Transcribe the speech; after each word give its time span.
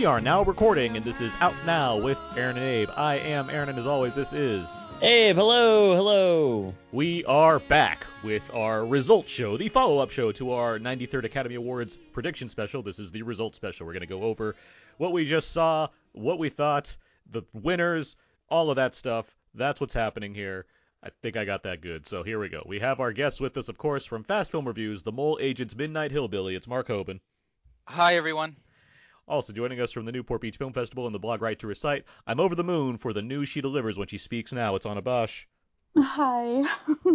We 0.00 0.06
are 0.06 0.18
now 0.18 0.42
recording, 0.42 0.96
and 0.96 1.04
this 1.04 1.20
is 1.20 1.34
Out 1.40 1.54
Now 1.66 1.98
with 1.98 2.18
Aaron 2.34 2.56
and 2.56 2.64
Abe. 2.64 2.88
I 2.96 3.16
am 3.16 3.50
Aaron, 3.50 3.68
and 3.68 3.78
as 3.78 3.86
always, 3.86 4.14
this 4.14 4.32
is. 4.32 4.78
Abe, 5.02 5.36
hello, 5.36 5.94
hello. 5.94 6.74
We 6.90 7.22
are 7.26 7.58
back 7.58 8.06
with 8.24 8.42
our 8.54 8.86
results 8.86 9.30
show, 9.30 9.58
the 9.58 9.68
follow 9.68 9.98
up 9.98 10.10
show 10.10 10.32
to 10.32 10.52
our 10.52 10.78
93rd 10.78 11.24
Academy 11.24 11.56
Awards 11.56 11.98
prediction 12.14 12.48
special. 12.48 12.82
This 12.82 12.98
is 12.98 13.10
the 13.10 13.20
results 13.20 13.56
special. 13.56 13.86
We're 13.86 13.92
going 13.92 14.00
to 14.00 14.06
go 14.06 14.22
over 14.22 14.56
what 14.96 15.12
we 15.12 15.26
just 15.26 15.50
saw, 15.50 15.88
what 16.12 16.38
we 16.38 16.48
thought, 16.48 16.96
the 17.30 17.42
winners, 17.52 18.16
all 18.48 18.70
of 18.70 18.76
that 18.76 18.94
stuff. 18.94 19.36
That's 19.54 19.82
what's 19.82 19.92
happening 19.92 20.34
here. 20.34 20.64
I 21.02 21.10
think 21.20 21.36
I 21.36 21.44
got 21.44 21.64
that 21.64 21.82
good. 21.82 22.06
So 22.06 22.22
here 22.22 22.40
we 22.40 22.48
go. 22.48 22.62
We 22.64 22.78
have 22.78 23.00
our 23.00 23.12
guests 23.12 23.38
with 23.38 23.58
us, 23.58 23.68
of 23.68 23.76
course, 23.76 24.06
from 24.06 24.24
Fast 24.24 24.50
Film 24.50 24.66
Reviews, 24.66 25.02
the 25.02 25.12
Mole 25.12 25.36
Agents 25.42 25.76
Midnight 25.76 26.10
Hillbilly. 26.10 26.54
It's 26.54 26.66
Mark 26.66 26.88
Hoban. 26.88 27.20
Hi, 27.84 28.16
everyone. 28.16 28.56
Also 29.30 29.52
joining 29.52 29.80
us 29.80 29.92
from 29.92 30.06
the 30.06 30.10
Newport 30.10 30.40
Beach 30.40 30.56
Film 30.56 30.72
Festival 30.72 31.06
and 31.06 31.14
the 31.14 31.18
blog 31.20 31.40
Right 31.40 31.56
to 31.60 31.68
Recite, 31.68 32.04
I'm 32.26 32.40
over 32.40 32.56
the 32.56 32.64
moon 32.64 32.96
for 32.98 33.12
the 33.12 33.22
news 33.22 33.48
she 33.48 33.60
delivers 33.60 33.96
when 33.96 34.08
she 34.08 34.18
speaks 34.18 34.52
now. 34.52 34.74
It's 34.74 34.84
Anna 34.84 35.02
Bosch. 35.02 35.44
Hi. 35.96 36.64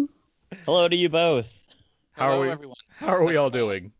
Hello 0.65 0.87
to 0.87 0.95
you 0.95 1.09
both. 1.09 1.49
How 2.13 2.27
Hello, 2.27 2.37
are 2.37 2.45
we? 2.45 2.51
everyone. 2.51 2.77
How 2.97 3.15
are 3.15 3.23
we 3.25 3.35
all 3.35 3.49
doing? 3.49 3.91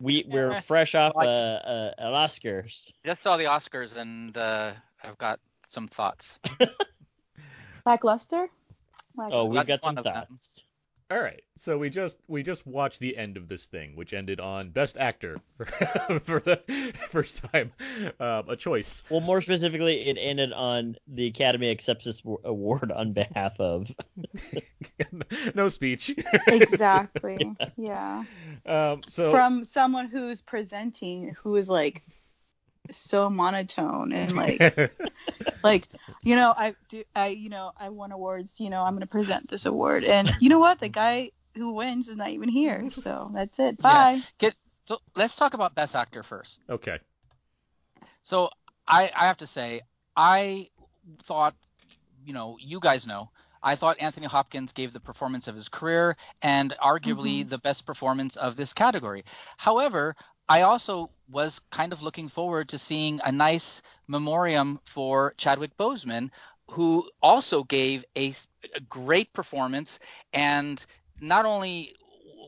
We 0.00 0.24
we're 0.28 0.60
fresh 0.62 0.96
off 0.96 1.12
uh, 1.14 1.20
uh, 1.20 1.90
an 1.98 2.12
Oscars. 2.14 2.92
Just 3.04 3.22
saw 3.22 3.36
the 3.36 3.44
Oscars, 3.44 3.96
and 3.96 4.36
uh, 4.36 4.72
I've 5.04 5.18
got 5.18 5.38
some 5.68 5.86
thoughts. 5.86 6.40
Lackluster? 7.86 8.48
Oh, 9.16 9.44
we've 9.44 9.54
That's 9.54 9.68
got 9.68 9.82
some 9.84 9.98
of 9.98 10.02
them. 10.04 10.14
thoughts. 10.14 10.64
All 11.08 11.20
right, 11.20 11.42
so 11.54 11.78
we 11.78 11.88
just 11.88 12.18
we 12.26 12.42
just 12.42 12.66
watched 12.66 12.98
the 12.98 13.16
end 13.16 13.36
of 13.36 13.46
this 13.46 13.66
thing, 13.66 13.94
which 13.94 14.12
ended 14.12 14.40
on 14.40 14.70
Best 14.70 14.96
Actor 14.96 15.38
for, 15.56 15.64
for 16.24 16.40
the 16.40 16.92
first 17.10 17.44
time, 17.52 17.72
um, 18.18 18.48
a 18.48 18.56
choice. 18.56 19.04
Well, 19.08 19.20
more 19.20 19.40
specifically, 19.40 20.08
it 20.08 20.16
ended 20.20 20.52
on 20.52 20.96
the 21.06 21.28
Academy 21.28 21.70
accepts 21.70 22.06
this 22.06 22.20
award 22.42 22.90
on 22.90 23.12
behalf 23.12 23.60
of. 23.60 23.88
no 25.54 25.68
speech. 25.68 26.12
Exactly. 26.48 27.52
yeah. 27.76 28.24
um, 28.66 29.02
so 29.06 29.30
From 29.30 29.62
someone 29.62 30.08
who's 30.08 30.42
presenting 30.42 31.36
who 31.40 31.54
is 31.54 31.68
like 31.68 32.02
so 32.90 33.30
monotone 33.30 34.12
and 34.12 34.32
like 34.34 34.60
like 35.62 35.88
you 36.22 36.36
know 36.36 36.54
I 36.56 36.74
do 36.88 37.04
I 37.14 37.28
you 37.28 37.48
know 37.48 37.72
I 37.78 37.88
won 37.88 38.12
awards 38.12 38.60
you 38.60 38.70
know 38.70 38.82
I'm 38.82 38.94
gonna 38.94 39.06
present 39.06 39.48
this 39.50 39.66
award. 39.66 40.04
And 40.04 40.34
you 40.40 40.48
know 40.48 40.58
what? 40.58 40.78
The 40.78 40.88
guy 40.88 41.30
who 41.56 41.72
wins 41.72 42.08
is 42.08 42.16
not 42.16 42.30
even 42.30 42.48
here. 42.48 42.90
So 42.90 43.30
that's 43.34 43.58
it. 43.58 43.80
Bye. 43.80 44.22
Get, 44.38 44.54
so 44.84 44.98
let's 45.16 45.36
talk 45.36 45.54
about 45.54 45.74
Best 45.74 45.96
Actor 45.96 46.22
first. 46.22 46.60
okay, 46.70 46.98
So 48.22 48.50
I, 48.86 49.10
I 49.14 49.26
have 49.26 49.38
to 49.38 49.46
say, 49.46 49.82
I 50.16 50.70
thought, 51.22 51.54
you 52.24 52.32
know, 52.32 52.56
you 52.60 52.78
guys 52.78 53.06
know, 53.06 53.30
I 53.62 53.74
thought 53.74 53.96
Anthony 53.98 54.26
Hopkins 54.26 54.72
gave 54.72 54.92
the 54.92 55.00
performance 55.00 55.48
of 55.48 55.54
his 55.54 55.68
career 55.68 56.16
and 56.42 56.74
arguably 56.82 57.40
mm-hmm. 57.40 57.48
the 57.48 57.58
best 57.58 57.84
performance 57.84 58.36
of 58.36 58.56
this 58.56 58.72
category. 58.72 59.24
However, 59.56 60.14
I 60.48 60.62
also 60.62 61.10
was 61.28 61.60
kind 61.70 61.92
of 61.92 62.02
looking 62.02 62.28
forward 62.28 62.68
to 62.68 62.78
seeing 62.78 63.20
a 63.24 63.32
nice 63.32 63.82
memoriam 64.06 64.80
for 64.84 65.34
Chadwick 65.36 65.76
Boseman, 65.76 66.30
who 66.70 67.08
also 67.22 67.64
gave 67.64 68.04
a 68.16 68.32
great 68.88 69.32
performance. 69.32 69.98
And 70.32 70.84
not 71.20 71.46
only 71.46 71.94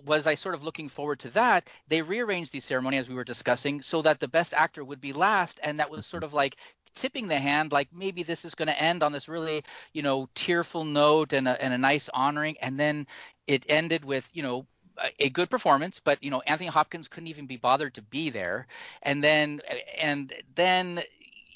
was 0.05 0.27
I 0.27 0.37
sort 0.37 0.55
of 0.55 0.63
looking 0.63 0.89
forward 0.89 1.19
to 1.20 1.31
that, 1.31 1.69
they 1.89 2.03
rearranged 2.03 2.53
the 2.53 2.61
ceremony 2.61 2.98
as 2.98 3.08
we 3.08 3.14
were 3.14 3.25
discussing 3.25 3.83
so 3.83 4.03
that 4.03 4.20
the 4.20 4.29
best 4.29 4.55
actor 4.55 4.85
would 4.85 5.01
be 5.01 5.13
last. 5.13 5.58
And 5.63 5.81
that 5.81 5.91
was 5.91 6.07
sort 6.07 6.25
of 6.25 6.33
like 6.33 6.57
tipping 6.95 7.29
the 7.29 7.39
hand, 7.39 7.73
like 7.73 7.89
maybe 7.92 8.23
this 8.23 8.45
is 8.45 8.55
going 8.55 8.69
to 8.69 8.83
end 8.83 9.03
on 9.03 9.13
this 9.13 9.29
really, 9.29 9.64
you 9.92 10.03
know, 10.03 10.29
tearful 10.35 10.85
note 10.85 11.33
and 11.33 11.47
a, 11.48 11.63
and 11.63 11.75
a 11.75 11.79
nice 11.79 12.08
honoring. 12.14 12.57
And 12.61 12.79
then 12.79 13.07
it 13.47 13.67
ended 13.69 14.05
with, 14.05 14.29
you 14.33 14.42
know, 14.42 14.67
a- 15.20 15.31
good 15.31 15.51
performance, 15.51 16.01
but 16.01 16.23
you 16.23 16.31
know 16.31 16.41
Anthony 16.42 16.69
Hopkins 16.69 17.09
couldn't 17.09 17.29
even 17.29 17.47
be 17.47 17.57
bothered 17.57 17.95
to 17.95 18.03
be 18.03 18.31
there, 18.31 18.67
and 19.03 19.23
then 19.23 19.61
and 19.98 20.33
then 20.55 21.03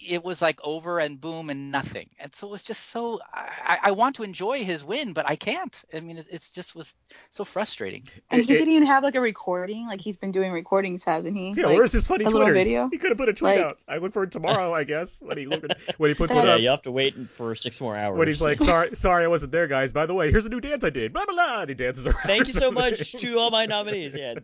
it 0.07 0.25
was 0.25 0.43
like 0.43 0.59
over 0.65 0.99
and 0.99 1.21
boom 1.21 1.51
and 1.51 1.71
nothing, 1.71 2.09
and 2.19 2.35
so 2.35 2.49
it 2.49 2.51
was 2.51 2.63
just 2.63 2.91
so 2.91 3.21
I, 3.33 3.79
I 3.83 3.91
want 3.93 4.17
to 4.17 4.23
enjoy 4.23 4.65
his 4.65 4.85
win, 4.85 5.13
but 5.13 5.29
I 5.29 5.37
can't. 5.37 5.81
I 5.95 6.01
mean, 6.01 6.19
it, 6.19 6.29
it's 6.31 6.51
just 6.51 6.75
was 6.75 6.95
so 7.31 7.45
frustrating. 7.45 8.05
and 8.31 8.43
he 8.45 8.53
it- 8.53 8.59
didn't 8.59 8.73
even 8.75 8.87
have 8.87 9.03
like 9.03 9.15
a 9.15 9.21
recording 9.21 9.87
like 9.87 10.01
he's 10.01 10.17
been 10.17 10.31
doing 10.33 10.53
recordings 10.53 11.05
hasn't 11.05 11.37
he 11.37 11.53
yeah, 11.57 11.67
like, 11.67 11.77
where's 11.77 11.93
his 11.93 12.07
funny 12.07 12.25
Twitter 12.25 12.39
little 12.39 12.53
video? 12.55 12.89
He 12.91 12.99
could 12.99 13.11
have 13.11 13.19
put 13.19 13.29
a 13.29 13.33
tweet 13.33 13.57
Like- 13.57 13.65
out. 13.65 13.79
I 13.89 13.99
look 13.99 14.13
for 14.13 14.23
it 14.25 14.31
tomorrow, 14.31 14.73
I 14.75 14.85
guess, 14.85 15.21
when 15.23 15.39
he 15.39 15.47
look 15.47 15.65
when 15.99 16.11
he 16.11 16.15
puts 16.15 16.33
Yeah, 16.33 16.39
one 16.39 16.49
Yeah, 16.49 16.55
up. 16.55 16.61
you 16.61 16.69
have 16.71 16.83
to 16.83 16.91
wait 16.93 17.15
for 17.31 17.55
six 17.55 17.81
more 17.81 17.97
hours. 17.97 18.19
When 18.19 18.29
he's 18.29 18.43
like, 18.43 18.61
sorry, 18.73 18.95
sorry, 18.95 19.25
I 19.25 19.29
wasn't 19.29 19.53
there, 19.53 19.67
guys. 19.67 19.93
By 19.93 20.07
the 20.07 20.15
way, 20.15 20.31
here's 20.31 20.47
a 20.47 20.49
new 20.49 20.61
dance 20.61 20.85
I 20.85 20.91
did. 20.91 21.13
Blah 21.13 21.27
blah 21.27 21.35
blah. 21.35 21.61
And 21.61 21.69
he 21.69 21.75
dances 21.75 22.07
around. 22.07 22.17
Thank 22.25 22.47
you 22.47 22.53
so 22.53 22.71
much 22.83 23.13
to 23.13 23.39
all 23.39 23.51
my 23.51 23.67
nominees. 23.67 24.15
Yeah, 24.17 24.35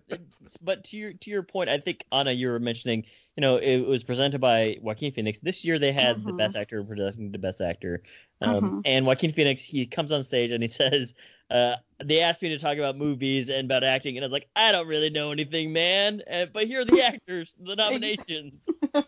but 0.63 0.85
to 0.85 0.97
your 0.97 1.13
to 1.15 1.31
your 1.31 1.43
point, 1.43 1.69
I 1.71 1.79
think 1.79 2.05
Anna, 2.13 2.33
you 2.33 2.49
were 2.49 2.59
mentioning, 2.61 3.05
you 3.39 3.43
know, 3.43 3.59
it 3.59 3.79
was 3.87 4.03
presented 4.03 4.41
by 4.41 4.79
Joaquin 4.83 5.13
Phoenix. 5.13 5.39
This 5.39 5.65
year 5.65 5.79
they 5.79 5.93
had 5.93 6.27
the 6.27 6.33
Mhm. 6.33 6.35
best 6.35 6.57
actor 6.57 6.83
presenting 6.85 7.31
the 7.33 7.39
best 7.39 7.61
actor, 7.61 8.03
um, 8.43 8.75
Mhm. 8.75 8.85
and 8.85 9.07
Joaquin 9.07 9.33
Phoenix 9.33 9.63
he 9.63 9.87
comes 9.87 10.13
on 10.13 10.25
stage 10.25 10.51
and 10.51 10.63
he 10.63 10.69
says, 10.83 11.15
uh, 11.51 11.77
"They 12.03 12.21
asked 12.21 12.43
me 12.43 12.51
to 12.51 12.59
talk 12.59 12.77
about 12.79 12.97
movies 12.97 13.49
and 13.51 13.65
about 13.71 13.85
acting, 13.85 14.17
and 14.17 14.25
I 14.25 14.27
was 14.27 14.33
like, 14.33 14.49
I 14.57 14.73
don't 14.73 14.87
really 14.87 15.11
know 15.11 15.33
anything, 15.33 15.73
man. 15.73 16.23
Uh, 16.31 16.47
but 16.53 16.67
here 16.67 16.81
are 16.81 16.85
the 16.85 17.03
actors, 17.03 17.55
the 17.61 17.75
nominations. 17.77 18.55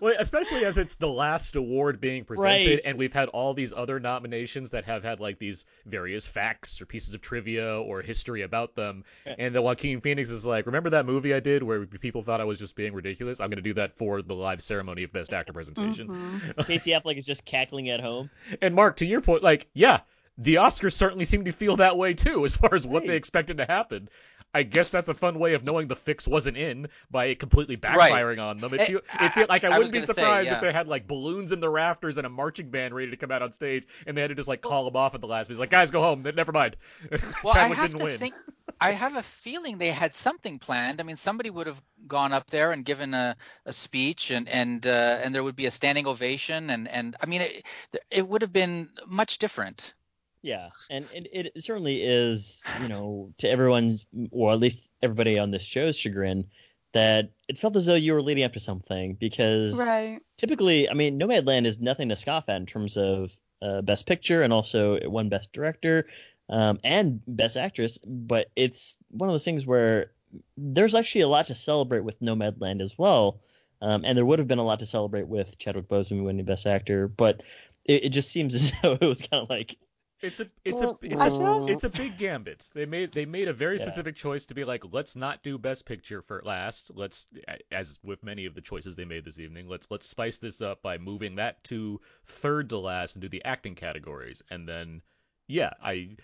Well, 0.00 0.14
especially 0.18 0.64
as 0.64 0.78
it's 0.78 0.96
the 0.96 1.08
last 1.08 1.54
award 1.54 2.00
being 2.00 2.24
presented, 2.24 2.66
Right. 2.70 2.80
and 2.84 2.98
we've 2.98 3.12
had 3.12 3.28
all 3.28 3.54
these 3.54 3.72
other 3.72 4.00
nominations 4.00 4.72
that 4.72 4.84
have 4.84 5.04
had 5.04 5.20
like 5.20 5.38
these 5.38 5.64
various 5.86 6.26
facts 6.26 6.80
or 6.80 6.86
pieces 6.86 7.14
of 7.14 7.20
trivia 7.20 7.78
or 7.80 8.02
history 8.02 8.42
about 8.42 8.74
them. 8.74 9.04
Yeah. 9.24 9.36
And 9.38 9.54
the 9.54 9.62
Joaquin 9.62 10.00
Phoenix 10.00 10.28
is 10.28 10.44
like, 10.44 10.66
remember 10.66 10.90
that 10.90 11.06
movie 11.06 11.32
I 11.32 11.38
did 11.40 11.62
where 11.62 11.86
people 11.86 12.22
thought 12.24 12.40
I 12.40 12.44
was 12.44 12.58
just 12.58 12.74
being 12.74 12.92
ridiculous? 12.94 13.40
I'm 13.40 13.48
gonna 13.48 13.62
do 13.62 13.74
that 13.74 13.96
for 13.96 14.22
the 14.22 14.34
live 14.34 14.60
ceremony 14.60 15.04
of 15.04 15.12
Best 15.12 15.32
Actor 15.32 15.52
presentation. 15.52 16.08
Mhm. 16.08 16.66
Casey 16.66 16.90
Affleck 16.90 17.16
is 17.16 17.24
just 17.24 17.44
cackling 17.44 17.88
at 17.88 18.00
home. 18.00 18.28
And 18.60 18.74
Mark, 18.74 18.96
to 18.96 19.06
your 19.06 19.20
point, 19.20 19.44
like, 19.44 19.68
yeah, 19.72 20.00
the 20.38 20.56
Oscars 20.56 20.94
certainly 20.94 21.24
seem 21.24 21.44
to 21.44 21.52
feel 21.52 21.76
that 21.76 21.96
way 21.96 22.14
too, 22.14 22.44
as 22.44 22.56
far 22.56 22.74
as 22.74 22.86
what 22.86 23.06
they 23.06 23.16
expected 23.16 23.58
to 23.58 23.64
happen. 23.64 24.08
I 24.54 24.64
guess 24.64 24.90
that's 24.90 25.08
a 25.08 25.14
fun 25.14 25.38
way 25.38 25.54
of 25.54 25.64
knowing 25.64 25.88
the 25.88 25.96
fix 25.96 26.28
wasn't 26.28 26.58
in 26.58 26.88
by 27.10 27.26
it 27.26 27.38
completely 27.38 27.78
backfiring 27.78 28.38
on 28.38 28.58
them. 28.58 28.74
It 28.74 28.80
Eh, 28.82 28.86
feel, 28.86 29.00
it 29.18 29.32
feel 29.32 29.46
like 29.48 29.64
I, 29.64 29.68
I 29.68 29.78
wouldn't 29.78 29.92
be 29.92 30.00
gonna 30.00 30.08
say, 30.08 30.12
surprised 30.12 30.52
if 30.52 30.60
they 30.60 30.72
had 30.72 30.88
like 30.88 31.06
balloons 31.06 31.52
in 31.52 31.60
the 31.60 31.70
rafters 31.70 32.18
and 32.18 32.26
a 32.26 32.30
marching 32.30 32.68
band 32.68 32.94
ready 32.94 33.10
to 33.10 33.16
come 33.16 33.30
out 33.30 33.40
on 33.40 33.52
stage, 33.52 33.86
and 34.06 34.14
they 34.14 34.20
had 34.20 34.28
to 34.28 34.34
just 34.34 34.48
like 34.48 34.60
call 34.60 34.84
them 34.84 34.94
off 34.94 35.14
at 35.14 35.22
the 35.22 35.26
last. 35.26 35.48
He's 35.48 35.56
like, 35.56 35.70
guys, 35.70 35.90
go 35.90 36.02
home. 36.02 36.22
Never 36.22 36.52
mind. 36.52 36.76
Well, 37.42 37.54
I 37.56 37.68
have 37.68 37.86
didn't 37.92 37.98
to 37.98 38.04
win. 38.04 38.18
think. 38.18 38.34
I 38.78 38.90
have 38.90 39.16
a 39.16 39.22
feeling 39.22 39.78
they 39.78 39.90
had 39.90 40.14
something 40.14 40.58
planned. 40.58 41.00
I 41.00 41.04
mean, 41.04 41.16
somebody 41.16 41.48
would 41.48 41.66
have 41.66 41.80
gone 42.06 42.32
up 42.34 42.50
there 42.50 42.72
and 42.72 42.84
given 42.84 43.14
a, 43.14 43.36
a 43.64 43.72
speech, 43.72 44.30
and 44.30 44.46
and 44.50 44.86
uh, 44.86 45.18
and 45.22 45.34
there 45.34 45.42
would 45.44 45.56
be 45.56 45.64
a 45.66 45.70
standing 45.70 46.06
ovation, 46.06 46.68
and 46.68 46.88
and 46.88 47.16
I 47.22 47.26
mean, 47.26 47.40
it, 47.40 47.66
it 48.10 48.28
would 48.28 48.42
have 48.42 48.52
been 48.52 48.90
much 49.06 49.38
different. 49.38 49.94
Yeah, 50.42 50.68
and 50.90 51.06
it, 51.12 51.54
it 51.54 51.62
certainly 51.64 52.02
is, 52.02 52.62
you 52.80 52.88
know, 52.88 53.32
to 53.38 53.48
everyone, 53.48 54.00
or 54.32 54.52
at 54.52 54.58
least 54.58 54.88
everybody 55.00 55.38
on 55.38 55.52
this 55.52 55.62
show's 55.62 55.96
chagrin, 55.96 56.46
that 56.92 57.30
it 57.48 57.58
felt 57.58 57.76
as 57.76 57.86
though 57.86 57.94
you 57.94 58.12
were 58.12 58.22
leading 58.22 58.44
up 58.44 58.52
to 58.54 58.60
something 58.60 59.14
because 59.14 59.78
right. 59.78 60.20
typically, 60.36 60.90
I 60.90 60.94
mean, 60.94 61.18
Nomadland 61.18 61.66
is 61.66 61.80
nothing 61.80 62.08
to 62.08 62.16
scoff 62.16 62.48
at 62.48 62.56
in 62.56 62.66
terms 62.66 62.96
of 62.96 63.36
uh, 63.62 63.82
best 63.82 64.06
picture 64.06 64.42
and 64.42 64.52
also 64.52 64.98
won 65.08 65.28
best 65.28 65.52
director 65.52 66.06
um, 66.48 66.80
and 66.82 67.20
best 67.26 67.56
actress, 67.56 67.98
but 67.98 68.48
it's 68.56 68.98
one 69.10 69.28
of 69.28 69.34
those 69.34 69.44
things 69.44 69.64
where 69.64 70.10
there's 70.56 70.94
actually 70.94 71.20
a 71.20 71.28
lot 71.28 71.46
to 71.46 71.54
celebrate 71.54 72.00
with 72.04 72.20
Nomadland 72.20 72.82
as 72.82 72.98
well, 72.98 73.40
um, 73.80 74.04
and 74.04 74.18
there 74.18 74.26
would 74.26 74.38
have 74.38 74.48
been 74.48 74.58
a 74.58 74.64
lot 74.64 74.80
to 74.80 74.86
celebrate 74.86 75.28
with 75.28 75.58
Chadwick 75.58 75.88
Boseman 75.88 76.24
winning 76.24 76.44
best 76.44 76.66
actor, 76.66 77.06
but 77.06 77.42
it, 77.84 78.04
it 78.04 78.08
just 78.10 78.30
seems 78.30 78.54
as 78.56 78.72
though 78.82 78.98
it 79.00 79.06
was 79.06 79.22
kind 79.22 79.42
of 79.42 79.48
like 79.48 79.76
It's 80.22 80.38
a 80.40 80.46
it's 80.64 80.80
a 80.80 80.96
it's 81.02 81.20
I 81.20 81.26
a, 81.26 81.30
feel- 81.30 81.66
it's 81.68 81.84
a 81.84 81.88
big 81.88 82.16
gambit. 82.16 82.68
They 82.74 82.86
made 82.86 83.12
they 83.12 83.26
made 83.26 83.48
a 83.48 83.52
very 83.52 83.74
Yeah. 83.76 83.82
specific 83.82 84.14
choice 84.14 84.46
to 84.46 84.54
be 84.54 84.64
like, 84.64 84.84
let's 84.92 85.16
not 85.16 85.42
do 85.42 85.58
best 85.58 85.84
picture 85.84 86.22
for 86.22 86.40
last. 86.44 86.92
Let's 86.94 87.26
as 87.72 87.98
with 88.04 88.22
many 88.22 88.46
of 88.46 88.54
the 88.54 88.60
choices 88.60 88.94
they 88.94 89.04
made 89.04 89.24
this 89.24 89.40
evening, 89.40 89.68
let's 89.68 89.88
let's 89.90 90.06
spice 90.06 90.38
this 90.38 90.60
up 90.62 90.80
by 90.80 90.96
moving 90.98 91.34
that 91.36 91.62
to 91.64 92.00
third 92.26 92.68
to 92.70 92.78
last 92.78 93.16
and 93.16 93.22
do 93.22 93.28
the 93.28 93.44
acting 93.44 93.74
categories. 93.74 94.42
And 94.50 94.68
then 94.68 95.02
yeah, 95.48 95.72
I 95.82 96.16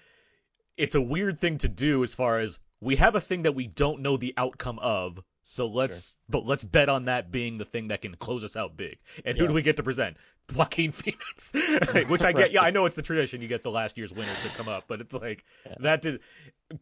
it's 0.76 0.94
a 0.94 1.00
weird 1.00 1.40
thing 1.40 1.58
to 1.58 1.68
do 1.68 2.04
as 2.04 2.14
far 2.14 2.38
as 2.38 2.60
we 2.80 2.94
have 2.96 3.16
a 3.16 3.20
thing 3.20 3.42
that 3.42 3.56
we 3.56 3.66
don't 3.66 4.00
know 4.00 4.16
the 4.16 4.34
outcome 4.36 4.78
of, 4.78 5.18
So 5.50 5.66
let's 5.66 6.14
but 6.28 6.44
let's 6.44 6.62
bet 6.62 6.90
on 6.90 7.06
that 7.06 7.32
being 7.32 7.56
the 7.56 7.64
thing 7.64 7.88
that 7.88 8.02
can 8.02 8.14
close 8.16 8.44
us 8.44 8.54
out 8.54 8.76
big. 8.76 8.98
And 9.24 9.36
who 9.38 9.44
Yeah. 9.44 9.48
do 9.48 9.54
we 9.54 9.62
get 9.62 9.76
to 9.78 9.82
present? 9.82 10.18
Joaquin 10.54 10.92
Phoenix, 10.92 11.52
which 12.08 12.22
I 12.22 12.32
get. 12.32 12.52
Yeah, 12.52 12.62
I 12.62 12.70
know 12.70 12.84
it's 12.86 12.96
the 12.96 13.02
tradition. 13.02 13.40
You 13.42 13.48
get 13.48 13.62
the 13.62 13.70
last 13.70 13.96
year's 13.98 14.12
winner 14.12 14.32
to 14.42 14.48
come 14.50 14.68
up, 14.68 14.84
but 14.88 15.00
it's 15.00 15.14
like 15.14 15.44
Yeah. 15.66 15.74
that 15.80 16.02
did. 16.02 16.20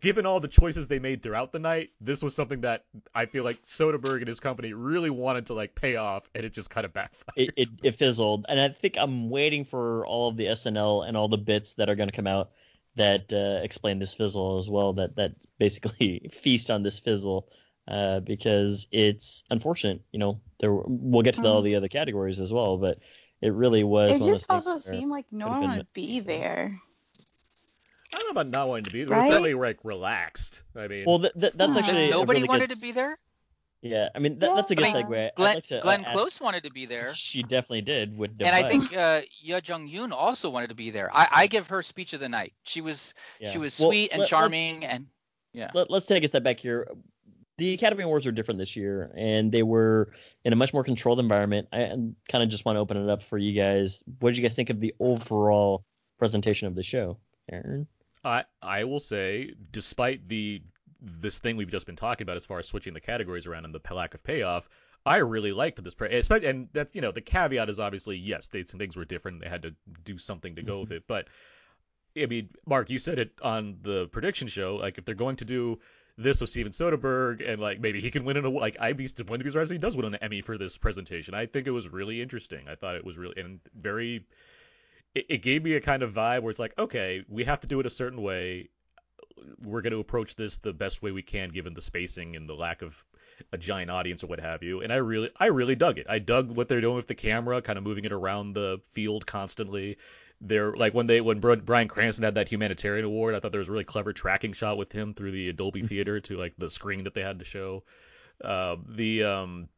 Given 0.01 0.27
all 0.27 0.41
the 0.41 0.49
choices 0.49 0.89
they 0.89 0.99
made 0.99 1.23
throughout 1.23 1.53
the 1.53 1.61
night, 1.61 1.91
this 2.01 2.23
was 2.23 2.35
something 2.35 2.63
that 2.63 2.85
I 3.15 3.27
feel 3.27 3.45
like 3.45 3.65
Soderbergh 3.67 4.19
and 4.19 4.27
his 4.29 4.41
company 4.41 4.73
really 4.73 5.11
wanted 5.11 5.47
to 5.47 5.55
like 5.55 5.77
pay 5.77 5.95
off, 5.95 6.29
and 6.35 6.45
it 6.45 6.53
just 6.53 6.69
kind 6.69 6.85
of 6.85 6.93
backfired. 6.93 7.35
it, 7.37 7.51
it, 7.57 7.69
it 7.85 7.93
fizzled. 7.97 8.47
And 8.49 8.61
I 8.61 8.69
think 8.71 8.97
I'm 8.99 9.31
waiting 9.31 9.65
for 9.65 10.05
all 10.07 10.29
of 10.29 10.37
the 10.37 10.47
SNL 10.47 11.07
and 11.07 11.17
all 11.17 11.29
the 11.29 11.39
bits 11.39 11.75
that 11.75 11.89
are 11.89 11.95
going 11.95 12.09
to 12.09 12.15
come 12.17 12.27
out 12.27 12.51
that 12.97 13.33
uh, 13.33 13.63
explain 13.63 14.01
this 14.01 14.15
fizzle 14.15 14.57
as 14.57 14.69
well. 14.69 14.93
That 14.95 15.15
that 15.17 15.35
basically 15.59 16.29
feast 16.33 16.69
on 16.71 16.83
this 16.83 16.99
fizzle 16.99 17.49
uh, 17.89 18.21
because 18.21 18.87
it's 18.93 19.45
unfortunate. 19.51 20.03
You 20.13 20.19
know, 20.19 20.41
there 20.61 20.73
we'll 20.73 21.23
get 21.23 21.35
to 21.35 21.43
the, 21.43 21.49
all 21.49 21.63
the 21.63 21.77
other 21.77 21.89
categories 21.89 22.41
as 22.41 22.53
well, 22.53 22.77
but 22.79 22.99
it 23.41 23.53
really 23.53 23.85
was. 23.85 24.11
It 24.11 24.21
one 24.21 24.29
of 24.31 24.35
just 24.37 24.49
those 24.49 24.67
also 24.67 24.73
things 24.73 24.87
where- 24.87 24.95
seemed 25.01 25.11
like 25.11 25.27
no 25.31 25.49
one 25.49 25.61
been 25.61 25.69
wanted 25.71 25.81
to 25.83 25.87
be 25.95 26.15
easier. 26.17 26.25
there. 26.27 26.73
I 28.13 28.19
don't 28.19 28.27
know 28.35 28.41
about 28.41 28.51
not 28.51 28.69
wanting 28.69 28.85
to 28.87 28.91
be. 28.93 29.01
They 29.05 29.11
were 29.11 29.17
Right? 29.17 29.29
certainly 29.29 29.55
like 29.55 29.79
relaxed. 29.85 30.63
I 30.75 30.87
mean, 30.89 31.05
Well, 31.07 31.19
th- 31.21 31.33
th- 31.39 31.53
that's 31.55 31.75
Yeah. 31.75 31.81
actually 31.81 32.11
Nobody 32.11 32.41
really 32.41 32.49
wanted 32.49 32.69
good 32.69 32.77
to 32.77 32.81
be 32.81 32.93
there. 32.93 33.17
Yeah, 33.83 34.09
I 34.15 34.19
mean 34.21 34.39
that, 34.39 34.57
that's 34.57 34.71
a 34.71 34.75
good 34.75 34.87
Yeah. 34.87 35.03
segue. 35.03 35.31
Glenn, 35.37 35.55
like 35.55 35.65
to, 35.65 35.79
uh, 35.79 35.83
Glenn 35.83 36.05
ask- 36.05 36.13
Close 36.13 36.41
wanted 36.41 36.65
to 36.65 36.71
be 36.71 36.87
there. 36.87 37.13
She 37.15 37.43
definitely 37.43 37.83
did. 37.83 38.17
With 38.17 38.31
And 38.41 38.49
I 38.49 38.67
think 38.69 38.97
uh, 38.97 39.21
Yuh-jung 39.41 39.87
Youn 39.87 40.13
also 40.13 40.49
wanted 40.51 40.69
to 40.69 40.75
be 40.75 40.91
there. 40.91 41.15
I, 41.15 41.29
I 41.31 41.47
give 41.47 41.69
her 41.69 41.83
speech 41.83 42.15
of 42.15 42.21
the 42.21 42.29
night. 42.29 42.55
She 42.65 42.81
was 42.81 43.13
Yeah. 43.39 43.53
she 43.53 43.59
was 43.59 43.79
Well, 43.79 43.91
sweet 43.91 44.11
and 44.13 44.21
let- 44.21 44.25
let- 44.25 44.29
charming 44.31 44.85
and 44.85 45.07
yeah. 45.53 45.71
let, 45.75 45.91
us 45.91 46.07
take 46.07 46.25
a 46.25 46.29
step 46.29 46.43
back 46.43 46.59
here. 46.59 46.89
The 47.59 47.73
Academy 47.73 48.05
Awards 48.05 48.27
are 48.27 48.33
different 48.33 48.59
this 48.59 48.77
year, 48.77 49.11
and 49.17 49.51
they 49.51 49.63
were 49.63 50.13
in 50.45 50.53
a 50.53 50.57
much 50.57 50.75
more 50.75 50.85
controlled 50.85 51.21
environment. 51.21 51.69
I 51.73 51.87
kind 52.29 52.45
of 52.45 52.49
just 52.51 52.65
want 52.65 52.77
to 52.77 52.81
open 52.81 52.97
it 52.99 53.09
up 53.09 53.23
for 53.23 53.39
you 53.39 53.53
guys. 53.53 54.03
What 54.21 54.31
did 54.31 54.39
you 54.39 54.43
guys 54.43 54.55
think 54.55 54.71
of 54.71 54.81
the 54.81 54.95
overall 55.01 55.85
presentation 56.19 56.69
of 56.69 56.75
the 56.75 56.83
show, 56.83 57.19
Aaron? 57.51 57.87
I 58.25 58.45
I 58.61 58.85
will 58.85 59.01
say, 59.01 59.55
despite 59.73 60.29
the 60.29 60.63
this 61.01 61.39
thing 61.39 61.57
we've 61.57 61.71
just 61.71 61.87
been 61.87 61.97
talking 61.97 62.25
about 62.25 62.37
as 62.37 62.45
far 62.45 62.59
as 62.59 62.67
switching 62.67 62.95
the 62.95 63.01
categories 63.01 63.47
around 63.47 63.65
and 63.65 63.75
the 63.75 63.95
lack 63.95 64.15
of 64.15 64.23
payoff, 64.23 64.69
I 65.07 65.19
really 65.19 65.53
liked 65.53 65.83
this. 65.83 65.95
Pre- 65.95 66.23
and 66.29 66.69
that's 66.73 66.95
you 66.95 67.01
know 67.01 67.13
the 67.13 67.21
caveat 67.21 67.71
is 67.71 67.81
obviously 67.81 68.17
yes, 68.17 68.49
they, 68.49 68.65
some 68.65 68.79
things 68.79 68.97
were 68.97 69.05
different. 69.05 69.41
They 69.41 69.49
had 69.49 69.63
to 69.63 69.75
do 70.05 70.19
something 70.19 70.57
to 70.57 70.63
go 70.63 70.75
mm-hmm. 70.75 70.81
with 70.81 70.93
it, 70.93 71.05
but 71.07 71.29
I 72.17 72.27
mean, 72.27 72.51
Mark, 72.67 72.91
you 72.91 72.99
said 72.99 73.19
it 73.19 73.33
on 73.43 73.79
the 73.83 74.09
prediction 74.09 74.49
show. 74.49 74.77
Like 74.77 74.99
if 74.99 75.05
they're 75.05 75.15
going 75.15 75.37
to 75.37 75.45
do 75.45 75.79
this 76.19 76.41
with 76.41 76.51
Steven 76.51 76.73
Soderbergh 76.73 77.47
and 77.47 77.61
like 77.61 77.81
maybe 77.81 78.01
he 78.01 78.11
can 78.11 78.25
win 78.25 78.37
an 78.37 78.45
award. 78.45 78.63
Like 78.63 78.77
I'd 78.81 78.97
be 78.97 79.05
disappointed 79.05 79.39
because 79.39 79.57
Resident 79.57 79.83
does 79.83 79.97
win 79.97 80.07
an 80.07 80.17
Emmy 80.17 80.41
for 80.41 80.57
this 80.57 80.79
presentation. 80.79 81.35
I 81.35 81.47
think 81.47 81.67
it 81.67 81.73
was 81.73 81.89
really 81.89 82.23
interesting. 82.23 82.67
I 82.69 82.75
thought 82.75 82.95
it 82.95 83.05
was 83.05 83.19
really 83.19 83.35
and 83.41 83.61
very. 83.75 84.27
It, 85.15 85.27
it 85.29 85.43
gave 85.43 85.63
me 85.63 85.75
a 85.75 85.81
kind 85.81 86.03
of 86.03 86.13
vibe 86.13 86.43
where 86.43 86.51
it's 86.51 86.61
like, 86.61 86.75
okay, 86.79 87.25
we 87.29 87.45
have 87.45 87.61
to 87.61 87.67
do 87.67 87.81
it 87.81 87.87
a 87.87 87.91
certain 87.91 88.23
way. 88.23 88.69
We're 89.63 89.83
going 89.83 89.93
to 89.93 90.01
approach 90.01 90.35
this 90.35 90.57
the 90.59 90.73
best 90.73 91.03
way 91.03 91.11
we 91.11 91.23
can, 91.23 91.51
given 91.51 91.75
the 91.75 91.83
spacing 91.83 92.37
and 92.37 92.49
the 92.49 92.55
lack 92.55 92.81
of 92.81 93.05
a 93.53 93.59
giant 93.59 93.91
audience 93.91 94.25
or 94.25 94.29
what 94.29 94.41
have 94.41 94.63
you. 94.63 94.81
And 94.81 94.91
I 94.91 94.97
really, 94.97 95.31
I 95.37 95.47
really 95.47 95.75
dug 95.75 95.99
it. 95.99 96.07
I 96.09 96.19
dug 96.19 96.57
what 96.57 96.69
they're 96.69 96.81
doing 96.81 96.97
with 96.97 97.07
the 97.07 97.15
camera, 97.15 97.61
kind 97.61 97.77
of 97.77 97.85
moving 97.85 98.07
it 98.07 98.13
around 98.13 98.55
the 98.55 98.81
field 98.91 99.27
constantly. 99.27 99.99
They're 100.41 100.73
like 100.73 100.93
when 100.95 101.07
they 101.07 101.21
when 101.21 101.41
Bryan 101.41 101.89
Cranston 101.89 102.25
had 102.25 102.35
that 102.35 102.49
humanitarian 102.49 103.05
award, 103.05 103.35
I 103.35 103.41
thought 103.41 103.53
there 103.53 103.59
was 103.59 103.69
a 103.69 103.73
really 103.73 103.85
clever 103.85 104.13
tracking 104.13 104.53
shot 104.53 104.77
with 104.77 104.93
him 104.93 105.15
through 105.15 105.33
the 105.33 105.53
Dolby 105.53 105.83
Theater 105.87 106.21
to 106.21 106.37
like 106.37 106.55
the 106.59 106.71
screen 106.71 107.05
that 107.05 107.15
they 107.15 107.23
had 107.23 107.39
to 107.39 107.45
show. 107.45 107.85
Uh, 108.45 108.77
the 108.87 109.25
um, 109.25 109.69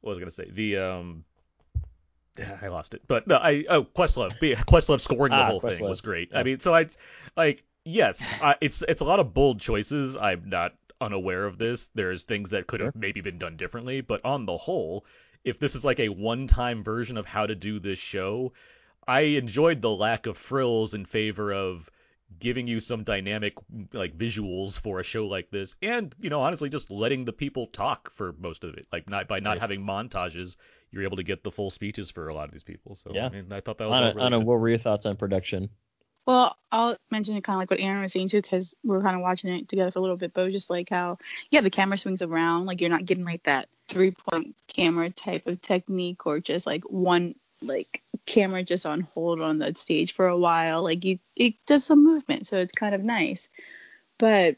what 0.00 0.10
was 0.10 0.18
I 0.18 0.20
gonna 0.20 0.30
say? 0.32 0.50
The 0.50 0.78
um, 0.78 1.24
I 2.62 2.68
lost 2.68 2.94
it. 2.94 3.02
But 3.06 3.26
no, 3.26 3.36
I 3.36 3.64
oh 3.68 3.84
Questlove, 3.84 4.38
Be- 4.40 4.56
Questlove 4.56 5.00
scoring 5.00 5.30
the 5.30 5.36
Ah, 5.36 5.46
whole 5.46 5.60
thing 5.60 5.82
was 5.82 6.00
great. 6.00 6.30
Yeah. 6.32 6.40
I 6.40 6.42
mean, 6.42 6.58
so 6.58 6.74
I 6.74 6.86
like 7.36 7.64
yes, 7.84 8.32
I, 8.42 8.56
it's 8.60 8.82
it's 8.86 9.02
a 9.02 9.04
lot 9.06 9.20
of 9.20 9.34
bold 9.34 9.60
choices. 9.60 10.16
I'm 10.16 10.48
not 10.48 10.74
unaware 11.00 11.46
of 11.46 11.58
this. 11.58 11.88
There's 11.94 12.24
things 12.24 12.50
that 12.50 12.66
could 12.66 12.80
have 12.80 12.94
maybe 12.94 13.20
been 13.20 13.38
done 13.38 13.56
differently, 13.56 14.00
but 14.00 14.24
on 14.24 14.46
the 14.46 14.56
whole, 14.56 15.06
if 15.44 15.58
this 15.58 15.74
is 15.74 15.84
like 15.84 15.98
a 16.00 16.08
one-time 16.10 16.84
version 16.84 17.16
of 17.16 17.24
how 17.24 17.46
to 17.46 17.54
do 17.54 17.78
this 17.80 17.98
show, 17.98 18.52
I 19.06 19.20
enjoyed 19.20 19.80
the 19.82 19.90
lack 19.90 20.26
of 20.26 20.36
frills 20.36 20.94
in 20.94 21.04
favor 21.04 21.52
of 21.52 21.88
giving 22.38 22.68
you 22.68 22.78
some 22.78 23.02
dynamic 23.02 23.54
like 23.92 24.16
visuals 24.16 24.78
for 24.78 25.00
a 25.00 25.02
show 25.02 25.26
like 25.26 25.50
this 25.50 25.74
and 25.82 26.14
you 26.20 26.30
know 26.30 26.40
honestly 26.42 26.68
just 26.68 26.88
letting 26.88 27.24
the 27.24 27.32
people 27.32 27.66
talk 27.66 28.08
for 28.12 28.32
most 28.38 28.62
of 28.62 28.74
it 28.74 28.86
like 28.92 29.08
not 29.10 29.26
by 29.26 29.40
not 29.40 29.50
Right. 29.52 29.60
having 29.60 29.80
montages 29.80 30.54
you're 30.92 31.02
able 31.02 31.16
to 31.16 31.24
get 31.24 31.42
the 31.42 31.50
full 31.50 31.70
speeches 31.70 32.08
for 32.08 32.28
a 32.28 32.34
lot 32.34 32.44
of 32.44 32.52
these 32.52 32.62
people 32.62 32.94
so 32.94 33.10
Yeah. 33.12 33.26
I 33.26 33.30
mean 33.30 33.52
I 33.52 33.60
thought 33.60 33.78
that 33.78 33.88
was 33.88 33.96
all 33.96 34.04
Anna, 34.04 34.14
really 34.14 34.26
Anna, 34.26 34.38
good. 34.38 34.46
what 34.46 34.60
were 34.60 34.68
your 34.68 34.78
thoughts 34.78 35.06
on 35.06 35.16
production? 35.16 35.70
Well, 36.26 36.56
I'll 36.70 36.96
mention 37.10 37.40
kind 37.42 37.56
of 37.56 37.60
like 37.60 37.70
what 37.72 37.80
Aaron 37.80 38.02
was 38.02 38.12
saying 38.12 38.28
too, 38.28 38.42
because 38.42 38.74
we 38.84 38.90
were 38.90 39.02
kind 39.02 39.16
of 39.16 39.22
watching 39.22 39.52
it 39.52 39.68
together 39.68 39.90
for 39.90 39.98
a 39.98 40.02
little 40.02 40.18
bit. 40.18 40.32
But 40.32 40.42
it 40.42 40.44
was 40.44 40.54
just 40.54 40.70
like 40.70 40.88
how, 40.90 41.18
yeah, 41.50 41.62
the 41.62 41.70
camera 41.70 41.98
swings 41.98 42.22
around, 42.22 42.66
like 42.66 42.80
you're 42.80 42.90
not 42.90 43.06
getting 43.06 43.24
like 43.24 43.42
that 43.44 43.68
three 43.88 44.12
point 44.12 44.54
camera 44.68 45.10
type 45.10 45.48
of 45.48 45.60
technique, 45.60 46.26
or 46.26 46.38
just 46.38 46.66
like 46.66 46.84
one 46.84 47.34
like 47.62 48.02
camera 48.26 48.62
just 48.62 48.86
on 48.86 49.00
hold 49.00 49.40
on 49.40 49.58
that 49.58 49.76
stage 49.76 50.12
for 50.12 50.26
a 50.26 50.38
while. 50.38 50.82
Like 50.82 51.04
you, 51.04 51.18
it 51.36 51.54
does 51.66 51.84
some 51.84 52.04
movement, 52.04 52.46
so 52.46 52.58
it's 52.58 52.72
kind 52.72 52.94
of 52.94 53.04
nice. 53.04 53.48
But 54.18 54.56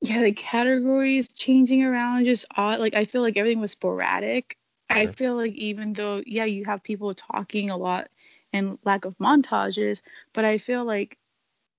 yeah, 0.00 0.22
the 0.22 0.32
categories 0.32 1.28
changing 1.28 1.82
around 1.82 2.26
just 2.26 2.44
odd. 2.56 2.80
Like 2.80 2.94
I 2.94 3.04
feel 3.04 3.22
like 3.22 3.36
everything 3.36 3.60
was 3.60 3.72
sporadic. 3.72 4.58
I 4.90 5.06
feel 5.06 5.34
like 5.34 5.54
even 5.54 5.94
though 5.94 6.22
yeah, 6.26 6.44
you 6.44 6.64
have 6.66 6.82
people 6.82 7.14
talking 7.14 7.70
a 7.70 7.76
lot 7.76 8.08
and 8.52 8.78
lack 8.84 9.06
of 9.06 9.16
montages, 9.18 10.02
but 10.32 10.44
I 10.44 10.58
feel 10.58 10.84
like 10.84 11.18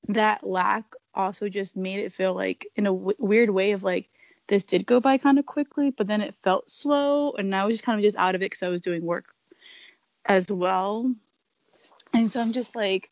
that 0.08 0.46
lack 0.46 0.94
also 1.14 1.48
just 1.50 1.78
made 1.78 2.00
it 2.00 2.12
feel 2.12 2.34
like 2.34 2.68
in 2.76 2.88
a 2.88 2.92
w- 2.92 3.16
weird 3.20 3.52
way 3.52 3.72
of 3.72 3.84
like 3.84 4.10
this 4.48 4.64
did 4.64 4.86
go 4.86 5.00
by 5.00 5.18
kind 5.18 5.40
of 5.40 5.46
quickly, 5.46 5.92
but 5.92 6.08
then 6.08 6.22
it 6.22 6.36
felt 6.44 6.70
slow, 6.70 7.32
and 7.34 7.56
I 7.56 7.66
was 7.66 7.76
just 7.76 7.84
kind 7.84 8.00
of 8.00 8.04
just 8.04 8.18
out 8.18 8.36
of 8.36 8.42
it 8.42 8.46
because 8.46 8.64
I 8.64 8.70
was 8.70 8.82
doing 8.82 9.04
work 9.04 9.35
as 10.26 10.52
well, 10.52 11.14
and 12.14 12.30
so 12.30 12.42
I'm 12.42 12.54
just 12.54 12.76
like, 12.76 13.10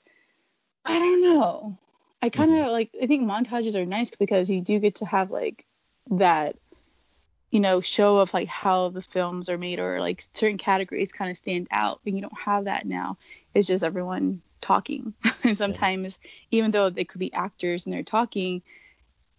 I 0.85 0.99
don't 0.99 1.21
know. 1.21 1.77
I 2.21 2.29
kind 2.29 2.51
of 2.51 2.57
mm-hmm. 2.57 2.71
like 2.71 2.91
I 3.01 3.07
think 3.07 3.23
montages 3.23 3.75
are 3.75 3.85
nice 3.85 4.11
because 4.11 4.49
you 4.49 4.61
do 4.61 4.79
get 4.79 4.95
to 4.95 5.05
have 5.05 5.29
like 5.31 5.65
that 6.11 6.55
you 7.51 7.59
know 7.59 7.81
show 7.81 8.17
of 8.17 8.33
like 8.33 8.47
how 8.47 8.89
the 8.89 9.01
films 9.01 9.49
are 9.49 9.57
made 9.57 9.79
or 9.79 9.99
like 9.99 10.23
certain 10.33 10.57
categories 10.57 11.11
kind 11.11 11.29
of 11.29 11.37
stand 11.37 11.67
out 11.71 12.01
and 12.05 12.15
you 12.15 12.21
don't 12.21 12.39
have 12.39 12.65
that 12.65 12.85
now 12.85 13.17
it's 13.53 13.67
just 13.67 13.83
everyone 13.83 14.41
talking 14.59 15.13
and 15.43 15.57
sometimes 15.57 16.17
even 16.51 16.71
though 16.71 16.89
they 16.89 17.03
could 17.05 17.19
be 17.19 17.33
actors 17.33 17.85
and 17.85 17.93
they're 17.93 18.03
talking 18.03 18.61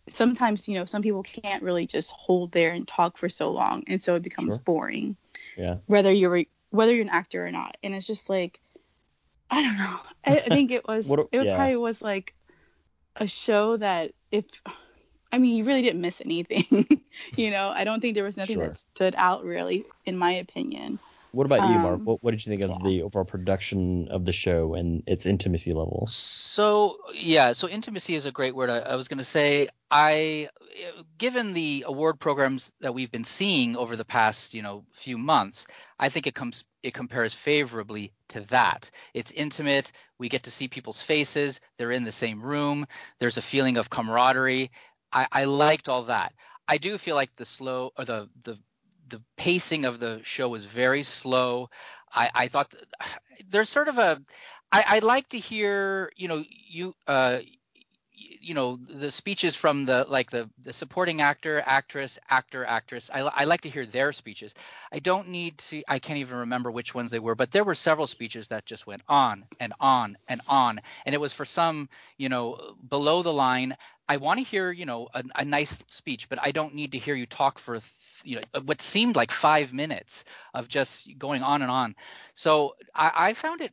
sometimes 0.06 0.68
you 0.68 0.78
know 0.78 0.84
some 0.84 1.02
people 1.02 1.22
can't 1.22 1.62
really 1.62 1.86
just 1.86 2.12
hold 2.12 2.52
there 2.52 2.70
and 2.70 2.86
talk 2.86 3.18
for 3.18 3.28
so 3.28 3.50
long 3.50 3.82
and 3.88 4.02
so 4.02 4.14
it 4.14 4.22
becomes 4.22 4.56
Sure. 4.56 4.62
boring 4.64 5.16
Yeah. 5.56 5.76
whether 5.86 6.12
you're 6.12 6.44
whether 6.74 6.92
you're 6.92 7.02
an 7.02 7.08
actor 7.08 7.46
or 7.46 7.50
not 7.52 7.76
and 7.82 7.94
it's 7.94 8.06
just 8.06 8.28
like 8.28 8.60
i 9.50 9.62
don't 9.62 9.78
know 9.78 9.98
i, 10.26 10.38
I 10.40 10.48
think 10.48 10.70
it 10.70 10.86
was 10.86 11.06
What- 11.08 11.28
it 11.32 11.44
yeah. 11.44 11.54
probably 11.56 11.76
was 11.76 12.02
like 12.02 12.34
a 13.16 13.26
show 13.26 13.76
that 13.76 14.12
if 14.32 14.44
i 15.32 15.38
mean 15.38 15.56
you 15.56 15.64
really 15.64 15.82
didn't 15.82 16.00
miss 16.00 16.20
anything 16.20 16.86
you 17.36 17.50
know 17.50 17.68
i 17.68 17.84
don't 17.84 18.00
think 18.00 18.14
there 18.16 18.24
was 18.24 18.36
nothing 18.36 18.56
Sure. 18.56 18.68
that 18.68 18.78
stood 18.78 19.14
out 19.16 19.44
really 19.44 19.84
in 20.04 20.16
my 20.18 20.32
opinion 20.32 20.98
What 21.34 21.46
about 21.46 21.68
you, 21.68 21.78
Mark? 21.78 21.96
Um, 21.96 22.04
What, 22.04 22.22
what 22.22 22.30
did 22.30 22.44
you 22.44 22.50
think 22.50 22.64
of 22.64 22.70
yeah. 22.70 22.88
the 22.88 23.02
overall 23.02 23.24
production 23.24 24.08
of 24.08 24.24
the 24.24 24.32
show 24.32 24.74
and 24.74 25.02
its 25.06 25.26
intimacy 25.26 25.72
level? 25.72 26.06
So 26.08 26.98
yeah, 27.12 27.52
so 27.52 27.68
intimacy 27.68 28.14
is 28.14 28.26
a 28.26 28.32
great 28.32 28.54
word. 28.54 28.70
I, 28.70 28.78
I 28.78 28.96
was 28.96 29.08
going 29.08 29.18
to 29.18 29.24
say 29.24 29.68
I, 29.90 30.48
given 31.18 31.52
the 31.52 31.84
award 31.86 32.20
programs 32.20 32.70
that 32.80 32.94
we've 32.94 33.10
been 33.10 33.24
seeing 33.24 33.76
over 33.76 33.96
the 33.96 34.04
past 34.04 34.54
you 34.54 34.62
know 34.62 34.84
few 34.92 35.18
months, 35.18 35.66
I 35.98 36.08
think 36.08 36.26
it 36.26 36.34
comes 36.34 36.64
it 36.82 36.94
compares 36.94 37.34
favorably 37.34 38.12
to 38.28 38.40
that. 38.42 38.90
It's 39.14 39.32
intimate. 39.32 39.90
We 40.18 40.28
get 40.28 40.44
to 40.44 40.50
see 40.50 40.68
people's 40.68 41.02
faces. 41.02 41.60
They're 41.78 41.90
in 41.90 42.04
the 42.04 42.12
same 42.12 42.40
room. 42.42 42.86
There's 43.18 43.38
a 43.38 43.42
feeling 43.42 43.76
of 43.76 43.90
camaraderie. 43.90 44.70
I, 45.12 45.26
I 45.32 45.44
liked 45.44 45.88
all 45.88 46.04
that. 46.04 46.32
I 46.68 46.78
do 46.78 46.98
feel 46.98 47.14
like 47.14 47.34
the 47.36 47.44
slow 47.44 47.92
or 47.98 48.04
the 48.04 48.28
the 48.44 48.58
the 49.08 49.22
pacing 49.36 49.84
of 49.84 50.00
the 50.00 50.20
show 50.24 50.48
was 50.48 50.64
very 50.64 51.02
slow. 51.02 51.70
I, 52.12 52.30
I 52.34 52.48
thought 52.48 52.70
th- 52.70 52.84
there's 53.48 53.68
sort 53.68 53.88
of 53.88 53.98
a 53.98 54.20
I, 54.72 54.84
I 54.86 54.98
like 55.00 55.28
to 55.30 55.38
hear, 55.38 56.10
you 56.16 56.28
know, 56.28 56.42
you 56.48 56.94
uh, 57.06 57.40
you 58.16 58.54
know 58.54 58.76
the 58.76 59.10
speeches 59.10 59.56
from 59.56 59.86
the 59.86 60.06
like 60.08 60.30
the 60.30 60.48
the 60.62 60.72
supporting 60.72 61.20
actor, 61.20 61.62
actress, 61.64 62.18
actor, 62.30 62.64
actress. 62.64 63.10
I, 63.12 63.20
I 63.20 63.44
like 63.44 63.62
to 63.62 63.68
hear 63.68 63.86
their 63.86 64.12
speeches. 64.12 64.54
I 64.92 64.98
don't 64.98 65.28
need 65.28 65.58
to. 65.58 65.82
I 65.88 65.98
can't 65.98 66.18
even 66.18 66.38
remember 66.38 66.70
which 66.70 66.94
ones 66.94 67.10
they 67.10 67.18
were, 67.18 67.34
but 67.34 67.50
there 67.52 67.64
were 67.64 67.74
several 67.74 68.06
speeches 68.06 68.48
that 68.48 68.66
just 68.66 68.86
went 68.86 69.02
on 69.08 69.44
and 69.60 69.72
on 69.80 70.16
and 70.28 70.40
on, 70.48 70.78
and 71.06 71.14
it 71.14 71.20
was 71.20 71.32
for 71.32 71.44
some 71.44 71.88
you 72.18 72.28
know 72.28 72.76
below 72.88 73.22
the 73.22 73.32
line. 73.32 73.76
I 74.08 74.16
want 74.16 74.38
to 74.38 74.44
hear 74.44 74.70
you 74.70 74.86
know 74.86 75.08
a, 75.14 75.22
a 75.36 75.44
nice 75.44 75.82
speech, 75.88 76.28
but 76.28 76.38
I 76.42 76.52
don't 76.52 76.74
need 76.74 76.92
to 76.92 76.98
hear 76.98 77.14
you 77.14 77.26
talk 77.26 77.58
for 77.58 77.78
you 78.24 78.40
know 78.54 78.60
what 78.62 78.80
seemed 78.80 79.16
like 79.16 79.30
five 79.30 79.72
minutes 79.72 80.24
of 80.54 80.68
just 80.68 81.08
going 81.18 81.42
on 81.42 81.62
and 81.62 81.70
on. 81.70 81.94
So 82.34 82.74
I, 82.94 83.12
I 83.14 83.34
found 83.34 83.60
it 83.60 83.72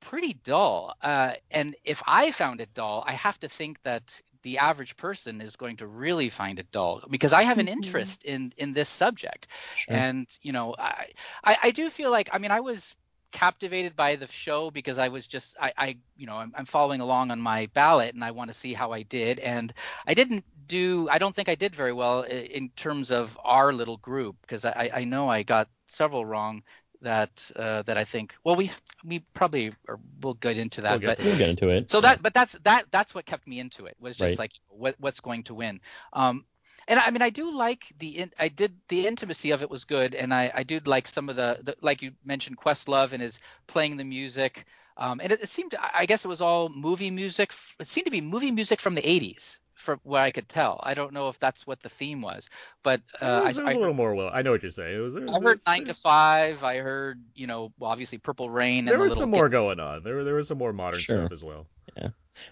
pretty 0.00 0.34
dull. 0.34 0.94
Uh, 1.02 1.32
and 1.50 1.76
if 1.84 2.02
I 2.06 2.30
found 2.32 2.60
it 2.60 2.74
dull, 2.74 3.02
I 3.06 3.12
have 3.12 3.38
to 3.40 3.48
think 3.48 3.82
that 3.82 4.20
the 4.42 4.58
average 4.58 4.96
person 4.96 5.40
is 5.40 5.56
going 5.56 5.76
to 5.76 5.86
really 5.86 6.28
find 6.30 6.58
it 6.58 6.70
dull 6.70 7.02
because 7.10 7.32
I 7.32 7.42
have 7.42 7.58
an 7.58 7.68
Mhm. 7.68 7.68
interest 7.68 8.24
in 8.24 8.52
in 8.56 8.72
this 8.72 8.88
subject. 8.88 9.46
Sure. 9.74 10.02
And 10.02 10.26
you 10.42 10.52
know, 10.52 10.74
I, 10.78 11.08
I 11.44 11.56
I 11.64 11.70
do 11.70 11.90
feel 11.90 12.10
like 12.10 12.30
I 12.32 12.38
mean 12.38 12.50
I 12.50 12.60
was 12.60 12.94
captivated 13.32 13.96
by 13.96 14.16
the 14.16 14.26
show 14.26 14.70
because 14.70 14.98
I 14.98 15.08
was 15.08 15.26
just 15.26 15.56
I, 15.60 15.72
I 15.76 15.96
you 16.16 16.26
know 16.26 16.34
I'm, 16.36 16.52
I'm 16.56 16.64
following 16.66 17.00
along 17.00 17.30
on 17.30 17.40
my 17.40 17.66
ballot 17.74 18.14
and 18.14 18.24
I 18.24 18.30
want 18.32 18.50
to 18.50 18.56
see 18.56 18.72
how 18.74 18.92
I 18.92 19.02
did 19.02 19.38
and 19.40 19.72
I 20.06 20.14
didn't 20.14 20.44
do 20.66 21.08
I 21.10 21.18
don't 21.18 21.34
think 21.34 21.48
I 21.48 21.54
did 21.54 21.74
very 21.74 21.92
well 21.92 22.22
in 22.22 22.70
terms 22.76 23.10
of 23.10 23.38
our 23.44 23.72
little 23.72 23.96
group 23.98 24.36
because 24.42 24.64
I, 24.64 24.90
I 24.94 25.04
know 25.04 25.28
I 25.28 25.42
got 25.42 25.68
several 25.88 26.24
wrong 26.24 26.62
that 27.02 27.50
uh, 27.56 27.82
that 27.82 27.96
I 27.96 28.04
think 28.04 28.34
well 28.44 28.56
we 28.56 28.70
we 29.04 29.20
probably 29.34 29.72
are, 29.88 29.98
we'll 30.20 30.34
get 30.34 30.56
into 30.56 30.82
that 30.82 31.00
We'll 31.00 31.04
get 31.04 31.16
but 31.16 31.20
we'll 31.22 31.36
get 31.36 31.48
into 31.48 31.68
it. 31.68 31.86
so 31.86 32.00
that 32.00 32.22
but 32.22 32.34
that's 32.34 32.52
that 32.64 32.84
that's 32.90 33.14
what 33.14 33.26
kept 33.26 33.46
me 33.46 33.58
into 33.60 33.86
it 33.86 33.96
was 34.00 34.16
just 34.16 34.38
Right. 34.38 34.38
like 34.38 34.52
what 34.68 34.94
what's 34.98 35.20
going 35.20 35.42
to 35.44 35.54
win 35.54 35.80
um 36.12 36.44
and 36.90 36.98
I 36.98 37.10
mean 37.10 37.22
I 37.22 37.30
do 37.30 37.56
like 37.56 37.86
the 37.98 38.18
in, 38.18 38.32
I 38.38 38.48
did 38.48 38.74
the 38.88 39.06
intimacy 39.06 39.52
of 39.52 39.62
it 39.62 39.70
was 39.70 39.84
good 39.84 40.14
and 40.14 40.34
I 40.34 40.50
I 40.54 40.62
did 40.64 40.86
like 40.86 41.06
some 41.06 41.28
of 41.30 41.36
the, 41.36 41.58
the 41.62 41.76
like 41.80 42.02
you 42.02 42.12
mentioned 42.24 42.58
Questlove 42.58 43.12
and 43.12 43.22
his 43.22 43.38
playing 43.66 43.96
the 43.96 44.04
music 44.04 44.66
um 44.98 45.20
and 45.22 45.32
it, 45.32 45.40
it 45.40 45.48
seemed 45.48 45.74
I 45.94 46.04
guess 46.04 46.24
it 46.24 46.28
was 46.28 46.42
all 46.42 46.68
movie 46.68 47.10
music 47.10 47.54
it 47.78 47.86
seemed 47.86 48.04
to 48.06 48.10
be 48.10 48.20
movie 48.20 48.50
music 48.50 48.80
from 48.80 48.94
the 48.94 49.02
80s 49.02 49.58
from 49.74 49.98
what 50.02 50.20
I 50.20 50.30
could 50.30 50.48
tell 50.48 50.80
I 50.82 50.92
don't 50.92 51.14
know 51.14 51.28
if 51.28 51.38
that's 51.38 51.66
what 51.66 51.80
the 51.80 51.88
theme 51.88 52.20
was 52.20 52.50
but 52.82 53.00
uh, 53.22 53.42
it 53.44 53.46
was, 53.46 53.58
I, 53.58 53.62
it 53.62 53.64
was 53.64 53.74
I 53.74 53.76
a 53.76 53.78
little 53.78 53.94
more 53.94 54.14
well. 54.14 54.30
I 54.32 54.42
know 54.42 54.50
what 54.50 54.62
you're 54.62 54.70
saying. 54.70 54.96
It 54.96 55.00
was. 55.00 55.16
It 55.16 55.22
was 55.22 55.36
I 55.36 55.40
heard 55.40 55.58
it 55.58 55.62
nine 55.66 55.84
to 55.86 55.94
five. 55.94 56.64
I 56.64 56.78
heard, 56.78 57.22
you 57.34 57.46
know, 57.46 57.72
well, 57.78 57.90
obviously 57.90 58.16
Purple 58.18 58.48
Rain. 58.48 58.86
There 58.86 58.94
and 58.94 59.00
the 59.00 59.04
was 59.04 59.12
little 59.12 59.24
some 59.24 59.30
more 59.30 59.48
going 59.50 59.80
on. 59.80 60.02
There, 60.02 60.24
there 60.24 60.34
was 60.34 60.48
some 60.48 60.58
more 60.58 60.72
modern 60.72 61.00
Sure. 61.00 61.18
stuff 61.18 61.32
as 61.32 61.44
well. 61.44 61.66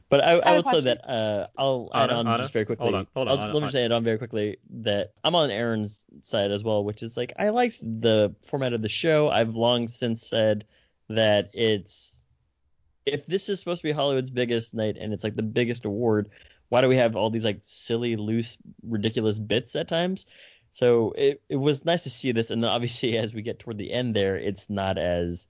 But 0.09 0.23
I, 0.25 0.33
I 0.33 0.35
have 0.35 0.47
a 0.47 0.57
would 0.57 0.67
say 0.67 0.81
that 0.83 1.09
uh, 1.09 1.47
I'll 1.57 1.91
add 1.95 2.11
on 2.11 2.27
Anna, 2.27 2.39
just 2.39 2.53
very 2.53 2.65
quickly. 2.65 2.85
hold 2.85 2.95
on, 2.95 3.07
hold 3.15 3.29
on, 3.29 3.39
I'll- 3.39 3.45
Anna, 3.45 3.53
let 3.55 3.61
me 3.61 3.65
Anna. 3.65 3.71
say 3.73 3.85
it 3.85 3.93
on 3.93 4.05
very 4.05 4.19
quickly 4.19 4.57
that 4.83 5.13
I'm 5.25 5.35
on 5.35 5.51
Aaron's 5.51 6.05
side 6.23 6.51
as 6.51 6.63
well, 6.65 6.85
which 6.85 7.03
is 7.03 7.17
like 7.17 7.33
I 7.39 7.49
liked 7.51 7.81
the 7.81 8.35
format 8.47 8.73
of 8.73 8.83
the 8.83 8.89
show. 8.89 9.29
I've 9.29 9.55
long 9.55 9.89
since 9.89 10.27
said 10.27 10.65
that 11.09 11.51
it's 11.55 12.15
if 13.07 13.25
this 13.27 13.49
is 13.49 13.59
supposed 13.59 13.81
to 13.81 13.89
be 13.89 13.93
Hollywood's 13.93 14.31
biggest 14.31 14.75
night 14.75 14.97
and 15.01 15.13
it's 15.15 15.25
like 15.25 15.35
the 15.37 15.43
biggest 15.43 15.85
award, 15.87 16.29
why 16.69 16.83
do 16.83 16.89
we 16.89 16.97
have 16.97 17.17
all 17.17 17.31
these 17.31 17.45
like 17.45 17.61
silly, 17.63 18.17
loose, 18.17 18.59
ridiculous 18.83 19.39
bits 19.39 19.75
at 19.77 19.89
times? 19.89 20.27
So 20.73 21.13
it 21.17 21.41
it 21.49 21.57
was 21.57 21.85
nice 21.85 22.03
to 22.03 22.11
see 22.11 22.33
this, 22.33 22.51
and 22.51 22.65
obviously 22.65 23.17
as 23.19 23.33
we 23.33 23.43
get 23.43 23.59
toward 23.59 23.79
the 23.79 23.93
end 23.93 24.15
there, 24.15 24.37
it's 24.37 24.69
not 24.69 24.99
as 24.99 25.49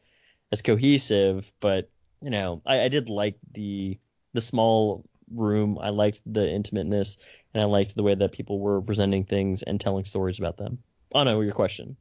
as 0.52 0.62
cohesive, 0.62 1.50
but 1.60 1.90
you 2.22 2.30
know, 2.30 2.62
I, 2.64 2.82
I 2.82 2.88
did 2.88 3.08
like 3.08 3.36
the 3.52 3.98
the 4.32 4.40
small 4.40 5.04
room. 5.34 5.78
I 5.80 5.90
liked 5.90 6.20
the 6.26 6.48
intimateness, 6.48 7.16
and 7.54 7.62
I 7.62 7.66
liked 7.66 7.94
the 7.94 8.02
way 8.02 8.14
that 8.14 8.32
people 8.32 8.58
were 8.60 8.80
presenting 8.80 9.24
things 9.24 9.62
and 9.62 9.80
telling 9.80 10.04
stories 10.04 10.38
about 10.38 10.56
them. 10.56 10.78
Oh 11.14 11.22
no, 11.24 11.40
your 11.40 11.52
question. 11.52 11.96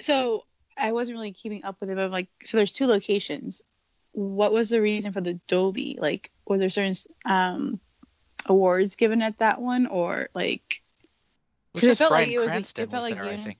So 0.00 0.44
I 0.76 0.92
wasn't 0.92 1.16
really 1.16 1.32
keeping 1.32 1.64
up 1.64 1.76
with 1.80 1.90
it, 1.90 1.96
but 1.96 2.10
like, 2.10 2.28
so 2.44 2.56
there's 2.56 2.72
two 2.72 2.86
locations. 2.86 3.62
What 4.12 4.52
was 4.52 4.70
the 4.70 4.80
reason 4.82 5.12
for 5.12 5.20
the 5.20 5.34
Dolby? 5.48 5.98
Like, 6.00 6.30
was 6.46 6.60
there 6.60 6.68
certain 6.68 6.94
um 7.24 7.80
awards 8.46 8.96
given 8.96 9.22
at 9.22 9.38
that 9.38 9.60
one, 9.60 9.86
or 9.86 10.28
like, 10.34 10.82
It 11.74 11.82
it 11.82 11.86
just 11.86 11.98
felt 11.98 12.12
like 12.12 12.28
it 12.28 12.38
was- 12.38 12.48
it 12.50 12.76
felt 12.76 12.92
was 12.92 13.02
like 13.02 13.14
there, 13.14 13.24
I 13.24 13.36
think. 13.36 13.58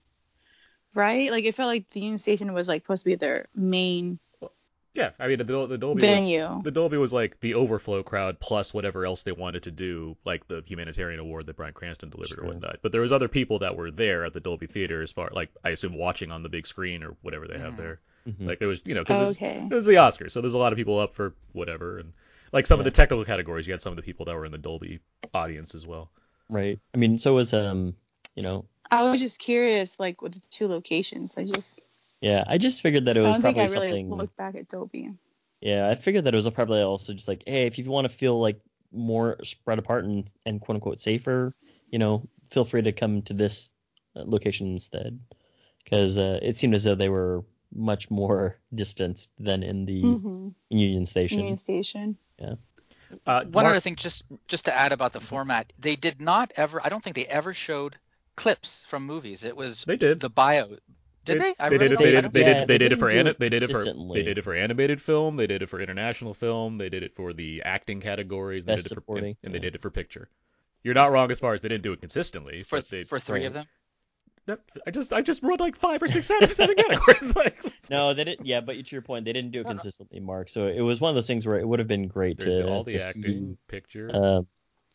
right? 0.95 1.31
Like, 1.31 1.45
it 1.45 1.55
felt 1.55 1.69
like 1.69 1.89
the 1.91 2.01
Union 2.01 2.19
Station 2.19 2.53
was 2.53 2.69
like 2.69 2.83
supposed 2.83 3.03
to 3.03 3.11
be 3.11 3.15
their 3.15 3.47
main 3.55 4.19
Yeah, 4.95 5.11
I 5.19 5.27
mean 5.29 5.39
the, 5.39 5.45
the 5.45 5.79
Dolby 5.79 6.03
was, 6.07 6.65
the 6.65 6.71
Dolby 6.71 6.99
was 6.99 7.15
like 7.15 7.41
the 7.41 7.55
overflow 7.55 8.03
crowd 8.03 8.39
plus 8.41 8.75
whatever 8.75 9.07
else 9.07 9.23
they 9.23 9.33
wanted 9.33 9.63
to 9.63 9.71
do, 9.71 10.17
like 10.27 10.47
the 10.49 10.63
humanitarian 10.67 11.19
award 11.19 11.47
that 11.47 11.57
Bryan 11.57 11.73
Cranston 11.73 12.11
delivered 12.11 12.35
Sure. 12.35 12.45
or 12.45 12.49
whatnot. 12.49 12.81
But 12.83 12.93
there 12.93 13.01
was 13.01 13.11
other 13.11 13.29
people 13.29 13.61
that 13.61 13.75
were 13.75 13.91
there 13.91 14.27
at 14.27 14.35
the 14.35 14.41
Dolby 14.41 14.67
theater, 14.67 15.01
as 15.03 15.11
far 15.11 15.31
like 15.33 15.49
I 15.65 15.71
assume 15.71 15.95
watching 15.97 16.31
on 16.31 16.43
the 16.43 16.51
big 16.51 16.67
screen 16.67 17.03
or 17.03 17.17
whatever 17.23 17.49
they 17.49 17.59
have 17.59 17.73
Mhm. 17.75 17.77
there. 17.79 18.01
Mhm. 18.29 18.47
Like 18.47 18.59
there 18.59 18.69
was, 18.69 18.83
you 18.85 18.95
know, 18.95 19.01
because 19.03 19.19
Oh, 19.21 19.23
it, 19.23 19.27
was- 19.29 19.37
okay. 19.39 19.67
it 19.71 19.75
was 19.75 19.87
the 19.87 19.93
Oscars, 19.95 20.33
so 20.33 20.43
there's 20.43 20.55
a 20.55 20.59
lot 20.59 20.73
of 20.73 20.77
people 20.77 20.99
up 20.99 21.15
for 21.15 21.35
whatever, 21.53 21.99
and 21.99 22.13
like 22.53 22.67
some 22.67 22.79
of 22.79 22.85
the 22.85 22.91
technical 22.91 23.25
categories, 23.25 23.67
you 23.67 23.73
had 23.73 23.81
some 23.81 23.93
of 23.93 23.97
the 23.97 24.03
people 24.03 24.27
that 24.27 24.35
were 24.35 24.45
in 24.45 24.53
the 24.53 24.59
Dolby 24.59 25.01
audience 25.33 25.75
as 25.75 25.87
well. 25.87 26.11
Right. 26.51 26.79
I 26.95 26.99
mean, 26.99 27.17
so 27.17 27.33
was 27.35 27.55
um, 27.55 27.97
you 28.37 28.43
know, 28.43 28.67
I 28.91 29.05
was 29.05 29.21
just 29.21 29.39
curious, 29.39 29.99
like 29.99 30.21
with 30.21 30.35
the 30.35 30.41
two 30.51 30.69
locations. 30.69 31.39
I 31.39 31.45
just 31.45 31.81
yeah. 32.23 32.45
I 32.47 32.57
just 32.59 32.81
figured 32.81 33.05
that 33.07 33.17
it 33.17 33.21
was 33.21 33.35
I 33.35 33.39
was 33.39 33.43
don't 33.43 33.55
think 33.55 33.57
probably 33.57 33.77
I 33.77 33.81
really 33.81 34.01
something. 34.01 34.17
looked 34.17 34.37
back 34.37 34.55
at 34.55 34.69
Dolby. 34.69 35.11
Yeah, 35.61 35.89
I 35.89 35.95
figured 35.95 36.25
that 36.25 36.35
it 36.35 36.37
was 36.37 36.49
probably 36.51 36.81
also 36.81 37.13
just 37.13 37.29
like, 37.29 37.43
hey, 37.47 37.67
if 37.67 37.79
you 37.79 37.85
want 37.91 38.05
to 38.11 38.17
feel 38.17 38.41
like 38.41 38.61
more 38.93 39.37
spread 39.45 39.79
apart 39.79 40.05
and 40.05 40.27
and 40.47 40.61
quote 40.61 40.77
unquote 40.77 41.01
safer, 41.01 41.51
you 41.91 41.99
know, 41.99 42.27
feel 42.51 42.65
free 42.65 42.83
to 42.83 42.93
come 42.93 43.23
to 43.23 43.35
this 43.35 43.71
uh, 44.17 44.23
location 44.27 44.73
instead, 44.73 45.21
because 45.85 46.17
uh, 46.17 46.39
it 46.43 46.57
seemed 46.57 46.75
as 46.75 46.85
though 46.85 46.95
they 46.97 47.09
were 47.09 47.45
much 47.75 48.11
more 48.11 48.59
distanced 48.75 49.31
than 49.39 49.63
in 49.63 49.85
the 49.85 50.01
Mm-hmm. 50.03 50.49
Union 50.71 51.07
Station. 51.07 51.39
Union 51.39 51.59
Station. 51.59 52.17
Uh, 53.27 53.45
One 53.45 53.53
Mark- 53.53 53.67
other 53.67 53.81
thing, 53.81 53.97
just 53.97 54.25
just 54.49 54.65
to 54.65 54.75
add 54.75 54.93
about 54.93 55.13
the 55.13 55.21
format, 55.21 55.73
they 55.79 55.97
did 55.97 56.21
not 56.21 56.53
ever. 56.57 56.81
I 56.85 56.89
don't 56.89 57.05
think 57.05 57.15
they 57.15 57.27
ever 57.27 57.53
showed 57.55 57.97
clips 58.37 58.85
from 58.89 59.07
movies. 59.07 59.45
It 59.45 59.57
was 59.57 59.85
They 59.85 59.97
did. 59.97 60.19
the 60.21 60.31
bio. 60.31 60.77
Did 61.25 61.41
they? 61.41 61.55
I 61.59 61.69
they 61.69 61.79
really 61.79 61.97
did 61.97 62.15
it. 62.15 62.21
don't- 62.23 62.35
They 62.35 62.43
did. 62.43 62.43
They 62.47 62.51
Yeah, 62.53 62.53
did. 62.61 62.69
they 62.69 62.75
They 62.75 62.79
did 62.79 62.93
it 62.93 62.99
for. 62.99 63.09
didn't 63.09 63.21
Ani- 63.21 63.31
it 63.31 63.39
they 63.41 63.49
did 63.49 63.63
it 63.63 63.71
for. 63.71 63.85
They 63.85 64.23
did 64.23 64.39
it 64.39 64.43
for 64.43 64.55
animated 64.55 65.01
film. 65.01 65.37
They 65.37 65.47
did 65.47 65.63
it 65.63 65.69
for 65.69 65.81
international 65.81 66.35
film. 66.35 66.79
They 66.79 66.89
did 66.89 67.03
it 67.03 67.15
for 67.15 67.33
the 67.33 67.63
acting 67.65 68.01
categories. 68.01 68.65
They 68.65 68.75
Best 68.75 68.85
did 68.85 68.93
it 68.93 68.95
for, 68.97 69.01
supporting, 69.01 69.25
and, 69.25 69.37
and 69.45 69.55
they 69.55 69.59
did 69.61 69.75
it 69.75 69.83
for 69.83 69.91
picture. 69.91 70.29
You're 70.83 70.95
not 70.95 71.13
wrong 71.13 71.31
as 71.31 71.39
far 71.39 71.55
as 71.55 71.63
they 71.63 71.69
didn't 71.69 71.85
do 71.85 71.93
it 71.93 72.01
consistently. 72.01 72.63
for 72.63 72.79
but 72.79 72.89
they, 72.89 73.05
for 73.05 73.21
three 73.21 73.45
of 73.45 73.53
them. 73.53 73.67
That- 74.47 74.59
I 74.85 74.91
just 74.91 75.13
I 75.13 75.23
just 75.23 75.45
wrote 75.45 75.61
like 75.61 75.77
five 75.77 76.03
or 76.03 76.09
six 76.09 76.29
out 76.29 76.43
of 76.43 76.51
seven 76.51 76.75
categories. 76.79 77.37
Like, 77.37 77.57
No, 77.91 78.13
they 78.15 78.25
didn't. 78.25 78.45
Yeah, 78.45 78.61
but 78.61 78.75
to 78.85 78.95
your 78.97 79.03
point, 79.03 79.25
they 79.25 79.33
didn't 79.33 79.53
do 79.53 79.61
it 79.61 79.65
No, 79.65 79.71
no. 79.71 79.75
consistently, 79.77 80.19
Mark. 80.19 80.49
So 80.49 80.67
it 80.67 80.81
was 80.81 81.01
one 81.01 81.11
of 81.11 81.15
those 81.15 81.29
things 81.29 81.47
where 81.47 81.61
it 81.61 81.69
would 81.69 81.79
have 81.79 81.87
been 81.87 82.09
great 82.09 82.39
there's 82.41 82.57
to, 82.57 82.67
all 82.69 82.83
the 82.83 82.93
to 82.99 83.03
acting, 83.05 83.23
see 83.23 83.57
picture. 83.69 84.11
uh, 84.13 84.43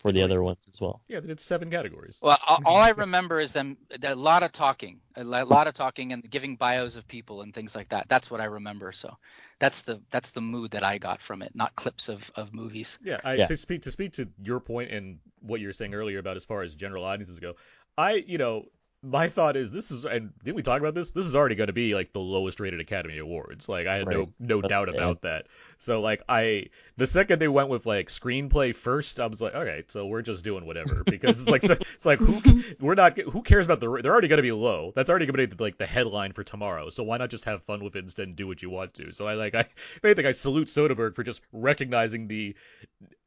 for 0.07 0.13
the 0.13 0.23
other 0.23 0.41
ones 0.43 0.57
as 0.67 0.81
well. 0.81 1.01
yeah, 1.07 1.19
they 1.19 1.27
did 1.27 1.39
seven 1.39 1.69
categories. 1.69 2.19
Well, 2.21 2.37
all, 2.47 2.59
all 2.65 2.77
I 2.77 2.89
remember 2.97 3.39
is 3.39 3.51
them 3.51 3.77
a 4.01 4.15
lot 4.15 4.43
of 4.43 4.51
talking, 4.51 4.99
a 5.15 5.23
lot 5.23 5.67
of 5.67 5.73
talking, 5.73 6.13
and 6.13 6.29
giving 6.29 6.55
bios 6.55 6.95
of 6.95 7.07
people 7.07 7.41
and 7.41 7.53
things 7.53 7.75
like 7.75 7.89
that. 7.89 8.07
That's 8.09 8.31
what 8.31 8.41
I 8.41 8.45
remember. 8.45 8.91
So 8.91 9.15
that's 9.59 9.81
the 9.81 10.01
that's 10.11 10.31
the 10.31 10.41
mood 10.41 10.71
that 10.71 10.83
I 10.83 10.97
got 10.97 11.21
from 11.21 11.41
it, 11.41 11.51
not 11.55 11.75
clips 11.75 12.09
of 12.09 12.29
of 12.35 12.53
movies. 12.53 12.97
Yeah, 13.03 13.19
I, 13.23 13.35
Yeah. 13.35 13.45
to 13.45 13.57
speak 13.57 13.83
to 13.83 13.91
speak 13.91 14.13
to 14.13 14.27
your 14.41 14.59
point 14.59 14.91
and 14.91 15.19
what 15.41 15.59
you 15.59 15.67
were 15.67 15.73
saying 15.73 15.93
earlier 15.93 16.19
about 16.19 16.35
as 16.35 16.45
far 16.45 16.61
as 16.63 16.75
general 16.75 17.03
audiences 17.03 17.39
go, 17.39 17.55
I 17.97 18.13
you 18.13 18.37
know 18.37 18.65
my 19.09 19.29
thought 19.29 19.55
is 19.55 19.71
this 19.71 19.91
is 19.91 20.05
and 20.05 20.31
didn't 20.43 20.55
we 20.55 20.63
talk 20.63 20.79
about 20.81 20.93
this? 20.93 21.11
This 21.11 21.25
is 21.25 21.35
already 21.35 21.55
going 21.55 21.67
to 21.67 21.73
be 21.73 21.95
like 21.95 22.11
the 22.13 22.19
lowest 22.19 22.59
rated 22.59 22.79
Academy 22.79 23.17
Awards. 23.19 23.69
Like 23.69 23.87
I 23.87 23.95
had 23.95 24.07
no 24.07 24.19
Right. 24.19 24.29
no 24.39 24.61
But- 24.61 24.69
doubt 24.69 24.89
about 24.89 25.21
that. 25.21 25.47
So 25.79 26.01
like 26.01 26.23
I 26.27 26.67
the 26.95 27.05
second 27.07 27.39
they 27.39 27.47
went 27.47 27.69
with 27.69 27.85
like 27.85 28.07
screenplay 28.09 28.75
first, 28.75 29.19
I 29.19 29.27
was 29.27 29.39
like, 29.41 29.53
okay, 29.55 29.83
so 29.87 30.07
we're 30.07 30.23
just 30.23 30.43
doing 30.43 30.65
whatever 30.65 31.03
because 31.05 31.39
it's 31.41 31.49
like 31.49 31.61
so, 31.61 31.73
it's 31.93 32.05
like 32.05 32.19
who 32.19 32.41
we're 32.79 32.95
not 32.95 33.17
who 33.17 33.41
cares 33.43 33.65
about 33.65 33.79
the 33.79 33.99
they're 34.01 34.11
already 34.11 34.27
going 34.27 34.37
to 34.37 34.43
be 34.43 34.51
low. 34.51 34.91
That's 34.95 35.09
already 35.09 35.25
going 35.27 35.47
to 35.49 35.55
be 35.55 35.63
like 35.63 35.77
the 35.77 35.85
headline 35.85 36.33
for 36.33 36.43
tomorrow. 36.43 36.89
So 36.89 37.03
why 37.03 37.17
not 37.17 37.29
just 37.29 37.45
have 37.45 37.63
fun 37.63 37.83
with 37.83 37.95
it 37.95 37.99
instead 38.03 38.27
and 38.27 38.35
do 38.35 38.47
what 38.47 38.61
you 38.61 38.69
want 38.69 38.95
to? 38.95 39.11
So 39.11 39.27
I 39.27 39.35
like 39.35 39.55
I 39.55 39.61
if 39.95 40.03
anything 40.03 40.25
I 40.25 40.31
salute 40.31 40.67
Soderbergh 40.67 41.15
for 41.15 41.23
just 41.23 41.41
recognizing 41.53 42.27
the 42.27 42.55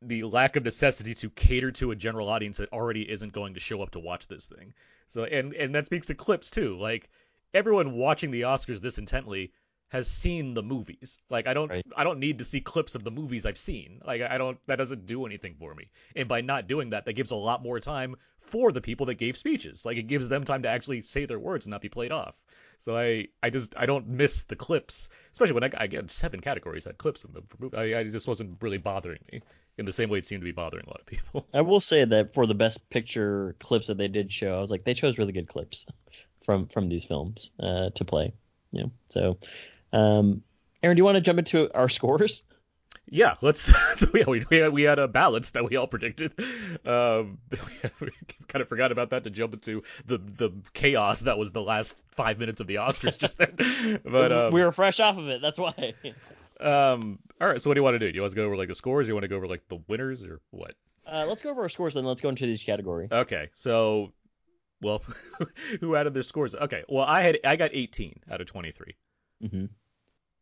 the 0.02 0.24
lack 0.24 0.56
of 0.56 0.64
necessity 0.64 1.14
to 1.14 1.30
cater 1.30 1.70
to 1.72 1.90
a 1.90 1.96
general 1.96 2.28
audience 2.28 2.56
that 2.58 2.72
already 2.72 3.08
isn't 3.10 3.32
going 3.32 3.54
to 3.54 3.60
show 3.60 3.82
up 3.82 3.90
to 3.92 3.98
watch 4.00 4.26
this 4.28 4.46
thing. 4.46 4.72
So 5.10 5.24
and 5.24 5.52
and 5.54 5.74
that 5.74 5.86
speaks 5.86 6.06
to 6.06 6.14
clips 6.14 6.50
too. 6.50 6.78
Like 6.78 7.08
everyone 7.52 7.92
watching 7.92 8.30
the 8.30 8.42
Oscars 8.42 8.80
this 8.80 8.98
intently 8.98 9.52
has 9.88 10.06
seen 10.06 10.54
the 10.54 10.62
movies. 10.62 11.20
Like 11.28 11.46
I 11.46 11.54
don't 11.54 11.68
Right. 11.68 11.84
I 11.96 12.04
don't 12.04 12.20
need 12.20 12.38
to 12.38 12.44
see 12.44 12.60
clips 12.60 12.94
of 12.94 13.04
the 13.04 13.10
movies 13.10 13.44
I've 13.44 13.58
seen. 13.58 14.00
Like 14.06 14.22
I 14.22 14.38
don't 14.38 14.58
that 14.66 14.76
doesn't 14.76 15.06
do 15.06 15.26
anything 15.26 15.56
for 15.58 15.74
me. 15.74 15.90
And 16.16 16.28
by 16.28 16.40
not 16.40 16.68
doing 16.68 16.90
that, 16.90 17.04
that 17.04 17.14
gives 17.14 17.32
a 17.32 17.36
lot 17.36 17.62
more 17.62 17.80
time 17.80 18.16
for 18.40 18.72
the 18.72 18.80
people 18.80 19.06
that 19.06 19.14
gave 19.14 19.36
speeches. 19.36 19.84
Like 19.84 19.96
it 19.96 20.04
gives 20.04 20.28
them 20.28 20.44
time 20.44 20.62
to 20.62 20.68
actually 20.68 21.02
say 21.02 21.26
their 21.26 21.38
words 21.38 21.66
and 21.66 21.70
not 21.70 21.82
be 21.82 21.88
played 21.88 22.12
off. 22.12 22.40
So 22.80 22.96
I 22.96 23.28
I 23.42 23.50
just 23.50 23.74
I 23.76 23.86
don't 23.86 24.08
miss 24.08 24.44
the 24.44 24.56
clips, 24.56 25.08
especially 25.32 25.54
when 25.54 25.64
I, 25.64 25.70
I 25.76 25.86
get 25.86 26.10
seven 26.10 26.40
categories 26.40 26.84
had 26.84 26.98
clips 26.98 27.24
in 27.24 27.32
them. 27.32 27.44
I, 27.74 28.00
I 28.00 28.04
just 28.04 28.26
wasn't 28.26 28.56
really 28.60 28.78
bothering 28.78 29.20
me 29.30 29.42
in 29.78 29.86
the 29.86 29.92
same 29.92 30.10
way 30.10 30.18
it 30.18 30.26
seemed 30.26 30.42
to 30.42 30.46
be 30.46 30.52
bothering 30.52 30.84
a 30.86 30.90
lot 30.90 31.00
of 31.00 31.06
people. 31.06 31.46
I 31.54 31.60
will 31.60 31.80
say 31.80 32.04
that 32.04 32.34
for 32.34 32.46
the 32.46 32.54
best 32.54 32.90
picture 32.90 33.54
clips 33.60 33.86
that 33.86 33.98
they 33.98 34.08
did 34.08 34.32
show, 34.32 34.56
I 34.56 34.60
was 34.60 34.70
like, 34.70 34.84
they 34.84 34.94
chose 34.94 35.18
really 35.18 35.32
good 35.32 35.48
clips 35.48 35.86
from 36.44 36.66
from 36.68 36.88
these 36.88 37.04
films 37.04 37.50
uh, 37.60 37.90
to 37.90 38.04
play. 38.04 38.32
Yeah. 38.72 38.86
So, 39.08 39.38
um, 39.92 40.42
Aaron, 40.82 40.96
do 40.96 41.00
you 41.00 41.04
want 41.04 41.16
to 41.16 41.20
jump 41.20 41.38
into 41.38 41.72
our 41.74 41.88
scores? 41.88 42.42
Yeah, 43.10 43.34
let's. 43.40 43.72
So 43.96 44.06
yeah, 44.14 44.24
we 44.26 44.46
we 44.48 44.56
had, 44.56 44.72
we 44.72 44.82
had 44.82 44.98
a 44.98 45.08
balance 45.08 45.50
that 45.50 45.68
we 45.68 45.76
all 45.76 45.86
predicted. 45.86 46.32
Um, 46.86 47.38
we 48.00 48.10
kind 48.48 48.62
of 48.62 48.68
forgot 48.68 48.92
about 48.92 49.10
that 49.10 49.24
to 49.24 49.30
jump 49.30 49.52
into 49.52 49.82
the 50.06 50.16
the 50.16 50.50
chaos 50.72 51.22
that 51.22 51.36
was 51.36 51.50
the 51.50 51.60
last 51.60 52.02
five 52.12 52.38
minutes 52.38 52.60
of 52.60 52.66
the 52.66 52.76
Oscars 52.76 53.18
just 53.18 53.36
then. 53.36 54.00
But 54.04 54.32
um, 54.32 54.52
we 54.52 54.62
were 54.62 54.72
fresh 54.72 55.00
off 55.00 55.18
of 55.18 55.28
it. 55.28 55.42
That's 55.42 55.58
why. 55.58 55.94
um, 56.60 57.18
all 57.40 57.48
right. 57.48 57.60
So 57.60 57.68
what 57.68 57.74
do 57.74 57.80
you 57.80 57.82
want 57.82 57.96
to 57.96 57.98
do? 57.98 58.10
Do 58.10 58.16
you 58.16 58.22
want 58.22 58.32
to 58.32 58.36
go 58.36 58.46
over 58.46 58.56
like 58.56 58.68
the 58.68 58.74
scores? 58.74 59.06
Or 59.06 59.10
you 59.10 59.14
want 59.14 59.24
to 59.24 59.28
go 59.28 59.36
over 59.36 59.48
like 59.48 59.68
the 59.68 59.82
winners 59.88 60.24
or 60.24 60.40
what? 60.50 60.74
Uh, 61.06 61.26
let's 61.28 61.42
go 61.42 61.50
over 61.50 61.62
our 61.62 61.68
scores 61.68 61.96
and 61.96 62.06
let's 62.06 62.22
go 62.22 62.28
into 62.28 62.46
each 62.46 62.64
category. 62.64 63.08
Okay. 63.10 63.50
So, 63.52 64.12
well, 64.80 65.02
who 65.80 65.96
added 65.96 66.14
their 66.14 66.22
scores? 66.22 66.54
Okay. 66.54 66.84
Well, 66.88 67.04
I 67.04 67.22
had 67.22 67.40
I 67.44 67.56
got 67.56 67.70
18 67.74 68.20
out 68.30 68.40
of 68.40 68.46
23. 68.46 68.96
Mm-hmm. 69.44 69.64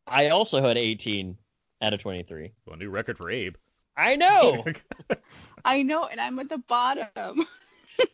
I 0.06 0.28
also 0.28 0.60
had 0.60 0.76
18 0.76 1.38
out 1.82 1.92
of 1.94 2.00
23. 2.00 2.52
Well, 2.66 2.74
a 2.74 2.78
new 2.78 2.90
record 2.90 3.18
for 3.18 3.30
Abe. 3.30 3.56
I 3.96 4.16
know. 4.16 4.64
I 5.64 5.82
know, 5.82 6.04
and 6.06 6.20
I'm 6.20 6.38
at 6.38 6.48
the 6.48 6.58
bottom 6.58 7.06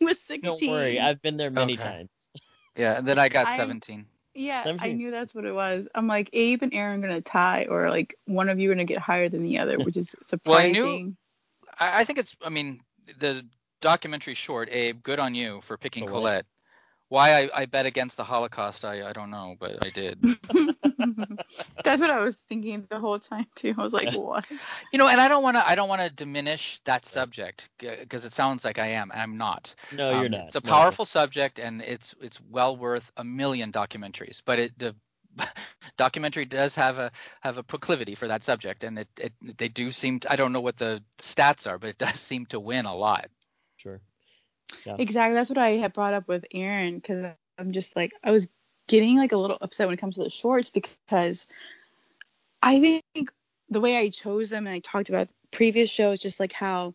with 0.01 0.17
16. 0.19 0.41
Don't 0.41 0.61
worry, 0.69 0.99
I've 0.99 1.21
been 1.21 1.37
there 1.37 1.51
many 1.51 1.73
Okay. 1.73 1.83
times. 1.83 2.09
Yeah, 2.75 2.97
and 2.97 3.07
then 3.07 3.19
I 3.19 3.29
got 3.29 3.47
I- 3.47 3.57
17. 3.57 4.05
Yeah, 4.37 4.75
I 4.79 4.91
knew 4.91 5.11
that's 5.11 5.33
what 5.33 5.45
it 5.45 5.53
was. 5.55 5.87
I'm 5.95 6.07
like 6.07 6.29
Abe 6.33 6.61
and 6.61 6.73
Aaron 6.73 6.99
gonna 6.99 7.21
tie, 7.21 7.67
or 7.69 7.89
like 7.89 8.15
one 8.25 8.49
of 8.49 8.59
you 8.59 8.67
gonna 8.67 8.83
get 8.83 8.97
higher 8.97 9.29
than 9.29 9.43
the 9.43 9.59
other, 9.59 9.77
which 9.77 9.95
is 9.95 10.13
surprising. 10.25 10.73
Well, 10.83 10.89
I 10.89 10.97
knew- 10.97 11.15
I, 11.79 12.01
I 12.01 12.03
think 12.03 12.19
it's. 12.19 12.35
I 12.41 12.49
mean, 12.49 12.81
the 13.17 13.45
documentary 13.79 14.33
short, 14.33 14.67
Abe. 14.73 15.01
Good 15.03 15.19
on 15.19 15.35
you 15.35 15.61
for 15.61 15.77
picking 15.77 16.05
Colette. 16.05 16.45
Colette. 17.09 17.49
Why 17.49 17.49
I, 17.53 17.61
I 17.61 17.65
bet 17.65 17.85
against 17.85 18.17
the 18.17 18.23
Holocaust, 18.23 18.85
I, 18.85 19.09
I 19.09 19.13
don't 19.13 19.31
know, 19.31 19.55
but 19.59 19.81
I 19.81 19.89
did. 19.89 20.19
that's 21.83 22.01
what 22.01 22.09
I 22.11 22.23
was 22.23 22.35
thinking 22.49 22.85
the 22.89 22.99
whole 22.99 23.19
time 23.19 23.47
too. 23.55 23.75
I 23.77 23.81
was 23.83 23.93
like, 23.93 24.11
what? 24.13 24.45
You 24.91 24.99
know, 24.99 25.07
and 25.07 25.21
I 25.21 25.27
don't 25.27 25.43
want 25.43 25.57
to 25.57 25.67
I 25.67 25.75
don't 25.75 25.89
want 25.89 26.01
to 26.01 26.09
diminish 26.09 26.81
that 26.85 27.05
subject 27.05 27.69
because 27.79 28.25
it 28.25 28.33
sounds 28.33 28.65
like 28.65 28.79
I 28.79 28.87
am, 28.87 29.11
and 29.11 29.21
I'm 29.21 29.37
not. 29.37 29.75
No, 29.91 30.11
you're 30.11 30.27
Um, 30.27 30.31
not. 30.31 30.47
It's 30.47 30.55
a 30.55 30.61
No. 30.63 30.71
powerful 30.71 31.05
subject, 31.05 31.59
and 31.59 31.81
it's 31.81 32.15
it's 32.21 32.39
well 32.49 32.77
worth 32.77 33.11
a 33.17 33.23
million 33.23 33.71
documentaries. 33.71 34.41
But 34.45 34.59
it 34.59 34.79
the 34.79 34.95
documentary 35.97 36.45
does 36.45 36.75
have 36.75 36.97
a 36.99 37.11
have 37.41 37.57
a 37.57 37.63
proclivity 37.63 38.15
for 38.15 38.27
that 38.27 38.43
subject, 38.43 38.83
and 38.83 38.99
it, 38.99 39.09
it 39.19 39.33
they 39.57 39.69
do 39.69 39.91
seem 39.91 40.19
to, 40.21 40.31
I 40.31 40.35
don't 40.37 40.53
know 40.53 40.61
what 40.61 40.77
the 40.77 41.03
stats 41.19 41.69
are, 41.69 41.77
but 41.77 41.89
it 41.91 41.97
does 41.97 42.19
seem 42.19 42.45
to 42.47 42.59
win 42.59 42.85
a 42.85 42.95
lot. 42.95 43.29
Sure. 44.83 44.95
Exactly. 44.99 45.35
That's 45.35 45.49
what 45.49 45.57
I 45.57 45.71
had 45.71 45.93
brought 45.93 46.13
up 46.13 46.27
with 46.27 46.45
Aaron 46.53 46.95
because 46.95 47.33
I'm 47.57 47.71
just 47.71 47.95
like 47.95 48.11
I 48.23 48.31
was 48.31 48.47
getting 48.87 49.17
like 49.17 49.31
a 49.31 49.37
little 49.37 49.57
upset 49.61 49.87
when 49.87 49.95
it 49.95 50.01
comes 50.01 50.15
to 50.15 50.23
the 50.23 50.29
shorts 50.29 50.69
because 50.69 51.47
I 52.61 52.79
think 52.79 53.31
the 53.69 53.81
way 53.81 53.97
I 53.97 54.09
chose 54.09 54.49
them 54.49 54.67
and 54.67 54.75
I 54.75 54.79
talked 54.79 55.09
about 55.09 55.29
previous 55.51 55.89
shows, 55.89 56.19
just 56.19 56.39
like 56.39 56.53
how 56.53 56.93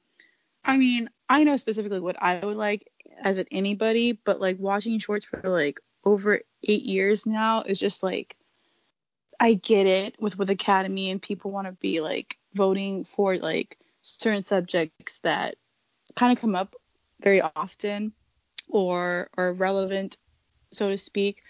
I 0.64 0.76
mean 0.76 1.10
I 1.28 1.44
know 1.44 1.56
specifically 1.56 2.00
what 2.00 2.20
I 2.20 2.44
would 2.44 2.56
like 2.56 2.88
as 3.22 3.38
an 3.38 3.46
anybody, 3.50 4.12
but 4.12 4.40
like 4.40 4.58
watching 4.58 4.98
shorts 4.98 5.24
for 5.24 5.40
like 5.44 5.80
over 6.04 6.40
eight 6.64 6.82
years 6.82 7.26
now 7.26 7.62
is 7.62 7.78
just 7.78 8.02
like 8.02 8.36
I 9.38 9.54
get 9.54 9.86
it 9.86 10.16
with 10.20 10.38
with 10.38 10.50
Academy 10.50 11.10
and 11.10 11.20
people 11.20 11.50
want 11.50 11.66
to 11.66 11.72
be 11.72 12.00
like 12.00 12.36
voting 12.54 13.04
for 13.04 13.36
like 13.36 13.78
certain 14.02 14.42
subjects 14.42 15.18
that 15.22 15.56
kind 16.16 16.32
of 16.36 16.40
come 16.40 16.54
up 16.54 16.74
very 17.20 17.40
often 17.40 18.12
or 18.68 19.28
are 19.36 19.52
relevant, 19.52 20.16
so 20.72 20.88
to 20.88 20.98
speak. 20.98 21.42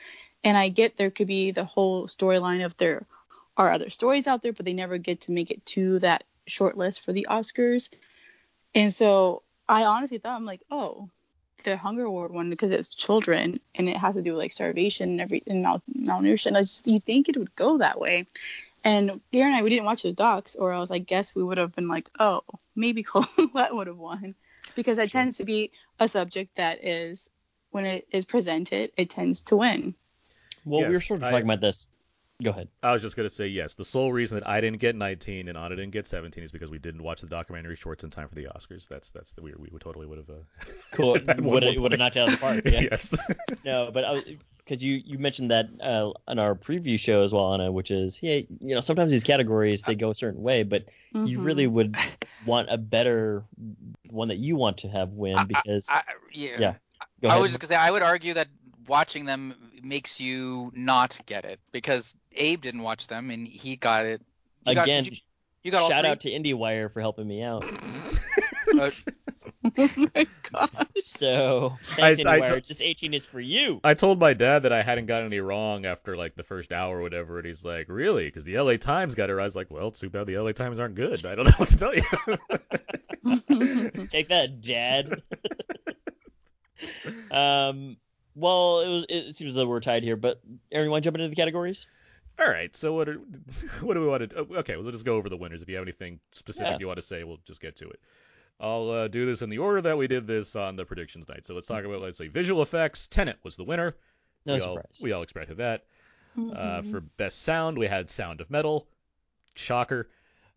And 0.43 0.57
I 0.57 0.69
get 0.69 0.97
there 0.97 1.11
could 1.11 1.27
be 1.27 1.51
the 1.51 1.65
whole 1.65 2.07
storyline 2.07 2.65
of 2.65 2.77
there 2.77 3.07
are 3.57 3.71
other 3.71 3.91
stories 3.91 4.27
out 4.27 4.43
there, 4.43 4.53
but 4.53 4.65
they 4.65 4.73
never 4.73 4.99
get 4.99 5.23
to 5.23 5.33
make 5.33 5.51
it 5.51 5.65
to 5.67 5.99
that 6.01 6.25
short 6.47 6.77
list 6.77 7.05
for 7.05 7.13
the 7.13 7.27
Oscars. 7.31 7.89
And 8.75 8.93
so 8.93 9.43
I 9.69 9.85
honestly 9.85 10.19
thought 10.19 10.37
I'm 10.37 10.47
like, 10.47 10.63
oh, 10.71 11.09
the 11.65 11.77
Hunger 11.77 12.09
Ward 12.09 12.33
one 12.33 12.49
because 12.49 12.71
it's 12.71 12.95
children 12.95 13.61
and 13.75 13.89
it 13.89 13.97
has 13.97 14.15
to 14.15 14.23
do 14.23 14.33
with 14.33 14.39
like 14.39 14.53
starvation 14.53 15.11
and 15.11 15.21
every 15.21 15.43
and 15.47 15.63
mal- 15.63 15.83
malnutrition. 15.95 16.57
I 16.57 16.63
just 16.63 16.87
you 16.87 17.01
think 17.01 17.29
it 17.29 17.37
would 17.37 17.55
go 17.55 17.79
that 17.79 18.01
way. 18.01 18.27
And 18.83 19.21
Gary 19.31 19.49
and 19.49 19.57
I 19.57 19.63
we 19.63 19.69
didn't 19.69 19.85
watch 19.85 20.03
the 20.05 20.13
docs, 20.13 20.57
or 20.57 20.73
else 20.73 20.91
I 20.91 20.99
guess 20.99 21.35
we 21.35 21.43
would 21.43 21.59
have 21.59 21.75
been 21.75 21.89
like, 21.89 22.09
oh, 22.19 22.41
maybe 22.75 23.03
Colette 23.03 23.75
would 23.75 23.89
have 23.89 23.99
won 23.99 24.35
because 24.75 24.99
it 24.99 25.11
Sure. 25.11 25.21
tends 25.21 25.37
to 25.39 25.45
be 25.45 25.73
a 25.99 26.09
subject 26.09 26.57
that 26.57 26.85
is 26.85 27.29
when 27.71 27.85
it 27.87 28.07
is 28.11 28.25
presented, 28.25 28.93
it 28.97 29.11
tends 29.11 29.43
to 29.43 29.57
win. 29.57 29.95
Well, 30.65 30.87
we 30.89 30.95
were 30.95 31.01
sort 31.01 31.21
of 31.21 31.25
I- 31.25 31.31
talking 31.31 31.47
about 31.47 31.61
this. 31.61 31.89
Go 32.43 32.49
ahead. 32.51 32.69
I 32.83 32.93
was 32.93 33.03
just 33.03 33.17
gonna 33.17 33.29
say 33.29 33.49
yes. 33.49 33.75
The 33.75 33.85
sole 33.85 34.11
reason 34.11 34.39
that 34.41 34.49
I 34.49 34.63
didn't 34.63 34.79
get 34.81 34.97
19 34.97 35.49
and 35.49 35.59
Anna 35.59 35.77
didn't 35.77 35.91
get 35.91 36.07
17 36.07 36.43
is 36.43 36.51
because 36.51 36.71
we 36.71 36.79
didn't 36.79 37.03
watch 37.03 37.21
the 37.21 37.27
documentary 37.27 37.77
shorts 37.77 38.03
in 38.03 38.09
time 38.09 38.29
for 38.29 38.35
the 38.35 38.45
Oscars. 38.47 38.89
That's 38.89 39.11
that's 39.11 39.35
the 39.35 39.43
we 39.43 39.53
we 39.59 39.69
would 39.71 39.83
totally 39.83 40.07
would 40.07 40.17
have. 40.17 40.31
Uh, 40.31 40.73
Cool. 40.93 41.13
Would 41.13 41.39
more 41.43 41.53
would 41.61 41.93
have 41.93 41.99
knocked 41.99 42.17
out 42.17 42.29
of 42.29 42.35
the 42.35 42.41
park. 42.41 42.63
Yeah. 42.65 42.81
yes. 42.91 43.15
No, 43.63 43.91
but 43.93 44.05
I 44.07 44.13
was 44.13 44.27
because 44.71 44.85
you 44.85 45.03
you 45.05 45.19
mentioned 45.19 45.51
that 45.51 45.69
uh, 45.83 46.13
on 46.29 46.39
our 46.39 46.55
preview 46.55 46.97
show 46.97 47.25
as 47.25 47.33
well, 47.33 47.53
Anna, 47.53 47.73
which 47.73 47.91
is 47.91 48.21
yeah, 48.23 48.35
you 48.61 48.75
know 48.77 48.81
sometimes 48.81 49.11
these 49.11 49.25
categories 49.25 49.83
they 49.83 49.97
go 49.97 50.11
a 50.11 50.15
certain 50.15 50.41
way, 50.41 50.63
but 50.63 50.85
you 51.25 51.41
Mhm. 51.41 51.45
really 51.45 51.67
would 51.67 51.97
want 52.47 52.69
a 52.71 52.79
better 52.79 53.43
one 54.11 54.29
that 54.29 54.37
you 54.39 54.55
want 54.55 54.79
to 54.79 54.89
have 54.89 55.09
win 55.11 55.47
because 55.47 55.89
I, 55.91 56.03
yeah. 56.33 56.61
Yeah. 56.61 56.75
go 57.21 57.29
I 57.29 57.33
ahead. 57.33 57.43
was 57.43 57.51
just 57.51 57.61
gonna 57.61 57.71
say 57.71 57.77
I 57.77 57.91
would 57.91 58.03
argue 58.03 58.35
that 58.35 58.47
watching 58.87 59.25
them 59.25 59.55
makes 59.83 60.21
you 60.21 60.71
not 60.73 61.19
get 61.27 61.45
it 61.45 61.59
because 61.73 62.15
Abe 62.37 62.61
didn't 62.61 62.83
watch 62.83 63.09
them 63.09 63.31
and 63.31 63.49
he 63.49 63.75
got 63.75 64.07
it. 64.07 64.23
You 64.67 64.73
again 64.73 65.03
did 65.03 65.15
you, 65.15 65.19
you 65.65 65.71
got 65.73 65.83
all 65.83 65.89
shout 65.89 66.05
three? 66.05 66.11
out 66.11 66.21
to 66.21 66.31
IndieWire 66.31 66.93
for 66.93 67.01
helping 67.01 67.27
me 67.27 67.43
out. 67.43 67.65
Uh, 68.79 68.89
oh 69.79 69.89
my 70.15 70.27
gosh. 70.53 70.71
So 71.05 71.77
thanks 71.83 72.25
I- 72.25 72.37
I 72.37 72.41
IndieWire. 72.41 72.55
t- 72.55 72.61
just 72.63 72.83
18 72.83 73.15
is 73.15 73.27
for 73.27 73.41
you. 73.41 73.81
I 73.85 73.95
told 73.95 74.19
my 74.19 74.33
dad 74.33 74.63
that 74.63 74.73
I 74.73 74.83
hadn't 74.83 75.07
gotten 75.07 75.27
any 75.27 75.41
wrong 75.41 75.85
after 75.85 76.17
like 76.17 76.35
the 76.35 76.43
first 76.43 76.73
hour 76.73 76.99
or 76.99 77.03
whatever, 77.03 77.39
and 77.39 77.47
he's 77.47 77.65
like, 77.65 77.89
"Really?" 77.89 78.25
Because 78.27 78.45
the 78.45 78.59
LA 78.59 78.77
Times 78.79 79.15
got 79.15 79.29
it. 79.29 79.35
right." 79.35 79.43
I 79.43 79.45
was 79.45 79.57
like, 79.57 79.71
"Well, 79.71 79.91
too 79.91 80.09
bad 80.09 80.27
the 80.27 80.39
LA 80.39 80.53
Times 80.53 80.79
aren't 80.79 80.95
good. 80.95 81.27
I 81.27 81.35
don't 81.35 81.45
know 81.45 81.53
what 81.59 81.69
to 81.69 81.77
tell 81.77 81.95
you." 81.95 82.03
Take 84.09 84.29
that, 84.29 84.63
Dad. 84.63 85.23
um. 87.31 87.97
Well, 88.35 88.81
it 88.81 88.89
was. 88.89 89.07
It 89.09 89.37
seems 89.37 89.55
that 89.55 89.67
we're 89.67 89.81
tied 89.81 90.03
here, 90.05 90.17
but 90.17 90.41
Aaron, 90.73 90.87
you 90.87 90.91
want 90.91 91.05
to 91.05 91.09
jump 91.09 91.17
into 91.17 91.29
the 91.29 91.37
categories? 91.37 91.87
All 92.39 92.49
right. 92.49 92.75
So 92.75 92.95
what 92.95 93.09
are 93.09 93.15
what 93.81 93.95
do 93.95 94.01
we 94.01 94.07
want 94.07 94.31
to? 94.31 94.39
Okay, 94.59 94.77
we'll 94.77 94.91
just 94.93 95.05
go 95.05 95.17
over 95.17 95.29
the 95.29 95.37
winners. 95.37 95.63
If 95.63 95.69
you 95.69 95.77
have 95.77 95.85
anything 95.85 96.21
specific 96.33 96.73
Yeah. 96.73 96.77
you 96.81 96.87
want 96.87 96.99
to 96.99 97.03
say, 97.07 97.25
we'll 97.25 97.41
just 97.45 97.61
get 97.61 97.77
to 97.77 97.89
it. 97.91 98.01
I'll 98.61 98.91
uh, 98.91 99.09
do 99.09 99.25
this 99.27 99.43
in 99.43 99.49
the 99.51 99.59
order 99.59 99.81
that 99.83 99.97
we 99.97 100.07
did 100.07 100.27
this 100.27 100.55
on 100.55 100.77
the 100.77 100.85
predictions 100.85 101.29
night. 101.29 101.47
So 101.47 101.55
let's 101.55 101.67
talk 101.67 101.85
about 101.85 102.01
let's 102.03 102.19
say 102.19 102.29
visual 102.29 102.63
effects. 102.63 103.07
Tenet 103.07 103.39
was 103.43 103.57
the 103.57 103.65
winner. 103.65 103.97
No 104.47 104.55
we 104.55 104.61
all, 104.61 104.75
surprise. 104.77 105.01
we 105.03 105.13
all 105.13 105.23
expected 105.23 105.57
that. 105.59 105.85
Uh, 106.37 106.41
Mhm. 106.83 106.91
for 106.93 107.01
best 107.01 107.43
sound, 107.43 107.77
we 107.79 107.87
had 107.87 108.09
Sound 108.09 108.41
of 108.41 108.51
Metal. 108.51 108.87
Shocker. 109.55 110.09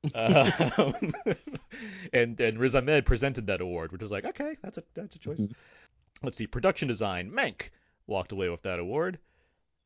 Um, 0.13 1.13
and 2.13 2.37
and 2.41 2.59
Riz 2.59 2.75
Ahmed 2.75 3.05
presented 3.05 3.47
that 3.47 3.61
award, 3.61 3.93
which 3.93 4.01
was 4.01 4.11
like, 4.11 4.25
okay, 4.25 4.57
that's 4.61 4.77
a 4.77 4.83
that's 4.93 5.15
a 5.15 5.19
choice. 5.19 5.39
Mhm. 5.39 5.53
Let's 6.21 6.37
see, 6.37 6.45
production 6.45 6.89
design. 6.89 7.31
Mank 7.31 7.69
walked 8.05 8.33
away 8.33 8.49
with 8.49 8.63
that 8.63 8.79
award, 8.79 9.17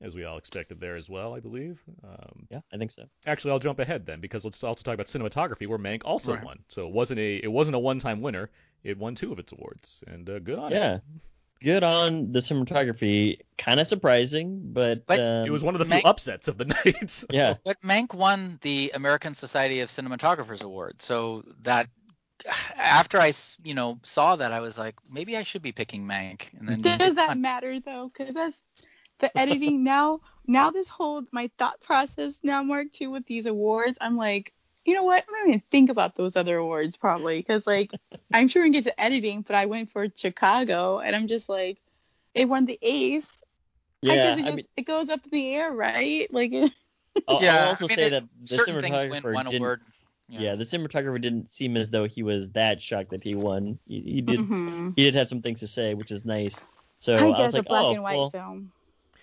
as 0.02 0.16
we 0.16 0.26
all 0.26 0.38
expected 0.38 0.80
there 0.80 0.96
as 0.96 1.10
well, 1.10 1.34
I 1.34 1.40
believe. 1.40 1.80
Um, 2.04 2.48
Yeah, 2.52 2.60
I 2.74 2.78
think 2.78 2.92
so. 2.92 3.04
actually, 3.26 3.52
I'll 3.52 3.60
jump 3.60 3.80
ahead 3.80 4.06
then 4.06 4.20
because 4.22 4.46
let's 4.46 4.64
also 4.64 4.84
talk 4.84 4.94
about 4.94 5.08
cinematography, 5.08 5.68
where 5.68 5.80
Mank 5.80 6.02
also 6.06 6.34
Right. 6.36 6.44
won. 6.44 6.60
So 6.70 6.88
it 6.88 6.94
wasn't 6.94 7.20
a 7.20 7.38
it 7.38 7.52
wasn't 7.52 7.76
a 7.76 7.80
one-time 7.80 8.22
winner. 8.22 8.50
It 8.84 8.98
won 8.98 9.16
two 9.16 9.32
of 9.32 9.40
its 9.40 9.52
awards, 9.52 10.04
and 10.08 10.30
uh, 10.30 10.40
good 10.40 10.60
on 10.60 10.72
it. 10.72 10.76
Yeah. 10.76 11.00
Good 11.60 11.82
on 11.82 12.32
the 12.32 12.40
cinematography. 12.40 13.40
Kind 13.58 13.80
of 13.80 13.88
surprising, 13.88 14.60
but, 14.74 15.08
But 15.08 15.20
um, 15.20 15.48
It 15.48 15.50
was 15.50 15.64
one 15.64 15.74
of 15.74 15.80
the 15.80 15.86
few 15.86 16.04
upsets 16.06 16.48
of 16.48 16.60
the 16.60 16.66
night. 16.86 17.24
yeah. 17.32 17.56
But 17.66 17.82
Mank 17.82 18.14
won 18.14 18.60
the 18.62 18.92
American 18.94 19.34
Society 19.34 19.80
of 19.80 19.90
Cinematographers 19.90 20.62
Award, 20.62 21.02
so 21.02 21.44
that 21.64 21.90
after 22.76 23.20
I, 23.20 23.34
you 23.64 23.74
know, 23.74 24.00
saw 24.04 24.36
that, 24.36 24.52
I 24.52 24.60
was 24.60 24.78
like, 24.78 24.94
maybe 25.12 25.36
I 25.36 25.42
should 25.42 25.64
be 25.64 25.72
picking 25.72 26.06
Mank. 26.06 26.44
And 26.60 26.70
then 26.70 26.82
Does 26.98 27.16
that 27.16 27.38
matter 27.40 27.80
though? 27.80 28.12
Because 28.16 28.36
that's 28.36 28.60
the 29.20 29.36
editing 29.38 29.84
now. 29.84 30.22
Now 30.48 30.72
this 30.72 30.88
whole 30.88 31.24
my 31.32 31.50
thought 31.58 31.82
process 31.82 32.40
now, 32.44 32.64
Mark, 32.64 32.92
too, 32.92 33.10
with 33.12 33.26
these 33.26 33.46
awards, 33.46 33.98
I'm 34.00 34.16
like, 34.18 34.54
you 34.86 34.94
know 34.94 35.04
what? 35.04 35.24
I'm 35.28 35.34
not 35.34 35.48
even 35.50 35.64
think 35.72 35.90
about 35.90 36.16
those 36.16 36.36
other 36.36 36.58
awards 36.58 36.96
probably 36.98 37.40
because 37.40 37.68
like 37.68 37.92
I'm 38.34 38.48
sure 38.48 38.64
we 38.64 38.68
can 38.68 38.74
get 38.74 38.84
to 38.86 39.02
editing, 39.02 39.42
but 39.42 39.56
I 39.56 39.66
went 39.66 39.92
for 39.92 40.08
Chicago 40.16 41.00
and 41.00 41.16
I'm 41.16 41.28
just 41.28 41.50
like, 41.50 41.80
it 42.34 42.48
won 42.48 42.66
the 42.66 42.80
Ace. 42.82 43.28
I 44.06 44.08
Yeah, 44.08 44.16
guess 44.16 44.38
it 44.38 44.42
I 44.42 44.46
just 44.52 44.58
mean, 44.58 44.66
it 44.78 44.86
goes 44.86 45.10
up 45.10 45.22
in 45.26 45.32
the 45.32 45.56
air, 45.56 45.72
right? 45.74 46.28
Like 46.32 46.54
it, 46.54 46.72
I'll, 47.28 47.42
yeah, 47.42 47.56
I'll 47.64 47.70
also 47.70 47.86
I 47.86 47.88
mean, 47.90 47.96
say 47.96 48.04
it- 48.06 48.10
that 48.12 48.24
the 48.44 48.48
certain 48.48 48.80
things 48.80 49.10
win 49.10 49.24
cinematographer 49.24 49.44
didn't. 49.50 49.56
award. 49.56 49.82
Yeah. 50.30 50.56
the 50.56 50.64
cinematographer 50.66 51.22
didn't 51.22 51.54
seem 51.54 51.78
as 51.78 51.90
though 51.90 52.06
he 52.06 52.22
was 52.22 52.50
that 52.52 52.82
shocked 52.82 53.10
that 53.12 53.24
he 53.24 53.34
won. 53.34 53.80
He, 53.88 54.02
he 54.02 54.22
did. 54.22 54.40
Mhm. 54.42 54.94
He 54.96 55.04
did 55.04 55.16
have 55.16 55.28
some 55.28 55.42
things 55.42 55.62
to 55.62 55.68
say, 55.68 55.94
which 55.94 56.12
is 56.12 56.26
nice. 56.26 56.62
So 57.00 57.16
I 57.16 57.28
I, 57.28 57.32
guess 57.32 57.40
was 57.40 57.54
like, 57.54 57.66
a 57.66 57.70
black 57.70 57.84
oh, 57.86 57.94
and 57.94 58.04
white 58.04 58.18
well, 58.18 58.30
film. 58.30 58.72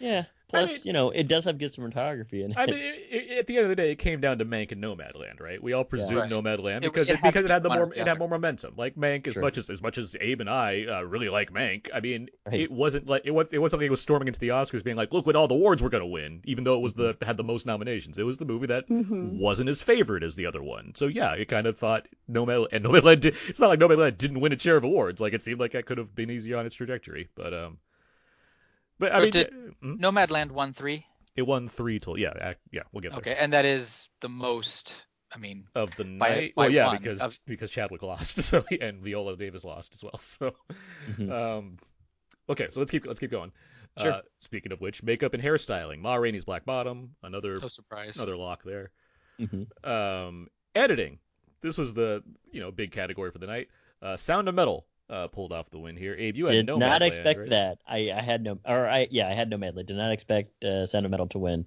Yeah. 0.05 0.25
Plus, 0.47 0.75
mean- 0.75 0.83
you 0.85 0.93
know, 0.93 1.11
it 1.11 1.27
does 1.27 1.47
have 1.47 1.59
good 1.59 1.73
cinematography 1.73 2.45
in 2.45 2.53
it. 2.53 2.57
I 2.57 2.67
mean, 2.67 2.75
i 2.77 3.35
i 3.35 3.39
at 3.39 3.47
the 3.49 3.57
end 3.57 3.65
of 3.65 3.71
the 3.71 3.75
day, 3.77 3.91
it 3.91 3.97
came 3.97 4.21
down 4.21 4.39
to 4.39 4.45
Mank 4.45 4.71
and 4.71 4.81
Nomadland, 4.81 5.41
right? 5.41 5.61
We 5.61 5.73
all 5.73 5.83
presumed 5.85 6.17
Right. 6.21 6.31
Nomadland 6.31 6.83
because 6.83 7.09
it 7.09 7.15
it, 7.15 7.21
had 7.21 7.33
because 7.33 7.45
it 7.47 7.51
had 7.51 7.63
the 7.65 7.71
more 7.71 7.87
the 7.87 8.01
it 8.01 8.07
had 8.07 8.19
more 8.19 8.29
momentum. 8.29 8.75
Like 8.77 8.95
Mank, 8.95 9.27
as 9.27 9.33
Sure. 9.33 9.43
much 9.43 9.59
as 9.59 9.69
as 9.71 9.83
much 9.83 9.99
as 9.99 10.15
Abe 10.21 10.43
and 10.43 10.51
I 10.51 10.85
uh, 10.85 11.03
really 11.03 11.29
like 11.29 11.51
Mank, 11.51 11.89
I 11.93 11.99
mean, 12.01 12.29
Right. 12.47 12.61
it 12.61 12.71
wasn't 12.71 13.07
like 13.09 13.23
it 13.25 13.33
was 13.33 13.47
it 13.51 13.59
wasn't 13.59 13.81
like 13.81 13.87
it 13.89 13.91
was 13.91 14.03
storming 14.03 14.29
into 14.29 14.39
the 14.39 14.49
Oscars 14.49 14.85
being 14.85 14.97
like, 14.99 15.13
look 15.13 15.27
what 15.27 15.35
all 15.35 15.49
the 15.49 15.55
awards 15.55 15.83
we're 15.83 15.89
gonna 15.89 16.07
win, 16.07 16.41
even 16.45 16.63
though 16.63 16.77
it 16.77 16.83
was 16.83 16.95
the 16.95 17.15
Mm-hmm. 17.15 17.25
had 17.25 17.37
the 17.39 17.45
most 17.45 17.65
nominations. 17.67 18.19
It 18.19 18.25
was 18.25 18.37
the 18.37 18.45
movie 18.45 18.67
that 18.69 18.87
Mhm. 18.89 19.39
wasn't 19.39 19.71
as 19.71 19.83
favored 19.83 20.23
as 20.23 20.37
the 20.37 20.47
other 20.47 20.63
one. 20.63 20.93
So 20.95 21.07
yeah, 21.07 21.33
it 21.33 21.47
kind 21.49 21.67
of 21.67 21.79
thought 21.79 22.07
Nomad 22.29 22.69
and 22.71 22.85
Nomadland. 22.85 23.21
Did, 23.21 23.35
it's 23.49 23.59
not 23.59 23.69
like 23.71 23.81
Nomadland 23.81 24.19
didn't 24.19 24.39
win 24.41 24.53
its 24.53 24.63
share 24.63 24.77
of 24.77 24.85
awards. 24.85 25.21
Like 25.21 25.33
it 25.33 25.43
seemed 25.43 25.59
like 25.59 25.73
that 25.73 25.87
could 25.87 25.99
have 25.99 26.15
been 26.15 26.31
easier 26.31 26.59
on 26.59 26.67
its 26.67 26.77
trajectory, 26.77 27.29
but 27.35 27.53
um. 27.55 27.79
But 28.99 29.13
I 29.13 29.17
But 29.17 29.23
mean, 29.23 29.31
did- 29.33 29.53
mm, 29.83 29.99
Nomadland 30.01 30.51
won 30.53 30.73
three. 30.73 31.07
it 31.37 31.43
won 31.43 31.69
three 31.69 31.99
total. 31.99 32.19
Yeah, 32.19 32.55
yeah, 32.71 32.83
we'll 32.93 33.01
get 33.03 33.11
there. 33.11 33.19
Okay, 33.19 33.35
and 33.37 33.53
that 33.53 33.65
is 33.65 34.09
the 34.21 34.29
most. 34.29 35.05
I 35.35 35.39
mean, 35.39 35.67
of 35.75 35.91
the 35.97 36.05
night. 36.05 36.55
by 36.55 36.65
well, 36.67 36.71
yeah, 36.71 36.97
because 36.97 37.21
of- 37.21 37.39
because 37.45 37.71
Chadwick 37.71 38.03
lost, 38.03 38.41
so 38.45 38.65
and 38.81 39.03
Viola 39.03 39.37
Davis 39.37 39.65
lost 39.65 39.95
as 39.95 40.05
well. 40.05 40.19
So, 40.19 40.55
Mhm. 41.11 41.31
um, 41.33 41.79
okay, 42.49 42.69
so 42.71 42.79
let's 42.81 42.91
keep 42.93 43.05
let's 43.07 43.19
keep 43.19 43.33
going. 43.33 43.51
Sure. 43.99 44.13
Uh, 44.13 44.21
speaking 44.41 44.71
of 44.73 44.81
which, 44.81 45.03
makeup 45.03 45.35
and 45.35 45.43
hairstyling. 45.43 46.01
Ma 46.01 46.15
Rainey's 46.15 46.45
Black 46.45 46.65
Bottom, 46.65 47.17
another 47.23 47.59
no 47.59 47.69
surprise. 47.69 48.17
another 48.17 48.37
lock 48.37 48.63
there. 48.65 48.93
Mhm. 49.41 49.67
Um, 49.87 50.49
editing. 50.75 51.19
This 51.63 51.79
was 51.79 51.95
the 51.95 52.23
you 52.53 52.61
know 52.61 52.71
big 52.71 52.93
category 52.93 53.33
for 53.33 53.39
the 53.39 53.47
night. 53.49 53.69
Uh, 54.03 54.17
Sound 54.17 54.49
of 54.49 54.55
Metal 54.55 54.87
uh, 55.11 55.29
pulled 55.29 55.53
off 55.53 55.71
the 55.71 55.79
win 55.79 55.97
here. 55.97 56.15
Abe, 56.19 56.37
you 56.37 56.47
had 56.47 56.53
Did 56.53 56.67
no 56.67 56.77
not 56.79 57.01
Madland, 57.03 57.07
expect 57.09 57.39
right? 57.41 57.51
that. 57.51 57.79
I, 57.87 58.11
I 58.11 58.23
had 58.23 58.43
no, 58.43 58.59
or 58.65 58.89
I 58.89 59.09
yeah, 59.11 59.29
I 59.29 59.33
had 59.33 59.51
Nomadland. 59.51 59.87
Did 59.87 59.97
not 59.97 60.13
expect 60.13 60.65
uh, 60.65 60.87
Sound 60.87 61.05
of 61.05 61.11
Metal 61.11 61.27
to 61.29 61.39
win. 61.39 61.67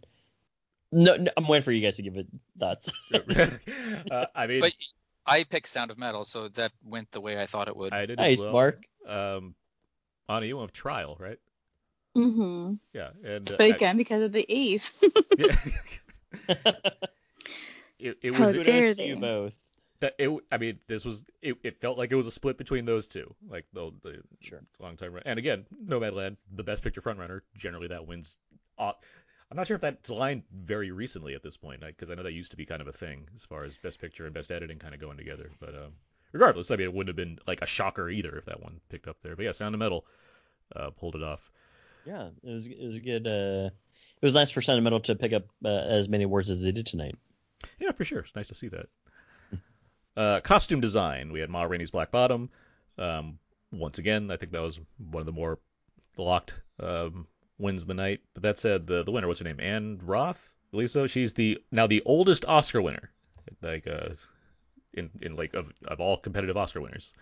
No, 0.92 1.16
no, 1.16 1.32
I'm 1.36 1.48
waiting 1.48 1.64
for 1.64 1.72
you 1.72 1.82
guys 1.82 1.98
to 1.98 2.02
give 2.02 2.16
it 2.18 2.28
thoughts. 2.60 2.92
uh, 3.14 4.26
I 4.34 4.48
mean, 4.48 4.62
But 4.62 4.74
I 5.26 5.44
picked 5.44 5.68
Sound 5.68 5.92
of 5.92 5.98
Metal, 5.98 6.24
so 6.24 6.48
that 6.50 6.72
went 6.84 7.12
the 7.12 7.20
way 7.22 7.42
I 7.42 7.46
thought 7.46 7.68
it 7.68 7.76
would. 7.76 7.94
I 7.94 8.06
did 8.06 8.18
nice, 8.18 8.40
as 8.40 8.46
well. 8.46 8.54
Mark. 8.54 8.86
Um, 9.06 9.56
Anna, 10.30 10.46
you 10.46 10.60
have 10.62 10.72
Trial, 10.72 11.18
right? 11.20 11.40
Mm-hmm. 12.18 12.76
Yeah, 12.94 13.10
and 13.24 13.50
uh, 13.52 13.56
But 13.58 13.64
I- 13.72 13.76
again, 13.76 13.98
because 13.98 14.24
of 14.24 14.32
the 14.32 14.46
A's. 14.50 14.92
Yeah. 15.38 15.56
it, 18.00 18.18
it 18.22 18.34
How 18.34 18.46
was 18.46 18.54
dare 18.54 18.64
Kudos 18.64 18.98
they? 18.98 19.08
you 19.08 19.16
both. 19.18 19.54
That 20.00 20.16
it, 20.20 20.30
I 20.52 20.58
mean, 20.58 20.80
this 20.88 21.04
was 21.06 21.26
it, 21.42 21.58
it 21.64 21.82
felt 21.82 21.98
like 21.98 22.12
it 22.12 22.16
was 22.16 22.28
a 22.28 22.32
split 22.32 22.58
between 22.58 22.86
those 22.86 23.08
two, 23.08 23.34
like 23.50 23.66
the, 23.74 23.92
the 24.04 24.22
Sure. 24.42 24.62
long 24.80 24.98
time 24.98 25.14
run. 25.14 25.24
And 25.26 25.40
again, 25.40 25.66
Nomadland, 25.86 26.38
the 26.56 26.64
best 26.64 26.84
picture 26.84 27.02
frontrunner, 27.02 27.42
generally 27.56 27.88
that 27.88 28.06
wins. 28.08 28.36
Uh, 28.78 28.92
I'm 29.50 29.56
not 29.58 29.66
sure 29.68 29.76
if 29.76 29.82
that's 29.82 30.10
aligned 30.10 30.44
very 30.54 30.92
recently 30.92 31.34
at 31.34 31.42
this 31.42 31.56
point, 31.58 31.82
because 31.82 32.10
I 32.10 32.16
know 32.16 32.24
that 32.24 32.34
used 32.34 32.52
to 32.52 32.58
be 32.58 32.66
kind 32.66 32.82
of 32.82 32.88
a 32.88 32.94
thing 32.94 33.28
as 33.36 33.46
far 33.46 33.64
as 33.64 33.78
best 33.78 34.00
picture 34.02 34.26
and 34.26 34.34
best 34.34 34.52
editing 34.52 34.78
kind 34.78 34.94
of 34.94 35.00
going 35.00 35.18
together. 35.18 35.50
But 35.60 35.70
um, 35.70 35.94
regardless, 36.34 36.70
I 36.70 36.76
mean, 36.76 36.86
it 36.86 36.94
wouldn't 36.94 37.10
have 37.10 37.16
been 37.16 37.40
like 37.48 37.62
a 37.62 37.66
shocker 37.66 38.10
either 38.10 38.38
if 38.38 38.46
that 38.46 38.62
one 38.62 38.82
picked 38.90 39.08
up 39.08 39.18
there. 39.24 39.36
But 39.36 39.46
yeah, 39.46 39.52
Sound 39.54 39.74
of 39.74 39.80
Metal 39.80 40.06
uh, 40.76 40.90
pulled 40.92 41.16
it 41.16 41.24
off. 41.24 41.50
Yeah, 42.06 42.28
it 42.44 42.52
was 42.52 42.68
it 42.68 42.86
was 42.86 42.96
a 42.98 43.00
good. 43.00 43.26
Uh, 43.26 43.70
it 44.22 44.26
was 44.26 44.34
nice 44.36 44.52
for 44.52 44.62
Sound 44.62 44.78
of 44.80 44.84
Metal 44.84 45.00
to 45.02 45.16
pick 45.16 45.32
up 45.34 45.46
uh, 45.64 45.70
as 45.70 46.10
many 46.10 46.26
awards 46.26 46.50
as 46.50 46.64
they 46.64 46.72
did 46.72 46.86
tonight. 46.86 47.16
Yeah, 47.80 47.92
for 47.92 48.04
sure. 48.04 48.20
It's 48.20 48.36
nice 48.36 48.48
to 48.48 48.56
see 48.56 48.68
that. 48.70 48.88
Uh, 50.18 50.40
costume 50.40 50.82
design. 50.82 51.32
We 51.32 51.40
had 51.40 51.50
Ma 51.52 51.62
Rainey's 51.64 51.92
Black 51.92 52.10
Bottom. 52.10 52.50
Um, 52.98 53.38
once 53.72 54.00
again, 54.00 54.32
I 54.32 54.38
think 54.38 54.52
that 54.52 54.62
was 54.62 54.80
one 54.98 55.22
of 55.22 55.28
the 55.28 55.32
more 55.32 55.60
locked 56.18 56.56
um, 56.80 57.28
wins 57.60 57.84
of 57.84 57.88
the 57.88 57.94
night. 57.94 58.22
But 58.34 58.42
that 58.42 58.58
said, 58.58 58.88
the 58.88 59.04
the 59.04 59.12
winner, 59.12 59.28
what's 59.28 59.42
her 59.42 59.46
name? 59.46 59.60
Anne 59.60 60.00
Roth, 60.04 60.50
I 60.52 60.72
believe 60.72 60.90
so. 60.90 61.06
She's 61.06 61.34
the 61.34 61.60
now 61.72 61.86
the 61.86 62.02
oldest 62.04 62.46
Oscar 62.46 62.82
winner, 62.82 63.12
like 63.62 63.86
uh, 63.86 64.10
in 64.94 65.12
in 65.22 65.36
like 65.36 65.54
of 65.54 65.72
of 65.88 66.00
all 66.02 66.18
competitive 66.18 66.58
Oscar 66.58 66.82
winners. 66.82 67.14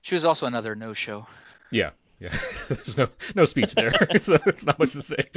She 0.00 0.14
was 0.14 0.24
also 0.24 0.46
another 0.46 0.74
no-show. 0.74 1.26
Yeah, 1.70 1.90
yeah. 2.18 2.34
There's 2.68 2.96
no 2.96 3.08
no 3.34 3.44
speech 3.44 3.74
there, 3.74 3.92
so 4.18 4.38
it's 4.46 4.64
not 4.64 4.78
much 4.78 4.92
to 4.92 5.02
say. 5.02 5.28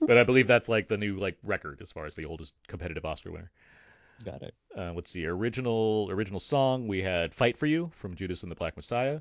But 0.00 0.18
I 0.18 0.24
believe 0.24 0.48
that's 0.48 0.68
like 0.68 0.88
the 0.88 0.96
new 0.96 1.18
like 1.18 1.38
record 1.44 1.80
as 1.82 1.92
far 1.92 2.06
as 2.06 2.16
the 2.16 2.24
oldest 2.24 2.54
competitive 2.66 3.04
Oscar 3.04 3.30
winner. 3.30 3.52
Got 4.24 4.42
it. 4.42 4.54
uh, 4.76 4.92
let's 4.94 5.10
see, 5.10 5.26
original 5.26 6.08
original 6.10 6.40
song. 6.40 6.86
We 6.88 7.02
had 7.02 7.34
"Fight 7.34 7.56
for 7.56 7.66
You" 7.66 7.90
from 7.96 8.14
Judas 8.14 8.42
and 8.42 8.50
the 8.50 8.56
Black 8.56 8.76
Messiah, 8.76 9.20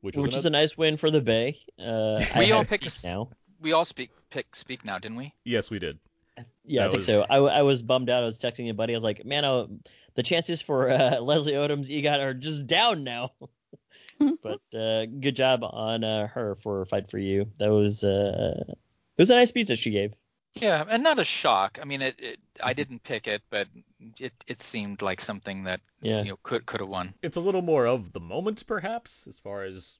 which 0.00 0.16
was 0.16 0.24
Which 0.24 0.34
is 0.36 0.46
a 0.46 0.50
nice 0.50 0.76
win 0.76 0.96
for 0.96 1.10
the 1.10 1.20
Bay. 1.20 1.58
Uh, 1.78 2.24
I 2.34 2.38
We 2.40 2.52
all 2.52 2.58
have 2.60 2.68
picked- 2.68 2.86
Speak 2.90 3.08
now. 3.10 3.30
We 3.60 3.72
all 3.72 3.84
speak 3.84 4.10
pick 4.30 4.54
speak 4.56 4.84
now, 4.84 4.98
didn't 4.98 5.18
we? 5.18 5.34
yes, 5.44 5.70
we 5.70 5.78
did. 5.78 5.98
Yeah, 6.64 6.82
I 6.82 6.84
think 6.86 6.96
was- 6.96 7.06
so. 7.06 7.26
I, 7.28 7.36
I 7.36 7.62
was 7.62 7.82
bummed 7.82 8.08
out. 8.08 8.22
I 8.22 8.26
was 8.26 8.38
texting 8.38 8.70
a 8.70 8.74
buddy. 8.74 8.94
I 8.94 8.96
was 8.96 9.04
like, 9.04 9.24
man, 9.24 9.44
uh, 9.44 9.66
the 10.14 10.22
chances 10.22 10.62
for 10.62 10.88
uh, 10.90 11.16
Leslie 11.20 11.52
Odom's 11.54 11.90
EGOT 11.90 12.20
are 12.20 12.34
just 12.34 12.66
down 12.66 13.04
now. 13.04 13.32
but 14.42 14.60
uh, 14.74 15.06
good 15.06 15.36
job 15.36 15.60
on 15.62 16.04
uh, 16.04 16.26
her 16.28 16.54
for 16.54 16.84
Fight 16.86 17.10
for 17.10 17.18
You. 17.18 17.46
That 17.58 17.68
was 17.70 18.04
uh, 18.04 18.64
it 18.68 19.22
was 19.22 19.30
a 19.30 19.34
nice 19.36 19.48
speech 19.50 19.68
that 19.68 19.78
she 19.78 19.90
gave. 19.90 20.14
Yeah, 20.54 20.84
and 20.88 21.02
not 21.02 21.18
a 21.18 21.24
shock. 21.24 21.78
I 21.80 21.84
mean, 21.84 22.02
it, 22.02 22.16
it 22.18 22.40
I 22.62 22.72
didn't 22.72 23.02
pick 23.02 23.28
it, 23.28 23.42
but 23.50 23.68
it 24.18 24.32
it 24.46 24.60
seemed 24.60 25.00
like 25.02 25.20
something 25.20 25.64
that 25.64 25.80
Yeah. 26.02 26.22
you 26.22 26.30
know 26.30 26.38
could 26.42 26.66
could 26.66 26.80
have 26.80 26.88
won. 26.88 27.14
It's 27.22 27.36
a 27.36 27.40
little 27.40 27.62
more 27.62 27.86
of 27.86 28.12
the 28.12 28.20
moment, 28.20 28.66
perhaps, 28.66 29.26
as 29.28 29.38
far 29.38 29.62
as 29.64 29.96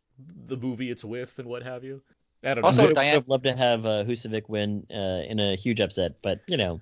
the 0.46 0.56
movie 0.56 0.90
it's 0.90 1.04
with 1.04 1.38
and 1.38 1.48
what 1.48 1.62
have 1.62 1.84
you. 1.84 2.02
I 2.42 2.54
don't 2.54 2.64
Also, 2.64 2.78
know. 2.82 2.84
I 2.84 2.88
would 2.88 2.94
Diane- 2.96 3.14
have 3.14 3.28
loved 3.28 3.44
to 3.44 3.56
have 3.56 3.86
uh, 3.86 4.04
Husavik 4.04 4.48
win 4.48 4.86
uh, 4.92 5.22
in 5.28 5.38
a 5.38 5.54
huge 5.56 5.80
upset, 5.80 6.20
but 6.22 6.40
you 6.46 6.56
know, 6.56 6.80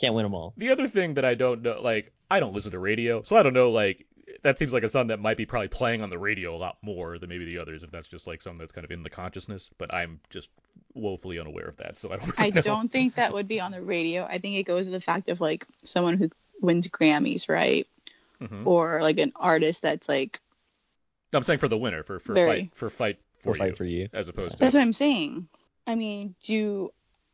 can't 0.00 0.14
win 0.14 0.24
them 0.24 0.34
all. 0.34 0.52
The 0.56 0.70
other 0.70 0.88
thing 0.88 1.14
that 1.14 1.24
I 1.24 1.34
don't 1.34 1.62
know, 1.62 1.80
like, 1.80 2.12
I 2.30 2.40
don't 2.40 2.52
listen 2.54 2.72
to 2.72 2.78
radio, 2.78 3.22
so 3.22 3.36
I 3.36 3.42
don't 3.42 3.54
know, 3.54 3.70
like, 3.70 4.06
that 4.42 4.58
seems 4.58 4.72
like 4.72 4.82
a 4.82 4.88
song 4.88 5.08
that 5.08 5.20
might 5.20 5.36
be 5.36 5.46
probably 5.46 5.68
playing 5.68 6.02
on 6.02 6.10
the 6.10 6.18
radio 6.18 6.54
a 6.54 6.58
lot 6.58 6.76
more 6.82 7.18
than 7.18 7.28
maybe 7.28 7.44
the 7.44 7.58
others, 7.58 7.82
if 7.82 7.90
that's 7.90 8.08
just 8.08 8.26
like 8.26 8.42
something 8.42 8.58
that's 8.58 8.72
kind 8.72 8.84
of 8.84 8.90
in 8.90 9.02
the 9.02 9.10
consciousness. 9.10 9.70
But 9.78 9.92
I'm 9.92 10.20
just 10.30 10.48
woefully 10.94 11.38
unaware 11.38 11.66
of 11.66 11.76
that, 11.78 11.96
so 11.98 12.12
I 12.12 12.16
don't. 12.16 12.36
Really 12.38 12.50
I 12.52 12.54
know. 12.54 12.62
don't 12.62 12.90
think 12.92 13.14
that 13.14 13.32
would 13.32 13.48
be 13.48 13.60
on 13.60 13.72
the 13.72 13.80
radio. 13.82 14.24
I 14.24 14.38
think 14.38 14.56
it 14.56 14.64
goes 14.64 14.86
to 14.86 14.90
the 14.92 15.00
fact 15.00 15.28
of 15.28 15.40
like 15.40 15.66
someone 15.84 16.16
who 16.16 16.30
wins 16.60 16.88
Grammys, 16.88 17.48
right? 17.48 17.86
Mhm. 18.40 18.66
Or 18.66 19.00
like 19.00 19.18
an 19.18 19.32
artist 19.36 19.82
that's 19.82 20.08
like 20.08 20.40
I'm 21.32 21.42
saying 21.42 21.58
for 21.58 21.68
the 21.68 21.78
winner, 21.78 22.02
for 22.02 22.18
for 22.20 22.34
Very. 22.34 22.48
fight 22.62 22.70
for 22.74 22.90
fight 22.90 23.18
for 23.38 23.52
For 23.54 23.58
Fight 23.58 23.70
you, 23.70 23.76
for 23.76 23.84
You. 23.84 24.08
as 24.12 24.28
opposed 24.28 24.52
to. 24.52 24.58
that's 24.58 24.74
what 24.74 24.82
I'm 24.82 24.92
saying. 24.92 25.48
I 25.86 25.94
mean, 25.94 26.34
do 26.42 26.92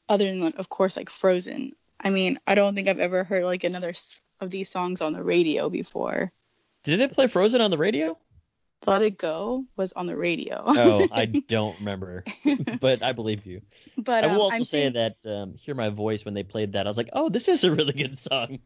other 0.09 0.25
than 0.25 0.53
of 0.55 0.69
course 0.69 0.97
like 0.97 1.09
Frozen. 1.11 1.73
I 2.01 2.11
mean, 2.11 2.39
I 2.47 2.55
don't 2.55 2.75
think 2.75 2.89
I've 2.89 2.99
ever 2.99 3.25
heard 3.25 3.45
like 3.45 3.63
another 3.65 3.93
of 4.41 4.51
these 4.51 4.69
songs 4.71 5.01
on 5.03 5.13
the 5.13 5.23
radio 5.23 5.69
before. 5.69 6.33
Did 6.85 7.01
they 7.01 7.09
play 7.09 7.27
Frozen 7.27 7.61
on 7.61 7.71
the 7.71 7.79
radio? 7.79 8.17
Let 8.87 9.03
It 9.03 9.19
Go 9.19 9.67
was 9.77 9.93
on 9.93 10.07
the 10.07 10.17
radio. 10.17 10.63
Oh, 10.67 11.07
I 11.13 11.27
don't 11.49 11.79
remember, 11.81 12.25
but 12.81 13.03
I 13.03 13.13
believe 13.13 13.45
you. 13.45 13.61
but 13.99 14.25
I 14.25 14.29
um, 14.29 14.35
will 14.37 14.43
also 14.45 14.57
I'm 14.57 14.65
say 14.65 14.91
saying, 14.91 14.93
that 14.95 15.17
um, 15.27 15.55
"Hear 15.55 15.75
My 15.75 15.91
Voice" 15.91 16.25
when 16.25 16.33
they 16.33 16.43
played 16.45 16.73
that, 16.73 16.87
I 16.87 16.89
was 16.91 16.97
like, 16.97 17.11
"Oh, 17.13 17.29
this 17.29 17.49
is 17.49 17.63
a 17.65 17.71
really 17.73 17.93
good 17.93 18.19
song." 18.19 18.59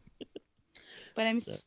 But 1.15 1.27
I'm 1.27 1.41
So- 1.41 1.57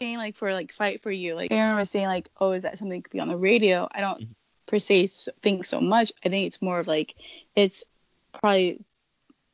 saying 0.00 0.16
like 0.18 0.36
for 0.36 0.52
like 0.52 0.72
Fight 0.72 1.02
for 1.02 1.10
You, 1.10 1.34
like 1.34 1.50
Aaron 1.52 1.76
was 1.76 1.90
saying 1.90 2.06
like, 2.06 2.30
oh, 2.40 2.52
is 2.52 2.62
that 2.62 2.78
something 2.78 2.98
that 2.98 3.04
could 3.04 3.12
be 3.12 3.20
on 3.20 3.28
the 3.28 3.36
radio? 3.36 3.88
I 3.90 4.00
don't 4.00 4.20
Mhm. 4.22 4.34
per 4.66 4.78
se 4.78 5.08
think 5.42 5.64
so 5.66 5.80
much. 5.80 6.12
I 6.24 6.28
think 6.30 6.46
it's 6.46 6.62
more 6.62 6.78
of 6.80 6.86
like 6.86 7.14
it's 7.54 7.84
probably 8.32 8.80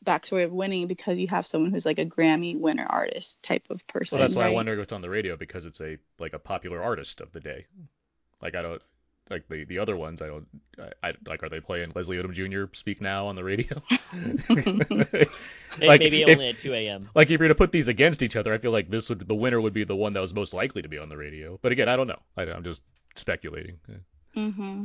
backstory 0.04 0.44
of 0.44 0.52
winning 0.52 0.86
because 0.86 1.18
you 1.18 1.28
have 1.28 1.46
someone 1.46 1.70
who's 1.70 1.86
like 1.86 1.98
a 1.98 2.06
Grammy 2.06 2.58
winner 2.58 2.86
artist 2.88 3.42
type 3.42 3.64
of 3.70 3.86
person. 3.86 4.18
Well, 4.18 4.26
that's 4.26 4.36
why 4.36 4.42
I 4.42 4.46
right? 4.46 4.54
wonder 4.54 4.72
if 4.74 4.80
it's 4.80 4.92
on 4.92 5.00
the 5.02 5.10
radio 5.10 5.36
because 5.36 5.66
it's 5.66 5.80
a 5.80 5.98
like 6.18 6.32
a 6.34 6.38
popular 6.38 6.82
artist 6.82 7.20
of 7.20 7.32
the 7.32 7.40
day. 7.40 7.66
Like 8.40 8.54
I 8.54 8.62
don't 8.62 8.82
like 9.30 9.48
the 9.48 9.64
the 9.64 9.78
other 9.78 9.96
ones. 9.96 10.20
I 10.20 10.26
don't. 10.26 10.46
I, 10.78 11.08
I 11.08 11.12
like. 11.26 11.42
Are 11.42 11.48
they 11.48 11.60
playing 11.60 11.92
Leslie 11.94 12.16
Odom 12.16 12.32
Jr. 12.32 12.72
Speak 12.74 13.00
Now 13.00 13.26
on 13.26 13.36
the 13.36 13.44
radio? 13.44 13.82
Like, 15.80 16.00
Maybe 16.00 16.20
if- 16.22 16.28
only 16.28 16.48
at 16.48 16.58
2 16.58 16.74
a.m. 16.74 17.08
like 17.14 17.30
if 17.30 17.40
you're 17.40 17.48
to 17.48 17.54
put 17.54 17.72
these 17.72 17.88
against 17.88 18.22
each 18.22 18.36
other, 18.36 18.52
I 18.52 18.58
feel 18.58 18.72
like 18.72 18.90
this 18.90 19.08
would 19.08 19.26
the 19.26 19.34
winner 19.34 19.58
would 19.58 19.72
be 19.72 19.84
the 19.84 19.96
one 19.96 20.12
that 20.12 20.20
was 20.20 20.34
most 20.34 20.52
likely 20.52 20.82
to 20.82 20.88
be 20.88 20.98
on 20.98 21.08
the 21.08 21.16
radio. 21.16 21.58
But 21.62 21.72
again, 21.72 21.88
I 21.88 21.96
don't 21.96 22.06
know. 22.08 22.18
I, 22.36 22.42
I'm 22.42 22.62
just 22.62 22.82
speculating. 23.14 23.78
hmm 24.34 24.84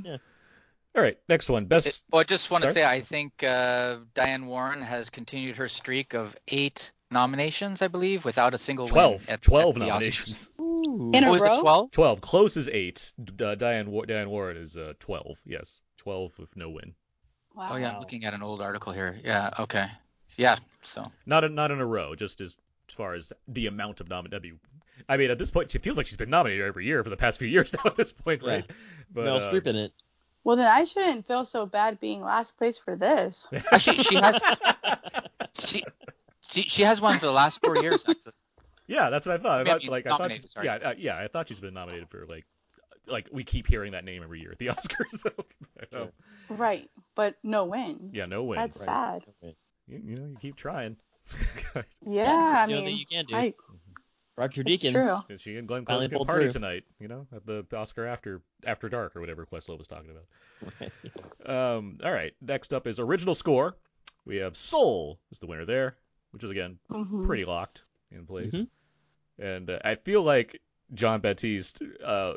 All 0.98 1.04
right, 1.04 1.18
next 1.30 1.48
one. 1.48 1.66
Best. 1.66 1.86
It, 1.86 2.02
well, 2.12 2.22
I 2.22 2.24
just 2.24 2.50
want 2.50 2.64
to 2.64 2.74
say 2.74 2.84
I 2.84 3.02
think 3.02 3.44
uh, 3.44 3.98
Diane 4.16 4.48
Warren 4.48 4.82
has 4.82 5.12
continued 5.12 5.58
her 5.58 5.70
streak 5.70 6.16
of 6.16 6.36
eight 6.48 6.92
nominations, 7.12 7.84
I 7.84 7.88
believe, 7.88 8.26
without 8.26 8.56
a 8.56 8.58
single 8.58 8.88
12, 8.88 9.28
win. 9.28 9.34
At, 9.34 9.42
12 9.44 9.76
at 9.78 9.80
the 9.80 9.86
Oscars. 9.86 9.88
nominations. 9.90 10.52
In 10.58 11.24
a 11.24 11.28
row? 11.28 11.36
it 11.36 11.60
12? 11.62 11.92
12. 11.92 12.22
Close 12.22 12.58
is 12.58 12.68
8. 12.68 13.14
Uh, 13.40 13.54
Diane, 13.54 13.92
Wa- 13.92 14.06
Diane 14.06 14.28
Warren 14.32 14.58
is 14.58 14.76
uh, 14.76 14.94
12. 15.00 15.40
Yes. 15.46 15.82
12 15.98 16.40
with 16.40 16.56
no 16.58 16.72
win. 16.72 16.96
Wow. 17.56 17.70
Oh 17.72 17.76
yeah, 17.76 17.94
I'm 17.94 18.00
looking 18.00 18.26
at 18.26 18.34
an 18.34 18.42
old 18.42 18.62
article 18.62 18.92
here. 18.92 19.20
Yeah. 19.24 19.52
Okay. 19.60 19.86
Yeah. 20.36 20.56
So. 20.82 21.12
Not 21.28 21.44
a, 21.44 21.50
not 21.50 21.70
in 21.70 21.80
a 21.80 21.86
row, 21.86 22.16
just 22.16 22.42
as, 22.42 22.58
as 22.90 22.96
far 22.96 23.14
as 23.14 23.32
the 23.48 23.68
amount 23.68 24.00
of 24.00 24.10
nominated. 24.10 24.60
I 25.08 25.18
mean, 25.18 25.30
at 25.30 25.38
this 25.38 25.52
point, 25.52 25.72
she 25.72 25.78
feels 25.78 25.96
like 25.98 26.08
she's 26.08 26.18
been 26.18 26.32
nominated 26.32 26.66
every 26.66 26.86
year 26.86 27.04
for 27.04 27.12
the 27.12 27.18
past 27.18 27.38
few 27.38 27.48
years 27.48 27.72
now. 27.74 27.82
At 27.86 27.96
this 27.96 28.12
point, 28.12 28.42
Yeah. 28.44 28.50
right? 28.50 28.72
But 29.14 29.26
Meryl 29.26 29.42
uh, 29.42 29.52
Streep 29.52 29.68
in 29.68 29.76
it. 29.76 29.94
Well, 30.48 30.56
then 30.56 30.68
I 30.72 30.86
shouldn't 30.86 31.28
feel 31.28 31.44
so 31.44 31.66
bad 31.66 32.00
being 32.00 32.22
last 32.22 32.58
place 32.58 32.78
for 32.78 32.96
this. 32.96 33.50
Actually, 33.74 33.98
she 33.98 34.16
has. 34.16 34.42
She, 35.66 35.84
she 36.50 36.62
she 36.62 36.82
has 36.84 37.02
one 37.02 37.16
for 37.20 37.26
the 37.26 37.34
last 37.34 37.60
four 37.62 37.76
years. 37.76 38.06
Actually. 38.08 38.32
Yeah, 38.88 39.10
that's 39.10 39.26
what 39.28 39.38
I 39.38 39.44
thought. 39.44 39.60
I 39.60 39.62
I 39.64 39.74
thought 39.74 39.84
like 39.90 40.06
I 40.06 40.10
thought, 40.12 40.20
nominated, 40.22 40.44
she's- 40.44 40.54
sorry. 40.54 40.68
yeah, 40.68 40.76
uh, 40.76 40.94
yeah, 40.98 41.18
I 41.18 41.28
thought 41.28 41.50
she's 41.50 41.60
been 41.60 41.74
nominated 41.74 42.08
for 42.10 42.26
like, 42.30 42.46
like 43.08 43.28
we 43.30 43.44
keep 43.44 43.68
hearing 43.68 43.92
that 43.92 44.06
name 44.06 44.24
every 44.24 44.40
year 44.40 44.54
at 44.54 44.58
the 44.58 44.68
Oscars. 44.68 45.20
So, 45.20 45.32
I 45.82 45.84
know. 45.92 46.12
Sure. 46.48 46.56
Right, 46.56 46.90
but 47.14 47.36
no 47.44 47.66
wins. 47.66 48.16
yeah, 48.16 48.26
no 48.26 48.46
wins. 48.46 48.74
That's 48.78 48.86
sad. 48.86 49.26
You, 49.42 49.54
you 50.02 50.16
know, 50.16 50.28
you 50.28 50.38
keep 50.42 50.56
trying. 50.56 50.96
Yeah, 52.06 52.24
I 52.32 52.62
it's 52.62 52.70
the 52.70 52.78
only 52.78 52.92
mean, 52.92 52.98
you 53.00 53.06
can 53.06 53.26
do. 53.26 53.36
I, 53.36 53.54
Roger 54.38 54.64
It's 54.66 54.84
Deakins. 54.84 55.30
And 55.30 55.42
she 55.42 55.58
and 55.58 55.68
Glenn 55.68 55.84
Finally 55.86 56.08
Close 56.08 56.10
can 56.10 56.18
pulled 56.18 56.28
party 56.28 56.44
through. 56.46 56.52
tonight, 56.52 56.84
you 57.00 57.08
know, 57.08 57.26
at 57.36 57.46
the 57.46 57.66
Oscar 57.76 58.06
after 58.06 58.42
after 58.66 58.88
dark 58.88 59.16
or 59.16 59.20
whatever 59.20 59.46
Questlove 59.46 59.80
was 59.80 59.88
talking 59.88 60.12
about. 60.12 60.26
Um, 61.46 62.00
all 62.04 62.12
right, 62.12 62.34
next 62.42 62.74
up 62.74 62.88
is 62.88 63.00
original 63.00 63.34
score. 63.34 63.78
We 64.26 64.38
have 64.38 64.58
Soul 64.58 65.18
is 65.32 65.40
the 65.40 65.48
winner 65.48 65.64
there, 65.64 65.96
which 66.32 66.44
is 66.44 66.52
again 66.52 66.78
mhm. 66.92 67.26
pretty 67.26 67.46
locked 67.46 67.84
in 68.12 68.26
place. 68.26 68.54
Mhm. 68.54 68.68
And 69.40 69.70
uh, 69.70 69.80
I 69.86 69.96
feel 69.96 70.24
like 70.24 70.60
Jon 70.94 71.22
Batiste, 71.22 71.82
uh, 72.04 72.34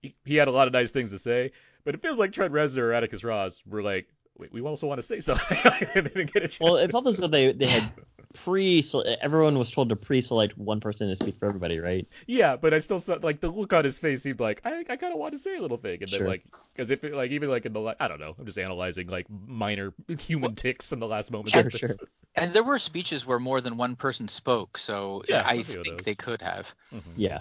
he, 0.00 0.14
he 0.24 0.36
had 0.36 0.48
a 0.48 0.52
lot 0.52 0.68
of 0.68 0.72
nice 0.72 0.90
things 0.90 1.10
to 1.10 1.18
say, 1.18 1.52
but 1.84 1.94
it 1.94 2.00
feels 2.00 2.18
like 2.18 2.32
Trent 2.32 2.54
Reznor 2.54 2.78
or 2.78 2.92
Atticus 2.94 3.24
Ross 3.24 3.60
were 3.66 3.82
like, 3.82 4.08
Wait, 4.40 4.52
we 4.52 4.60
also 4.62 4.86
want 4.86 4.98
to 4.98 5.06
say 5.06 5.20
something. 5.20 5.58
they 5.94 6.00
didn't 6.00 6.32
get 6.32 6.42
a 6.42 6.48
chance. 6.48 6.60
Well, 6.60 6.76
to- 6.76 6.82
it 6.84 6.90
felt 6.90 7.06
as 7.06 7.18
though 7.18 7.26
they 7.28 7.52
they 7.52 7.66
had 7.66 7.82
pre 8.34 8.82
everyone 9.20 9.58
was 9.58 9.70
told 9.70 9.90
to 9.90 9.96
pre-select 9.96 10.56
one 10.56 10.80
person 10.80 11.08
to 11.08 11.16
speak 11.16 11.38
for 11.38 11.46
everybody, 11.46 11.78
right? 11.78 12.06
Yeah, 12.26 12.56
but 12.56 12.72
I 12.72 12.78
still 12.78 13.00
saw 13.00 13.18
like 13.20 13.40
the 13.40 13.50
look 13.50 13.72
on 13.72 13.84
his 13.84 13.98
face 13.98 14.22
seemed 14.22 14.40
like 14.40 14.62
I, 14.64 14.84
I 14.88 14.96
kind 14.96 15.12
of 15.12 15.18
want 15.18 15.32
to 15.34 15.38
say 15.38 15.56
a 15.56 15.60
little 15.60 15.76
thing, 15.76 16.02
and 16.02 16.10
then 16.10 16.18
Sure. 16.18 16.26
like 16.28 16.44
because 16.74 16.90
if 16.90 17.04
it, 17.04 17.12
like 17.12 17.32
even 17.32 17.50
like 17.50 17.66
in 17.66 17.72
the 17.72 17.80
la- 17.80 17.94
I 18.00 18.08
don't 18.08 18.20
know, 18.20 18.34
I'm 18.38 18.46
just 18.46 18.58
analyzing 18.58 19.08
like 19.08 19.26
minor 19.28 19.92
human 20.18 20.54
ticks 20.54 20.92
in 20.92 21.00
the 21.00 21.06
last 21.08 21.30
moment. 21.30 21.50
Sure, 21.50 21.70
sure. 21.70 21.90
And 22.34 22.52
there 22.52 22.62
were 22.62 22.78
speeches 22.78 23.26
where 23.26 23.38
more 23.40 23.60
than 23.60 23.76
one 23.76 23.96
person 23.96 24.28
spoke, 24.28 24.78
so 24.78 25.22
Yeah, 25.28 25.42
I 25.44 25.54
a 25.54 25.64
few 25.64 25.80
of 25.80 25.84
think 25.84 26.04
they 26.04 26.14
could 26.14 26.40
have. 26.40 26.72
Mhm. 26.94 27.00
Yeah. 27.16 27.40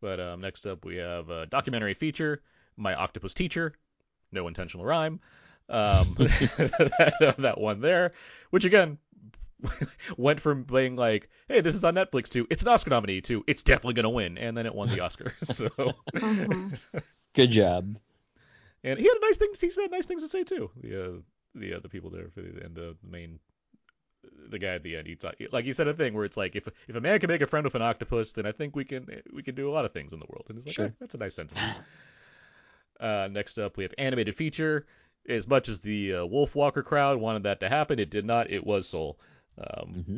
But 0.00 0.18
um, 0.18 0.40
next 0.40 0.66
up 0.66 0.84
we 0.84 0.96
have 0.96 1.28
a 1.28 1.46
documentary 1.46 1.92
feature, 1.94 2.40
My 2.76 2.94
Octopus 2.94 3.34
Teacher, 3.34 3.74
no 4.32 4.48
intentional 4.48 4.86
rhyme. 4.86 5.20
Um, 5.70 6.14
that, 6.18 7.34
that 7.38 7.58
one 7.60 7.80
there, 7.80 8.12
which 8.50 8.64
again 8.64 8.98
went 10.16 10.40
from 10.40 10.64
being 10.64 10.96
like, 10.96 11.28
hey, 11.48 11.60
this 11.60 11.74
is 11.74 11.84
on 11.84 11.94
Netflix 11.94 12.28
to 12.30 12.46
it's 12.50 12.62
an 12.62 12.68
Oscar 12.68 12.90
nominee 12.90 13.20
to 13.22 13.44
it's 13.46 13.62
definitely 13.62 13.94
gonna 13.94 14.10
win, 14.10 14.36
and 14.38 14.56
then 14.56 14.66
it 14.66 14.74
won 14.74 14.88
the 14.88 15.00
Oscar. 15.00 15.32
so, 15.42 15.68
Mhm. 16.14 16.78
Good 17.34 17.50
job. 17.50 17.96
and 18.82 18.98
he 18.98 19.04
had 19.04 19.16
a 19.16 19.20
nice 19.26 19.36
things. 19.38 19.60
He 19.60 19.70
said 19.70 19.90
nice 19.90 20.06
things 20.06 20.22
to 20.22 20.28
say 20.28 20.42
too. 20.44 20.70
The 20.82 21.04
uh, 21.04 21.12
the 21.54 21.74
uh, 21.74 21.80
people 21.88 22.10
there 22.10 22.28
for 22.34 22.42
the, 22.42 22.64
and 22.64 22.74
the 22.74 22.96
main 23.08 23.38
the 24.48 24.58
guy 24.58 24.74
at 24.74 24.82
the 24.82 24.96
end. 24.96 25.06
He 25.06 25.14
talk, 25.16 25.34
like 25.52 25.64
he 25.64 25.72
said 25.72 25.86
a 25.88 25.94
thing 25.94 26.14
where 26.14 26.24
it's 26.24 26.36
like 26.36 26.56
if 26.56 26.66
if 26.88 26.96
a 26.96 27.00
man 27.00 27.20
can 27.20 27.28
make 27.28 27.40
a 27.42 27.46
friend 27.46 27.64
with 27.64 27.74
an 27.76 27.82
octopus, 27.82 28.32
then 28.32 28.46
I 28.46 28.52
think 28.52 28.74
we 28.74 28.84
can 28.84 29.06
we 29.32 29.42
can 29.42 29.54
do 29.54 29.68
a 29.70 29.72
lot 29.72 29.84
of 29.84 29.92
things 29.92 30.12
in 30.12 30.18
the 30.18 30.26
world. 30.28 30.46
And 30.48 30.58
it's 30.58 30.66
like 30.66 30.74
Sure. 30.74 30.86
"Eh, 30.86 30.90
that's 30.98 31.14
a 31.14 31.18
nice 31.18 31.34
sentiment. 31.34 31.76
Uh, 32.98 33.28
next 33.30 33.58
up, 33.58 33.76
we 33.76 33.84
have 33.84 33.94
animated 33.98 34.36
feature. 34.36 34.86
As 35.30 35.46
much 35.46 35.68
as 35.68 35.80
the 35.80 36.14
uh, 36.16 36.26
Wolf 36.26 36.54
Walker 36.54 36.82
crowd 36.82 37.18
wanted 37.18 37.44
that 37.44 37.60
to 37.60 37.68
happen, 37.68 37.98
it 37.98 38.10
did 38.10 38.24
not. 38.24 38.50
It 38.50 38.66
was 38.66 38.88
Soul, 38.88 39.18
um, 39.58 40.04
hmm 40.06 40.16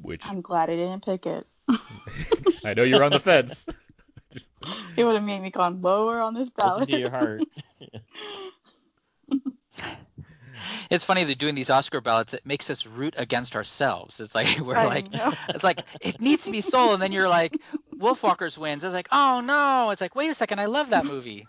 which 0.00 0.24
I'm 0.26 0.40
glad 0.40 0.70
I 0.70 0.76
didn't 0.76 1.04
pick 1.04 1.26
it. 1.26 1.46
I 2.64 2.74
know 2.74 2.82
you're 2.82 3.02
on 3.02 3.12
the 3.12 3.20
fence. 3.20 3.66
It 4.96 5.04
would 5.04 5.14
have 5.14 5.24
made 5.24 5.42
me 5.42 5.50
gone 5.50 5.82
lower 5.82 6.20
on 6.20 6.32
this 6.34 6.50
Listen 6.56 6.86
ballot. 6.86 6.88
to 6.88 6.98
your 6.98 7.10
heart. 7.10 7.42
It's 10.90 11.04
funny 11.04 11.24
that 11.24 11.38
doing 11.38 11.54
these 11.54 11.70
Oscar 11.70 12.00
ballots, 12.00 12.34
it 12.34 12.44
makes 12.44 12.68
us 12.70 12.86
root 12.86 13.14
against 13.16 13.56
ourselves. 13.56 14.20
It's 14.20 14.34
like 14.34 14.58
we're 14.60 14.76
I 14.76 14.84
like, 14.86 15.10
know. 15.12 15.32
it's 15.48 15.64
like 15.64 15.82
it 16.00 16.20
needs 16.20 16.44
to 16.44 16.50
be 16.50 16.60
Soul, 16.60 16.92
and 16.92 17.02
then 17.02 17.12
you're 17.12 17.28
like, 17.28 17.58
Wolfwalkers 17.98 18.58
wins. 18.58 18.84
It's 18.84 18.94
like, 18.94 19.08
oh 19.10 19.40
no. 19.40 19.90
It's 19.90 20.00
like, 20.00 20.14
wait 20.14 20.30
a 20.30 20.34
second, 20.34 20.60
I 20.60 20.66
love 20.66 20.90
that 20.90 21.06
movie. 21.06 21.46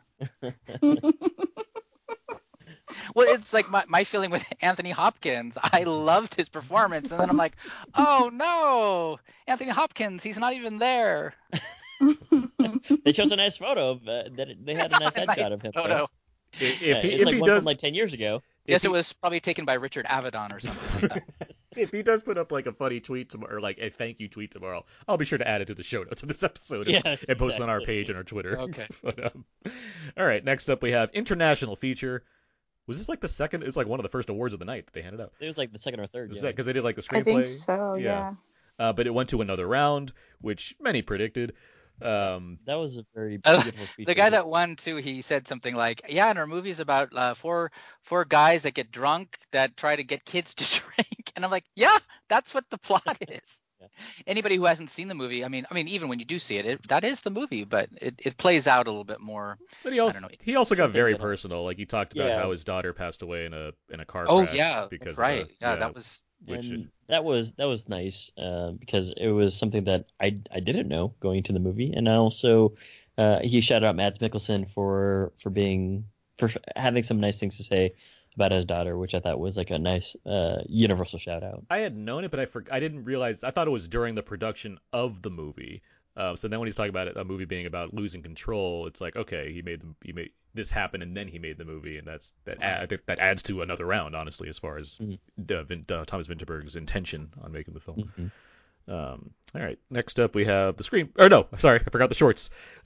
Well, 3.15 3.27
it's 3.33 3.51
like 3.53 3.69
my, 3.69 3.83
my 3.87 4.03
feeling 4.03 4.31
with 4.31 4.45
Anthony 4.61 4.91
Hopkins. 4.91 5.57
I 5.61 5.83
loved 5.83 6.35
his 6.35 6.49
performance, 6.49 7.11
and 7.11 7.19
then 7.19 7.29
I'm 7.29 7.37
like, 7.37 7.55
oh 7.95 8.29
no, 8.33 9.19
Anthony 9.47 9.71
Hopkins, 9.71 10.23
he's 10.23 10.37
not 10.37 10.53
even 10.53 10.79
there. 10.79 11.33
they 13.03 13.13
chose 13.13 13.31
a 13.31 13.35
nice 13.35 13.57
photo 13.57 13.91
of 13.91 14.07
uh, 14.07 14.23
that. 14.33 14.49
They 14.63 14.73
had 14.75 14.91
a 14.93 14.99
nice 14.99 15.15
Nice 15.15 15.27
headshot 15.27 15.53
of 15.53 15.61
him. 15.61 15.71
Though. 15.75 16.09
If, 16.59 16.81
Yeah, 16.81 16.95
if 16.97 17.01
he, 17.01 17.09
it's 17.09 17.19
if 17.21 17.25
like 17.25 17.35
he 17.35 17.41
one 17.41 17.49
does, 17.49 17.63
from 17.63 17.65
like 17.67 17.79
ten 17.79 17.93
years 17.93 18.13
ago. 18.13 18.41
Yes, 18.65 18.81
he- 18.81 18.87
it 18.87 18.91
was 18.91 19.11
probably 19.13 19.39
taken 19.39 19.65
by 19.65 19.73
Richard 19.75 20.05
Avedon 20.05 20.53
or 20.53 20.59
something 20.59 21.09
like 21.09 21.25
that. 21.39 21.51
if 21.75 21.91
he 21.91 22.03
does 22.03 22.23
put 22.23 22.37
up 22.37 22.51
like 22.51 22.65
a 22.67 22.71
funny 22.71 22.99
tweet 22.99 23.29
tomorrow, 23.29 23.55
or 23.55 23.59
like 23.61 23.77
a 23.79 23.89
thank 23.89 24.19
you 24.19 24.27
tweet 24.27 24.51
tomorrow, 24.51 24.85
I'll 25.07 25.17
be 25.17 25.25
sure 25.25 25.37
to 25.37 25.47
add 25.47 25.61
it 25.61 25.65
to 25.65 25.75
the 25.75 25.83
show 25.83 26.03
notes 26.03 26.21
of 26.23 26.29
this 26.29 26.43
episode 26.43 26.87
and, 26.87 27.01
Yes, 27.03 27.23
and 27.27 27.37
post 27.37 27.57
it 27.57 27.61
on 27.61 27.69
our 27.69 27.81
page 27.81 28.09
and 28.09 28.17
our 28.17 28.23
Twitter. 28.23 28.57
Okay. 28.59 28.87
But, 29.03 29.35
um, 29.35 29.45
all 30.17 30.25
right, 30.25 30.43
next 30.43 30.69
up 30.69 30.81
we 30.81 30.91
have 30.91 31.09
international 31.13 31.75
feature. 31.75 32.23
Was 32.87 32.97
this 32.97 33.07
like 33.09 33.21
the 33.21 33.27
second? 33.29 33.63
It's 33.63 33.77
like 33.77 33.87
one 33.87 33.99
of 33.99 34.03
the 34.03 34.09
first 34.09 34.29
awards 34.29 34.53
of 34.53 34.59
the 34.59 34.65
night 34.65 34.85
that 34.85 34.93
they 34.93 35.01
handed 35.01 35.21
out. 35.21 35.31
It 35.39 35.47
was 35.47 35.57
like 35.57 35.71
the 35.71 35.79
second 35.79 35.99
or 36.01 36.07
third. 36.07 36.31
Is 36.31 36.37
Yeah. 36.37 36.41
that 36.43 36.47
because 36.49 36.65
they 36.65 36.73
did 36.73 36.83
like 36.83 36.95
the 36.95 37.01
screenplay? 37.01 37.19
I 37.19 37.23
think 37.23 37.45
so. 37.47 37.93
Yeah. 37.95 38.03
Yeah. 38.03 38.33
Uh, 38.79 38.93
but 38.93 39.07
it 39.07 39.13
went 39.13 39.29
to 39.29 39.41
another 39.41 39.67
round, 39.67 40.11
which 40.41 40.75
many 40.81 41.01
predicted. 41.01 41.53
Um, 42.01 42.57
That 42.65 42.75
was 42.75 42.97
a 42.97 43.05
very 43.13 43.39
Uh, 43.45 43.61
beautiful 43.61 43.85
speech. 43.85 44.07
the 44.07 44.15
guy 44.15 44.31
that 44.31 44.47
won 44.47 44.75
too, 44.75 44.95
he 44.97 45.21
said 45.21 45.47
something 45.47 45.75
like, 45.75 46.01
"Yeah, 46.09 46.27
and 46.29 46.39
our 46.39 46.47
movie's 46.47 46.79
about 46.79 47.15
uh, 47.15 47.35
four 47.35 47.71
four 48.01 48.25
guys 48.25 48.63
that 48.63 48.73
get 48.73 48.91
drunk 48.91 49.37
that 49.51 49.77
try 49.77 49.95
to 49.95 50.03
get 50.03 50.25
kids 50.25 50.55
to 50.55 50.63
drink." 50.81 51.31
And 51.35 51.45
I'm 51.45 51.51
like, 51.51 51.65
"Yeah, 51.75 51.97
that's 52.29 52.53
what 52.53 52.67
the 52.69 52.79
plot 52.79 53.17
is." 53.29 53.59
Yeah. 53.97 54.23
Anybody 54.27 54.55
who 54.57 54.65
hasn't 54.65 54.89
seen 54.89 55.07
the 55.07 55.15
movie, 55.15 55.43
I 55.45 55.47
mean, 55.47 55.65
I 55.69 55.73
mean, 55.73 55.87
even 55.87 56.09
when 56.09 56.19
you 56.19 56.25
do 56.25 56.39
see 56.39 56.57
it, 56.57 56.65
it 56.65 56.87
that 56.87 57.03
is 57.03 57.21
the 57.21 57.29
movie, 57.29 57.63
but 57.63 57.89
it, 58.01 58.15
it 58.19 58.37
plays 58.37 58.67
out 58.67 58.87
a 58.87 58.89
little 58.89 59.03
bit 59.03 59.19
more. 59.21 59.57
but 59.83 59.93
he 59.93 59.99
also 59.99 60.19
don't 60.19 60.31
know. 60.31 60.37
he 60.41 60.55
also 60.55 60.75
got 60.75 60.91
very 60.91 61.15
personal. 61.15 61.63
Like 61.63 61.77
he 61.77 61.85
talked 61.85 62.13
about 62.13 62.27
Yeah. 62.27 62.41
how 62.41 62.51
his 62.51 62.63
daughter 62.63 62.93
passed 62.93 63.21
away 63.21 63.45
in 63.45 63.53
a 63.53 63.71
in 63.91 63.99
a 63.99 64.05
car 64.05 64.25
Oh 64.27 64.43
crash. 64.43 64.55
yeah, 64.55 64.87
because 64.89 65.13
that's 65.13 65.17
right. 65.19 65.47
the- 65.47 65.53
yeah, 65.61 65.75
that 65.75 65.93
was. 65.93 66.23
which 66.45 66.65
and 66.67 66.89
that 67.07 67.23
was 67.23 67.51
that 67.53 67.65
was 67.67 67.87
nice 67.87 68.31
uh, 68.37 68.71
because 68.71 69.13
it 69.17 69.29
was 69.29 69.55
something 69.55 69.83
that 69.85 70.11
I 70.19 70.37
I 70.51 70.59
didn't 70.59 70.87
know 70.87 71.13
going 71.19 71.43
to 71.43 71.53
the 71.53 71.59
movie, 71.59 71.93
and 71.93 72.09
I 72.09 72.15
also 72.15 72.73
uh, 73.17 73.39
he 73.39 73.61
shouted 73.61 73.85
out 73.85 73.95
Mads 73.95 74.19
Mikkelsen 74.19 74.69
for 74.71 75.31
for 75.41 75.49
being 75.51 76.05
for 76.39 76.49
having 76.75 77.03
some 77.03 77.19
nice 77.19 77.39
things 77.39 77.57
to 77.57 77.63
say 77.63 77.93
about 78.35 78.51
his 78.51 78.65
daughter, 78.65 78.97
which 78.97 79.13
I 79.15 79.19
thought 79.19 79.39
was 79.39 79.57
like 79.57 79.71
a 79.71 79.79
nice 79.79 80.15
uh, 80.25 80.61
universal 80.67 81.19
shout 81.19 81.43
out. 81.43 81.63
I 81.69 81.79
had 81.79 81.95
known 81.95 82.23
it, 82.23 82.31
but 82.31 82.39
I 82.39 82.45
for, 82.45 82.63
I 82.71 82.79
didn't 82.79 83.03
realize. 83.05 83.43
I 83.43 83.51
thought 83.51 83.67
it 83.67 83.71
was 83.71 83.87
during 83.87 84.15
the 84.15 84.23
production 84.23 84.79
of 84.91 85.21
the 85.21 85.29
movie. 85.29 85.81
Uh, 86.15 86.35
so 86.35 86.47
then 86.47 86.59
when 86.59 86.67
he's 86.67 86.75
talking 86.75 86.91
about 86.91 87.07
it, 87.07 87.17
a 87.17 87.23
movie 87.23 87.45
being 87.45 87.65
about 87.65 87.93
losing 87.93 88.21
control, 88.21 88.85
it's 88.87 89.01
like 89.01 89.15
okay, 89.15 89.51
he 89.51 89.61
made 89.61 89.81
the, 89.81 89.87
he 90.03 90.13
made 90.13 90.29
this 90.53 90.69
happen, 90.69 91.01
and 91.01 91.17
then 91.17 91.27
he 91.27 91.39
made 91.39 91.57
the 91.57 91.65
movie, 91.65 91.97
and 91.97 92.07
that's 92.07 92.33
that. 92.45 92.61
Add, 92.61 92.83
I 92.83 92.85
think 92.85 93.05
that 93.07 93.17
adds 93.19 93.41
to 93.43 93.63
another 93.63 93.85
round, 93.85 94.15
honestly, 94.15 94.47
as 94.49 94.59
far 94.59 94.77
as 94.77 94.99
Mhm. 94.99 95.17
the, 95.37 95.95
uh, 95.95 96.05
Thomas 96.05 96.27
Vinterberg's 96.27 96.75
intention 96.75 97.33
on 97.41 97.51
making 97.51 97.73
the 97.73 97.79
film. 97.79 98.11
Mhm. 98.19 98.31
Um, 98.85 99.31
all 99.55 99.61
right, 99.61 99.79
next 99.89 100.19
up 100.19 100.35
we 100.35 100.45
have 100.45 100.75
the 100.77 100.83
screen. 100.83 101.09
Or 101.17 101.29
no, 101.29 101.47
sorry, 101.57 101.79
I 101.79 101.89
forgot 101.89 102.09
the 102.09 102.15
shorts. 102.15 102.49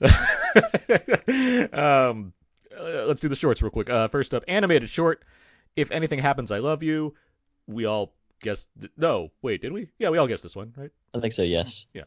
um, 1.72 2.32
uh, 2.78 3.04
let's 3.06 3.20
do 3.20 3.28
the 3.28 3.36
shorts 3.36 3.62
real 3.62 3.70
quick. 3.70 3.90
Uh, 3.90 4.08
first 4.08 4.34
up, 4.34 4.44
animated 4.48 4.88
short. 4.88 5.22
If 5.78 5.90
anything 5.92 6.18
happens, 6.18 6.50
I 6.50 6.58
love 6.58 6.82
you. 6.82 7.14
We 7.66 7.84
all 7.84 8.14
guessed. 8.42 8.68
th- 8.80 8.92
no, 8.96 9.30
wait, 9.42 9.62
did 9.62 9.72
we? 9.72 9.88
Yeah, 9.98 10.10
we 10.10 10.18
all 10.18 10.26
guessed 10.26 10.42
this 10.42 10.56
one, 10.56 10.72
right? 10.76 10.90
I 11.14 11.20
think 11.20 11.32
so. 11.32 11.42
Yes. 11.42 11.86
Yeah. 11.94 12.02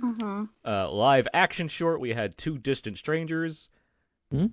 Mm-hmm. 0.00 0.44
Uh, 0.64 0.90
live 0.90 1.26
action 1.34 1.68
short. 1.68 2.00
We 2.00 2.10
had 2.10 2.38
two 2.38 2.56
distant 2.56 2.98
strangers. 2.98 3.68
Hmm? 4.30 4.46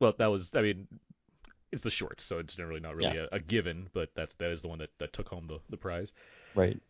Well, 0.00 0.14
that 0.18 0.26
was. 0.26 0.54
I 0.54 0.62
mean, 0.62 0.88
it's 1.70 1.82
the 1.82 1.90
shorts, 1.90 2.24
so 2.24 2.38
it's 2.38 2.54
generally 2.56 2.80
not 2.80 2.96
really 2.96 3.14
Yeah. 3.14 3.26
a, 3.30 3.36
a 3.36 3.40
given, 3.40 3.88
but 3.92 4.10
that's 4.14 4.34
that 4.34 4.50
is 4.50 4.60
the 4.62 4.68
one 4.68 4.80
that, 4.80 4.90
that 4.98 5.12
took 5.12 5.28
home 5.28 5.46
the, 5.46 5.60
the 5.70 5.76
prize. 5.76 6.12
Right. 6.54 6.80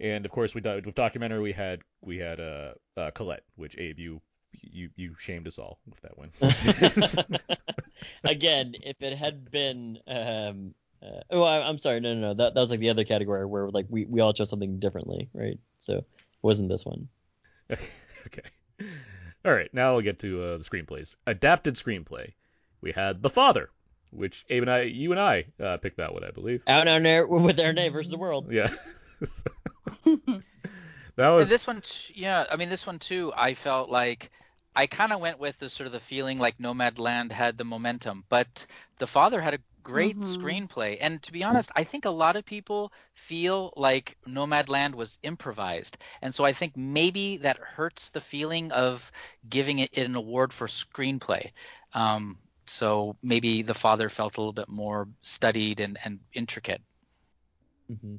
And 0.00 0.24
of 0.24 0.30
course, 0.32 0.54
we 0.54 0.60
did 0.62 0.86
with 0.86 0.94
documentary. 0.94 1.40
We 1.40 1.52
had 1.52 1.80
we 2.00 2.16
had 2.16 2.40
uh, 2.40 2.72
uh 2.96 3.10
Colette, 3.10 3.44
which 3.56 3.76
Abe 3.78 3.98
you 3.98 4.20
you 4.52 4.88
you 4.96 5.14
shamed 5.18 5.46
us 5.46 5.58
all 5.58 5.78
with 5.86 6.00
that 6.00 6.16
one. 6.16 6.30
Again, 8.24 8.74
if 8.82 8.96
it 9.00 9.16
had 9.16 9.50
been, 9.50 9.98
um, 10.06 10.74
uh, 11.02 11.20
oh, 11.30 11.42
I, 11.42 11.68
I'm 11.68 11.78
sorry, 11.78 12.00
no, 12.00 12.14
no, 12.14 12.20
no, 12.20 12.34
that, 12.34 12.54
that 12.54 12.60
was 12.60 12.70
like 12.70 12.80
the 12.80 12.90
other 12.90 13.04
category 13.04 13.46
where 13.46 13.68
like 13.70 13.86
we, 13.88 14.04
we 14.06 14.20
all 14.20 14.32
chose 14.32 14.50
something 14.50 14.78
differently, 14.78 15.28
right? 15.32 15.58
So 15.78 15.98
it 15.98 16.06
wasn't 16.42 16.68
this 16.68 16.84
one. 16.84 17.08
okay. 17.70 18.86
All 19.44 19.52
right, 19.52 19.72
now 19.72 19.92
we'll 19.92 20.02
get 20.02 20.18
to 20.20 20.42
uh, 20.42 20.58
the 20.58 20.64
screenplays. 20.64 21.14
Adapted 21.26 21.74
screenplay. 21.74 22.32
We 22.80 22.92
had 22.92 23.22
The 23.22 23.30
Father, 23.30 23.70
which 24.10 24.44
Abe 24.50 24.62
and 24.62 24.70
I, 24.70 24.82
you 24.82 25.12
and 25.12 25.20
I, 25.20 25.44
uh, 25.62 25.76
picked 25.78 25.98
that 25.98 26.12
one, 26.12 26.24
I 26.24 26.30
believe. 26.30 26.62
Out 26.66 26.88
on 26.88 27.02
there 27.02 27.26
with 27.26 27.60
our 27.60 27.72
name 27.72 27.92
versus 27.92 28.10
the 28.10 28.18
world. 28.18 28.50
Yeah. 28.50 28.68
that 30.04 30.42
was. 31.16 31.42
And 31.42 31.50
this 31.50 31.66
one, 31.66 31.80
t- 31.80 32.14
yeah, 32.16 32.44
I 32.50 32.56
mean, 32.56 32.68
this 32.68 32.86
one 32.86 32.98
too, 32.98 33.32
I 33.36 33.54
felt 33.54 33.90
like 33.90 34.30
I 34.76 34.86
kind 34.86 35.12
of 35.12 35.20
went 35.20 35.38
with 35.40 35.58
the 35.58 35.68
sort 35.70 35.86
of 35.86 35.92
the 35.92 36.00
feeling 36.00 36.38
like 36.38 36.58
Nomadland 36.58 37.32
had 37.32 37.58
the 37.58 37.64
momentum, 37.64 38.24
but 38.28 38.66
The 38.98 39.06
Father 39.08 39.40
had 39.40 39.54
a 39.54 39.60
great 39.82 40.20
Mhm. 40.20 40.20
screenplay. 40.20 40.98
And 41.00 41.22
to 41.24 41.32
be 41.32 41.42
honest, 41.44 41.70
I 41.76 41.84
think 41.84 42.04
a 42.04 42.10
lot 42.10 42.36
of 42.36 42.44
people 42.44 42.92
feel 43.14 43.72
like 43.76 44.16
Nomadland 44.26 44.94
was 44.94 45.18
improvised. 45.22 45.98
And 46.22 46.34
so 46.34 46.44
I 46.44 46.52
think 46.52 46.76
maybe 46.76 47.38
that 47.38 47.58
hurts 47.58 48.10
the 48.10 48.20
feeling 48.20 48.70
of 48.72 49.10
giving 49.48 49.80
it 49.80 49.96
an 49.98 50.14
award 50.16 50.52
for 50.52 50.68
screenplay. 50.68 51.52
Um, 51.94 52.38
so 52.66 53.16
maybe 53.22 53.62
The 53.62 53.74
Father 53.74 54.10
felt 54.10 54.36
a 54.36 54.40
little 54.40 54.52
bit 54.52 54.68
more 54.68 55.08
studied 55.22 55.80
and, 55.80 55.98
and 56.04 56.20
intricate. 56.34 56.82
hmm 57.88 58.16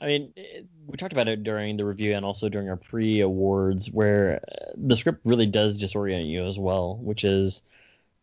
I 0.00 0.06
mean, 0.06 0.32
it, 0.36 0.66
we 0.86 0.96
talked 0.96 1.12
about 1.12 1.28
it 1.28 1.42
during 1.42 1.76
the 1.76 1.84
review 1.84 2.14
and 2.14 2.24
also 2.24 2.48
during 2.48 2.68
our 2.68 2.76
pre-awards, 2.76 3.90
where 3.90 4.40
uh, 4.50 4.72
the 4.76 4.96
script 4.96 5.20
really 5.24 5.46
does 5.46 5.82
disorient 5.82 6.28
you 6.28 6.44
as 6.44 6.58
well, 6.58 6.96
which 6.96 7.24
is 7.24 7.62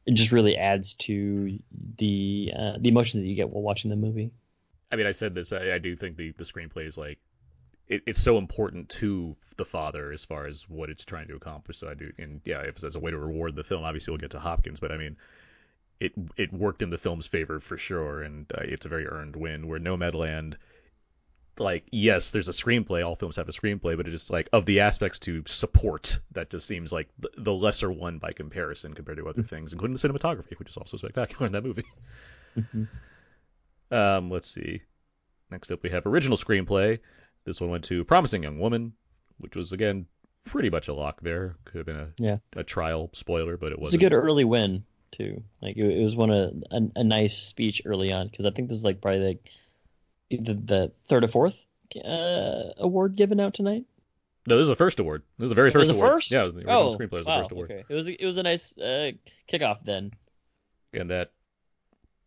it 0.05 0.13
just 0.13 0.31
really 0.31 0.57
adds 0.57 0.93
to 0.93 1.59
the 1.97 2.53
uh, 2.57 2.73
the 2.79 2.89
emotions 2.89 3.23
that 3.23 3.29
you 3.29 3.35
get 3.35 3.49
while 3.49 3.61
watching 3.61 3.89
the 3.89 3.95
movie. 3.95 4.31
I 4.91 4.95
mean, 4.95 5.07
I 5.07 5.11
said 5.11 5.33
this, 5.33 5.49
but 5.49 5.69
I 5.69 5.77
do 5.77 5.95
think 5.95 6.17
the 6.17 6.31
the 6.31 6.43
screenplay 6.43 6.85
is 6.85 6.97
like 6.97 7.19
it, 7.87 8.03
it's 8.07 8.21
so 8.21 8.37
important 8.37 8.89
to 8.89 9.35
the 9.57 9.65
father 9.65 10.11
as 10.11 10.25
far 10.25 10.47
as 10.47 10.67
what 10.69 10.89
it's 10.89 11.05
trying 11.05 11.27
to 11.27 11.35
accomplish. 11.35 11.77
So 11.77 11.89
I 11.89 11.93
do, 11.93 12.11
and 12.17 12.41
yeah, 12.45 12.61
if 12.61 12.83
it's 12.83 12.95
a 12.95 12.99
way 12.99 13.11
to 13.11 13.17
reward 13.17 13.55
the 13.55 13.63
film, 13.63 13.83
obviously 13.83 14.11
we'll 14.11 14.19
get 14.19 14.31
to 14.31 14.39
Hopkins, 14.39 14.79
but 14.79 14.91
I 14.91 14.97
mean, 14.97 15.17
it 15.99 16.13
it 16.37 16.51
worked 16.51 16.81
in 16.81 16.89
the 16.89 16.97
film's 16.97 17.27
favor 17.27 17.59
for 17.59 17.77
sure, 17.77 18.21
and 18.23 18.51
uh, 18.53 18.61
it's 18.63 18.85
a 18.85 18.89
very 18.89 19.07
earned 19.07 19.35
win. 19.35 19.67
Where 19.67 19.79
Nomadland, 19.79 20.55
like, 21.57 21.83
yes, 21.91 22.31
there's 22.31 22.47
a 22.49 22.53
screenplay. 22.53 23.05
All 23.05 23.15
films 23.15 23.35
have 23.35 23.49
a 23.49 23.51
screenplay, 23.51 23.95
but 23.97 24.07
it 24.07 24.13
is 24.13 24.29
like 24.29 24.49
of 24.53 24.65
the 24.65 24.79
aspects 24.81 25.19
to 25.19 25.43
support 25.45 26.19
that 26.31 26.49
just 26.49 26.65
seems 26.67 26.91
like 26.91 27.09
the, 27.37 27.53
lesser 27.53 27.91
one 27.91 28.17
by 28.19 28.31
comparison 28.31 28.93
compared 28.93 29.17
to 29.17 29.27
other 29.27 29.43
things, 29.43 29.73
including 29.73 29.95
the 29.95 30.07
cinematography, 30.07 30.57
which 30.57 30.69
is 30.69 30.77
also 30.77 30.97
spectacular 30.97 31.45
in 31.47 31.51
that 31.53 31.63
movie. 31.63 31.85
Mhm. 32.57 32.87
Um, 33.91 34.29
let's 34.31 34.49
see. 34.49 34.81
Next 35.49 35.71
up, 35.71 35.83
we 35.83 35.89
have 35.89 36.05
original 36.05 36.37
screenplay. 36.37 36.99
This 37.43 37.59
one 37.59 37.69
went 37.69 37.83
to 37.85 38.05
Promising 38.05 38.43
Young 38.43 38.59
Woman, 38.59 38.93
which 39.37 39.55
was 39.55 39.73
again 39.73 40.05
pretty 40.45 40.69
much 40.69 40.87
a 40.87 40.93
lock 40.93 41.21
there. 41.21 41.55
Could 41.65 41.77
have 41.79 41.85
been 41.85 41.95
a 41.97 42.09
Yeah. 42.17 42.37
a 42.55 42.63
trial 42.63 43.09
spoiler, 43.13 43.57
but 43.57 43.71
it 43.71 43.79
was. 43.79 43.93
A 43.93 43.97
good 43.97 44.13
early 44.13 44.45
win 44.45 44.85
too. 45.11 45.43
Like 45.61 45.75
it, 45.75 45.83
it 45.99 46.03
was 46.03 46.15
one 46.15 46.29
of 46.29 46.53
a, 46.71 46.81
a 46.95 47.03
nice 47.03 47.37
speech 47.37 47.81
early 47.85 48.13
on 48.13 48.27
because 48.27 48.45
I 48.45 48.51
think 48.51 48.69
this 48.69 48.77
is 48.77 48.85
like 48.85 49.01
probably 49.01 49.27
like 49.27 49.49
either 50.31 50.53
the 50.53 50.91
third 51.07 51.23
or 51.23 51.27
fourth 51.27 51.63
uh, 52.03 52.73
award 52.77 53.15
given 53.15 53.39
out 53.39 53.53
tonight. 53.53 53.85
No, 54.47 54.57
this 54.57 54.63
is 54.63 54.69
the 54.69 54.75
first 54.75 54.99
award. 54.99 55.21
This 55.37 55.45
is 55.45 55.49
the 55.49 55.55
very 55.55 55.69
It 55.69 55.75
was 55.75 55.89
first 55.89 55.93
the 55.93 55.95
award. 55.97 56.11
first? 56.13 56.31
Yeah, 56.31 56.41
it 56.41 56.45
was 56.45 56.53
the 56.55 56.59
original 56.61 56.93
oh, 56.93 56.97
screenplay 56.97 57.11
was 57.11 57.27
wow, 57.27 57.37
the 57.37 57.41
first 57.43 57.51
award. 57.51 57.71
okay. 57.71 57.83
It 57.87 57.93
was 57.93 58.07
it 58.07 58.25
was 58.25 58.37
a 58.37 58.43
nice 58.43 58.77
uh, 58.77 59.11
kickoff 59.47 59.83
then. 59.83 60.11
And 60.93 61.09
that, 61.11 61.31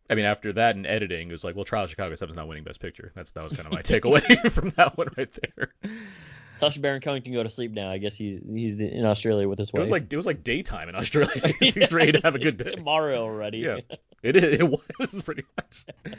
I 0.09 0.15
mean, 0.15 0.25
after 0.25 0.53
that 0.53 0.75
and 0.75 0.87
editing, 0.87 1.27
it 1.29 1.31
was 1.31 1.43
like, 1.43 1.55
well, 1.55 1.65
Trial 1.65 1.83
of 1.83 1.89
Chicago 1.89 2.15
7 2.15 2.31
is 2.31 2.35
not 2.35 2.47
winning 2.47 2.63
Best 2.63 2.79
Picture. 2.79 3.11
That's 3.15 3.31
that 3.31 3.43
was 3.43 3.53
kind 3.53 3.67
of 3.67 3.73
my 3.73 3.81
takeaway 3.83 4.49
from 4.51 4.69
that 4.77 4.97
one 4.97 5.09
right 5.17 5.29
there. 5.33 5.73
Sacha 6.59 6.79
Baron 6.79 7.01
Cohen 7.01 7.21
can 7.21 7.33
go 7.33 7.43
to 7.43 7.49
sleep 7.49 7.71
now. 7.71 7.91
I 7.91 7.97
guess 7.97 8.15
he's 8.15 8.39
he's 8.49 8.75
in 8.75 9.05
Australia 9.05 9.49
with 9.49 9.59
his 9.59 9.73
wife. 9.73 9.79
It 9.79 9.81
was 9.81 9.91
like 9.91 10.13
it 10.13 10.17
was 10.17 10.25
like 10.25 10.43
daytime 10.43 10.87
in 10.87 10.95
Australia. 10.95 11.53
He's 11.59 11.91
ready 11.91 12.13
to 12.13 12.21
have 12.23 12.35
a 12.35 12.39
good 12.39 12.57
day. 12.57 12.71
tomorrow 12.71 13.23
already. 13.23 13.57
Yeah. 13.59 13.79
It 14.23 14.37
is. 14.37 14.59
It 14.59 14.63
was 14.99 15.21
pretty 15.21 15.43
much. 15.57 16.15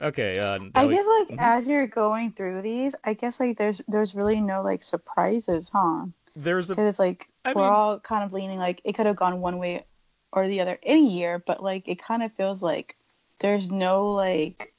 Okay. 0.00 0.38
Uh, 0.38 0.58
I 0.74 0.86
guess 0.88 1.06
like 1.06 1.28
Mhm. 1.28 1.38
as 1.38 1.68
you're 1.68 1.86
going 1.86 2.32
through 2.32 2.62
these, 2.62 2.94
I 3.04 3.14
guess 3.14 3.40
like 3.40 3.56
there's 3.56 3.80
there's 3.88 4.14
really 4.14 4.40
no 4.40 4.62
like 4.62 4.82
surprises, 4.82 5.70
huh? 5.72 6.06
there's 6.34 6.68
a 6.70 6.74
Because 6.74 6.88
it's 6.90 6.98
like 6.98 7.28
I 7.44 7.54
we're 7.54 7.62
mean- 7.62 7.72
all 7.72 7.98
kind 8.00 8.22
of 8.24 8.32
leaning 8.32 8.58
like 8.58 8.80
it 8.84 8.94
could 8.94 9.06
have 9.06 9.16
gone 9.16 9.40
one 9.40 9.58
way 9.58 9.86
or 10.32 10.48
the 10.48 10.60
other 10.60 10.78
any 10.82 11.08
year, 11.10 11.38
but 11.38 11.62
like 11.62 11.88
it 11.88 11.98
kind 11.98 12.22
of 12.22 12.32
feels 12.34 12.62
like 12.62 12.96
there's 13.38 13.70
no 13.70 14.12
like 14.12 14.74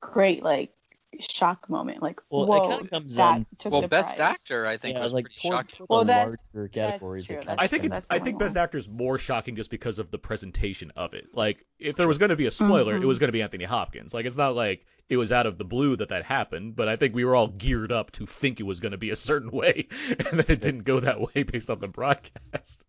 great 0.00 0.42
like 0.42 0.72
shock 1.20 1.68
moment. 1.70 2.02
Like 2.02 2.20
Well, 2.30 2.44
it 2.44 2.46
whoa, 2.48 2.68
kinda 2.76 2.88
comes 2.90 3.14
that 3.16 3.36
in- 3.38 3.46
took 3.58 3.72
Well, 3.72 3.80
the 3.82 3.88
Best 3.88 4.16
prize. 4.16 4.32
Actor, 4.34 4.66
I 4.66 4.76
think, 4.76 4.96
Yeah, 4.96 5.02
was 5.02 5.12
like 5.14 5.24
pretty 5.26 5.40
toward, 5.48 5.70
shocking. 5.70 5.86
Well, 5.88 6.04
that's- 6.04 6.36
larger 6.54 6.68
categories. 6.68 7.22
it 7.22 7.26
true, 7.26 7.36
kinda 7.38 7.54
I 7.58 7.66
think 7.66 7.82
true, 7.84 7.90
it's 7.96 8.06
I 8.10 8.18
think. 8.18 8.38
Best 8.38 8.56
Actor 8.56 8.78
is 8.78 8.88
more 8.88 9.18
shocking 9.18 9.56
just 9.56 9.70
because 9.70 9.98
of 9.98 10.10
the 10.10 10.18
presentation 10.18 10.92
of 10.96 11.14
it. 11.14 11.26
Like 11.32 11.64
if 11.78 11.96
there 11.96 12.08
was 12.08 12.18
going 12.18 12.30
to 12.30 12.36
be 12.36 12.46
a 12.46 12.50
spoiler, 12.50 12.96
it 12.96 13.02
Mhm. 13.02 13.06
was 13.06 13.18
going 13.18 13.28
to 13.28 13.32
be 13.32 13.42
Anthony 13.42 13.64
Hopkins. 13.64 14.12
Like 14.14 14.26
it's 14.26 14.36
not 14.36 14.54
like 14.54 14.84
it 15.08 15.16
was 15.16 15.30
out 15.32 15.46
of 15.46 15.56
the 15.58 15.64
blue 15.64 15.96
that 15.96 16.08
that 16.08 16.24
happened, 16.24 16.74
but 16.76 16.88
I 16.88 16.96
think 16.96 17.14
we 17.14 17.24
were 17.24 17.36
all 17.36 17.48
geared 17.48 17.92
up 17.92 18.10
to 18.12 18.26
think 18.26 18.58
it 18.60 18.64
was 18.64 18.80
going 18.80 18.92
to 18.92 18.98
be 18.98 19.10
a 19.10 19.16
certain 19.16 19.50
way, 19.50 19.88
and 20.08 20.40
then 20.40 20.46
it 20.48 20.60
didn't 20.60 20.82
go 20.84 21.00
that 21.00 21.20
way 21.20 21.42
based 21.44 21.70
on 21.70 21.78
the 21.80 21.88
broadcast. 21.88 22.84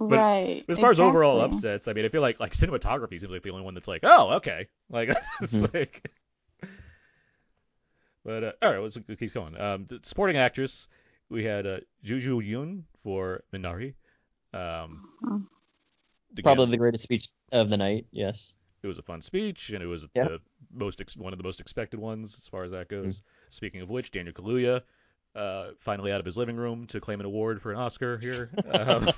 But 0.00 0.10
right. 0.10 0.64
As 0.68 0.78
far 0.78 0.90
as 0.90 1.00
overall 1.00 1.40
upsets, 1.40 1.88
I 1.88 1.92
mean, 1.92 2.04
I 2.04 2.08
feel 2.08 2.22
like 2.22 2.38
like 2.38 2.52
cinematography 2.52 3.18
seems 3.18 3.32
like 3.32 3.42
the 3.42 3.50
only 3.50 3.64
one 3.64 3.74
that's 3.74 3.88
like, 3.88 4.02
oh, 4.04 4.34
okay, 4.34 4.68
like 4.90 5.08
it's 5.42 5.54
Mhm. 5.54 5.74
like. 5.74 6.08
But 8.28 8.44
uh, 8.44 8.52
all 8.60 8.70
right, 8.72 8.82
let's, 8.82 8.98
let's 9.08 9.18
keep 9.18 9.32
going. 9.32 9.58
Um, 9.58 9.86
the 9.88 10.00
supporting 10.02 10.36
actress, 10.36 10.86
we 11.30 11.44
had 11.44 11.66
uh, 11.66 11.78
Yuh-jung 12.02 12.42
Youn 12.44 12.84
for 13.02 13.42
Minari. 13.54 13.94
Um, 14.52 15.48
again, 16.32 16.42
Probably 16.42 16.70
the 16.70 16.76
greatest 16.76 17.04
speech 17.04 17.28
of 17.52 17.70
the 17.70 17.78
night. 17.78 18.04
Yes. 18.12 18.52
it 18.82 18.86
was 18.86 18.98
a 18.98 19.02
fun 19.02 19.22
speech, 19.22 19.70
and 19.70 19.82
it 19.82 19.86
was 19.86 20.06
Yeah. 20.14 20.24
the 20.24 20.40
most 20.70 21.00
ex- 21.00 21.16
one 21.16 21.32
of 21.32 21.38
the 21.38 21.42
most 21.42 21.58
expected 21.58 21.98
ones 21.98 22.36
as 22.38 22.46
far 22.46 22.64
as 22.64 22.70
that 22.72 22.88
goes. 22.90 23.22
Speaking 23.48 23.80
of 23.80 23.88
which, 23.88 24.10
Daniel 24.10 24.34
Kaluuya, 24.34 24.82
uh, 25.34 25.68
finally 25.78 26.12
out 26.12 26.20
of 26.20 26.26
his 26.26 26.36
living 26.36 26.56
room 26.56 26.86
to 26.88 27.00
claim 27.00 27.20
an 27.20 27.24
award 27.26 27.62
for 27.62 27.72
an 27.72 27.78
Oscar 27.78 28.18
here. 28.18 28.50
Um, 28.70 29.08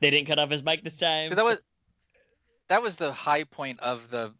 they 0.00 0.10
didn't 0.10 0.28
cut 0.28 0.38
off 0.38 0.48
his 0.50 0.62
mic 0.62 0.84
this 0.84 0.94
time. 0.96 1.28
So 1.28 1.34
that 1.34 1.44
was 1.44 1.58
that 2.68 2.82
was 2.82 2.96
the 2.96 3.12
high 3.12 3.44
point 3.44 3.80
of 3.80 4.10
the 4.10 4.32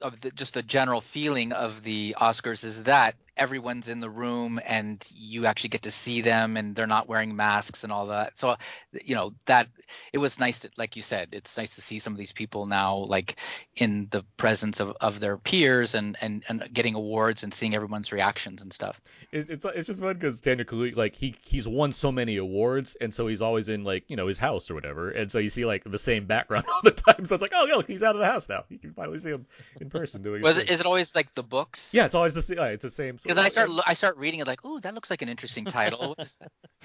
of 0.00 0.20
the 0.20 0.30
just 0.32 0.54
the 0.54 0.62
general 0.62 1.00
feeling 1.00 1.52
of 1.52 1.82
the 1.82 2.14
Oscars 2.20 2.64
is 2.64 2.84
that 2.84 3.14
everyone's 3.40 3.88
in 3.88 4.00
the 4.00 4.10
room 4.10 4.60
and 4.64 5.04
you 5.14 5.46
actually 5.46 5.70
get 5.70 5.82
to 5.82 5.90
see 5.90 6.20
them 6.20 6.56
and 6.56 6.76
they're 6.76 6.86
not 6.86 7.08
wearing 7.08 7.34
masks 7.34 7.82
and 7.82 7.92
all 7.92 8.06
that. 8.06 8.38
So 8.38 8.56
you 9.04 9.14
know 9.14 9.32
that 9.46 9.68
it 10.12 10.18
was 10.18 10.38
nice 10.38 10.60
to 10.60 10.70
like 10.76 10.94
you 10.94 11.02
said 11.02 11.28
it's 11.32 11.56
nice 11.56 11.74
to 11.74 11.80
see 11.80 11.98
some 11.98 12.12
of 12.12 12.18
these 12.18 12.32
people 12.32 12.66
now 12.66 12.96
like 12.96 13.36
in 13.76 14.08
the 14.10 14.22
presence 14.36 14.78
of, 14.80 14.96
of 15.00 15.20
their 15.20 15.36
peers 15.36 15.94
and, 15.94 16.16
and 16.20 16.44
and 16.48 16.68
getting 16.72 16.94
awards 16.94 17.42
and 17.42 17.52
seeing 17.52 17.74
everyone's 17.74 18.12
reactions 18.12 18.62
and 18.62 18.72
stuff. 18.72 19.00
it, 19.32 19.48
it's 19.50 19.64
it's 19.64 19.88
just 19.88 20.00
fun 20.00 20.14
because 20.14 20.40
Daniel 20.40 20.66
Kaluuya 20.66 20.96
like 20.96 21.16
he 21.16 21.34
he's 21.42 21.66
won 21.66 21.92
so 21.92 22.12
many 22.12 22.36
awards 22.36 22.96
and 23.00 23.12
so 23.12 23.26
he's 23.26 23.42
always 23.42 23.68
in 23.68 23.84
like 23.84 24.04
you 24.08 24.16
know 24.16 24.26
his 24.26 24.38
house 24.38 24.70
or 24.70 24.74
whatever 24.74 25.10
and 25.10 25.30
so 25.30 25.38
you 25.38 25.50
see 25.50 25.64
like 25.64 25.82
the 25.84 25.98
same 25.98 26.26
background 26.26 26.66
all 26.72 26.80
the 26.82 26.90
time 26.90 27.24
so 27.24 27.34
it's 27.34 27.42
like 27.42 27.52
oh 27.54 27.66
yeah 27.66 27.74
look 27.74 27.86
he's 27.86 28.02
out 28.02 28.14
of 28.14 28.20
the 28.20 28.26
house 28.26 28.48
now 28.48 28.64
you 28.68 28.78
can 28.78 28.92
finally 28.92 29.18
see 29.18 29.30
him 29.30 29.46
in 29.80 29.90
person 29.90 30.22
doing. 30.22 30.42
Was 30.42 30.58
it 30.58 30.70
is 30.70 30.80
it 30.80 30.86
always 30.86 31.14
like 31.14 31.34
the 31.34 31.42
books? 31.42 31.90
Yeah, 31.92 32.06
it's 32.06 32.14
always 32.14 32.34
the 32.34 32.42
same. 32.42 32.58
It's 32.58 32.82
the 32.82 32.90
same. 32.90 33.18
Because 33.30 33.44
I 33.44 33.48
start 33.48 33.70
I 33.86 33.94
start 33.94 34.16
reading 34.16 34.40
it 34.40 34.46
like, 34.46 34.60
oh, 34.64 34.80
that 34.80 34.92
looks 34.94 35.08
like 35.08 35.22
an 35.22 35.28
interesting 35.28 35.64
title. 35.64 36.16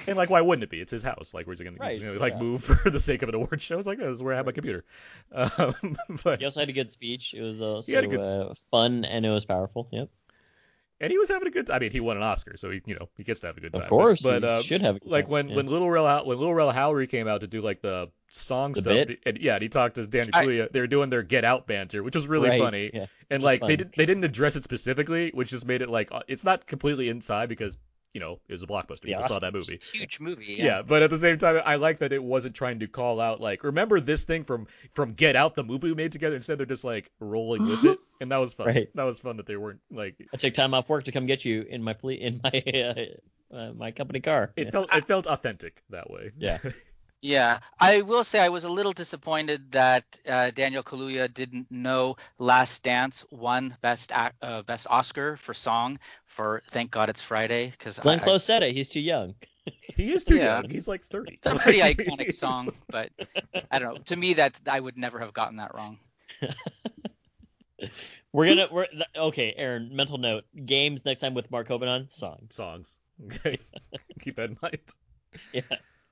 And 0.08 0.18
like, 0.18 0.30
why 0.30 0.42
wouldn't 0.42 0.64
it 0.64 0.70
be? 0.70 0.82
It's 0.82 0.92
his 0.92 1.04
house. 1.04 1.34
Like, 1.34 1.48
where's 1.48 1.58
he 1.58 1.66
gonna, 1.66 1.78
Right, 1.80 1.94
he's 1.94 2.02
gonna, 2.02 2.12
it's 2.12 2.16
his 2.16 2.22
like 2.22 2.34
house. 2.34 2.42
move 2.42 2.64
for 2.64 2.90
the 2.90 3.00
sake 3.00 3.22
of 3.24 3.30
an 3.30 3.36
award 3.36 3.62
show? 3.62 3.78
It's 3.78 3.88
like, 3.88 3.98
oh, 4.02 4.08
this 4.08 4.18
is 4.18 4.24
where 4.24 4.34
I 4.34 4.38
have 4.38 4.46
my 4.46 4.52
computer. 4.52 4.84
Um, 5.34 5.98
but 6.24 6.40
He 6.40 6.46
also 6.46 6.60
had 6.60 6.70
a 6.70 6.74
good 6.74 6.92
speech. 6.92 7.34
It 7.34 7.42
was 7.42 7.62
also 7.62 7.92
had 7.94 8.04
a 8.04 8.08
good- 8.08 8.20
uh, 8.20 8.54
fun 8.70 9.06
and 9.06 9.26
it 9.26 9.30
was 9.30 9.46
powerful. 9.46 9.88
Yep. 9.92 10.10
and 11.00 11.12
he 11.12 11.18
was 11.18 11.30
having 11.30 11.48
a 11.48 11.52
good. 11.52 11.70
I 11.72 11.80
mean, 11.80 11.92
he 11.92 12.02
won 12.02 12.18
an 12.18 12.24
Oscar, 12.24 12.58
so 12.58 12.70
he, 12.70 12.82
you 12.86 12.96
know, 12.96 13.10
he 13.18 13.24
gets 13.24 13.40
to 13.42 13.48
have 13.48 13.58
a 13.58 13.62
good 13.62 13.74
time. 13.74 13.84
Of 13.84 13.90
course, 13.90 14.22
but, 14.22 14.44
he 14.44 14.48
uh, 14.50 14.62
should 14.62 14.82
have 14.82 14.98
a 14.98 15.00
good 15.00 15.12
like 15.12 15.28
when 15.28 15.50
yeah. 15.50 15.56
when 15.56 15.68
Lil 15.68 15.90
Rel 15.90 16.26
when 16.26 16.38
Lil 16.38 16.54
Rel 16.54 16.74
Howery 16.74 17.10
came 17.10 17.28
out 17.28 17.42
to 17.42 17.48
do 17.48 17.62
like 17.62 17.82
the 17.82 18.10
song 18.36 18.74
The 18.74 18.80
stuff, 18.82 18.94
bit? 19.08 19.20
and 19.26 19.38
yeah, 19.38 19.54
and 19.56 19.64
he 19.64 19.70
talked 19.70 19.96
to 19.96 20.06
Danny 20.08 20.30
I- 20.34 20.46
Kaluuya. 20.46 20.72
They 20.72 20.80
were 20.82 20.88
doing 20.88 21.10
their 21.10 21.24
Get 21.24 21.44
Out 21.46 21.68
banter, 21.68 22.04
which 22.04 22.16
was 22.16 22.28
really 22.28 22.50
Right, 22.50 22.60
funny. 22.62 22.92
Yeah. 22.94 23.06
and 23.30 23.42
Just 23.42 23.44
like 23.46 23.62
they 23.62 23.68
fun. 23.68 23.78
did, 23.78 23.94
they 23.96 24.06
didn't 24.06 24.24
address 24.24 24.56
it 24.56 24.64
specifically, 24.64 25.32
which 25.34 25.50
just 25.50 25.66
made 25.66 25.82
it 25.82 25.90
like 25.90 26.12
uh, 26.12 26.22
it's 26.28 26.44
not 26.44 26.66
completely 26.68 27.10
inside 27.10 27.50
because 27.50 27.78
you 28.14 28.22
know 28.22 28.40
it 28.48 28.54
was 28.54 28.64
a 28.64 28.68
blockbuster. 28.68 29.02
The 29.02 29.08
People 29.08 29.24
saw 29.28 29.40
that 29.40 29.54
movie. 29.54 29.80
Huge 29.94 30.20
movie. 30.22 30.56
Yeah. 30.58 30.66
yeah. 30.66 30.82
but 30.84 31.04
at 31.04 31.10
the 31.10 31.18
same 31.18 31.38
time, 31.38 31.62
I 31.66 31.76
like 31.76 32.00
that 32.00 32.14
it 32.14 32.24
wasn't 32.24 32.56
trying 32.56 32.80
to 32.80 32.88
call 32.88 33.20
out 33.20 33.42
like, 33.42 33.64
remember 33.64 34.00
this 34.00 34.24
thing 34.26 34.44
from 34.46 34.68
from 34.94 35.14
Get 35.14 35.36
Out, 35.36 35.56
the 35.56 35.64
movie 35.64 35.90
we 35.90 35.96
made 35.96 36.12
together. 36.14 36.36
Instead, 36.36 36.58
they're 36.58 36.66
just 36.66 36.84
like 36.86 37.12
rolling 37.20 37.66
with 37.68 37.84
it, 37.84 38.00
and 38.22 38.32
that 38.32 38.38
was 38.38 38.54
fun. 38.54 38.68
Right. 38.68 38.90
That 38.96 39.04
was 39.04 39.20
fun 39.20 39.38
that 39.38 39.46
they 39.48 39.58
weren't 39.58 39.82
like. 39.92 40.16
I 40.34 40.38
took 40.38 40.54
time 40.54 40.74
off 40.74 40.88
work 40.90 41.04
to 41.06 41.12
come 41.12 41.26
get 41.26 41.44
you 41.44 41.64
in 41.70 41.84
my 41.84 41.94
ple- 41.94 42.12
in 42.12 42.40
my 42.44 42.64
uh, 43.52 43.54
uh, 43.56 43.74
my 43.74 43.92
company 43.92 44.22
car. 44.22 44.52
It 44.56 44.66
Yeah. 44.66 44.72
felt 44.72 44.96
it 44.96 45.06
felt 45.08 45.28
authentic 45.28 45.82
that 45.90 46.10
way. 46.10 46.32
Yeah. 46.38 46.60
Yeah, 47.26 47.58
I 47.80 48.04
will 48.04 48.24
say 48.24 48.40
I 48.40 48.50
was 48.50 48.66
a 48.66 48.70
little 48.70 48.92
disappointed 48.94 49.72
that 49.72 50.04
uh, 50.28 50.52
Daniel 50.52 50.84
Kaluuya 50.84 51.34
didn't 51.34 51.72
know 51.72 52.18
Last 52.38 52.84
Dance 52.84 53.26
won 53.32 53.76
best 53.82 54.12
ac- 54.12 54.36
uh, 54.44 54.62
best 54.62 54.86
Oscar 54.92 55.36
for 55.36 55.56
song 55.56 55.98
for 56.26 56.62
Thank 56.70 56.92
God 56.92 57.10
It's 57.10 57.22
Friday 57.22 57.72
because 57.72 57.98
Glenn 57.98 58.20
Close 58.20 58.44
said 58.44 58.62
it. 58.62 58.76
He's 58.76 58.90
too 58.90 59.00
young. 59.00 59.34
He 59.96 60.14
is 60.14 60.24
too 60.24 60.36
Yeah. 60.36 60.62
young. 60.62 60.70
He's 60.70 60.88
like 60.88 61.04
30. 61.04 61.34
It's 61.34 61.48
a 61.48 61.56
pretty 61.56 61.80
iconic 61.96 62.32
song, 62.32 62.72
but 62.92 63.10
I 63.72 63.80
don't 63.80 63.96
know. 63.96 64.00
To 64.06 64.16
me, 64.16 64.36
that 64.36 64.62
I 64.68 64.80
would 64.80 64.96
never 64.96 65.18
have 65.18 65.34
gotten 65.34 65.58
that 65.58 65.74
wrong. 65.74 65.98
We're 68.34 68.50
gonna 68.50 68.68
we're 68.72 68.88
okay, 69.16 69.54
Aaron. 69.58 69.96
Mental 69.96 70.20
note: 70.20 70.44
games 70.66 71.06
next 71.06 71.22
time 71.22 71.34
with 71.34 71.50
Mark 71.50 71.68
Hobanon. 71.70 72.14
Songs. 72.14 72.54
Songs. 72.54 73.00
Okay. 73.26 73.58
keep 74.22 74.36
that 74.36 74.52
in 74.52 74.58
mind. 74.62 74.78
Yeah. 75.54 75.62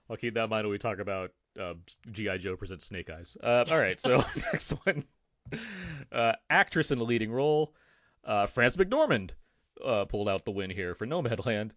I'll 0.09 0.17
keep 0.17 0.33
that 0.35 0.45
in 0.45 0.49
mind 0.49 0.65
when 0.65 0.71
we 0.71 0.77
talk 0.77 0.99
about 0.99 1.31
uh, 1.59 1.73
G.I. 2.11 2.37
Joe 2.37 2.55
presents 2.55 2.85
Snake 2.85 3.09
Eyes. 3.09 3.37
Uh, 3.41 3.63
all 3.69 3.77
right, 3.77 3.99
so 3.99 4.23
next 4.53 4.71
one. 4.85 5.03
Uh, 6.11 6.33
actress 6.49 6.91
in 6.91 6.99
the 6.99 7.05
leading 7.05 7.31
role, 7.31 7.73
uh, 8.25 8.47
Frances 8.47 8.77
McDormand 8.83 9.31
uh, 9.83 10.05
pulled 10.05 10.29
out 10.29 10.45
the 10.45 10.51
win 10.51 10.69
here 10.69 10.95
for 10.95 11.05
Nomadland. 11.05 11.71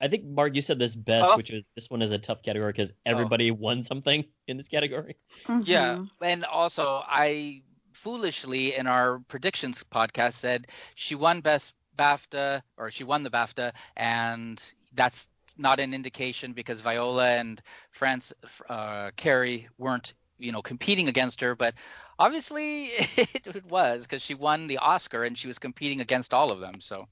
I 0.00 0.06
think 0.08 0.24
Mark, 0.24 0.54
you 0.54 0.62
said 0.62 0.78
this 0.78 0.94
best, 0.94 1.30
Oh. 1.32 1.36
which 1.36 1.50
is 1.50 1.64
this 1.74 1.90
one 1.90 2.02
is 2.02 2.12
a 2.12 2.18
tough 2.18 2.42
category 2.42 2.70
because 2.70 2.92
everybody 3.04 3.50
won 3.50 3.82
something 3.82 4.24
in 4.46 4.56
this 4.56 4.68
category. 4.68 5.16
Yeah, 5.64 5.96
Mhm. 5.96 6.10
and 6.22 6.44
also 6.44 7.02
I 7.04 7.62
foolishly 7.92 8.76
in 8.76 8.86
our 8.86 9.18
predictions 9.26 9.84
podcast 9.90 10.34
said 10.34 10.68
she 10.94 11.16
won 11.16 11.40
best 11.40 11.74
BAFTA 11.98 12.62
or 12.76 12.92
she 12.92 13.02
won 13.02 13.24
the 13.24 13.30
BAFTA, 13.30 13.72
and 13.96 14.62
that's 14.94 15.28
not 15.58 15.80
an 15.80 15.94
indication 15.94 16.52
because 16.52 16.80
Viola 16.80 17.30
and 17.30 17.60
France 17.90 18.32
uh, 18.68 19.10
Carey 19.16 19.68
weren't 19.78 20.14
you 20.38 20.52
know 20.52 20.62
competing 20.62 21.08
against 21.08 21.40
her, 21.40 21.54
but 21.54 21.74
obviously 22.18 22.84
it 23.16 23.64
was 23.68 24.02
because 24.02 24.22
she 24.22 24.34
won 24.34 24.66
the 24.66 24.78
Oscar 24.78 25.24
and 25.24 25.36
she 25.36 25.48
was 25.48 25.58
competing 25.58 26.00
against 26.00 26.32
all 26.32 26.50
of 26.50 26.60
them, 26.60 26.80
so 26.80 27.06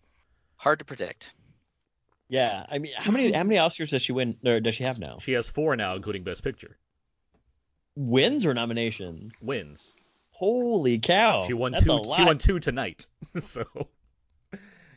hard 0.56 0.78
to 0.78 0.84
predict. 0.84 1.32
Yeah, 2.28 2.66
I 2.68 2.78
mean, 2.78 2.92
how 2.96 3.12
many 3.12 3.32
how 3.32 3.44
many 3.44 3.56
Oscars 3.56 3.90
does 3.90 4.02
she 4.02 4.12
win? 4.12 4.36
Or 4.44 4.60
does 4.60 4.74
she 4.74 4.84
have 4.84 4.98
now? 4.98 5.18
She 5.20 5.32
has 5.32 5.48
four 5.48 5.76
now, 5.76 5.94
including 5.94 6.24
Best 6.24 6.42
Picture. 6.42 6.76
Wins 7.94 8.44
or 8.44 8.52
nominations? 8.52 9.36
Wins. 9.42 9.94
Holy 10.30 10.98
cow! 10.98 11.46
she 11.46 11.54
won 11.54 11.72
That's 11.72 11.84
two. 11.84 12.02
She 12.16 12.24
won 12.24 12.38
two 12.38 12.58
tonight. 12.58 13.06
so 13.40 13.64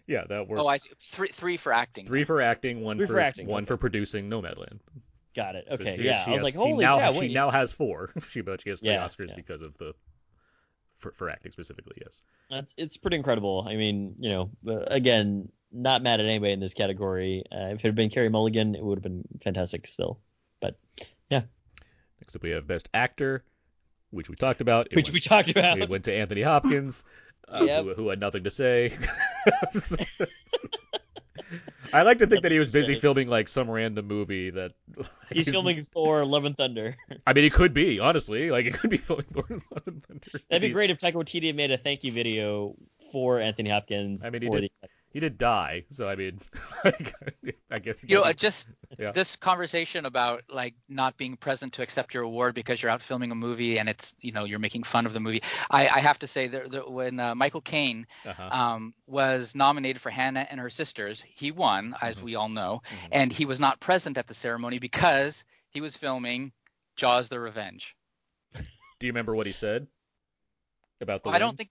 yeah, 0.10 0.26
that 0.28 0.48
worked. 0.48 0.62
Oh, 0.62 0.68
I 0.68 0.78
see. 0.78 0.90
three 1.02 1.30
three 1.30 1.58
for 1.58 1.72
acting. 1.72 2.06
Three 2.06 2.24
for 2.26 2.42
acting, 2.42 2.82
one 2.82 2.98
Three 2.98 3.08
for 3.08 3.20
acting, 3.20 3.48
one 3.48 3.64
okay. 3.64 3.68
for 3.68 3.78
producing 3.78 4.30
Nomadland. 4.30 4.80
Got 5.36 5.56
it. 5.56 5.66
So 5.70 5.76
Okay, 5.76 5.98
she- 5.98 6.04
yeah. 6.04 6.26
she 6.26 6.32
I 6.32 6.34
was 6.34 6.40
has- 6.40 6.44
like, 6.44 6.54
she 6.54 6.58
holy 6.72 6.84
now, 6.86 7.00
cow! 7.00 7.14
She 7.14 7.20
wait. 7.20 7.32
now 7.34 7.52
has 7.52 7.72
four. 7.72 8.10
She 8.30 8.42
but 8.42 8.62
she 8.62 8.70
has 8.72 8.82
three 8.82 8.90
Yeah, 8.92 9.06
Oscars 9.06 9.30
yeah. 9.30 9.36
because 9.36 9.62
of 9.62 9.78
the 9.78 9.94
for, 10.98 11.14
for 11.14 11.30
acting 11.30 11.52
specifically. 11.52 11.96
Yes. 12.02 12.22
That's 12.50 12.74
it's 12.78 12.98
pretty 12.98 13.16
incredible. 13.18 13.66
I 13.68 13.76
mean, 13.76 14.16
you 14.20 14.30
know, 14.32 14.50
uh, 14.68 14.80
again, 14.88 15.50
not 15.72 16.02
mad 16.02 16.20
at 16.20 16.26
anybody 16.26 16.52
in 16.52 16.60
this 16.60 16.74
category. 16.74 17.44
Uh, 17.52 17.68
if 17.74 17.76
it 17.80 17.84
had 17.84 17.96
been 17.96 18.10
Carey 18.10 18.28
Mulligan, 18.30 18.76
it 18.76 18.84
would 18.84 18.98
have 18.98 19.04
been 19.04 19.24
fantastic 19.42 19.88
still. 19.88 20.20
But 20.60 20.78
yeah. 21.30 21.44
Next 22.20 22.36
up 22.36 22.44
we 22.44 22.50
have 22.50 22.68
Best 22.68 22.90
Actor, 22.94 23.46
which 24.10 24.30
we 24.30 24.36
talked 24.36 24.60
about. 24.62 24.88
It 24.88 24.96
which 24.96 25.06
went, 25.06 25.14
we 25.14 25.20
talked 25.22 25.50
about. 25.50 25.80
it 25.80 25.90
went 25.90 26.04
to 26.06 26.14
Anthony 26.14 26.42
Hopkins, 26.42 27.04
uh, 27.52 27.64
Yep. 27.64 27.84
who, 27.86 27.94
who 27.96 28.10
had 28.10 28.20
nothing 28.20 28.44
to 28.44 28.52
say. 28.52 28.94
I 31.92 32.04
like 32.04 32.20
to 32.20 32.28
think 32.28 32.44
that 32.44 32.52
he 32.52 32.60
was 32.60 32.72
busy 32.72 32.94
Say. 32.94 33.00
filming 33.00 33.28
like 33.28 33.48
some 33.48 33.68
random 33.70 34.06
movie 34.08 34.52
that 34.52 34.74
He's 35.32 35.50
filming 35.50 35.84
for 35.94 36.24
Love 36.24 36.46
and 36.46 36.56
Thunder. 36.56 36.96
I 37.26 37.34
mean, 37.34 37.44
he 37.44 37.50
could 37.50 37.74
be 37.74 38.00
honestly, 38.00 38.52
like 38.52 38.68
it 38.68 38.76
could 38.76 38.92
be 38.92 38.98
filming 38.98 39.26
Thor 39.34 39.46
and 39.50 39.62
Love 39.72 39.88
and 39.88 40.04
Thunder. 40.06 40.40
That'd 40.50 40.62
be 40.62 40.70
great 40.70 40.92
if 40.92 41.00
Taika 41.00 41.14
Waititi 41.16 41.54
made 41.56 41.72
a 41.72 41.78
thank 41.80 42.04
you 42.04 42.12
video 42.12 42.76
for 43.12 43.40
Anthony 43.40 43.72
Hopkins. 43.72 44.24
I 44.24 44.30
mean, 44.30 44.44
he 44.44 44.48
for 44.48 44.60
did- 44.62 44.70
the, 44.79 44.79
He 45.12 45.20
did 45.20 45.38
die, 45.38 45.86
so 45.90 46.08
I 46.08 46.16
mean, 46.16 46.40
like, 46.86 47.16
I 47.72 47.80
guess. 47.80 48.04
You 48.08 48.16
know, 48.16 48.22
uh, 48.22 48.34
just 48.34 48.68
Yeah. 49.00 49.12
this 49.12 49.38
conversation 49.38 50.06
about 50.06 50.44
like 50.50 50.74
not 50.90 51.16
being 51.16 51.38
present 51.38 51.74
to 51.74 51.82
accept 51.82 52.14
your 52.14 52.24
award 52.24 52.54
because 52.54 52.82
you're 52.82 52.92
out 52.92 53.02
filming 53.02 53.32
a 53.32 53.36
movie 53.36 53.80
and 53.80 53.88
it's 53.88 54.14
you 54.20 54.34
know 54.34 54.44
you're 54.44 54.60
making 54.60 54.84
fun 54.84 55.06
of 55.06 55.14
the 55.14 55.20
movie. 55.22 55.42
I, 55.72 55.88
I 55.88 56.00
have 56.02 56.20
to 56.20 56.28
say 56.28 56.48
that, 56.50 56.72
that 56.72 56.92
when 56.92 57.20
uh, 57.20 57.34
Michael 57.34 57.62
Caine 57.62 58.06
uh-huh. 58.26 58.50
um, 58.52 58.94
was 59.08 59.56
nominated 59.56 60.02
for 60.02 60.10
Hannah 60.10 60.46
and 60.50 60.60
Her 60.60 60.70
Sisters, 60.70 61.22
he 61.22 61.52
won, 61.52 61.96
as 62.02 62.18
Mhm. 62.18 62.24
we 62.24 62.36
all 62.36 62.50
know, 62.50 62.82
Mhm. 62.92 63.10
and 63.14 63.32
he 63.32 63.46
was 63.46 63.60
not 63.60 63.80
present 63.80 64.18
at 64.18 64.28
the 64.28 64.34
ceremony 64.34 64.80
because 64.80 65.46
he 65.70 65.80
was 65.82 65.96
filming 65.96 66.52
Jaws: 66.98 67.30
The 67.30 67.40
Revenge. 67.40 67.96
Do 68.54 69.08
you 69.08 69.14
remember 69.14 69.34
what 69.34 69.48
he 69.48 69.54
said 69.54 69.88
about 71.00 71.24
the? 71.24 71.30
I 71.30 71.40
don't 71.40 71.56
think 71.56 71.70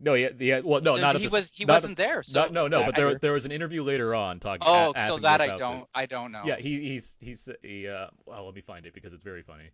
No, 0.00 0.14
yeah, 0.14 0.28
yeah. 0.38 0.60
Well, 0.64 0.80
no, 0.80 0.96
not 0.96 1.14
at 1.16 1.20
he 1.20 1.26
the, 1.26 1.32
was 1.32 1.50
he 1.52 1.64
not 1.64 1.74
wasn't 1.74 1.96
there. 1.96 2.22
So 2.22 2.40
not- 2.40 2.52
no, 2.52 2.68
no, 2.68 2.84
but 2.84 2.94
there 2.94 3.18
there 3.18 3.32
was 3.32 3.44
an 3.44 3.52
interview 3.52 3.82
later 3.82 4.14
on 4.14 4.40
talking. 4.40 4.62
oh, 4.66 4.92
a- 4.94 5.06
so 5.08 5.18
that 5.18 5.40
I 5.40 5.56
don't 5.56 5.80
this. 5.80 5.88
I 5.94 6.06
don't 6.06 6.32
know. 6.32 6.42
Yeah, 6.44 6.56
he 6.56 6.80
he's 6.80 7.16
he's 7.20 7.48
he 7.62 7.88
uh 7.88 8.08
well 8.26 8.44
let 8.46 8.54
me 8.54 8.60
find 8.60 8.86
it 8.86 8.94
because 8.94 9.12
it's 9.12 9.24
very 9.24 9.42
funny. 9.42 9.70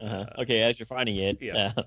uh-huh. 0.00 0.16
uh, 0.38 0.42
Okay, 0.42 0.62
as 0.62 0.78
you're 0.78 0.86
finding 0.86 1.16
it. 1.16 1.38
yeah. 1.40 1.72
um, 1.76 1.84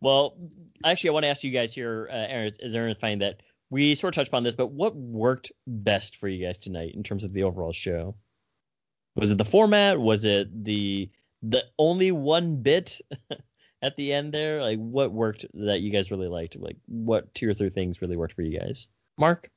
well, 0.00 0.36
actually, 0.84 1.10
I 1.10 1.12
want 1.14 1.24
to 1.24 1.28
ask 1.28 1.42
you 1.42 1.50
guys 1.50 1.72
here, 1.74 2.08
uh, 2.12 2.14
Aaron, 2.28 2.46
is, 2.48 2.58
is 2.60 2.74
Aaron 2.74 2.94
finding 3.00 3.18
that 3.20 3.40
we 3.70 3.94
sort 3.94 4.14
of 4.14 4.16
touched 4.16 4.28
upon 4.28 4.44
this, 4.44 4.54
but 4.54 4.68
what 4.70 4.94
worked 4.96 5.52
best 5.66 6.16
for 6.16 6.28
you 6.28 6.44
guys 6.46 6.58
tonight 6.58 6.92
in 6.94 7.02
terms 7.02 7.24
of 7.24 7.32
the 7.32 7.42
overall 7.42 7.72
show? 7.72 8.14
Was 9.14 9.30
it 9.30 9.38
the 9.38 9.44
format? 9.44 9.98
Was 10.00 10.24
it 10.24 10.64
the 10.64 11.10
the 11.42 11.64
only 11.78 12.12
one 12.12 12.56
bit 12.62 13.00
at 13.82 13.96
the 13.96 14.12
end 14.12 14.32
there? 14.32 14.60
Like, 14.60 14.78
what 14.78 15.12
worked 15.12 15.46
that 15.54 15.80
you 15.80 15.90
guys 15.90 16.10
really 16.10 16.28
liked? 16.28 16.56
Like, 16.56 16.76
what 16.86 17.32
two 17.34 17.48
or 17.48 17.54
three 17.54 17.70
things 17.70 18.02
really 18.02 18.16
worked 18.16 18.34
for 18.34 18.42
you 18.42 18.58
guys? 18.58 18.88
Mark? 19.18 19.50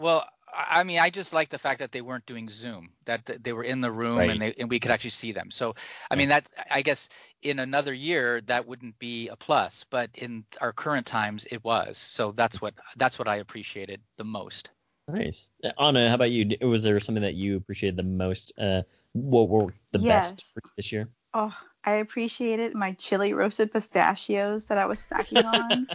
Well, 0.00 0.24
I 0.52 0.80
I 0.80 0.84
mean, 0.84 0.98
I 0.98 1.10
just 1.10 1.32
like 1.32 1.48
the 1.50 1.58
fact 1.58 1.78
that 1.80 1.92
they 1.92 2.00
weren't 2.00 2.26
doing 2.26 2.48
Zoom, 2.48 2.90
that 3.04 3.42
they 3.42 3.52
were 3.52 3.64
in 3.64 3.80
the 3.80 3.90
room 3.92 4.18
Right. 4.18 4.30
and 4.30 4.40
they 4.40 4.54
and 4.58 4.68
we 4.68 4.80
could 4.80 4.90
actually 4.90 5.10
see 5.10 5.32
them. 5.32 5.50
So, 5.50 5.74
I 6.10 6.16
mean, 6.16 6.28
that 6.30 6.50
I 6.70 6.82
guess 6.82 7.08
in 7.42 7.58
another 7.58 7.92
year 7.92 8.40
that 8.42 8.66
wouldn't 8.66 8.98
be 8.98 9.28
a 9.28 9.36
plus, 9.36 9.84
but 9.90 10.10
in 10.14 10.44
our 10.60 10.72
current 10.72 11.06
times 11.06 11.46
it 11.50 11.62
was. 11.64 11.98
So 11.98 12.32
that's 12.32 12.60
what 12.60 12.74
that's 12.96 13.18
what 13.18 13.28
I 13.28 13.36
appreciated 13.36 14.00
the 14.16 14.24
most. 14.24 14.70
Nice. 15.08 15.50
Uh, 15.64 15.70
Anna, 15.80 16.08
how 16.08 16.14
about 16.14 16.30
you? 16.30 16.56
Was 16.60 16.82
there 16.82 17.00
something 17.00 17.22
that 17.22 17.34
you 17.34 17.56
appreciated 17.56 17.96
the 17.96 18.02
most? 18.02 18.52
Uh, 18.58 18.82
what 19.12 19.48
were 19.48 19.72
the 19.92 19.98
best 19.98 20.44
for 20.54 20.62
you 20.64 20.70
this 20.76 20.92
year? 20.92 21.08
Oh, 21.34 21.56
I 21.84 21.92
appreciated 21.94 22.74
my 22.74 22.92
chili 22.92 23.32
roasted 23.32 23.72
pistachios 23.72 24.66
that 24.66 24.78
I 24.78 24.86
was 24.86 25.00
snacking 25.00 25.44
on 25.44 25.86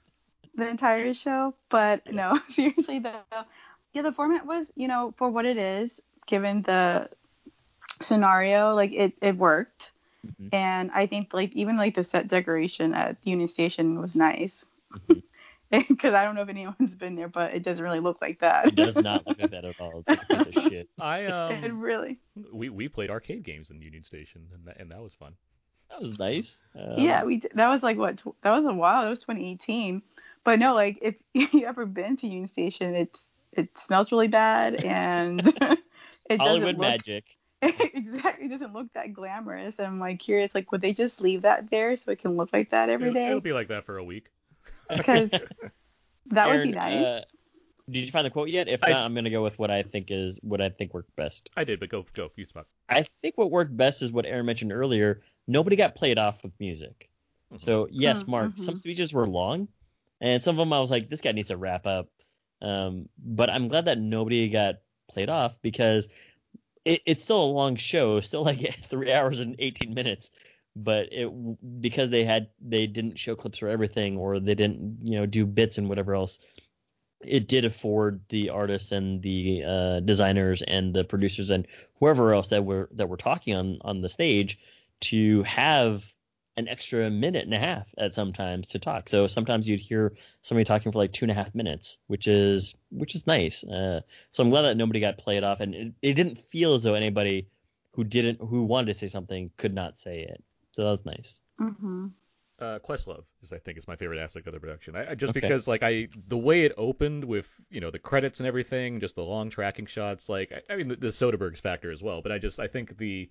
the 0.54 0.68
entire 0.68 1.14
show. 1.14 1.54
But 1.70 2.02
no, 2.10 2.38
seriously 2.48 2.98
though, 3.00 3.22
yeah, 3.92 4.02
the 4.02 4.12
format 4.12 4.46
was, 4.46 4.72
you 4.76 4.88
know, 4.88 5.14
for 5.16 5.28
what 5.30 5.44
it 5.46 5.58
is, 5.58 6.00
given 6.26 6.62
the 6.62 7.08
scenario, 8.00 8.74
like 8.74 8.92
it, 8.92 9.14
it 9.20 9.36
worked. 9.36 9.92
Mhm. 10.26 10.48
And 10.52 10.90
I 10.92 11.06
think 11.06 11.32
like 11.32 11.54
even 11.54 11.76
like 11.76 11.94
the 11.94 12.04
set 12.04 12.28
decoration 12.28 12.94
at 12.94 13.18
Union 13.24 13.48
Station 13.48 14.00
was 14.00 14.14
nice. 14.16 14.64
Mhm. 14.92 15.22
Because 15.88 16.14
I 16.14 16.24
don't 16.24 16.34
know 16.34 16.42
if 16.42 16.48
anyone's 16.48 16.96
been 16.96 17.14
there, 17.14 17.28
but 17.28 17.54
it 17.54 17.62
doesn't 17.62 17.84
really 17.84 18.00
look 18.00 18.22
like 18.22 18.40
that. 18.40 18.68
It 18.68 18.74
does 18.74 18.96
not 18.96 19.26
look 19.26 19.38
like 19.38 19.50
that 19.50 19.64
at 19.64 19.78
all. 19.80 20.02
It's 20.06 20.08
like 20.08 20.22
a 20.22 20.44
piece 20.44 20.56
of 20.56 20.62
shit. 20.62 20.88
I 20.98 21.24
um. 21.26 21.64
it 21.64 21.72
really. 21.72 22.18
we 22.52 22.68
we 22.70 22.88
played 22.88 23.10
arcade 23.10 23.42
games 23.44 23.70
in 23.70 23.80
Union 23.82 24.02
Station 24.04 24.46
and 24.54 24.66
that, 24.66 24.80
and 24.80 24.90
that 24.90 25.02
was 25.02 25.14
fun. 25.14 25.34
That 25.90 26.00
was 26.00 26.18
nice. 26.18 26.58
Um, 26.74 26.98
yeah, 26.98 27.24
we 27.24 27.38
did. 27.38 27.52
that 27.54 27.68
was 27.68 27.82
like 27.82 27.96
what 27.98 28.18
tw- 28.18 28.34
that 28.42 28.50
was 28.52 28.64
a 28.64 28.72
while. 28.72 29.02
That 29.04 29.10
was 29.10 29.20
2018. 29.20 30.02
But 30.44 30.58
no, 30.58 30.74
like 30.74 30.98
if 31.02 31.16
you 31.34 31.66
ever 31.66 31.84
been 31.86 32.16
to 32.18 32.26
Union 32.26 32.48
Station, 32.48 32.94
it's 32.94 33.24
it 33.52 33.68
smells 33.78 34.12
really 34.12 34.28
bad 34.28 34.84
and 34.84 35.46
it 36.30 36.38
Hollywood 36.40 36.40
doesn't 36.40 36.64
look 36.66 36.78
magic. 36.78 37.24
exactly 37.60 38.46
it 38.46 38.50
doesn't 38.50 38.72
look 38.72 38.92
that 38.94 39.12
glamorous. 39.12 39.78
I'm 39.80 39.98
like 39.98 40.20
curious, 40.20 40.54
like 40.54 40.70
would 40.72 40.80
they 40.80 40.92
just 40.92 41.20
leave 41.20 41.42
that 41.42 41.70
there 41.70 41.96
so 41.96 42.10
it 42.12 42.20
can 42.20 42.36
look 42.36 42.50
like 42.52 42.70
that 42.70 42.88
every 42.88 43.08
It'll, 43.08 43.14
day? 43.20 43.28
it'll 43.28 43.40
be 43.40 43.52
like 43.52 43.68
that 43.68 43.84
for 43.84 43.98
a 43.98 44.04
week. 44.04 44.30
Because 44.96 45.30
that 46.26 46.48
would 46.48 46.62
be 46.64 46.72
nice. 46.72 47.06
uh, 47.06 47.20
did 47.90 48.00
you 48.00 48.10
find 48.10 48.26
the 48.26 48.30
quote 48.30 48.48
yet? 48.48 48.68
If 48.68 48.82
I- 48.84 48.90
not, 48.90 49.04
I'm 49.04 49.14
gonna 49.14 49.30
go 49.30 49.42
with 49.42 49.58
what 49.58 49.70
I 49.70 49.82
think 49.82 50.10
is 50.10 50.38
what 50.42 50.60
I 50.60 50.68
think 50.68 50.92
worked 50.94 51.14
best. 51.16 51.50
I 51.56 51.64
did, 51.64 51.80
but 51.80 51.88
go 51.88 52.04
go 52.14 52.30
you 52.36 52.44
spot. 52.46 52.66
I 52.88 53.02
think 53.22 53.36
what 53.38 53.50
worked 53.50 53.76
best 53.76 54.02
is 54.02 54.12
what 54.12 54.26
Aaron 54.26 54.46
mentioned 54.46 54.72
earlier. 54.72 55.22
Nobody 55.46 55.76
got 55.76 55.94
played 55.94 56.18
off 56.18 56.42
with 56.42 56.52
music. 56.60 57.08
Mhm. 57.52 57.60
So 57.60 57.88
yes, 57.90 58.24
Mm, 58.24 58.28
Mark, 58.28 58.52
some 58.58 58.74
mhm. 58.74 58.78
speeches 58.78 59.12
were 59.14 59.26
long, 59.26 59.68
and 60.20 60.42
some 60.42 60.54
of 60.54 60.58
them 60.58 60.72
I 60.72 60.80
was 60.80 60.90
like, 60.90 61.08
this 61.08 61.20
guy 61.22 61.32
needs 61.32 61.48
to 61.48 61.56
wrap 61.56 61.86
up. 61.86 62.08
Um, 62.60 63.08
but 63.18 63.48
I'm 63.50 63.68
glad 63.68 63.86
that 63.86 63.98
nobody 63.98 64.48
got 64.48 64.76
played 65.08 65.30
off 65.30 65.60
because 65.62 66.08
it, 66.84 67.00
it's 67.06 67.22
still 67.24 67.42
a 67.42 67.46
long 67.52 67.76
show, 67.76 68.20
still 68.20 68.42
like 68.44 68.74
three 68.82 69.12
hours 69.12 69.40
and 69.40 69.56
18 69.58 69.94
minutes. 69.94 70.30
But 70.80 71.08
it 71.12 71.28
because 71.80 72.10
they 72.10 72.24
had 72.24 72.48
they 72.60 72.86
didn't 72.86 73.18
show 73.18 73.34
clips 73.34 73.58
for 73.58 73.68
everything 73.68 74.16
or 74.16 74.38
they 74.38 74.54
didn't 74.54 74.98
you 75.02 75.18
know 75.18 75.26
do 75.26 75.44
bits 75.44 75.78
and 75.78 75.88
whatever 75.88 76.14
else. 76.14 76.38
It 77.20 77.48
did 77.48 77.64
afford 77.64 78.20
the 78.28 78.50
artists 78.50 78.92
and 78.92 79.20
the 79.22 79.64
uh, 79.66 80.00
designers 80.00 80.62
and 80.62 80.94
the 80.94 81.02
producers 81.02 81.50
and 81.50 81.66
whoever 81.98 82.32
else 82.32 82.48
that 82.48 82.64
were 82.64 82.88
that 82.92 83.08
were 83.08 83.16
talking 83.16 83.54
on 83.54 83.78
on 83.82 84.00
the 84.02 84.08
stage 84.08 84.58
to 85.00 85.42
have 85.42 86.04
an 86.58 86.66
extra 86.66 87.08
minute 87.08 87.44
and 87.44 87.54
a 87.54 87.58
half 87.58 87.86
at 87.98 88.14
sometimes 88.14 88.66
to 88.66 88.80
talk. 88.80 89.08
So 89.08 89.28
sometimes 89.28 89.68
you'd 89.68 89.78
hear 89.80 90.14
somebody 90.42 90.64
talking 90.64 90.90
for 90.90 90.98
like 90.98 91.12
two 91.12 91.24
and 91.24 91.30
a 91.30 91.34
half 91.34 91.54
minutes, 91.54 91.98
which 92.08 92.26
is 92.26 92.74
which 92.90 93.14
is 93.14 93.26
nice. 93.28 93.62
Uh, 93.62 94.00
so 94.32 94.42
I'm 94.42 94.50
glad 94.50 94.62
that 94.62 94.76
nobody 94.76 94.98
got 94.98 95.18
played 95.18 95.44
off, 95.44 95.60
and 95.60 95.74
it, 95.74 95.92
it 96.02 96.14
didn't 96.14 96.36
feel 96.36 96.74
as 96.74 96.82
though 96.82 96.94
anybody 96.94 97.46
who 97.92 98.02
didn't 98.02 98.40
who 98.40 98.64
wanted 98.64 98.92
to 98.92 98.98
say 98.98 99.06
something 99.06 99.52
could 99.56 99.72
not 99.72 100.00
say 100.00 100.22
it. 100.22 100.42
So 100.78 100.84
that 100.84 100.90
was 100.90 101.04
nice. 101.04 101.40
Mm-hmm. 101.60 102.06
uh, 102.60 102.78
Questlove 102.78 103.24
is 103.42 103.52
I 103.52 103.58
think 103.58 103.78
is 103.78 103.88
my 103.88 103.96
favorite 103.96 104.20
aspect 104.20 104.46
of 104.46 104.52
the 104.52 104.60
production. 104.60 104.94
I, 104.94 105.10
I 105.10 105.14
just 105.16 105.34
Okay. 105.36 105.40
because 105.40 105.66
like 105.66 105.82
I 105.82 106.06
the 106.28 106.36
way 106.38 106.62
it 106.62 106.72
opened 106.76 107.24
with 107.24 107.48
you 107.68 107.80
know 107.80 107.90
the 107.90 107.98
credits 107.98 108.38
and 108.38 108.46
everything, 108.46 109.00
just 109.00 109.16
the 109.16 109.24
long 109.24 109.50
tracking 109.50 109.86
shots. 109.86 110.28
Like 110.28 110.52
I, 110.52 110.72
I 110.72 110.76
mean 110.76 110.86
the, 110.86 110.94
the 110.94 111.08
Soderbergh's 111.08 111.58
factor 111.58 111.90
as 111.90 112.00
well, 112.00 112.22
but 112.22 112.30
I 112.30 112.38
just 112.38 112.60
I 112.60 112.68
think 112.68 112.96
the 112.96 113.28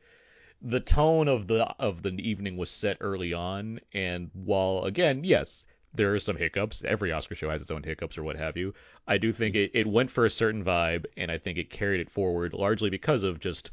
the 0.61 0.81
tone 0.81 1.29
of 1.29 1.47
the 1.47 1.63
of 1.79 2.01
the 2.01 2.11
evening 2.29 2.57
was 2.57 2.69
set 2.69 2.97
early 2.99 3.31
on, 3.33 3.79
and 3.93 4.29
while 4.33 4.83
again 4.83 5.23
yes 5.23 5.63
there 5.93 6.13
are 6.13 6.19
some 6.19 6.35
hiccups, 6.35 6.83
every 6.83 7.13
Oscar 7.13 7.33
show 7.35 7.49
has 7.49 7.61
its 7.61 7.71
own 7.71 7.81
hiccups 7.83 8.17
or 8.17 8.23
what 8.23 8.35
have 8.35 8.57
you. 8.57 8.73
I 9.07 9.17
do 9.19 9.31
think 9.31 9.55
it, 9.55 9.71
it 9.73 9.87
went 9.87 10.11
for 10.11 10.25
a 10.25 10.29
certain 10.29 10.65
vibe, 10.65 11.05
and 11.15 11.31
I 11.31 11.37
think 11.37 11.57
it 11.57 11.69
carried 11.69 12.01
it 12.01 12.11
forward 12.11 12.53
largely 12.53 12.89
because 12.89 13.23
of 13.23 13.39
just 13.39 13.71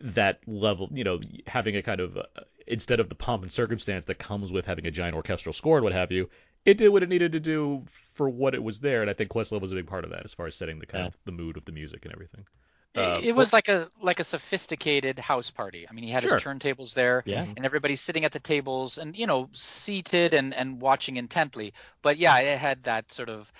that 0.00 0.40
level, 0.46 0.88
you 0.92 1.04
know, 1.04 1.20
having 1.46 1.74
a 1.76 1.82
kind 1.82 2.00
of 2.00 2.16
uh, 2.18 2.22
instead 2.68 3.00
of 3.00 3.08
the 3.08 3.14
pomp 3.14 3.42
and 3.42 3.50
circumstance 3.52 4.04
that 4.06 4.18
comes 4.18 4.52
with 4.52 4.66
having 4.66 4.86
a 4.86 4.90
giant 4.90 5.16
orchestral 5.16 5.52
score 5.52 5.78
and 5.78 5.84
what 5.84 5.92
have 5.92 6.12
you, 6.12 6.28
it 6.64 6.78
did 6.78 6.90
what 6.90 7.02
it 7.02 7.08
needed 7.08 7.32
to 7.32 7.40
do 7.40 7.84
for 7.88 8.28
what 8.28 8.54
it 8.54 8.62
was 8.62 8.80
there, 8.80 9.00
and 9.00 9.10
I 9.10 9.14
think 9.14 9.30
Questlove 9.30 9.60
was 9.60 9.72
a 9.72 9.74
big 9.74 9.86
part 9.86 10.04
of 10.04 10.10
that 10.10 10.24
as 10.24 10.34
far 10.34 10.46
as 10.46 10.54
setting 10.54 10.78
the 10.78 10.86
kind 10.86 11.02
Yeah. 11.02 11.08
of 11.08 11.16
the 11.24 11.32
mood 11.32 11.56
of 11.56 11.64
the 11.64 11.72
music 11.72 12.04
and 12.04 12.12
everything. 12.12 12.46
It- 12.94 13.00
Uh, 13.00 13.20
it 13.22 13.32
was 13.32 13.52
like 13.52 13.68
a 13.68 13.88
like 14.00 14.18
a 14.18 14.24
sophisticated 14.24 15.18
house 15.18 15.50
party. 15.50 15.86
I 15.88 15.92
mean, 15.92 16.04
he 16.04 16.10
had 16.10 16.22
Sure. 16.22 16.34
his 16.34 16.42
turntables 16.42 16.94
there, 16.94 17.22
Yeah. 17.26 17.42
and 17.56 17.64
everybody's 17.64 18.00
sitting 18.00 18.24
at 18.24 18.32
the 18.32 18.40
tables 18.40 18.98
and 18.98 19.16
you 19.16 19.26
know 19.26 19.48
seated 19.52 20.34
and 20.34 20.52
and 20.54 20.80
watching 20.80 21.16
intently. 21.16 21.74
But 22.02 22.16
yeah, 22.18 22.38
it 22.38 22.58
had 22.58 22.82
that 22.84 23.12
sort 23.12 23.28
of 23.28 23.52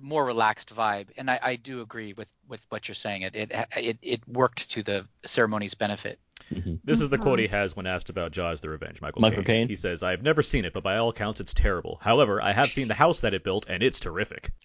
more 0.00 0.24
relaxed 0.24 0.74
vibe, 0.74 1.08
and 1.16 1.30
I, 1.30 1.38
I 1.42 1.56
do 1.56 1.80
agree 1.82 2.12
with 2.14 2.28
with 2.48 2.64
what 2.70 2.88
you're 2.88 2.94
saying. 2.94 3.22
It 3.22 3.36
it 3.36 3.52
it, 3.76 3.98
it 4.02 4.28
worked 4.28 4.70
to 4.70 4.82
the 4.82 5.06
ceremony's 5.24 5.74
benefit. 5.74 6.18
Mhm. 6.52 6.78
This 6.84 7.00
is 7.00 7.08
the 7.10 7.18
quote 7.18 7.38
he 7.40 7.48
has 7.48 7.74
when 7.74 7.86
asked 7.86 8.08
about 8.08 8.30
Jaws: 8.30 8.60
The 8.60 8.68
Revenge. 8.68 9.00
Michael, 9.00 9.20
Michael 9.22 9.42
Caine? 9.42 9.68
He 9.68 9.74
says, 9.76 10.02
"I've 10.02 10.22
never 10.22 10.42
seen 10.42 10.64
it, 10.64 10.72
but 10.72 10.82
by 10.84 10.96
all 10.96 11.08
accounts, 11.08 11.40
it's 11.40 11.52
terrible. 11.52 11.98
However, 12.00 12.40
I 12.40 12.52
have 12.52 12.66
seen 12.68 12.86
the 12.88 12.94
house 12.94 13.22
that 13.22 13.34
it 13.34 13.42
built, 13.42 13.66
and 13.68 13.82
it's 13.82 13.98
terrific." 13.98 14.52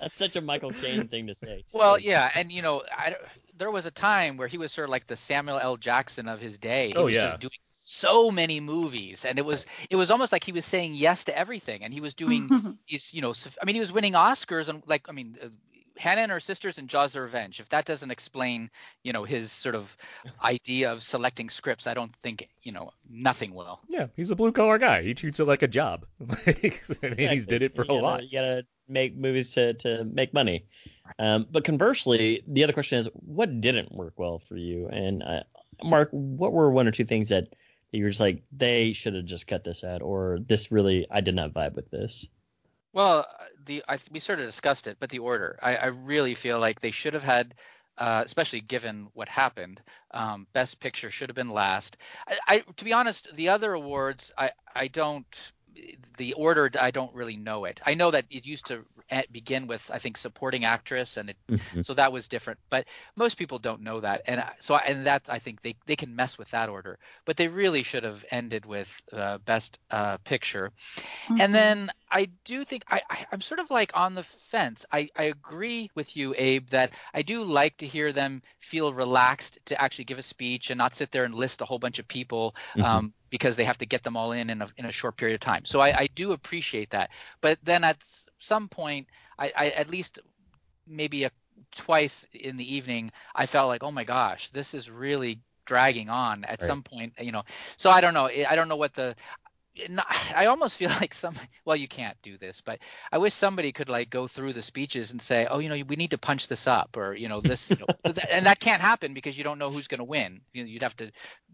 That's 0.00 0.16
such 0.16 0.36
a 0.36 0.40
Michael 0.40 0.72
Caine 0.72 1.08
thing 1.08 1.26
to 1.28 1.34
say. 1.34 1.64
Well, 1.72 1.94
So- 1.94 1.98
yeah, 1.98 2.30
and 2.34 2.50
you 2.50 2.62
know, 2.62 2.82
I, 2.90 3.16
there 3.56 3.70
was 3.70 3.86
a 3.86 3.90
time 3.90 4.36
where 4.36 4.48
he 4.48 4.58
was 4.58 4.72
sort 4.72 4.88
of 4.88 4.90
like 4.90 5.06
the 5.06 5.16
Samuel 5.16 5.58
L. 5.58 5.76
Jackson 5.76 6.28
of 6.28 6.40
his 6.40 6.58
day. 6.58 6.88
He 6.88 6.94
Oh, 6.96 7.04
was 7.06 7.14
yeah. 7.14 7.28
just 7.28 7.40
doing 7.40 7.52
so 7.72 8.30
many 8.30 8.58
movies, 8.60 9.24
and 9.24 9.38
it 9.38 9.44
was 9.44 9.66
it 9.90 9.96
was 9.96 10.10
almost 10.10 10.32
like 10.32 10.44
he 10.44 10.52
was 10.52 10.64
saying 10.64 10.94
yes 10.94 11.24
to 11.24 11.38
everything, 11.38 11.84
and 11.84 11.92
he 11.92 12.00
was 12.00 12.14
doing 12.14 12.78
these, 12.88 13.12
you 13.14 13.20
know, 13.22 13.32
I 13.60 13.64
mean, 13.64 13.74
he 13.76 13.80
was 13.80 13.92
winning 13.92 14.14
Oscars, 14.14 14.68
and 14.68 14.82
like, 14.86 15.08
I 15.08 15.12
mean. 15.12 15.36
Hannah 15.96 16.22
and 16.22 16.32
her 16.32 16.40
sisters 16.40 16.78
and 16.78 16.88
Jaws: 16.88 17.12
The 17.12 17.20
Revenge. 17.20 17.60
If 17.60 17.68
that 17.70 17.84
doesn't 17.84 18.10
explain, 18.10 18.70
you 19.02 19.12
know, 19.12 19.24
his 19.24 19.52
sort 19.52 19.74
of 19.74 19.96
idea 20.44 20.92
of 20.92 21.02
selecting 21.02 21.50
scripts, 21.50 21.86
I 21.86 21.94
don't 21.94 22.14
think, 22.16 22.48
you 22.62 22.72
know, 22.72 22.90
nothing 23.10 23.54
will. 23.54 23.80
Yeah, 23.88 24.06
he's 24.16 24.30
a 24.30 24.36
blue 24.36 24.52
collar 24.52 24.78
guy. 24.78 25.02
He 25.02 25.14
treats 25.14 25.40
it 25.40 25.46
like 25.46 25.62
a 25.62 25.68
job. 25.68 26.06
Like, 26.46 26.82
I 27.02 27.08
mean, 27.10 27.28
he's 27.30 27.46
did 27.46 27.62
it 27.62 27.74
for 27.74 27.82
a 27.82 27.86
gotta- 27.86 28.00
lot. 28.00 28.24
You 28.24 28.30
gotta 28.32 28.66
make 28.88 29.16
movies 29.16 29.50
to 29.52 29.74
to 29.74 30.04
make 30.04 30.32
money. 30.34 30.66
Um, 31.18 31.46
but 31.50 31.64
conversely, 31.64 32.42
the 32.46 32.64
other 32.64 32.72
question 32.72 32.98
is, 32.98 33.08
what 33.14 33.60
didn't 33.60 33.92
work 33.92 34.14
well 34.16 34.38
for 34.38 34.56
you? 34.56 34.88
And 34.88 35.22
uh, 35.22 35.42
Mark, 35.84 36.08
what 36.12 36.52
were 36.52 36.70
one 36.70 36.86
or 36.88 36.90
two 36.90 37.04
things 37.04 37.28
that 37.30 37.54
you 37.90 38.04
were 38.04 38.10
just 38.10 38.20
like, 38.20 38.42
they 38.50 38.92
should 38.94 39.14
have 39.14 39.26
just 39.26 39.46
cut 39.46 39.64
this 39.64 39.84
out, 39.84 40.00
or 40.00 40.38
this 40.46 40.72
really, 40.72 41.06
I 41.10 41.20
did 41.20 41.34
not 41.34 41.52
vibe 41.52 41.74
with 41.74 41.90
this. 41.90 42.26
Well, 42.92 43.26
the 43.64 43.82
I, 43.88 43.98
we 44.10 44.20
sort 44.20 44.40
of 44.40 44.46
discussed 44.46 44.86
it, 44.86 44.96
but 45.00 45.10
the 45.10 45.18
order. 45.20 45.58
I, 45.62 45.76
I 45.76 45.86
really 45.86 46.34
feel 46.34 46.58
like 46.58 46.80
they 46.80 46.90
should 46.90 47.14
have 47.14 47.24
had, 47.24 47.54
uh, 47.98 48.22
especially 48.24 48.60
given 48.60 49.08
what 49.14 49.28
happened. 49.28 49.80
Um, 50.12 50.46
Best 50.52 50.80
Picture 50.80 51.10
should 51.10 51.28
have 51.28 51.36
been 51.36 51.50
last. 51.50 51.96
I, 52.26 52.38
I, 52.48 52.58
to 52.76 52.84
be 52.84 52.92
honest, 52.92 53.32
the 53.34 53.48
other 53.50 53.72
awards, 53.72 54.32
I, 54.36 54.50
I 54.74 54.88
don't. 54.88 55.52
The 56.18 56.34
order, 56.34 56.70
I 56.80 56.90
don't 56.90 57.14
really 57.14 57.36
know 57.36 57.64
it. 57.64 57.80
I 57.84 57.94
know 57.94 58.10
that 58.10 58.26
it 58.30 58.44
used 58.46 58.66
to 58.66 58.84
begin 59.30 59.66
with, 59.66 59.90
I 59.92 59.98
think, 59.98 60.16
supporting 60.16 60.64
actress, 60.64 61.16
and 61.16 61.30
it, 61.30 61.36
Mhm. 61.48 61.84
so 61.84 61.94
that 61.94 62.12
was 62.12 62.28
different. 62.28 62.58
But 62.70 62.86
most 63.16 63.36
people 63.38 63.58
don't 63.58 63.82
know 63.82 64.00
that, 64.00 64.22
and 64.26 64.44
so 64.60 64.74
I- 64.74 64.84
and 64.86 65.06
that 65.06 65.22
I 65.28 65.38
think 65.38 65.62
they 65.62 65.76
they 65.86 65.96
can 65.96 66.14
mess 66.14 66.38
with 66.38 66.50
that 66.50 66.68
order. 66.68 66.98
But 67.24 67.36
they 67.36 67.48
really 67.48 67.82
should 67.82 68.04
have 68.04 68.24
ended 68.30 68.64
with 68.66 69.00
uh, 69.12 69.38
Best 69.38 69.78
uh, 69.90 70.18
Picture. 70.18 70.72
Mm-hmm. 71.28 71.38
And 71.38 71.54
then 71.54 71.90
I 72.12 72.26
do 72.44 72.64
think 72.64 72.84
I, 72.90 73.02
I 73.10 73.26
I'm 73.32 73.40
sort 73.42 73.60
of 73.60 73.70
like 73.70 73.92
on 73.94 74.14
the 74.14 74.24
fence. 74.24 74.86
I, 74.92 75.08
I 75.16 75.24
agree 75.24 75.90
with 75.94 76.16
you, 76.16 76.34
Abe, 76.38 76.68
that 76.70 76.92
I 77.14 77.22
do 77.22 77.44
like 77.44 77.78
to 77.78 77.86
hear 77.88 78.12
them 78.12 78.42
feel 78.60 78.92
relaxed 78.94 79.58
to 79.66 79.80
actually 79.80 80.04
give 80.04 80.18
a 80.18 80.22
speech 80.22 80.70
and 80.70 80.78
not 80.78 80.94
sit 80.94 81.12
there 81.12 81.24
and 81.24 81.34
list 81.34 81.62
a 81.62 81.66
whole 81.66 81.78
bunch 81.78 81.98
of 81.98 82.08
people 82.08 82.54
Mhm. 82.74 83.02
um, 83.02 83.14
because 83.30 83.56
they 83.56 83.64
have 83.64 83.78
to 83.78 83.86
get 83.86 84.04
them 84.04 84.16
all 84.16 84.32
in 84.32 84.50
in 84.50 84.62
a, 84.62 84.68
in 84.76 84.86
a 84.86 84.92
short 84.92 85.16
period 85.16 85.34
of 85.34 85.40
time. 85.40 85.64
So 85.64 85.80
I, 85.80 86.00
I 86.02 86.08
do 86.14 86.32
appreciate 86.32 86.90
that. 86.90 87.10
But 87.40 87.58
then 87.62 87.84
at 87.84 87.98
some 88.38 88.68
point, 88.68 89.08
I, 89.38 89.52
I 89.56 89.68
at 89.70 89.90
least 89.90 90.20
maybe 90.86 91.24
a 91.24 91.30
twice 91.74 92.26
in 92.32 92.56
the 92.56 92.74
evening, 92.74 93.10
I 93.34 93.46
felt 93.46 93.68
like, 93.68 93.82
oh 93.84 93.90
my 93.92 94.04
gosh, 94.04 94.50
this 94.50 94.74
is 94.74 94.90
really 94.90 95.40
dragging 95.66 96.08
on 96.10 96.44
at 96.44 96.62
Right. 96.62 96.62
some 96.62 96.82
point, 96.82 97.14
you 97.20 97.32
know. 97.32 97.42
So 97.76 97.90
I 97.90 98.00
don't 98.00 98.14
know. 98.14 98.26
I 98.26 98.56
don't 98.56 98.68
know 98.68 98.76
what 98.76 98.94
the 98.94 99.14
not, 99.88 100.06
I 100.34 100.46
almost 100.46 100.76
feel 100.76 100.90
like 101.00 101.14
some 101.14 101.34
well 101.64 101.76
you 101.76 101.88
can't 101.88 102.16
do 102.22 102.38
this 102.38 102.60
but 102.60 102.78
I 103.10 103.18
wish 103.18 103.34
somebody 103.34 103.72
could 103.72 103.88
like 103.88 104.10
go 104.10 104.26
through 104.26 104.52
the 104.52 104.62
speeches 104.62 105.12
and 105.12 105.20
say 105.20 105.46
oh 105.50 105.58
you 105.58 105.68
know 105.68 105.82
we 105.86 105.96
need 105.96 106.10
to 106.10 106.18
punch 106.18 106.48
this 106.48 106.66
up 106.66 106.96
or 106.96 107.14
you 107.14 107.28
know 107.28 107.40
this 107.40 107.70
you 107.70 107.76
know, 107.76 107.86
th- 108.12 108.26
and 108.30 108.46
that 108.46 108.60
can't 108.60 108.82
happen 108.82 109.14
because 109.14 109.36
you 109.36 109.44
don't 109.44 109.58
know 109.58 109.70
who's 109.70 109.88
going 109.88 109.98
to 109.98 110.04
win 110.04 110.40
you 110.52 110.62
know, 110.62 110.68
you'd 110.68 110.82
have 110.82 110.96
to 110.96 111.10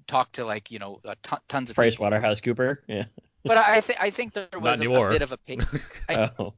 talk 0.07 0.33
to 0.33 0.45
like 0.45 0.71
you 0.71 0.79
know 0.79 1.01
tons 1.49 1.71
of 1.71 1.77
Price 1.77 1.95
people 1.95 2.05
Waterhouse 2.05 2.41
Cooper. 2.41 2.83
Yeah. 2.89 3.05
but 3.45 3.57
I 3.57 3.77
I, 3.77 3.81
th- 3.81 3.99
I 4.01 4.11
think 4.11 4.33
there 4.33 4.49
was 4.55 4.81
a, 4.81 4.89
a 4.91 5.11
bit 5.11 5.23
of 5.23 5.33
a 5.33 5.37
pa- 5.37 5.79
I- 6.09 6.31
oh, 6.39 6.55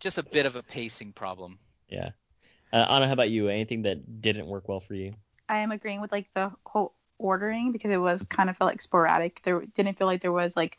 just 0.00 0.18
a 0.18 0.22
bit 0.22 0.46
of 0.46 0.56
a 0.56 0.62
pacing 0.62 1.12
problem 1.12 1.58
yeah. 1.88 2.10
Uh, 2.72 2.86
Anna, 2.90 3.06
how 3.06 3.12
about 3.12 3.30
you? 3.30 3.48
Anything 3.48 3.82
that 3.82 4.20
didn't 4.20 4.46
work 4.46 4.68
well 4.68 4.80
for 4.80 4.94
you? 4.94 5.14
I 5.48 5.58
am 5.58 5.70
agreeing 5.70 6.00
with 6.00 6.10
like 6.12 6.26
the 6.34 6.50
whole 6.66 6.94
ordering 7.18 7.72
because 7.72 7.90
it 7.90 7.98
was 7.98 8.24
kind 8.28 8.50
of 8.50 8.56
felt 8.56 8.70
like 8.70 8.82
sporadic. 8.82 9.40
There 9.44 9.62
didn't 9.76 9.96
feel 9.98 10.06
like 10.06 10.22
there 10.22 10.32
was 10.32 10.56
like 10.56 10.78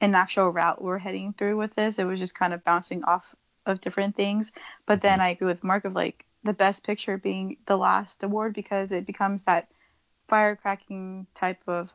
an 0.00 0.14
actual 0.14 0.50
route 0.50 0.82
we're 0.82 0.98
heading 0.98 1.34
through 1.36 1.56
with 1.56 1.74
this. 1.74 1.98
It 1.98 2.04
was 2.04 2.18
just 2.18 2.34
kind 2.34 2.52
of 2.54 2.64
bouncing 2.64 3.04
off 3.04 3.24
of 3.66 3.80
different 3.80 4.16
things. 4.16 4.52
But 4.86 5.02
then 5.02 5.20
I 5.20 5.30
agree 5.30 5.46
with 5.48 5.64
Mark 5.64 5.84
of 5.84 5.94
like 5.94 6.24
the 6.44 6.52
best 6.52 6.84
picture 6.84 7.18
being 7.18 7.58
the 7.66 7.76
last 7.76 8.22
award 8.22 8.54
because 8.54 8.90
it 8.92 9.06
becomes 9.06 9.44
that 9.44 9.68
firecracking 10.30 11.26
type 11.34 11.60
of 11.66 11.90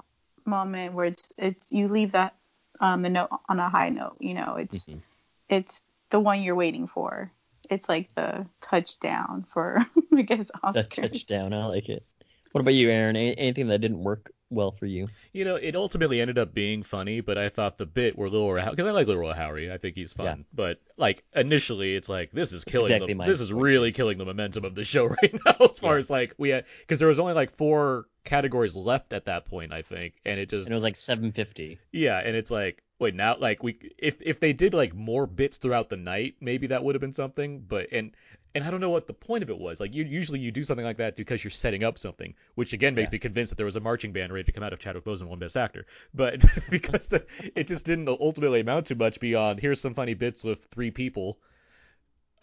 moment 0.45 0.93
where 0.93 1.06
it's 1.08 1.30
it's 1.38 1.72
you 1.72 1.88
leave 1.88 2.12
that 2.12 2.36
um 2.80 3.01
the 3.01 3.10
note 3.10 3.30
on 3.49 3.60
a 3.60 3.70
high 3.70 3.89
note. 3.89 4.18
You 4.20 4.36
know, 4.36 4.56
it's 4.58 4.86
Mhm. 4.86 5.01
it's 5.49 5.82
the 6.12 6.20
one 6.20 6.41
you're 6.41 6.56
waiting 6.56 6.88
for. 6.88 7.32
It's 7.70 7.89
like 7.89 8.14
the 8.16 8.45
touchdown 8.62 9.45
for 9.53 9.86
I 10.14 10.22
guess 10.22 10.51
That 10.74 10.89
Oscars. 10.89 11.12
touchdown. 11.12 11.53
I 11.53 11.66
like 11.66 11.89
it. 11.89 12.06
What 12.51 12.62
about 12.62 12.74
you, 12.76 12.89
Aaron? 12.89 13.16
Any, 13.16 13.38
anything 13.38 13.68
that 13.68 13.82
didn't 13.82 14.03
work 14.03 14.32
well 14.50 14.72
for 14.72 14.86
you? 14.86 15.08
You 15.34 15.46
know, 15.46 15.56
it 15.56 15.76
ultimately 15.76 16.22
ended 16.22 16.38
up 16.38 16.54
being 16.54 16.84
funny, 16.84 17.22
but 17.22 17.38
I 17.38 17.50
thought 17.50 17.78
the 17.78 17.86
bit 17.86 18.18
where 18.18 18.30
Lil 18.30 18.54
because 18.70 18.86
I 18.86 18.91
like 18.91 19.08
Lil 19.08 19.20
Howery, 19.34 19.72
I 19.72 19.78
think 19.78 19.96
he's 19.96 20.14
fun. 20.14 20.26
Yeah. 20.26 20.43
But 20.54 20.82
like 20.98 21.24
initially, 21.36 21.96
it's 21.96 22.10
like 22.10 22.32
this 22.32 22.54
is 22.54 22.64
killing 22.64 22.86
exactly 22.91 23.14
the, 23.14 23.24
this 23.26 23.41
is 23.41 23.52
really 23.52 23.91
killing 23.91 24.18
the 24.18 24.26
momentum 24.26 24.66
of 24.66 24.76
the 24.76 24.84
show 24.84 25.06
right 25.22 25.36
now. 25.46 25.68
As 25.70 25.80
far 25.80 25.93
Yeah. 25.93 26.00
as 26.00 26.10
like 26.10 26.34
we 26.38 26.50
had, 26.50 26.66
because 26.82 27.00
there 27.00 27.08
was 27.08 27.20
only 27.20 27.34
like 27.34 27.56
four 27.58 28.06
categories 28.24 28.76
left 28.76 29.14
at 29.14 29.26
that 29.26 29.46
point, 29.46 29.72
I 29.72 29.82
think, 29.82 30.16
and 30.26 30.39
it 30.39 30.50
just 30.50 30.68
And 30.68 30.72
it 30.72 30.76
was 30.76 30.84
like 30.84 30.96
750. 30.96 31.80
yeah, 31.91 32.20
and 32.20 32.36
it's 32.36 32.52
like 32.52 32.82
wait 32.98 33.14
now 33.14 33.36
like 33.38 33.62
we 33.62 33.78
if 33.98 34.22
if 34.22 34.39
they 34.39 34.54
did 34.54 34.74
like 34.74 34.96
more 34.96 35.28
bits 35.28 35.58
throughout 35.58 35.89
the 35.89 35.98
night, 35.98 36.36
maybe 36.39 36.68
that 36.68 36.84
would 36.84 36.96
have 36.96 37.02
been 37.02 37.14
something. 37.14 37.60
But 37.68 37.88
and 37.91 38.12
and 38.56 38.64
I 38.64 38.72
don't 38.72 38.80
know 38.80 38.89
what 38.89 39.06
the 39.06 39.14
point 39.14 39.43
of 39.43 39.49
it 39.49 39.58
was. 39.60 39.80
Like 39.80 39.93
you 39.93 40.03
usually 40.06 40.39
you 40.39 40.51
do 40.51 40.64
something 40.64 40.86
like 40.86 40.97
that 40.97 41.16
because 41.16 41.43
you're 41.43 41.51
setting 41.51 41.84
up 41.84 41.99
something, 41.99 42.34
which 42.56 42.74
again 42.74 42.95
makes 42.95 43.08
Yeah. 43.10 43.12
me 43.16 43.20
convinced 43.20 43.51
that 43.51 43.58
there 43.58 43.66
was 43.66 43.76
a 43.76 43.80
marching 43.82 44.12
band 44.14 44.32
ready 44.34 44.45
to 44.45 44.51
come 44.51 44.64
out 44.64 44.74
of 44.74 44.80
Chadwick 44.80 45.03
Boseman 45.03 45.28
won 45.28 45.39
Best 45.39 45.56
Actor. 45.58 45.86
But 46.14 46.43
because 46.72 47.10
the, 47.10 47.26
it 47.56 47.68
just 47.68 47.86
didn't 47.86 48.08
ultimately 48.10 48.62
amount 48.62 48.88
to 48.88 48.95
much 48.95 49.20
beyond 49.20 49.60
here's 49.60 49.80
some 49.82 49.93
funny 49.93 50.14
bits 50.16 50.43
with 50.43 50.64
three 50.66 50.89
people. 50.91 51.38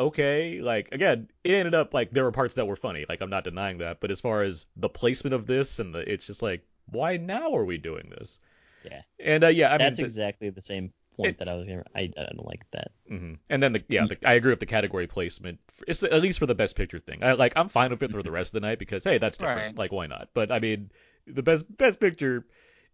Okay, 0.01 0.61
like 0.61 0.89
again, 0.93 1.29
it 1.45 1.53
ended 1.53 1.75
up 1.75 1.95
like 1.95 2.11
there 2.11 2.25
were 2.25 2.33
parts 2.33 2.55
that 2.57 2.67
were 2.67 2.77
funny. 2.77 3.05
Like 3.09 3.21
I'm 3.21 3.31
not 3.31 3.45
denying 3.45 3.79
that, 3.79 4.01
but 4.01 4.11
as 4.11 4.21
far 4.21 4.43
as 4.43 4.67
the 4.77 4.89
placement 4.89 5.35
of 5.35 5.47
this 5.47 5.79
and 5.79 5.95
the, 5.95 6.01
it's 6.01 6.25
just 6.25 6.43
like 6.43 6.65
why 6.91 7.17
now 7.19 7.55
are 7.55 7.65
we 7.65 7.79
doing 7.79 8.11
this? 8.11 8.39
Yeah. 8.85 9.03
And 9.21 9.45
uh, 9.45 9.49
yeah, 9.49 9.73
I 9.73 9.79
That's 9.79 9.99
mean, 9.99 10.05
the- 10.05 10.09
exactly 10.11 10.51
the 10.51 10.61
same 10.63 10.93
point 11.17 11.31
it- 11.31 11.39
that 11.39 11.49
I 11.49 11.55
was 11.55 11.67
gonna. 11.67 11.85
I, 11.95 12.01
I 12.17 12.23
don't 12.33 12.47
like 12.47 12.65
that. 12.73 12.91
hmm 13.09 13.35
And 13.51 13.63
then 13.63 13.73
the 13.73 13.83
yeah, 13.89 14.07
the, 14.07 14.17
I 14.27 14.35
agree 14.35 14.53
with 14.53 14.61
the 14.61 14.67
category 14.67 15.07
placement. 15.07 15.59
It's 15.87 16.03
at 16.03 16.23
least 16.23 16.39
for 16.39 16.47
the 16.47 16.55
best 16.55 16.77
picture 16.77 16.99
thing. 16.99 17.23
I 17.23 17.33
like 17.33 17.53
I'm 17.57 17.69
fine 17.69 17.91
with 17.91 18.03
it 18.03 18.11
for 18.13 18.23
the 18.23 18.31
rest 18.31 18.55
of 18.55 18.61
the 18.61 18.67
night 18.67 18.79
because 18.79 19.05
hey, 19.05 19.19
that's 19.19 19.37
different. 19.37 19.77
Right. 19.77 19.77
Like 19.79 19.93
why 19.93 20.07
not? 20.07 20.29
But 20.35 20.51
I 20.53 20.59
mean, 20.59 20.91
the 21.27 21.43
best 21.43 21.65
best 21.77 22.01
picture, 22.01 22.47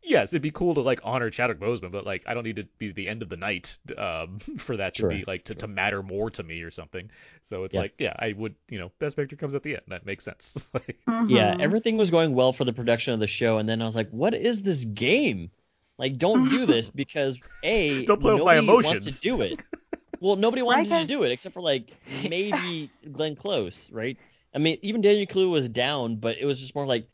yes, 0.03 0.33
it'd 0.33 0.43
be 0.43 0.51
cool 0.51 0.75
to 0.75 0.81
like 0.81 1.01
honor 1.05 1.31
Chadwick 1.31 1.61
Boseman, 1.61 1.93
but 1.93 2.05
like 2.07 2.23
I 2.27 2.35
don't 2.35 2.45
need 2.45 2.57
to 2.57 2.65
be 2.79 2.93
the 2.93 3.09
end 3.09 3.23
of 3.23 3.29
the 3.29 3.37
night 3.37 3.77
um, 3.97 4.39
for 4.59 4.77
that 4.77 4.95
to 4.97 5.01
Sure, 5.03 5.11
be 5.11 5.25
like 5.27 5.45
to, 5.45 5.55
to 5.57 5.67
matter 5.69 6.03
more 6.03 6.31
to 6.31 6.43
me 6.43 6.63
or 6.63 6.71
something. 6.71 7.11
So 7.45 7.65
it's 7.65 7.75
Yeah. 7.75 7.81
like, 7.83 7.95
yeah, 7.99 8.15
I 8.19 8.33
would, 8.37 8.55
you 8.69 8.79
know, 8.79 8.91
Best 8.99 9.17
Picture 9.17 9.37
comes 9.37 9.55
at 9.55 9.63
the 9.63 9.75
end. 9.75 9.83
That 9.89 10.05
makes 10.07 10.25
sense. 10.25 10.69
like, 10.75 10.99
Yeah, 11.29 11.55
everything 11.59 11.97
was 11.97 12.11
going 12.11 12.35
well 12.35 12.53
for 12.53 12.65
the 12.65 12.73
production 12.73 13.15
of 13.15 13.21
the 13.21 13.27
show, 13.27 13.59
and 13.59 13.69
then 13.69 13.81
I 13.83 13.87
was 13.87 13.97
like, 13.97 14.11
"What 14.11 14.35
is 14.35 14.63
this 14.63 14.85
game? 14.85 15.51
Like, 15.99 16.17
don't 16.19 16.49
do 16.49 16.67
this 16.67 16.91
because 16.95 17.39
a 17.63 18.07
Don't 18.07 18.21
play 18.21 18.35
with 18.35 18.45
my 18.45 18.61
nobody 18.61 18.71
wants 18.79 19.05
to 19.05 19.13
do 19.13 19.43
it. 19.43 19.61
Well, 20.21 20.37
nobody 20.37 20.63
wanted 20.63 20.89
Right, 20.89 20.89
to 20.89 21.07
do 21.07 21.23
it 21.23 21.31
except 21.31 21.55
for 21.55 21.63
like 21.63 21.93
maybe 22.09 22.93
Glenn 23.13 23.37
Close, 23.37 23.89
right? 23.93 24.19
I 24.55 24.59
mean, 24.59 24.79
even 24.83 25.01
Daniel 25.01 25.27
Kaluuya 25.27 25.51
was 25.51 25.69
down, 25.69 26.17
but 26.17 26.39
it 26.39 26.45
was 26.45 26.59
just 26.61 26.75
more 26.75 26.87
like 26.87 27.09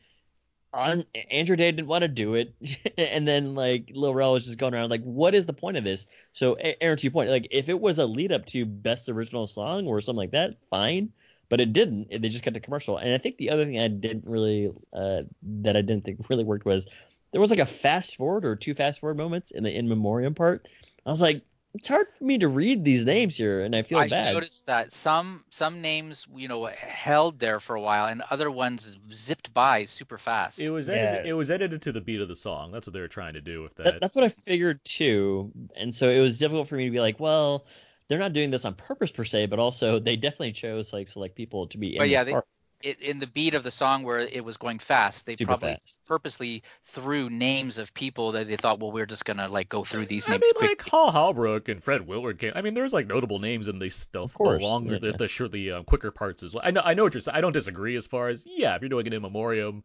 on, 0.72 1.05
Andra 1.30 1.57
Day 1.57 1.70
didn't 1.72 1.89
want 1.89 2.03
to 2.03 2.09
do 2.09 2.35
it, 2.35 2.55
and 2.99 3.26
then 3.28 3.55
like 3.55 3.91
Lil 3.95 4.14
Rel 4.14 4.32
was 4.32 4.47
just 4.47 4.59
going 4.59 4.74
around 4.74 4.91
like, 4.91 5.03
"What 5.05 5.35
is 5.35 5.47
the 5.47 5.53
point 5.53 5.76
of 5.76 5.85
this?" 5.85 6.07
So, 6.32 6.57
A- 6.59 6.82
Aaron, 6.82 6.99
to 6.99 7.03
your 7.05 7.12
point, 7.12 7.30
like 7.30 7.49
if 7.51 7.68
it 7.68 7.80
was 7.80 7.99
a 7.99 8.07
lead 8.07 8.32
up 8.32 8.47
to 8.47 8.66
best 8.66 9.09
original 9.09 9.47
song 9.47 9.87
or 9.87 10.01
something 10.01 10.18
like 10.18 10.32
that, 10.32 10.57
fine. 10.70 11.12
But 11.51 11.61
it 11.61 11.72
didn't. 11.72 12.09
They 12.11 12.28
just 12.30 12.43
cut 12.43 12.55
to 12.55 12.61
commercial. 12.61 12.97
And 12.99 13.12
I 13.14 13.18
think 13.18 13.37
the 13.37 13.51
other 13.51 13.64
thing 13.64 13.78
I 13.78 13.89
didn't 13.89 14.24
really 14.26 14.70
uh, 14.93 15.22
that 15.62 15.76
I 15.76 15.82
didn't 15.82 16.05
think 16.05 16.20
really 16.30 16.45
worked 16.45 16.64
was 16.64 16.87
there 17.35 17.41
was 17.41 17.51
like 17.51 17.59
a 17.59 17.66
fast 17.66 18.14
forward 18.16 18.45
or 18.45 18.55
two 18.55 18.74
fast 18.74 19.01
forward 19.01 19.16
moments 19.16 19.51
in 19.51 19.64
the 19.64 19.76
in 19.76 19.89
memoriam 19.89 20.37
part. 20.37 20.68
I 21.05 21.11
was 21.11 21.20
like, 21.20 21.43
it's 21.74 21.89
hard 21.89 22.07
for 22.16 22.22
me 22.22 22.39
to 22.39 22.47
read 22.47 22.85
these 22.85 23.05
names 23.05 23.37
here, 23.37 23.62
and 23.62 23.74
I 23.74 23.82
feel 23.82 23.99
I 23.99 24.09
bad. 24.09 24.28
I 24.28 24.32
noticed 24.35 24.66
that 24.66 24.93
some 24.93 25.43
some 25.51 25.80
names 25.80 26.28
you 26.37 26.47
know 26.47 26.66
held 26.66 27.41
there 27.41 27.59
for 27.59 27.74
a 27.74 27.80
while, 27.80 28.07
and 28.07 28.22
other 28.30 28.53
ones 28.53 28.97
zipped 29.12 29.53
by 29.53 29.85
super 29.85 30.16
fast. 30.16 30.61
it 30.61 30.70
was 30.70 30.87
Yeah. 30.87 30.95
edited, 30.95 31.26
it 31.26 31.32
was 31.32 31.51
edited 31.51 31.82
to 31.82 31.91
the 31.91 32.01
beat 32.01 32.20
of 32.20 32.28
the 32.28 32.37
song. 32.37 32.70
That's 32.70 32.87
what 32.87 32.95
they 32.95 33.01
were 33.01 33.09
trying 33.09 33.35
to 33.35 33.41
do 33.41 33.62
with 33.64 33.74
that. 33.74 33.85
That, 33.85 34.01
that's 34.01 34.14
what 34.14 34.24
I 34.24 34.28
figured 34.28 34.85
too, 34.85 35.51
and 35.74 35.93
so 35.93 36.09
it 36.11 36.20
was 36.20 36.39
difficult 36.39 36.68
for 36.68 36.76
me 36.76 36.85
to 36.85 36.93
be 36.93 37.01
like, 37.01 37.18
well, 37.18 37.66
they're 38.07 38.20
not 38.20 38.32
doing 38.32 38.53
this 38.53 38.64
on 38.64 38.74
purpose 38.76 39.11
per 39.11 39.24
se, 39.24 39.47
but 39.47 39.59
also 39.59 39.99
they 39.99 40.14
definitely 40.14 40.53
chose 40.53 40.93
like 40.93 41.09
select 41.09 41.35
people 41.35 41.66
to 41.66 41.78
be 41.78 41.97
in 41.97 41.99
But 41.99 42.09
yeah, 42.09 42.22
this 42.22 42.26
they- 42.26 42.32
part. 42.35 42.47
It, 42.85 43.01
in 43.01 43.18
the 43.18 43.26
beat 43.26 43.55
of 43.55 43.62
the 43.62 43.70
song 43.70 44.03
where 44.03 44.18
it 44.18 44.45
was 44.45 44.59
going 44.59 44.78
fast, 44.78 45.24
they 45.24 45.37
Super 45.37 45.49
probably 45.53 45.70
fast. 45.76 46.01
purposely 46.07 46.62
threw 46.85 47.30
names 47.30 47.78
of 47.78 47.95
people 47.95 48.32
that 48.32 48.47
they 48.47 48.57
thought, 48.57 48.78
well, 48.78 48.93
we're 48.93 49.07
just 49.07 49.24
gonna 49.24 49.49
like 49.49 49.70
go 49.70 49.85
through 49.85 50.05
these 50.05 50.28
I 50.28 50.32
names 50.32 50.43
mean, 50.43 50.53
quickly. 50.53 50.68
like 50.76 50.89
Hal 50.91 51.11
Holbrook 51.11 51.68
and 51.70 51.82
Fred 51.82 52.07
Willard 52.07 52.39
came. 52.39 52.53
I 52.55 52.61
mean, 52.61 52.74
there's 52.74 52.93
like 52.93 53.07
notable 53.07 53.39
names 53.39 53.68
in 53.68 53.78
these 53.78 53.95
stuff. 53.95 54.24
Of 54.26 54.35
course, 54.35 54.61
the 54.61 54.64
longer, 54.66 54.93
yeah, 54.95 54.99
the, 54.99 55.07
yeah. 55.12 55.16
the 55.16 55.28
sure 55.28 55.49
the 55.49 55.72
um, 55.72 55.85
quicker 55.85 56.11
parts 56.11 56.43
as 56.43 56.53
well. 56.53 56.62
I 56.62 56.72
know, 56.72 56.82
I 56.85 56.93
know 56.93 57.05
what 57.05 57.14
you're 57.14 57.22
saying. 57.22 57.37
I 57.37 57.41
don't 57.41 57.53
disagree 57.53 57.97
as 57.97 58.07
far 58.07 58.28
as 58.28 58.45
yeah, 58.47 58.74
if 58.76 58.82
you're 58.82 58.91
doing 58.91 59.07
it 59.07 59.14
in 59.14 59.22
memoriam, 59.22 59.82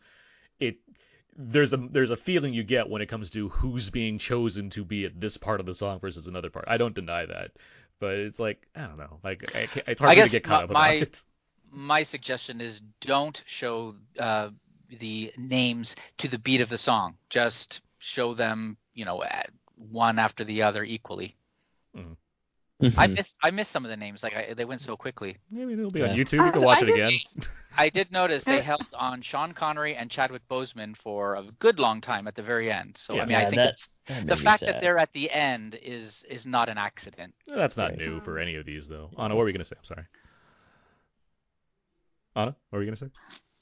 it 0.59 0.79
there's 1.37 1.71
a 1.71 1.77
there's 1.77 2.11
a 2.11 2.17
feeling 2.17 2.53
you 2.53 2.63
get 2.63 2.89
when 2.89 3.01
it 3.01 3.05
comes 3.05 3.29
to 3.29 3.47
who's 3.47 3.89
being 3.89 4.17
chosen 4.17 4.69
to 4.71 4.83
be 4.83 5.05
at 5.05 5.19
this 5.21 5.37
part 5.37 5.61
of 5.61 5.65
the 5.65 5.73
song 5.73 5.99
versus 6.01 6.27
another 6.27 6.49
part. 6.49 6.65
I 6.67 6.75
don't 6.75 6.93
deny 6.93 7.25
that, 7.27 7.51
but 7.99 8.15
it's 8.15 8.39
like 8.39 8.67
I 8.75 8.81
don't 8.87 8.97
know, 8.97 9.19
like 9.23 9.55
I 9.55 9.67
can't, 9.67 9.87
it's 9.87 10.01
hard 10.01 10.11
I 10.11 10.15
guess 10.15 10.31
to 10.31 10.35
get 10.35 10.43
caught 10.43 10.59
my- 10.59 10.63
up 10.65 10.71
my- 10.71 10.87
about 10.95 11.01
it. 11.03 11.23
My 11.71 12.03
suggestion 12.03 12.61
is 12.61 12.81
don't 13.01 13.41
show 13.45 13.95
uh, 14.19 14.49
the 14.99 15.31
names 15.37 15.95
to 16.17 16.27
the 16.27 16.39
beat 16.39 16.61
of 16.61 16.69
the 16.69 16.77
song. 16.77 17.15
Just 17.29 17.81
show 17.99 18.33
them, 18.33 18.77
you 18.93 19.05
know, 19.05 19.23
at 19.23 19.49
one 19.75 20.19
after 20.19 20.43
the 20.43 20.63
other 20.63 20.83
equally. 20.83 21.35
I 22.81 23.07
Mhm. 23.07 23.15
missed 23.17 23.35
I 23.43 23.51
missed 23.51 23.71
some 23.71 23.83
of 23.83 23.91
the 23.91 23.97
names. 23.97 24.23
Like 24.23 24.33
I, 24.37 24.53
they 24.53 24.63
went 24.63 24.79
so 24.79 24.95
quickly. 24.95 25.35
Maybe 25.51 25.73
it'll 25.73 25.91
be 25.91 26.01
on 26.01 26.11
YouTube. 26.11 26.45
You 26.45 26.51
can 26.53 26.61
watch 26.61 26.81
I 26.81 26.87
it 26.87 26.95
just- 26.97 27.27
again. 27.27 27.53
I 27.77 27.89
did 27.89 28.09
notice 28.09 28.45
they 28.45 28.61
held 28.71 28.85
on 28.93 29.21
Sean 29.21 29.51
Connery 29.51 29.95
and 29.95 30.09
Chadwick 30.09 30.43
Boseman 30.49 30.95
for 30.95 31.35
a 31.35 31.43
good 31.59 31.77
long 31.77 31.99
time 31.99 32.25
at 32.25 32.35
the 32.35 32.41
very 32.41 32.71
end. 32.71 32.95
So 32.97 33.15
Yeah. 33.15 33.23
I 33.23 33.25
mean, 33.25 33.35
I 33.35 33.41
think 33.45 33.55
that- 33.57 33.77
that 34.07 34.19
the 34.27 34.35
made 34.35 34.39
me 34.39 34.43
fact 34.45 34.61
that 34.61 34.79
they're 34.81 34.97
at 34.97 35.11
the 35.11 35.29
end 35.29 35.75
is 35.75 36.23
is 36.29 36.45
not 36.45 36.69
an 36.69 36.77
accident. 36.77 37.35
That's 37.47 37.75
not 37.75 37.89
Right. 37.89 37.97
new 37.99 38.21
for 38.21 38.39
any 38.39 38.55
of 38.55 38.65
these 38.65 38.87
though. 38.87 39.11
Anna, 39.19 39.35
what 39.35 39.41
were 39.43 39.49
you 39.49 39.53
gonna 39.53 39.65
say? 39.65 39.75
I'm 39.77 39.83
sorry. 39.83 40.05
Anna, 42.39 42.55
what 42.69 42.77
were 42.77 42.83
you 42.83 42.87
gonna 42.87 42.95
say? 42.95 43.09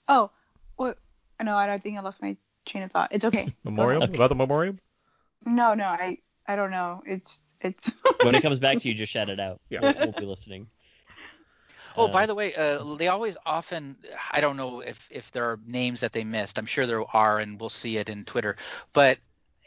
Oh, 0.07 0.29
what? 0.75 0.97
No, 1.41 1.55
I 1.57 1.65
don't 1.65 1.81
think 1.81 1.97
I 1.97 2.01
lost 2.01 2.21
my 2.21 2.37
train 2.65 2.83
of 2.83 2.91
thought. 2.91 3.09
It's 3.11 3.25
okay. 3.25 3.51
Memorial 3.63 4.03
Okay. 4.03 4.13
about 4.13 4.29
the 4.29 4.35
memorial? 4.35 4.75
No, 5.45 5.73
no, 5.73 5.85
I 5.85 6.19
I 6.47 6.55
don't 6.55 6.71
know. 6.71 7.01
It's 7.05 7.41
it's. 7.61 7.91
when 8.21 8.35
it 8.35 8.41
comes 8.41 8.59
back 8.59 8.77
to 8.79 8.87
you, 8.87 8.93
just 8.93 9.11
shout 9.11 9.29
it 9.29 9.39
out. 9.39 9.59
Yeah. 9.69 9.81
We'll, 9.81 9.93
we'll 10.03 10.11
be 10.19 10.25
listening. 10.25 10.67
Oh, 11.95 12.05
Uh, 12.05 12.07
by 12.13 12.27
the 12.27 12.35
way, 12.35 12.53
uh, 12.53 12.95
they 12.95 13.07
always 13.07 13.35
often 13.45 13.97
I 14.31 14.41
don't 14.41 14.57
know 14.57 14.81
if 14.81 15.07
if 15.09 15.31
there 15.31 15.45
are 15.45 15.59
names 15.65 16.01
that 16.01 16.13
they 16.13 16.23
missed. 16.23 16.59
I'm 16.59 16.67
sure 16.67 16.85
there 16.85 17.03
are, 17.15 17.39
and 17.39 17.59
we'll 17.59 17.69
see 17.69 17.97
it 17.97 18.09
in 18.09 18.25
Twitter. 18.25 18.57
But 18.93 19.17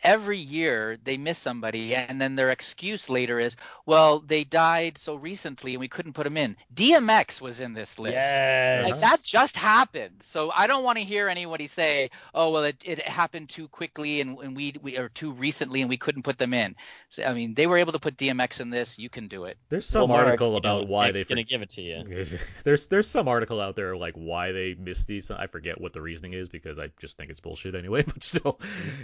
every 0.02 0.38
year 0.38 0.96
they 1.04 1.16
miss 1.16 1.38
somebody, 1.38 1.94
and 1.94 2.20
then 2.20 2.36
their 2.36 2.50
excuse 2.50 3.08
later 3.10 3.38
is, 3.38 3.56
well, 3.86 4.20
they 4.20 4.44
died 4.44 4.98
so 4.98 5.14
recently 5.14 5.72
and 5.74 5.80
we 5.80 5.88
couldn't 5.88 6.12
put 6.14 6.24
them 6.24 6.36
in. 6.36 6.56
DMX 6.74 7.40
was 7.40 7.60
in 7.60 7.74
this 7.74 7.98
list. 7.98 8.14
Yes. 8.14 8.90
Like 8.90 9.00
that 9.00 9.22
just 9.24 9.56
happened. 9.56 10.22
So 10.22 10.50
I 10.54 10.66
don't 10.66 10.84
want 10.84 10.98
to 10.98 11.04
hear 11.04 11.28
anybody 11.28 11.66
say, 11.66 12.10
"Oh, 12.34 12.50
well, 12.50 12.64
it, 12.64 12.76
it 12.84 13.00
happened 13.06 13.48
too 13.48 13.68
quickly 13.68 14.20
and, 14.20 14.38
and 14.38 14.56
we 14.56 14.74
we 14.82 14.96
or 14.98 15.08
too 15.08 15.32
recently 15.32 15.80
and 15.80 15.88
we 15.88 15.96
couldn't 15.96 16.22
put 16.22 16.38
them 16.38 16.54
in." 16.54 16.76
So 17.10 17.22
I 17.24 17.32
mean, 17.34 17.54
they 17.54 17.66
were 17.66 17.78
able 17.78 17.92
to 17.92 17.98
put 17.98 18.16
DMX 18.16 18.60
in 18.60 18.70
this. 18.70 18.98
You 18.98 19.08
can 19.08 19.28
do 19.28 19.44
it. 19.44 19.56
There's 19.68 19.86
some 19.86 20.02
Well, 20.08 20.18
Mark, 20.18 20.26
article 20.26 20.52
you 20.52 20.56
about 20.58 20.82
know, 20.82 20.86
why 20.92 21.06
Nick's 21.06 21.18
they 21.18 21.24
gonna 21.24 21.42
for- 21.42 21.48
give 21.48 21.62
it 21.62 21.70
to 21.70 21.82
you. 21.82 22.38
there's 22.64 22.86
there's 22.86 23.08
some 23.08 23.28
article 23.28 23.60
out 23.60 23.76
there 23.76 23.96
like 23.96 24.14
why 24.14 24.52
they 24.52 24.74
missed 24.78 25.06
these. 25.06 25.30
I 25.30 25.46
forget 25.46 25.80
what 25.80 25.92
the 25.92 26.00
reasoning 26.00 26.32
is 26.32 26.48
because 26.48 26.78
I 26.78 26.90
just 27.00 27.16
think 27.16 27.30
it's 27.30 27.40
bullshit 27.40 27.74
anyway. 27.74 28.04
But 28.10 28.22
still, 28.22 28.58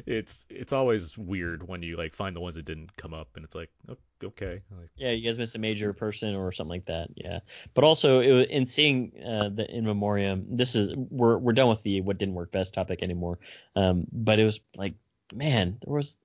it's 0.06 0.46
it's 0.50 0.72
always 0.86 1.18
weird 1.18 1.66
when 1.66 1.82
you 1.82 1.96
like 1.96 2.14
find 2.14 2.34
the 2.34 2.40
ones 2.40 2.54
that 2.54 2.64
didn't 2.64 2.96
come 2.96 3.12
up 3.12 3.28
and 3.36 3.44
it's 3.44 3.54
like 3.54 3.70
o- 3.88 3.96
okay. 4.24 4.62
Like, 4.78 4.88
Yeah, 4.96 5.10
you 5.10 5.24
guys 5.24 5.36
missed 5.36 5.54
a 5.54 5.58
major 5.58 5.92
person 5.92 6.34
or 6.34 6.52
something 6.52 6.70
like 6.70 6.86
that. 6.86 7.08
Yeah, 7.16 7.40
but 7.74 7.84
also 7.84 8.20
it 8.20 8.32
was, 8.32 8.46
in 8.46 8.66
seeing 8.66 9.12
uh, 9.24 9.50
the 9.50 9.68
in 9.70 9.84
memoriam. 9.84 10.46
This 10.48 10.74
is 10.74 10.90
we're 10.94 11.38
we're 11.38 11.52
done 11.52 11.68
with 11.68 11.82
the 11.82 12.00
what 12.00 12.18
didn't 12.18 12.34
work 12.34 12.52
best 12.52 12.72
topic 12.72 13.02
anymore. 13.02 13.38
Um, 13.74 14.06
but 14.12 14.38
it 14.38 14.44
was 14.44 14.60
like, 14.76 14.94
man, 15.34 15.78
there 15.84 15.94
was 15.94 16.16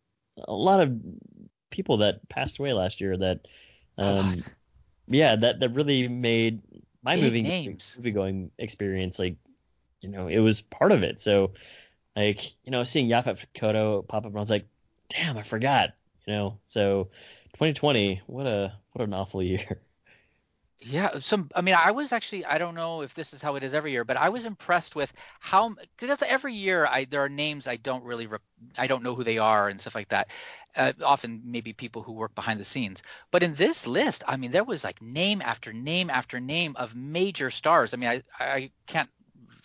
a 0.47 0.53
lot 0.53 0.79
of 0.79 0.95
people 1.69 1.97
that 1.97 2.27
passed 2.29 2.59
away 2.59 2.73
last 2.73 3.01
year 3.01 3.17
that, 3.17 3.39
um, 3.97 4.43
yeah, 5.07 5.35
that 5.35 5.59
that 5.59 5.69
really 5.69 6.07
made 6.07 6.61
my 7.03 7.15
Big 7.15 7.23
movie 7.25 7.43
names. 7.43 7.93
movie 7.97 8.11
going 8.11 8.51
experience 8.57 9.19
like, 9.19 9.35
you 10.01 10.09
know, 10.09 10.27
it 10.27 10.39
was 10.39 10.61
part 10.61 10.91
of 10.91 11.03
it. 11.03 11.21
So, 11.21 11.51
like, 12.15 12.53
you 12.63 12.71
know, 12.71 12.83
seeing 12.83 13.09
Yaphet 13.09 13.45
Kotto 13.55 14.07
pop 14.07 14.25
up, 14.25 14.35
I 14.35 14.39
was 14.39 14.49
like, 14.49 14.67
damn, 15.09 15.37
I 15.37 15.43
forgot. 15.43 15.91
You 16.27 16.33
know, 16.33 16.59
so 16.67 17.05
2020, 17.53 18.21
what 18.27 18.47
a 18.47 18.73
what 18.93 19.03
an 19.03 19.13
awful 19.13 19.41
year. 19.43 19.81
Yeah, 20.83 21.19
some. 21.19 21.51
I 21.55 21.61
mean, 21.61 21.75
I 21.75 21.91
was 21.91 22.11
actually. 22.11 22.43
I 22.43 22.57
don't 22.57 22.73
know 22.73 23.01
if 23.01 23.13
this 23.13 23.33
is 23.33 23.41
how 23.41 23.55
it 23.55 23.61
is 23.61 23.75
every 23.75 23.91
year, 23.91 24.03
but 24.03 24.17
I 24.17 24.29
was 24.29 24.45
impressed 24.45 24.95
with 24.95 25.13
how 25.39 25.75
because 25.99 26.23
every 26.23 26.55
year 26.55 26.87
I 26.87 27.05
there 27.05 27.23
are 27.23 27.29
names 27.29 27.67
I 27.67 27.75
don't 27.75 28.03
really 28.03 28.25
re, 28.25 28.39
I 28.75 28.87
don't 28.87 29.03
know 29.03 29.13
who 29.13 29.23
they 29.23 29.37
are 29.37 29.69
and 29.69 29.79
stuff 29.79 29.93
like 29.93 30.09
that. 30.09 30.29
Uh, 30.75 30.93
often 31.03 31.41
maybe 31.45 31.73
people 31.73 32.01
who 32.01 32.13
work 32.13 32.33
behind 32.33 32.59
the 32.59 32.63
scenes. 32.63 33.03
But 33.29 33.43
in 33.43 33.53
this 33.53 33.85
list, 33.85 34.23
I 34.27 34.37
mean, 34.37 34.49
there 34.49 34.63
was 34.63 34.83
like 34.83 34.99
name 35.03 35.41
after 35.43 35.71
name 35.71 36.09
after 36.09 36.39
name 36.39 36.75
of 36.77 36.95
major 36.95 37.51
stars. 37.51 37.93
I 37.93 37.97
mean, 37.97 38.09
I 38.09 38.23
I 38.39 38.71
can't 38.87 39.09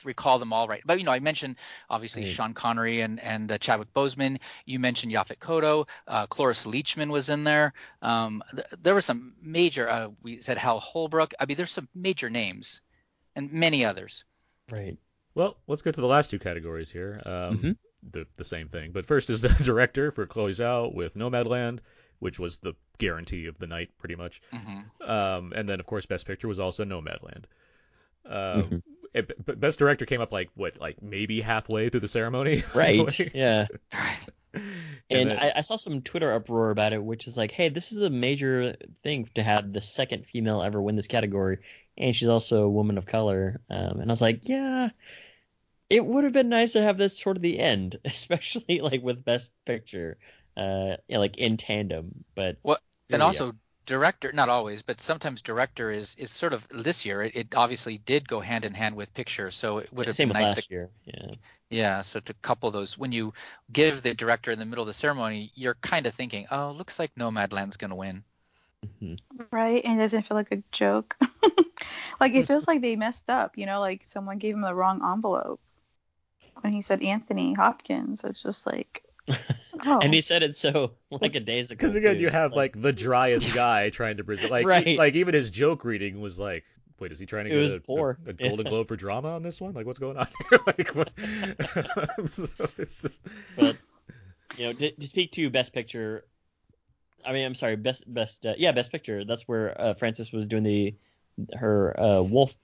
recall 0.07 0.39
them 0.39 0.53
all 0.53 0.69
right, 0.69 0.83
but 0.87 0.99
you 0.99 1.05
know, 1.05 1.13
I 1.13 1.21
mentioned 1.21 1.57
obviously 1.91 2.25
Right. 2.25 2.31
Sean 2.31 2.55
Connery 2.55 3.01
and 3.03 3.21
and 3.21 3.53
uh, 3.53 3.59
Chadwick 3.59 3.93
Boseman. 3.95 4.39
You 4.65 4.79
mentioned 4.79 5.13
Yaphet 5.13 5.39
Kotto. 5.39 5.87
Uh, 6.07 6.27
Cloris 6.27 6.65
Leachman 6.67 7.11
was 7.11 7.29
in 7.29 7.45
there. 7.45 7.75
Um, 8.03 8.43
th- 8.55 8.67
there 8.83 8.95
were 8.95 9.03
some 9.03 9.35
major. 9.43 9.89
Uh, 9.89 10.09
we 10.23 10.41
said 10.41 10.59
Hal 10.59 10.81
Holbrook. 10.81 11.35
I 11.41 11.47
mean, 11.47 11.57
there's 11.57 11.73
some 11.73 11.89
major 11.95 12.31
names, 12.31 12.81
and 13.37 13.53
many 13.53 13.85
others. 13.85 14.25
Right. 14.71 14.99
well, 15.35 15.57
let's 15.67 15.83
get 15.83 15.95
to 15.97 16.01
the 16.01 16.07
last 16.07 16.31
two 16.31 16.39
categories 16.39 16.91
here. 16.91 17.21
Um, 17.27 17.59
Mhm. 17.59 17.77
the 18.13 18.27
the 18.37 18.45
same 18.45 18.69
thing, 18.69 18.93
but 18.93 19.07
first 19.07 19.31
is 19.31 19.41
the 19.41 19.49
director 19.63 20.11
for 20.13 20.27
Chloe 20.27 20.53
Zhao 20.53 20.93
with 20.95 21.15
Nomadland, 21.17 21.81
which 22.21 22.39
was 22.39 22.59
the 22.59 22.75
guarantee 22.99 23.47
of 23.47 23.59
the 23.59 23.67
night 23.67 23.91
pretty 23.99 24.17
much. 24.17 24.41
hmm 24.53 24.81
Um, 25.01 25.53
and 25.55 25.69
then 25.69 25.81
of 25.81 25.87
course 25.87 26.07
Best 26.07 26.27
Picture 26.27 26.49
was 26.49 26.59
also 26.61 26.85
Nomadland. 26.85 27.45
Um, 28.25 28.33
Mhm. 28.71 28.83
It- 29.19 29.61
Best 29.61 29.79
Director 29.79 30.07
came 30.07 30.21
up 30.21 30.33
like 30.33 30.51
what, 30.55 30.81
like 30.81 31.03
maybe 31.03 31.41
halfway 31.41 31.89
through 31.89 32.01
the 32.01 32.09
ceremony. 32.09 32.63
Right. 32.75 33.19
yeah. 33.35 33.67
and 34.55 34.63
And 35.11 35.31
then- 35.31 35.39
I, 35.39 35.53
I 35.57 35.61
saw 35.61 35.77
some 35.77 36.03
Twitter 36.03 36.33
uproar 36.33 36.71
about 36.71 36.93
it, 36.93 37.03
which 37.03 37.27
is 37.27 37.37
like, 37.37 37.51
hey, 37.51 37.69
this 37.69 37.93
is 37.93 38.03
a 38.03 38.11
major 38.11 38.77
thing 39.03 39.29
to 39.35 39.43
have 39.43 39.73
the 39.73 39.81
second 39.81 40.27
female 40.27 40.63
ever 40.63 40.81
win 40.81 40.97
this 40.97 41.07
category, 41.09 41.59
and 41.99 42.15
she's 42.15 42.29
also 42.29 42.63
a 42.65 42.71
woman 42.71 42.99
of 42.99 43.07
color. 43.07 43.61
Um, 43.71 44.01
and 44.01 44.11
I 44.11 44.13
was 44.13 44.23
like, 44.23 44.49
yeah, 44.49 44.91
it 45.91 46.05
would 46.05 46.25
have 46.25 46.33
been 46.33 46.49
nice 46.49 46.73
to 46.73 46.83
have 46.83 46.99
this 46.99 47.19
toward 47.21 47.41
the 47.43 47.59
end, 47.59 47.99
especially 48.05 48.81
like 48.81 49.03
with 49.03 49.25
Best 49.25 49.53
Picture, 49.65 50.19
uh, 50.57 50.97
you 51.09 51.15
know, 51.15 51.21
like 51.21 51.37
in 51.37 51.57
tandem. 51.57 52.25
But 52.35 52.57
What? 52.63 52.81
And 53.11 53.21
we 53.21 53.27
also, 53.27 53.53
director 53.87 54.33
not 54.33 54.49
always 54.49 54.83
but 54.83 55.01
sometimes 55.01 55.43
director 55.43 55.91
is 55.91 56.15
is 56.19 56.31
sort 56.31 56.53
of 56.53 56.67
this 56.71 57.05
year 57.07 57.23
it, 57.23 57.37
it 57.37 57.55
obviously 57.55 57.99
did 57.99 58.29
go 58.29 58.41
hand 58.41 58.65
in 58.65 58.75
hand 58.75 58.95
with 58.97 59.13
picture 59.15 59.51
so 59.51 59.79
it 59.79 59.93
would 59.93 60.07
have 60.07 60.17
Same 60.17 60.29
been 60.29 60.33
nice 60.33 60.49
last 60.49 60.69
to 60.69 60.75
year. 60.75 60.91
Yeah. 61.05 61.35
yeah 61.71 62.03
so 62.03 62.21
to 62.21 62.35
couple 62.43 62.71
those 62.71 62.99
when 62.99 63.13
you 63.13 63.33
give 63.73 64.03
the 64.03 64.15
director 64.15 64.51
in 64.51 64.59
the 64.59 64.65
middle 64.67 64.83
of 64.83 64.89
the 64.89 64.93
ceremony 64.93 65.53
you're 65.55 65.77
kind 65.83 66.07
of 66.07 66.15
thinking 66.15 66.47
oh 66.51 66.73
looks 66.73 66.99
like 66.99 67.15
nomadland's 67.17 67.77
going 67.77 67.91
to 67.91 67.97
win 67.97 68.25
Mhm. 68.85 69.17
Right, 69.51 69.85
and 69.85 69.99
it 69.99 70.03
doesn't 70.05 70.23
feel 70.23 70.37
like 70.37 70.53
a 70.53 70.63
joke. 70.73 71.17
like 72.21 72.35
it 72.35 72.47
feels 72.47 72.67
like 72.67 72.81
they 72.81 72.97
messed 72.97 73.29
up, 73.29 73.59
you 73.59 73.67
know, 73.67 73.81
like 73.81 74.05
someone 74.05 74.39
gave 74.39 74.55
him 74.55 74.61
the 74.63 74.75
wrong 74.75 75.03
envelope 75.05 75.61
when 76.61 76.73
he 76.73 76.83
said 76.83 77.03
Anthony 77.03 77.55
Hopkins. 77.55 78.25
It's 78.25 78.43
just 78.43 78.67
like, 78.67 79.05
oh, 79.85 80.01
And 80.03 80.13
he 80.15 80.21
said 80.21 80.43
it 80.43 80.57
so 80.57 80.93
like 81.11 81.35
a 81.35 81.41
days 81.41 81.71
ago. 81.71 81.77
Because 81.77 81.95
again, 81.97 82.17
too. 82.17 82.23
you 82.23 82.29
have 82.29 82.55
Like, 82.55 82.75
like 82.77 82.83
the 82.83 82.93
driest 82.93 83.53
guy 83.55 83.91
trying 83.91 84.17
to 84.19 84.25
present, 84.25 84.51
like, 84.51 84.67
Right. 84.67 84.99
like 84.99 85.15
even 85.15 85.35
his 85.35 85.51
joke 85.51 85.85
reading 85.85 86.21
was 86.21 86.39
like, 86.39 86.65
wait, 86.99 87.13
is 87.13 87.19
he 87.19 87.27
trying 87.27 87.45
to 87.45 87.51
It 87.51 87.55
get 87.55 87.63
was 87.63 87.73
a, 87.73 87.77
a, 87.77 87.81
a 88.27 88.33
Yeah. 88.39 88.49
Golden 88.49 88.67
Globe 88.67 88.89
for 88.89 88.97
drama 88.97 89.29
on 89.35 89.43
this 89.43 89.61
one? 89.61 89.75
Like, 89.75 89.87
what's 89.87 89.99
going 89.99 90.17
on 90.17 90.29
here? 90.51 90.59
like, 90.67 90.89
what? 90.95 91.11
so 92.31 92.69
it's 92.79 93.01
just 93.03 93.21
but 93.55 93.77
you 94.57 94.67
know, 94.67 94.73
to, 94.73 94.91
to 94.93 95.07
speak 95.07 95.33
to 95.33 95.51
best 95.51 95.73
picture, 95.73 96.25
I 97.25 97.33
mean, 97.33 97.45
I'm 97.45 97.55
sorry, 97.55 97.77
best 97.77 98.05
best 98.13 98.47
uh, 98.47 98.55
yeah, 98.57 98.73
best 98.73 98.93
picture. 98.93 99.25
That's 99.25 99.43
where 99.49 99.79
uh, 99.81 99.95
Frances 99.95 100.33
was 100.33 100.47
doing 100.47 100.63
the 100.63 100.95
her 101.55 101.99
uh, 102.01 102.23
wolf 102.23 102.57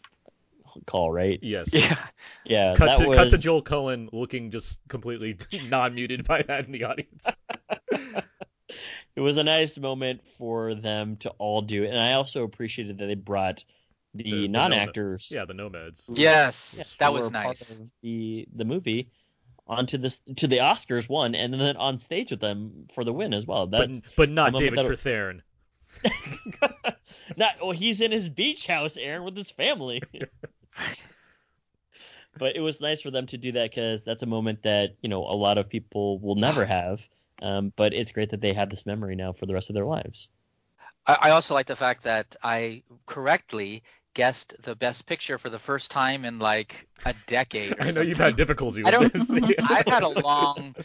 call, 0.87 1.11
right? 1.11 1.39
yes. 1.43 1.68
yeah 1.73 1.97
Yeah, 2.45 2.75
Cut 2.77 2.87
that 2.87 2.99
to 2.99 3.09
was 3.09 3.16
cut 3.16 3.31
to 3.31 3.39
Joel 3.39 3.62
Coen 3.62 4.09
looking 4.12 4.51
just 4.51 4.79
completely 4.89 5.37
non-muted 5.68 6.27
by 6.27 6.43
that 6.43 6.66
in 6.66 6.73
the 6.73 6.85
audience. 6.85 7.27
it 7.91 9.20
was 9.20 9.37
a 9.37 9.45
nice 9.45 9.77
moment 9.79 10.27
for 10.27 10.75
them 10.75 11.16
to 11.18 11.31
all 11.39 11.62
do 11.62 11.85
it, 11.85 11.89
and 11.89 11.99
I 11.99 12.14
also 12.14 12.45
appreciated 12.45 12.99
that 12.99 13.07
they 13.07 13.14
brought 13.14 13.64
the, 14.14 14.25
The- 14.25 14.31
the 14.43 14.49
non-actors. 14.49 15.31
Yeah, 15.31 15.45
the 15.45 15.55
nomads. 15.55 16.05
yes 16.09 16.75
Yes, 16.77 16.97
that 16.97 17.12
was 17.12 17.31
nice 17.31 17.79
the 18.03 18.47
the 18.55 18.64
movie 18.64 19.11
onto 19.66 19.97
this 19.97 20.20
to 20.37 20.49
the 20.49 20.59
Oscars 20.59 21.09
one, 21.09 21.35
and 21.35 21.55
then 21.55 21.77
on 21.77 21.99
stage 21.99 22.31
with 22.31 22.41
them 22.41 22.89
for 22.95 23.05
the 23.05 23.12
win 23.12 23.33
as 23.33 23.47
well. 23.47 23.66
But 23.66 23.89
That's 23.89 24.03
but 24.16 24.29
not 24.29 24.49
I'm 24.55 24.59
David 24.61 24.77
better- 24.77 24.95
Strathairn. 24.97 25.41
not 27.37 27.53
well. 27.61 27.70
He's 27.73 28.01
in 28.01 28.11
his 28.12 28.29
beach 28.29 28.66
house, 28.66 28.97
Aaron, 28.97 29.25
with 29.25 29.37
his 29.37 29.51
family. 29.51 30.03
but 32.39 32.57
it 32.57 32.61
was 32.61 32.81
nice 32.81 33.03
for 33.03 33.11
them 33.11 33.27
to 33.27 33.39
do 33.39 33.53
that 33.53 33.70
because 33.70 34.03
that's 34.05 34.23
a 34.23 34.27
moment 34.27 34.62
that 34.62 34.97
you 35.03 35.09
know 35.09 35.20
a 35.23 35.37
lot 35.37 35.59
of 35.59 35.68
people 35.68 36.18
will 36.18 36.37
never 36.37 36.64
have. 36.64 37.07
Um, 37.41 37.73
but 37.75 37.93
it's 37.93 38.12
great 38.12 38.31
that 38.31 38.41
they 38.41 38.53
have 38.53 38.70
this 38.70 38.87
memory 38.87 39.16
now 39.16 39.33
for 39.33 39.47
the 39.47 39.55
rest 39.55 39.68
of 39.68 39.75
their 39.75 39.85
lives. 39.85 40.29
I, 41.07 41.18
I 41.23 41.31
also 41.31 41.55
like 41.55 41.66
the 41.66 41.75
fact 41.77 42.05
that 42.05 42.37
I 42.43 42.83
correctly 43.07 43.83
guessed 44.14 44.55
the 44.62 44.77
best 44.77 45.07
picture 45.07 45.39
for 45.39 45.49
the 45.51 45.59
first 45.59 45.91
time 45.91 46.25
in 46.25 46.39
like 46.39 46.87
a 47.05 47.14
decade. 47.27 47.73
or 47.73 47.83
I 47.83 47.91
know 47.91 48.01
you've 48.03 48.18
had 48.18 48.37
difficulty 48.37 48.85
I 48.85 48.97
with 48.99 49.12
don't- 49.12 49.29
this. 49.49 49.55
I've 49.70 49.87
had 49.87 50.03
a 50.05 50.09
long, 50.20 50.77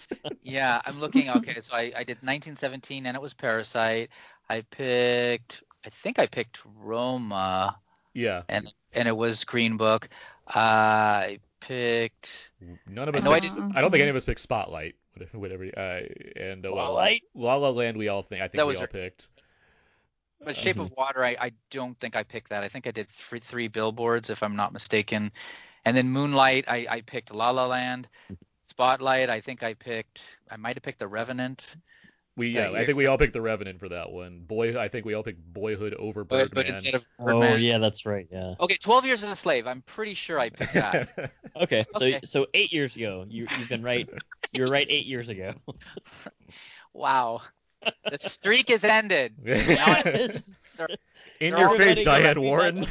yeah. 0.41 0.81
I'm 0.85 0.99
looking. 0.99 1.29
Okay, 1.29 1.59
so 1.61 1.75
I, 1.75 1.91
I 1.95 2.03
did 2.03 2.17
1917, 2.23 3.05
and 3.05 3.15
it 3.15 3.21
was 3.21 3.33
Parasite. 3.35 4.09
I 4.49 4.61
picked, 4.61 5.61
I 5.85 5.89
think 5.89 6.17
I 6.19 6.25
picked 6.25 6.61
Roma, 6.79 7.77
yeah. 8.17 8.41
and 8.49 8.73
and 8.93 9.07
it 9.07 9.15
was 9.15 9.43
Green 9.43 9.77
Book. 9.77 10.09
I 10.47 11.39
picked. 11.59 12.49
None 12.87 13.07
of 13.09 13.15
I 13.15 13.19
us. 13.19 13.25
I 13.25 13.39
picked- 13.39 13.53
didn't- 13.55 13.77
I 13.77 13.81
don't 13.81 13.91
think 13.91 14.01
any 14.01 14.09
of 14.09 14.15
us 14.15 14.25
picked 14.25 14.39
Spotlight. 14.39 14.95
Whatever. 15.33 15.65
Uh, 15.65 16.01
and 16.39 16.65
uh, 16.65 16.71
well, 16.71 16.85
Spotlight? 16.85 17.23
La 17.33 17.55
La 17.55 17.69
Land. 17.69 17.97
We 17.97 18.07
all 18.07 18.21
think. 18.23 18.41
I 18.41 18.45
think 18.47 18.57
That 18.57 18.67
we 18.67 18.73
was 18.73 18.77
all 18.77 18.81
your- 18.81 18.87
picked. 18.87 19.29
But 20.43 20.55
Shape 20.55 20.77
of 20.77 20.91
Water, 20.95 21.23
I, 21.25 21.35
I 21.39 21.51
don't 21.71 21.99
think 21.99 22.15
I 22.15 22.21
picked 22.21 22.49
that. 22.51 22.63
I 22.63 22.67
think 22.67 22.85
I 22.85 22.91
did 22.91 23.09
three, 23.09 23.39
three 23.39 23.67
billboards, 23.67 24.29
if 24.29 24.43
I'm 24.43 24.55
not 24.55 24.71
mistaken. 24.71 25.31
And 25.83 25.97
then 25.97 26.09
Moonlight, 26.09 26.65
I, 26.67 26.85
I 26.87 27.01
picked 27.01 27.33
La 27.33 27.49
La 27.49 27.65
Land. 27.65 28.07
Spotlight, 28.65 29.29
I 29.29 29.41
think 29.41 29.63
I 29.63 29.73
picked. 29.73 30.21
I 30.51 30.57
might 30.57 30.75
have 30.75 30.83
picked 30.83 30.99
The 30.99 31.07
Revenant. 31.07 31.75
We 32.37 32.49
Yeah, 32.49 32.69
yeah, 32.69 32.77
I 32.77 32.85
think 32.85 32.97
we 32.97 33.07
all 33.07 33.17
picked 33.17 33.33
The 33.33 33.41
Revenant 33.41 33.79
for 33.79 33.89
that 33.89 34.11
one. 34.11 34.43
Boy, 34.47 34.79
I 34.79 34.87
think 34.87 35.05
we 35.05 35.15
all 35.15 35.23
picked 35.23 35.41
Boyhood 35.53 35.95
over 35.95 36.23
But, 36.23 36.51
Birdman. 36.51 36.65
but 36.65 36.69
instead 36.69 36.93
of 36.93 37.05
Oh 37.19 37.55
yeah, 37.55 37.79
that's 37.79 38.05
right. 38.05 38.27
Yeah. 38.31 38.53
Okay, 38.59 38.77
12 38.77 39.05
Years 39.05 39.23
as 39.23 39.31
a 39.31 39.35
Slave. 39.35 39.65
I'm 39.67 39.81
pretty 39.81 40.13
sure 40.13 40.39
I 40.39 40.49
picked 40.49 40.73
that. 40.73 41.09
Okay, 41.57 41.85
so 41.95 42.05
Okay. 42.05 42.19
so 42.23 42.45
eight 42.53 42.71
years 42.71 42.95
ago, 42.95 43.25
you 43.27 43.47
you've 43.57 43.67
been 43.67 43.81
right. 43.81 44.07
You 44.51 44.63
were 44.63 44.69
right 44.69 44.85
eight 44.87 45.07
years 45.07 45.29
ago. 45.29 45.53
wow. 46.93 47.41
The 47.81 48.19
streak 48.19 48.69
is 48.69 48.83
ended. 48.83 49.33
In 49.43 49.57
your 51.57 51.75
face, 51.77 51.97
Everybody 51.97 52.03
go 52.03 52.05
Diane 52.11 52.35
read 52.35 52.37
Warren. 52.37 52.85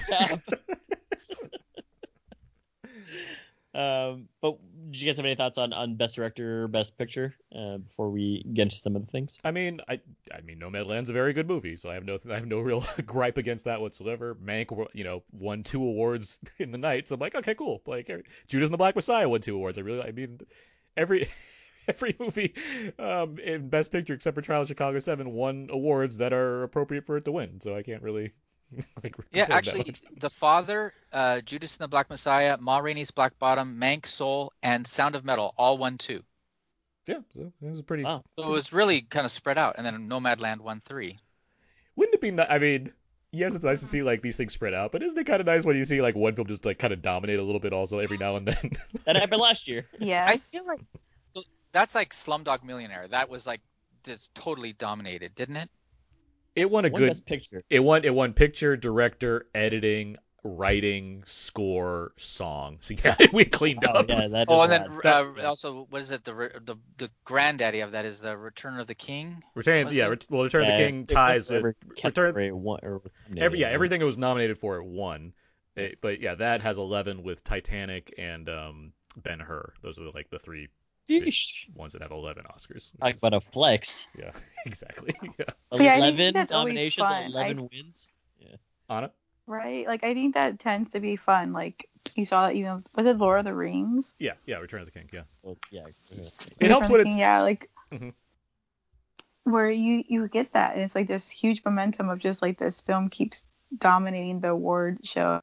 Um, 3.77 4.27
but 4.41 4.57
did 4.91 5.03
you 5.03 5.07
guys 5.07 5.19
have 5.19 5.27
any 5.27 5.35
thoughts 5.35 5.59
on, 5.59 5.75
on 5.75 5.97
best 5.97 6.17
director, 6.17 6.67
best 6.67 6.97
picture 6.97 7.35
uh, 7.55 7.77
before 7.77 8.09
we 8.09 8.43
get 8.55 8.63
into 8.63 8.77
some 8.77 8.97
of 8.97 9.05
the 9.05 9.13
things? 9.13 9.39
I 9.45 9.51
mean, 9.51 9.83
I 9.87 10.01
I 10.35 10.41
mean, 10.41 10.59
Nomadland's 10.59 11.11
a 11.11 11.13
very 11.13 11.35
good 11.35 11.47
movie, 11.47 11.77
so 11.77 11.91
I 11.91 11.95
have 11.95 12.05
no 12.05 12.19
I 12.31 12.35
have 12.37 12.47
no 12.47 12.61
real 12.61 12.87
gripe 13.07 13.37
against 13.37 13.67
that 13.67 13.83
whatsoever. 13.83 14.35
Mank, 14.43 14.89
you 14.95 15.05
know, 15.05 15.23
won 15.31 15.63
two 15.63 15.83
awards 15.83 16.39
in 16.59 16.73
the 16.73 16.79
night, 16.79 17.07
so 17.07 17.15
I'm 17.17 17.21
like, 17.21 17.35
okay, 17.35 17.55
cool. 17.55 17.83
Like 17.87 18.07
Judas 18.49 18.67
and 18.67 18.73
the 18.73 18.79
Black 18.79 18.97
Messiah 18.97 19.29
won 19.29 19.43
two 19.43 19.55
awards. 19.55 19.77
I 19.77 19.83
really, 19.83 20.03
I 20.03 20.13
mean, 20.13 20.41
every 20.97 21.29
every 21.87 22.17
movie 22.19 22.55
um, 22.99 23.39
in 23.39 23.69
Best 23.69 23.93
Picture 23.93 24.15
except 24.15 24.35
for 24.35 24.41
Trial 24.41 24.63
of 24.63 24.69
Chicago 24.69 24.99
Seven 25.01 25.33
won 25.33 25.69
awards 25.71 26.17
that 26.17 26.33
are 26.33 26.63
appropriate 26.63 27.05
for 27.05 27.19
it 27.19 27.27
to 27.27 27.33
win. 27.33 27.61
So 27.61 27.77
I 27.77 27.83
can't 27.83 28.03
really 28.03 28.33
like. 29.03 29.17
Yeah, 29.33 29.47
actually. 29.51 29.95
The 30.19 30.31
Father, 30.31 30.93
uh, 31.13 31.41
Judas 31.41 31.77
and 31.77 31.85
the 31.85 31.89
Black 31.89 32.11
Messiah, 32.11 32.57
Ma 32.59 32.79
Rainey's 32.79 33.11
Black 33.11 33.39
Bottom, 33.39 33.79
Mank, 33.81 34.07
Soul, 34.07 34.53
and 34.63 34.87
Sound 34.87 35.15
of 35.15 35.25
Metal 35.25 35.55
all 35.57 35.79
won 35.79 35.99
two. 35.99 36.23
yeah, 37.07 37.21
so 37.31 37.53
it 37.63 37.71
was 37.71 37.83
pretty. 37.83 38.05
Wow. 38.05 38.25
So 38.39 38.47
it 38.47 38.51
was 38.51 38.73
really 38.73 39.03
kind 39.03 39.25
of 39.27 39.33
spread 39.33 39.59
out. 39.59 39.77
And 39.79 39.87
then 39.87 40.09
Nomadland 40.09 40.61
won 40.61 40.83
three. 40.85 41.19
Wouldn't 41.97 42.15
it 42.15 42.21
be? 42.21 42.31
ni- 42.31 42.43
I 42.43 42.59
mean. 42.59 42.93
Yes, 43.33 43.55
it's 43.55 43.65
nice 43.65 43.81
to 43.81 43.87
see 43.87 44.03
like 44.03 44.23
these 44.23 44.37
things 44.39 44.55
spread 44.55 44.73
out, 44.73 44.93
but 44.93 45.03
isn't 45.03 45.19
it 45.19 45.25
kind 45.25 45.41
of 45.41 45.47
nice 45.47 45.63
when 45.65 45.77
you 45.77 45.85
see 45.85 46.01
like 46.01 46.15
one 46.15 46.35
film 46.35 46.47
just 46.47 46.65
like 46.65 46.79
kind 46.79 46.93
of 46.93 47.03
dominate 47.03 47.39
a 47.39 47.43
little 47.43 47.61
bit 47.61 47.75
also 47.75 47.99
every 47.99 48.17
now 48.17 48.37
and 48.37 48.47
then? 48.49 48.71
That 49.05 49.17
happened 49.17 49.43
last 49.43 49.69
year. 49.69 49.85
Yeah, 49.99 50.25
I 50.27 50.39
feel 50.39 50.65
like 50.65 50.81
so 51.35 51.43
that's 51.73 51.95
like 51.95 52.15
Slumdog 52.15 52.63
Millionaire. 52.65 53.09
That 53.09 53.29
was 53.29 53.47
like 53.47 53.61
just 54.05 54.35
totally 54.35 54.73
dominated, 54.73 55.35
didn't 55.35 55.57
it? 55.57 55.69
It 56.57 56.71
won 56.71 56.85
a 56.85 56.91
One 56.91 57.01
good 57.01 57.09
best 57.11 57.27
picture. 57.27 57.63
It 57.71 57.81
won 57.81 58.05
it 58.05 58.15
won 58.15 58.33
picture, 58.33 58.77
director, 58.77 59.47
editing, 59.55 60.17
writing, 60.43 61.23
score, 61.25 62.13
song. 62.17 62.79
So 62.81 62.95
yeah, 63.05 63.17
we 63.33 63.45
cleaned 63.45 63.85
Oh 63.85 63.99
up. 63.99 64.09
yeah, 64.09 64.29
that 64.29 64.43
is 64.43 64.47
Oh, 64.49 64.63
and 64.63 64.73
then 64.73 64.83
uh, 65.05 65.47
also 65.47 65.87
what 65.91 66.03
is 66.03 66.11
it? 66.11 66.25
The 66.25 66.33
the 66.65 66.77
the 66.99 67.11
granddaddy 67.25 67.81
of 67.81 67.93
that 67.93 68.05
is 68.05 68.21
the 68.21 68.37
Return 68.37 68.79
of 68.79 68.87
the 68.87 68.95
King. 68.95 69.43
Return, 69.55 69.89
yeah, 69.93 70.11
it? 70.13 70.27
well, 70.31 70.45
Return 70.45 70.63
of 70.63 70.69
the 70.69 70.77
King 70.77 71.01
it 71.03 71.09
ties 71.09 71.51
with 71.51 71.63
Return. 71.63 71.97
category 71.97 72.53
won- 72.53 72.81
or 72.83 73.03
Every 73.37 73.61
yeah, 73.61 73.69
everything 73.69 74.01
it 74.01 74.05
was 74.05 74.19
nominated 74.19 74.59
for 74.59 74.77
it 74.77 74.85
won. 74.85 75.33
It- 75.77 76.01
but 76.01 76.21
yeah, 76.21 76.35
that 76.37 76.63
has 76.63 76.79
11 76.79 77.23
with 77.23 77.45
Titanic 77.45 78.15
and 78.17 78.49
um, 78.49 78.93
Ben 79.17 79.41
Hur. 79.41 79.75
Those 79.83 79.99
are 79.99 80.11
like 80.11 80.31
the 80.31 80.39
three 80.39 80.69
Yeesh. 81.09 81.69
ones 81.75 81.93
that 81.93 82.03
have 82.03 82.11
11 82.11 82.45
Oscars. 82.45 82.91
Talk 83.01 83.17
about 83.17 83.35
a 83.35 83.41
flex. 83.41 84.07
Yeah, 84.19 84.33
exactly. 84.67 85.15
Yeah. 85.39 85.45
But 85.71 85.81
yeah, 85.81 85.97
Eleven 85.99 86.35
that's 86.35 86.51
nominations, 86.53 87.11
eleven 87.11 87.59
I- 87.61 87.69
wins. 87.73 88.09
Yeah. 88.39 88.57
Anna. 88.89 89.11
right? 89.47 89.87
Like 89.87 90.05
I 90.05 90.15
think 90.15 90.35
that 90.35 90.59
tends 90.61 90.91
to 90.91 91.01
be 91.01 91.17
fun. 91.17 91.53
Like 91.53 91.89
you 92.15 92.25
saw 92.25 92.47
that 92.47 92.55
even 92.57 92.85
was 92.95 93.07
it 93.07 93.19
Lord 93.19 93.41
of 93.41 93.45
the 93.45 93.55
Rings? 93.55 94.15
Yeah, 94.19 94.33
yeah, 94.47 94.57
Return 94.59 94.81
of 94.81 94.87
the 94.87 94.93
King. 94.93 95.09
Yeah. 95.13 95.23
Well, 95.43 95.59
yeah. 95.71 95.83
yeah. 96.11 96.23
It 96.61 96.71
helps 96.71 96.89
when 96.89 96.99
Return 96.99 97.01
it's 97.01 97.11
King, 97.15 97.19
yeah, 97.19 97.43
like 97.43 97.71
Mhm. 97.93 98.13
where 99.45 99.71
you 99.71 100.03
you 100.09 100.29
get 100.29 100.53
that, 100.55 100.75
and 100.75 100.83
it's 100.83 100.95
like 100.95 101.09
this 101.09 101.29
huge 101.29 101.63
momentum 101.65 102.09
of 102.09 102.19
just 102.19 102.43
like 102.43 102.59
this 102.59 102.81
film 102.81 103.09
keeps 103.09 103.45
dominating 103.79 104.41
the 104.41 104.49
award 104.51 104.99
show, 105.05 105.41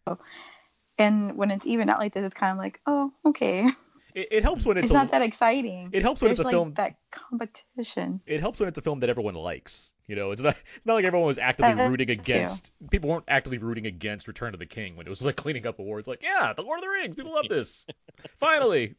and 0.97 1.35
when 1.37 1.51
it's 1.51 1.65
even 1.65 1.89
out 1.89 1.99
like 1.99 2.13
this, 2.13 2.25
it's 2.25 2.35
kind 2.35 2.51
of 2.51 2.57
like, 2.57 2.79
oh, 2.85 3.11
okay, 3.25 3.67
it, 4.15 4.27
it 4.31 4.43
helps 4.43 4.65
when 4.65 4.77
it's, 4.77 4.85
it's, 4.85 4.91
a, 4.91 4.93
not 4.95 5.11
that 5.11 5.21
exciting. 5.21 5.89
it 5.91 6.01
helps 6.01 6.21
when 6.21 6.29
There's 6.29 6.39
it's 6.39 6.43
a 6.43 6.47
like 6.47 6.53
film 6.53 6.73
that 6.75 6.95
competition. 7.11 8.21
it 8.25 8.39
helps 8.39 8.59
when 8.59 8.69
it's 8.69 8.77
a 8.77 8.81
film 8.81 8.99
that 9.01 9.09
everyone 9.09 9.35
likes. 9.35 9.93
You 10.07 10.15
know, 10.15 10.31
it's 10.31 10.41
not 10.41 10.55
it's 10.75 10.85
not 10.85 10.95
like 10.95 11.05
everyone 11.05 11.27
was 11.27 11.39
actively 11.39 11.73
That 11.75 11.89
rooting 11.89 12.07
too. 12.07 12.13
against 12.13 12.71
people 12.91 13.09
weren't 13.09 13.23
actively 13.27 13.57
rooting 13.57 13.85
against 13.87 14.27
Return 14.27 14.53
of 14.53 14.59
the 14.59 14.65
King 14.65 14.95
when 14.95 15.07
it 15.07 15.09
was 15.09 15.21
like 15.21 15.35
cleaning 15.35 15.65
up 15.65 15.79
awards. 15.79 16.07
Like, 16.07 16.21
yeah, 16.21 16.53
the 16.53 16.61
Lord 16.61 16.79
of 16.79 16.83
the 16.83 16.89
Rings, 16.89 17.15
people 17.15 17.33
love 17.33 17.47
this. 17.49 17.85
Finally, 18.39 18.95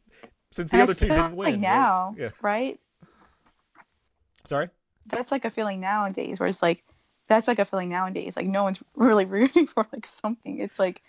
since 0.51 0.71
the 0.71 0.77
And 0.77 0.81
I 0.81 0.83
other 0.83 0.93
two 0.93 1.07
didn't 1.07 1.35
win. 1.35 1.45
like 1.45 1.53
right? 1.53 1.59
now, 1.61 2.15
Yeah. 2.17 2.29
right? 2.41 2.79
Sorry. 4.45 4.69
That's 5.07 5.31
like 5.31 5.45
a 5.45 5.49
feeling 5.51 5.79
nowadays, 5.79 6.39
where 6.39 6.47
it's 6.49 6.61
like 6.61 6.83
that's 7.27 7.47
like 7.47 7.59
a 7.59 7.65
feeling 7.65 7.89
nowadays. 7.89 8.35
Like 8.35 8.47
no 8.47 8.63
one's 8.63 8.79
really 8.95 9.25
rooting 9.25 9.67
for 9.67 9.85
like 9.93 10.07
something. 10.21 10.59
It's 10.59 10.77
like 10.79 11.01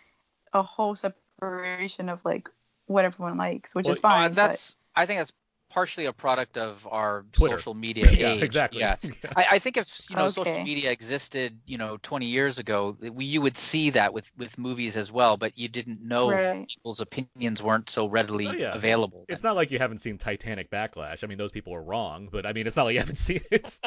a 0.53 0.63
whole 0.63 0.95
separation 0.95 2.09
of 2.09 2.25
like 2.25 2.49
what 2.87 3.05
everyone 3.05 3.37
likes, 3.37 3.75
which 3.75 3.85
Well, 3.87 3.95
is 3.95 4.01
fine. 4.01 4.31
Uh, 4.31 4.35
that's 4.35 4.77
I 4.95 5.07
think 5.07 5.21
that's 5.21 5.33
partially 5.69 6.07
a 6.07 6.13
product 6.13 6.57
of 6.57 6.87
our 6.89 7.25
Twitter. 7.33 7.59
social 7.59 7.75
media 7.75 8.11
yeah, 8.13 8.29
age. 8.35 8.43
exactly. 8.43 8.81
Yeah. 8.81 8.97
I, 9.37 9.47
I 9.53 9.59
think 9.59 9.77
if 9.77 10.09
you 10.09 10.17
know 10.17 10.29
social 10.29 10.63
media 10.63 10.91
existed, 10.93 11.59
you 11.67 11.77
know, 11.77 11.99
20 12.03 12.27
years 12.27 12.59
ago, 12.59 12.97
we, 13.13 13.25
you 13.25 13.41
would 13.41 13.59
see 13.59 13.91
that 13.91 14.15
with 14.15 14.31
with 14.39 14.57
movies 14.59 14.97
as 14.97 15.11
well, 15.11 15.37
but 15.37 15.59
you 15.59 15.69
didn't 15.69 16.01
know 16.01 16.31
Right. 16.31 16.69
people's 16.69 17.01
opinions 17.01 17.63
weren't 17.63 17.91
so 17.91 18.07
readily 18.07 18.47
Oh, 18.47 18.53
yeah. 18.53 18.75
available. 18.75 19.25
It's 19.29 19.43
then. 19.43 19.51
not 19.51 19.57
like 19.57 19.71
you 19.73 19.79
haven't 19.79 19.99
seen 19.99 20.19
Titanic 20.19 20.71
Backlash. 20.71 21.25
I 21.25 21.27
mean, 21.27 21.39
those 21.39 21.53
people 21.53 21.75
are 21.75 21.83
wrong, 21.83 22.29
but 22.31 22.47
I 22.47 22.53
mean, 22.53 22.67
it's 22.67 22.77
not 22.77 22.85
like 22.85 22.95
you 22.95 23.01
haven't 23.01 23.17
seen 23.29 23.43
it. 23.51 23.79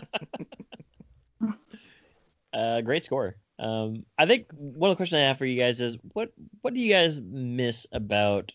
Uh, 2.54 2.82
great 2.82 3.04
score. 3.04 3.36
Um, 3.60 4.06
I 4.18 4.26
think 4.26 4.48
one 4.54 4.90
of 4.90 4.94
the 4.94 4.98
questions 4.98 5.18
I 5.20 5.28
have 5.28 5.38
for 5.38 5.46
you 5.46 5.60
guys 5.60 5.82
is 5.82 5.98
what 6.14 6.32
what 6.62 6.74
do 6.74 6.80
you 6.80 6.90
guys 6.90 7.20
miss 7.22 7.86
about, 7.92 8.54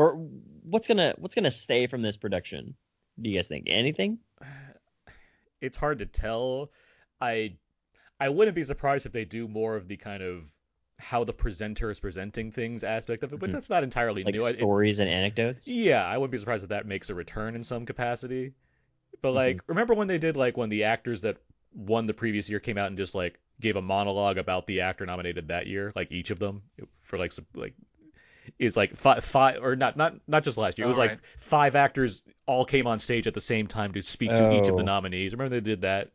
or 0.00 0.14
what's 0.62 0.86
gonna 0.86 1.14
what's 1.18 1.34
gonna 1.34 1.50
stay 1.50 1.86
from 1.86 2.00
this 2.00 2.16
production? 2.16 2.74
Do 3.20 3.28
you 3.28 3.36
guys 3.36 3.48
think 3.48 3.66
anything? 3.68 4.18
it's 5.60 5.76
hard 5.76 5.98
to 5.98 6.06
tell. 6.06 6.70
I 7.20 7.56
I 8.18 8.30
wouldn't 8.30 8.54
be 8.54 8.64
surprised 8.64 9.06
if 9.06 9.12
they 9.12 9.24
do 9.24 9.46
more 9.48 9.76
of 9.76 9.88
the 9.88 9.96
kind 9.96 10.22
of 10.22 10.42
how 10.98 11.24
the 11.24 11.32
presenter 11.32 11.90
is 11.90 11.98
presenting 12.00 12.50
things 12.52 12.84
aspect 12.84 13.22
of 13.22 13.32
it, 13.32 13.40
but 13.40 13.48
Mhm. 13.48 13.52
that's 13.54 13.70
not 13.70 13.82
entirely 13.82 14.22
Like 14.24 14.34
new. 14.34 14.42
I- 14.44 14.50
it- 14.50 14.52
stories 14.54 15.00
and 15.00 15.08
anecdotes? 15.08 15.66
yeah, 15.68 16.04
I 16.04 16.18
wouldn't 16.18 16.32
be 16.32 16.38
surprised 16.38 16.62
if 16.62 16.68
that 16.70 16.86
makes 16.86 17.08
a 17.10 17.14
return 17.14 17.54
in 17.54 17.64
some 17.64 17.86
capacity. 17.86 18.48
Mm-hmm. 18.48 19.16
But 19.22 19.32
like, 19.32 19.60
remember 19.66 19.94
when 19.94 20.08
they 20.08 20.18
did 20.18 20.36
like 20.36 20.56
when 20.56 20.68
the 20.70 20.84
actors 20.84 21.22
that 21.22 21.36
won 21.72 22.06
the 22.06 22.14
previous 22.14 22.48
year 22.50 22.60
came 22.60 22.76
out 22.78 22.88
and 22.88 22.98
just 22.98 23.14
like 23.14 23.38
gave 23.60 23.76
a 23.76 23.82
monologue 23.82 24.38
about 24.38 24.66
the 24.66 24.80
actor 24.80 25.04
nominated 25.06 25.48
that 25.48 25.66
year, 25.66 25.92
like 25.94 26.10
each 26.10 26.30
of 26.30 26.38
them 26.38 26.62
for 27.02 27.18
like 27.18 27.32
some, 27.32 27.46
like 27.54 27.74
is 28.58 28.76
like 28.76 28.96
five 28.96 29.24
five 29.24 29.62
or 29.62 29.76
not 29.76 29.96
not 29.96 30.14
not 30.26 30.44
just 30.44 30.56
last 30.58 30.78
year. 30.78 30.86
It 30.86 30.88
was 30.88 30.96
Oh, 30.98 31.00
like 31.00 31.10
right. 31.10 31.20
five 31.38 31.76
actors 31.76 32.22
all 32.46 32.64
came 32.64 32.86
on 32.86 32.98
stage 32.98 33.26
at 33.26 33.34
the 33.34 33.40
same 33.40 33.66
time 33.66 33.92
to 33.92 34.02
speak 34.02 34.30
to 34.30 34.54
each 34.54 34.68
of 34.68 34.76
the 34.76 34.82
Oh. 34.82 34.86
nominees. 34.86 35.32
Remember 35.32 35.54
they 35.54 35.60
did 35.60 35.82
that? 35.82 36.10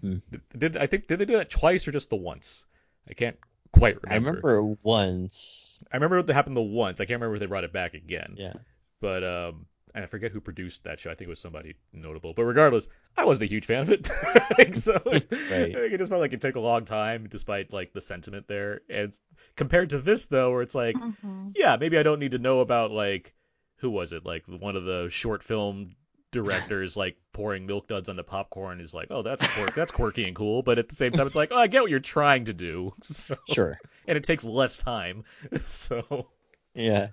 hmm 0.00 0.16
Did 0.56 0.76
I 0.76 0.86
think 0.86 1.06
did 1.06 1.18
they 1.18 1.24
do 1.24 1.36
that 1.36 1.50
twice 1.50 1.86
or 1.88 1.92
just 1.92 2.10
the 2.10 2.16
once? 2.16 2.64
I 3.08 3.14
can't 3.14 3.36
quite 3.72 4.02
remember. 4.02 4.28
I 4.30 4.32
remember 4.52 4.78
once. 4.82 5.78
I 5.92 5.96
remember 5.96 6.18
it 6.18 6.28
happened 6.30 6.56
the 6.56 6.62
once. 6.62 7.00
I 7.00 7.04
can't 7.04 7.20
remember 7.20 7.36
if 7.36 7.40
they 7.40 7.46
brought 7.46 7.64
it 7.64 7.72
back 7.72 7.94
again. 7.94 8.34
Yeah. 8.38 8.54
But 9.00 9.24
um, 9.24 9.66
and 9.94 10.02
I 10.04 10.06
forget 10.06 10.32
who 10.32 10.40
produced 10.40 10.84
that 10.84 10.98
show. 11.00 11.10
I 11.10 11.14
think 11.14 11.28
it 11.28 11.30
was 11.30 11.40
somebody 11.40 11.74
notable. 11.92 12.34
But 12.34 12.44
regardless, 12.44 12.88
I 13.16 13.24
wasn't 13.24 13.44
a 13.44 13.52
huge 13.52 13.66
fan 13.66 13.82
of 13.82 13.90
it. 13.90 14.08
Like, 14.58 14.74
so 14.74 14.94
I 15.06 15.18
think 15.20 15.74
it 15.74 15.98
just 15.98 16.10
felt 16.10 16.20
like 16.20 16.32
it 16.32 16.40
took 16.40 16.56
a 16.56 16.60
long 16.60 16.84
time, 16.84 17.28
despite 17.30 17.72
like 17.72 17.92
the 17.92 18.00
sentiment 18.00 18.46
there. 18.48 18.80
And 18.90 19.18
compared 19.56 19.90
to 19.90 20.00
this 20.00 20.26
though, 20.26 20.50
where 20.52 20.62
it's 20.62 20.74
like, 20.74 20.96
Mhm. 20.96 21.52
yeah, 21.56 21.76
maybe 21.76 21.96
I 21.98 22.02
don't 22.02 22.18
need 22.20 22.32
to 22.32 22.38
know 22.38 22.60
about 22.60 22.90
like 22.90 23.32
who 23.76 23.90
was 23.90 24.12
it? 24.12 24.24
Like 24.24 24.44
one 24.46 24.76
of 24.76 24.84
the 24.84 25.08
short 25.10 25.42
film 25.42 25.92
directors 26.32 26.96
like 27.04 27.16
pouring 27.32 27.66
milk 27.66 27.86
duds 27.88 28.08
on 28.08 28.16
the 28.16 28.24
popcorn 28.24 28.80
is 28.80 28.92
like, 28.94 29.08
oh, 29.10 29.22
that's 29.22 29.46
quirk- 29.54 29.74
that's 29.74 29.92
quirky 29.92 30.24
and 30.24 30.34
cool. 30.36 30.62
But 30.62 30.78
at 30.78 30.88
the 30.88 30.94
same 30.96 31.12
time, 31.12 31.26
it's 31.26 31.36
like, 31.36 31.50
oh, 31.52 31.56
I 31.56 31.66
get 31.68 31.82
what 31.82 31.90
you're 31.90 32.00
trying 32.00 32.46
to 32.46 32.52
do. 32.52 32.92
So, 33.02 33.36
Sure. 33.52 33.78
and 34.08 34.16
it 34.16 34.24
takes 34.24 34.44
less 34.44 34.78
time. 34.78 35.24
So 35.64 36.28
Yeah. 36.74 37.08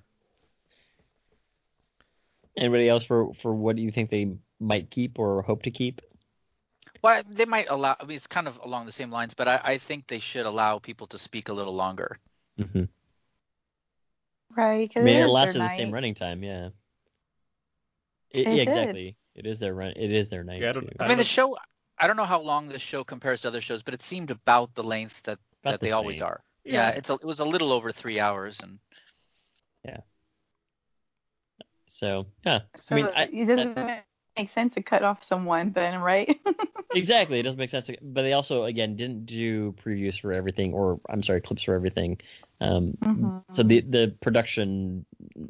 Anybody 2.58 2.90
else 2.90 3.04
for 3.04 3.34
for 3.34 3.54
what 3.54 3.76
do 3.76 3.82
you 3.82 3.92
think 3.92 4.10
they 4.10 4.36
might 4.60 4.90
keep 4.92 5.18
or 5.20 5.42
hope 5.42 5.64
to 5.64 5.72
keep? 5.72 6.02
Well, 7.02 7.24
they 7.28 7.46
might 7.46 7.68
allow. 7.70 7.96
I 8.00 8.06
mean, 8.06 8.18
it's 8.18 8.28
kind 8.28 8.48
of 8.48 8.60
along 8.64 8.86
the 8.86 8.92
same 8.92 9.12
lines, 9.12 9.34
but 9.34 9.48
I, 9.48 9.62
I 9.64 9.78
think 9.78 10.08
they 10.08 10.20
should 10.20 10.46
allow 10.46 10.80
people 10.80 11.08
to 11.08 11.20
speak 11.20 11.50
a 11.50 11.54
little 11.54 11.74
longer. 11.74 12.20
hmm 12.58 12.84
Right. 14.56 14.84
I 14.84 14.94
'cause 14.94 15.04
mean, 15.04 15.16
it 15.16 15.20
it 15.20 15.24
is 15.24 15.26
their 15.26 15.34
lasted 15.34 15.60
the 15.62 15.70
same 15.70 15.92
running 15.92 16.14
time. 16.14 16.44
Yeah. 16.44 16.70
It, 18.32 18.42
It 18.42 18.46
yeah, 18.46 18.52
did. 18.52 18.62
exactly. 18.64 19.16
It 19.36 19.46
is 19.46 19.60
their 19.60 19.74
run. 19.74 19.94
It 19.96 20.12
is 20.12 20.30
their 20.30 20.44
night 20.44 20.62
Yeah, 20.62 20.70
I 20.70 20.74
too. 20.74 20.82
don't- 20.82 21.02
I 21.02 21.08
mean, 21.08 21.18
the 21.18 21.24
show. 21.24 21.58
I 21.98 22.08
don't 22.08 22.18
know 22.18 22.26
how 22.26 22.42
long 22.42 22.68
this 22.68 22.82
show 22.82 23.04
compares 23.04 23.42
to 23.42 23.48
other 23.48 23.62
shows, 23.62 23.84
but 23.84 23.94
it 23.94 24.02
seemed 24.02 24.32
about 24.32 24.74
the 24.74 24.84
length 24.84 25.22
that 25.24 25.40
that 25.64 25.80
the 25.80 25.88
they 25.88 25.92
always 25.92 26.22
are. 26.22 26.44
Yeah, 26.66 26.90
it's 26.90 27.10
a, 27.10 27.14
it 27.14 27.24
was 27.26 27.40
a 27.40 27.46
little 27.46 27.72
over 27.72 27.92
three 27.92 28.20
hours, 28.20 28.60
and 28.60 28.80
So 31.92 32.26
yeah, 32.46 32.62
So 32.76 32.96
I 32.96 33.04
mean, 33.04 33.12
I- 33.16 33.30
it 33.32 33.46
doesn't 33.46 33.76
make 34.38 34.50
sense 34.50 34.74
to 34.76 34.82
cut 34.82 35.04
off 35.04 35.24
someone 35.24 35.72
then, 35.74 36.00
right? 36.02 36.40
exactly. 36.94 37.40
It 37.40 37.44
doesn't 37.44 37.60
make 37.60 37.70
sense. 37.70 37.90
But 38.02 38.22
they 38.24 38.34
also 38.34 38.64
again 38.64 38.96
didn't 38.96 39.26
do 39.26 39.74
previews 39.74 40.20
for 40.20 40.32
everything, 40.32 40.74
or 40.74 41.00
I'm 41.10 41.22
sorry, 41.22 41.42
clips 41.42 41.64
for 41.64 41.74
everything. 41.76 42.20
Um, 42.62 42.98
Mhm. 43.04 43.44
So 43.52 43.64
the 43.64 43.82
the 43.82 44.16
production 44.22 45.06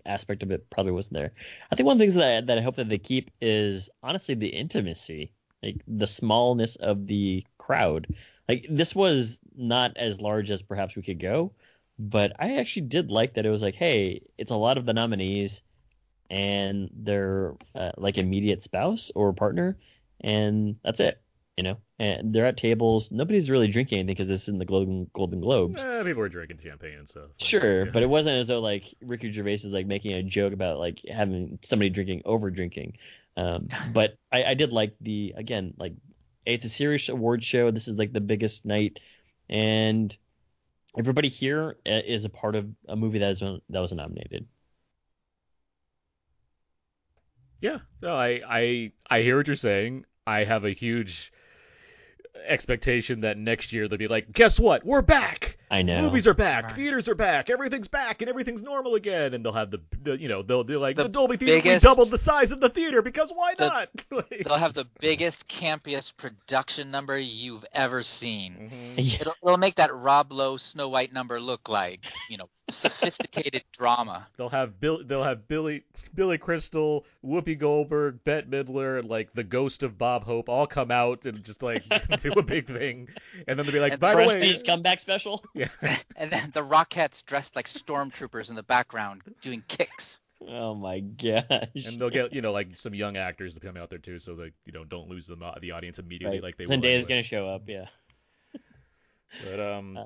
aspect 0.05 0.43
of 0.43 0.51
it 0.51 0.69
probably 0.69 0.91
wasn't 0.91 1.13
there. 1.13 1.31
I 1.71 1.75
think 1.75 1.85
one 1.85 1.95
of 1.95 1.99
the 1.99 2.03
things 2.05 2.15
that 2.15 2.37
I, 2.37 2.41
that 2.41 2.57
I 2.57 2.61
hope 2.61 2.75
that 2.77 2.89
they 2.89 2.97
keep 2.97 3.31
is 3.41 3.89
honestly 4.01 4.35
the 4.35 4.47
intimacy, 4.47 5.31
like 5.61 5.81
the 5.87 6.07
smallness 6.07 6.75
of 6.77 7.07
the 7.07 7.45
crowd. 7.59 8.07
Like 8.49 8.65
this 8.69 8.95
was 8.95 9.39
not 9.55 9.95
as 9.97 10.19
large 10.19 10.51
as 10.51 10.61
perhaps 10.61 10.95
we 10.95 11.03
could 11.03 11.19
go, 11.19 11.53
but 11.99 12.33
I 12.39 12.57
actually 12.57 12.87
did 12.87 13.11
like 13.11 13.35
that 13.35 13.45
it 13.45 13.49
was 13.49 13.61
like, 13.61 13.75
hey, 13.75 14.21
it's 14.37 14.51
a 14.51 14.55
lot 14.55 14.77
of 14.77 14.85
the 14.85 14.93
nominees 14.93 15.61
and 16.31 16.89
their 16.93 17.55
uh, 17.75 17.91
like 17.97 18.17
immediate 18.17 18.63
spouse 18.63 19.11
or 19.13 19.33
partner, 19.33 19.77
and 20.21 20.77
that's 20.83 21.01
it. 21.01 21.21
You 21.57 21.63
know, 21.63 21.77
and 21.99 22.33
they're 22.33 22.45
at 22.45 22.55
tables. 22.55 23.11
Nobody's 23.11 23.49
really 23.49 23.67
drinking 23.67 23.99
anything 23.99 24.15
because 24.15 24.29
this 24.29 24.43
is 24.43 24.47
in 24.47 24.57
the 24.57 24.65
Golden 24.65 25.11
Golden 25.13 25.41
Globes. 25.41 25.83
Eh, 25.83 26.03
people 26.03 26.21
were 26.21 26.29
drinking 26.29 26.59
champagne 26.63 26.97
and 26.97 27.07
stuff. 27.07 27.23
Like, 27.23 27.47
Sure, 27.47 27.85
yeah. 27.85 27.91
but 27.91 28.01
it 28.01 28.09
wasn't 28.09 28.37
as 28.37 28.47
though 28.47 28.61
like 28.61 28.85
Ricky 29.01 29.29
Gervais 29.29 29.55
is 29.55 29.65
like 29.65 29.85
making 29.85 30.13
a 30.13 30.23
joke 30.23 30.53
about 30.53 30.79
like 30.79 31.01
having 31.11 31.59
somebody 31.61 31.89
drinking 31.89 32.21
over 32.23 32.49
drinking. 32.49 32.97
Um, 33.35 33.67
but 33.93 34.15
I, 34.31 34.45
I 34.45 34.53
did 34.53 34.71
like 34.71 34.95
the 35.01 35.33
again 35.35 35.73
like 35.77 35.93
it's 36.45 36.65
a 36.65 36.69
serious 36.69 37.09
award 37.09 37.43
show. 37.43 37.69
This 37.69 37.89
is 37.89 37.97
like 37.97 38.13
the 38.13 38.21
biggest 38.21 38.65
night, 38.65 38.99
and 39.49 40.17
everybody 40.97 41.27
here 41.27 41.75
uh, 41.85 42.01
a 42.07 42.29
part 42.29 42.55
of 42.55 42.67
a 42.87 42.95
movie 42.95 43.19
that 43.19 43.31
is 43.31 43.41
that 43.41 43.79
was 43.81 43.91
nominated. 43.91 44.47
Yeah, 47.61 47.77
no, 48.01 48.15
I, 48.15 48.41
I, 48.47 48.91
I 49.09 49.21
hear 49.21 49.37
what 49.37 49.47
you're 49.47 49.55
saying. 49.55 50.05
I 50.27 50.43
have 50.43 50.65
a 50.65 50.71
huge 50.71 51.31
expectation 52.47 53.21
that 53.21 53.37
next 53.37 53.73
year 53.73 53.87
they'll 53.87 53.99
be 53.99 54.07
like, 54.07 54.31
guess 54.31 54.59
what? 54.59 54.85
We're 54.85 55.01
back. 55.01 55.57
I 55.69 55.83
know. 55.83 56.01
Movies 56.01 56.27
are 56.27 56.33
back. 56.33 56.65
Right. 56.65 56.73
Theaters 56.73 57.07
are 57.07 57.15
back. 57.15 57.49
Everything's 57.49 57.87
back, 57.87 58.21
and 58.21 58.29
everything's 58.29 58.61
normal 58.61 58.95
again. 58.95 59.33
And 59.33 59.45
they'll 59.45 59.53
have 59.53 59.71
the, 59.71 59.79
the 60.03 60.17
you 60.19 60.27
know, 60.27 60.41
they'll 60.41 60.63
do 60.65 60.79
like 60.79 60.95
the, 60.97 61.03
The 61.03 61.09
Dolby 61.09 61.37
Theater. 61.37 61.57
biggest- 61.61 61.85
We 61.85 61.89
doubled 61.89 62.11
the 62.11 62.17
size 62.17 62.51
of 62.51 62.59
the 62.59 62.67
theater 62.69 63.01
because 63.01 63.31
why 63.33 63.53
The- 63.55 63.67
not? 63.67 63.89
Like- 64.11 64.43
they'll 64.43 64.57
have 64.57 64.73
the 64.73 64.85
biggest, 64.99 65.47
campiest 65.47 66.17
production 66.17 66.91
number 66.91 67.17
you've 67.17 67.63
ever 67.73 68.03
seen. 68.03 68.71
Mhm. 68.73 68.93
Yeah, 68.97 69.17
It'll, 69.21 69.33
it'll 69.43 69.57
make 69.57 69.75
that 69.75 69.93
Rob 69.95 70.31
Lowe 70.33 70.57
Snow 70.57 70.89
White 70.89 71.13
number 71.13 71.39
look 71.39 71.69
like, 71.69 72.01
you 72.29 72.37
know, 72.37 72.49
sophisticated 72.71 73.63
drama. 73.71 74.27
They'll 74.37 74.49
have 74.49 74.79
Bill. 74.79 75.03
They'll 75.03 75.23
have 75.23 75.47
Billy, 75.47 75.83
Billy 76.13 76.37
Crystal, 76.37 77.05
Whoopi 77.25 77.57
Goldberg, 77.57 78.23
Bette 78.23 78.47
Midler, 78.47 78.99
and 78.99 79.09
like 79.09 79.33
the 79.33 79.43
ghost 79.43 79.83
of 79.83 79.97
Bob 79.97 80.23
Hope 80.23 80.49
all 80.49 80.67
come 80.67 80.91
out 80.91 81.25
and 81.25 81.43
just 81.43 81.61
like 81.63 81.83
do 82.21 82.31
a 82.33 82.41
big 82.43 82.67
thing, 82.67 83.07
and 83.47 83.57
then 83.57 83.65
they'll 83.65 83.73
be 83.73 83.79
like, 83.79 83.93
And 83.93 84.01
by 84.01 84.15
the 84.15 84.27
way, 84.27 84.55
comeback 84.65 84.99
special. 84.99 85.43
yeah, 85.53 85.67
And 86.15 86.31
then 86.31 86.51
the 86.53 86.61
Rockettes 86.61 87.25
dressed 87.25 87.55
like 87.55 87.67
stormtroopers 87.67 88.49
in 88.49 88.55
the 88.55 88.63
background 88.63 89.21
doing 89.41 89.63
kicks. 89.67 90.19
Oh 90.47 90.73
my 90.73 90.99
gosh. 91.01 91.43
and 91.85 91.99
they'll 91.99 92.09
get 92.09 92.33
you 92.33 92.41
know 92.41 92.51
like 92.51 92.75
some 92.77 92.95
young 92.95 93.15
actors 93.15 93.53
to 93.53 93.59
come 93.59 93.77
out 93.77 93.89
there 93.89 93.99
too, 93.99 94.17
so 94.19 94.35
that 94.35 94.51
you 94.65 94.71
know 94.73 94.83
don't 94.83 95.07
lose 95.07 95.27
them 95.27 95.43
the 95.61 95.71
audience 95.71 95.99
immediately 95.99 96.37
Right. 96.37 96.43
like 96.43 96.57
they 96.57 96.63
will. 96.63 96.81
Zendaya's 96.81 97.07
gonna 97.07 97.23
show 97.23 97.47
up. 97.47 97.63
Yeah. 97.67 97.85
But 99.45 99.59
um, 99.59 99.99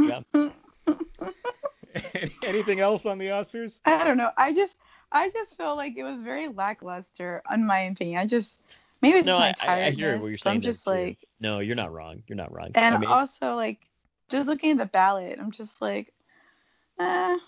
Yeah. 0.00 0.20
anything 2.44 2.80
else 2.80 3.06
on 3.06 3.18
the 3.18 3.26
Oscars? 3.28 3.80
I 3.84 4.04
don't 4.04 4.16
know. 4.16 4.30
I 4.36 4.52
just 4.52 4.76
I 5.12 5.30
just 5.30 5.56
feel 5.56 5.76
like 5.76 5.96
it 5.96 6.02
was 6.04 6.20
very 6.20 6.48
lackluster, 6.48 7.42
in 7.52 7.66
my 7.66 7.80
opinion. 7.80 8.18
I 8.18 8.26
just 8.26 8.60
maybe 9.02 9.18
it's 9.18 9.26
No, 9.26 9.38
my 9.38 9.48
I, 9.48 9.48
I 9.48 9.72
I 9.72 9.90
tiredness. 9.90 9.96
hear 9.96 10.18
what 10.18 10.26
you're 10.26 10.38
so 10.38 10.50
saying. 10.50 10.56
I'm 10.56 10.62
just 10.62 10.84
too. 10.84 10.90
like, 10.90 11.18
No, 11.40 11.60
you're 11.60 11.76
not 11.76 11.92
wrong. 11.92 12.22
You're 12.26 12.36
not 12.36 12.52
wrong. 12.52 12.70
and 12.74 12.94
I 12.94 12.98
mean, 12.98 13.10
also 13.10 13.54
like, 13.54 13.80
just 14.28 14.48
looking 14.48 14.72
at 14.72 14.78
the 14.78 14.86
ballot, 14.86 15.38
I'm 15.40 15.50
just 15.50 15.80
like, 15.80 16.12
eh, 17.00 17.38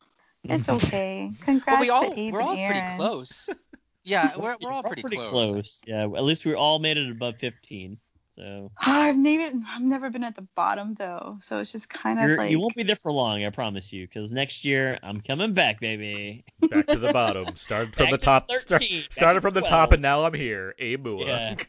it's 0.45 0.68
okay. 0.68 1.30
Congrats 1.45 1.70
Well, 1.70 1.80
we 1.80 1.86
to 1.88 1.93
all 1.93 2.18
Abe 2.18 2.32
we're 2.32 2.41
and 2.41 2.49
all 2.49 2.66
pretty 2.66 2.97
close. 2.97 3.49
Yeah, 4.03 4.34
we're, 4.38 4.57
we're 4.62 4.72
all 4.72 4.82
pretty, 4.82 5.03
close. 5.03 5.82
Yeah, 5.86 6.05
at 6.05 6.24
least 6.24 6.47
we 6.47 6.55
all 6.55 6.78
made 6.78 6.97
it 6.97 7.11
above 7.11 7.36
15. 7.38 7.99
So 8.32 8.70
I've 8.78 9.16
never 9.16 9.56
I've 9.68 9.82
never 9.82 10.08
been 10.08 10.22
at 10.22 10.36
the 10.36 10.46
bottom 10.54 10.94
though, 10.94 11.38
so 11.40 11.58
it's 11.58 11.72
just 11.72 11.88
kind 11.88 12.20
of 12.20 12.28
you're, 12.28 12.36
like 12.38 12.50
you 12.50 12.60
won't 12.60 12.76
be 12.76 12.84
there 12.84 12.96
for 12.96 13.10
long, 13.10 13.44
I 13.44 13.50
promise 13.50 13.92
you, 13.92 14.06
because 14.06 14.32
next 14.32 14.64
year 14.64 14.98
I'm 15.02 15.20
coming 15.20 15.52
back, 15.52 15.80
baby. 15.80 16.44
Back 16.70 16.86
to 16.88 16.98
the 16.98 17.12
bottom. 17.12 17.56
Started 17.56 17.94
from 17.96 18.10
the 18.10 18.18
to 18.18 18.24
top. 18.24 18.48
13, 18.48 18.60
Start, 18.60 19.12
started 19.12 19.34
to 19.34 19.40
from 19.40 19.54
the 19.54 19.62
top, 19.62 19.92
and 19.92 20.00
now 20.00 20.24
I'm 20.24 20.34
here. 20.34 20.74
Abe 20.78 21.06
Yeah. 21.06 21.56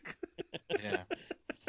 Yeah. 0.81 1.03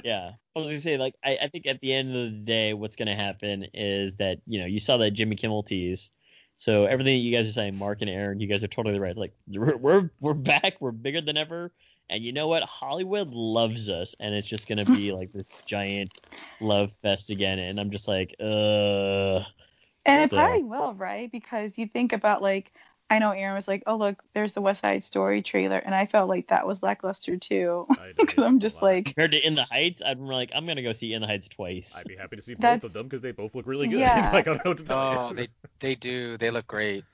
Yeah, 0.05 0.33
I 0.55 0.59
was 0.59 0.69
gonna 0.69 0.81
say 0.81 0.97
like 0.97 1.15
I, 1.25 1.39
I 1.43 1.49
think 1.49 1.67
at 1.67 1.81
the 1.81 1.93
end 1.93 2.09
of 2.17 2.33
the 2.33 2.39
day, 2.39 2.75
what's 2.75 2.97
gonna 2.97 3.15
happen 3.15 3.67
is 3.73 4.17
that 4.17 4.39
you 4.47 4.59
know 4.59 4.67
you 4.67 4.81
saw 4.81 4.97
that 4.99 5.13
Jimmy 5.13 5.37
Kimmel 5.37 5.63
tease, 5.63 6.11
So 6.57 6.87
everything 6.87 7.21
you 7.21 7.33
guys 7.33 7.49
are 7.49 7.53
saying, 7.53 7.77
Mark 7.77 8.01
and 8.01 8.11
Aaron, 8.11 8.41
you 8.41 8.49
guys 8.49 8.65
are 8.65 8.69
totally 8.69 8.99
right. 8.99 9.17
Like 9.17 9.33
we're 9.49 9.77
we're, 9.77 10.11
we're 10.21 10.35
back, 10.35 10.81
we're 10.81 10.93
bigger 10.93 11.21
than 11.21 11.37
ever, 11.37 11.73
and 12.11 12.23
you 12.23 12.33
know 12.33 12.49
what? 12.49 12.63
Hollywood 12.65 13.33
loves 13.35 13.89
us, 13.91 14.15
and 14.21 14.35
it's 14.35 14.49
just 14.49 14.69
gonna 14.69 14.85
be 14.99 15.13
like 15.13 15.33
this 15.33 15.49
giant 15.67 16.13
love 16.61 16.93
fest 17.03 17.31
again. 17.31 17.59
And 17.59 17.79
I'm 17.81 17.91
just 17.91 18.09
like, 18.09 18.35
uh. 18.41 19.41
And 20.05 20.21
it 20.21 20.31
So- 20.31 20.37
probably 20.37 20.65
will, 20.65 20.95
right? 20.95 21.31
Because 21.31 21.79
you 21.79 21.87
think 21.87 22.13
about 22.13 22.43
like 22.43 22.73
I 23.11 23.19
know 23.19 23.31
Aaron 23.33 23.55
was 23.55 23.69
like, 23.69 23.83
"Oh 23.87 23.97
look, 23.97 24.23
there's 24.35 24.53
the 24.55 24.63
West 24.63 24.81
Side 24.81 25.05
Story 25.05 25.43
trailer," 25.43 25.77
and 25.77 25.95
I 25.95 26.07
felt 26.07 26.31
like 26.31 26.49
that 26.49 26.67
was 26.67 26.83
lackluster 26.83 27.37
too. 27.37 27.87
Because 28.17 28.39
I'm 28.45 28.59
just 28.61 28.81
like, 28.83 29.05
Compared 29.07 29.33
to 29.33 29.47
In 29.47 29.55
the 29.55 29.65
Heights, 29.65 30.03
I'm 30.05 30.27
like, 30.27 30.51
I'm 30.55 30.67
gonna 30.67 30.83
go 30.83 30.93
see 30.93 31.13
In 31.13 31.21
the 31.21 31.29
Heights 31.29 31.49
twice. 31.49 31.95
I'd 31.97 32.09
be 32.09 32.17
happy 32.17 32.37
to 32.37 32.43
see 32.43 32.55
both 32.55 32.61
That's- 32.63 32.85
of 32.85 32.93
them 32.95 33.05
because 33.05 33.21
they 33.21 33.33
both 33.33 33.55
look 33.55 33.67
really 33.67 33.87
good. 33.89 34.01
Yeah. 34.01 34.31
like 34.33 34.49
I 34.49 34.55
don't 34.55 34.65
know 34.65 34.71
what 34.71 34.79
to 34.79 34.85
tell 34.85 34.99
Oh, 34.99 35.29
you. 35.31 35.37
they 35.37 35.49
they 35.81 35.95
do. 35.95 36.37
They 36.39 36.51
look 36.51 36.67
great. 36.67 37.05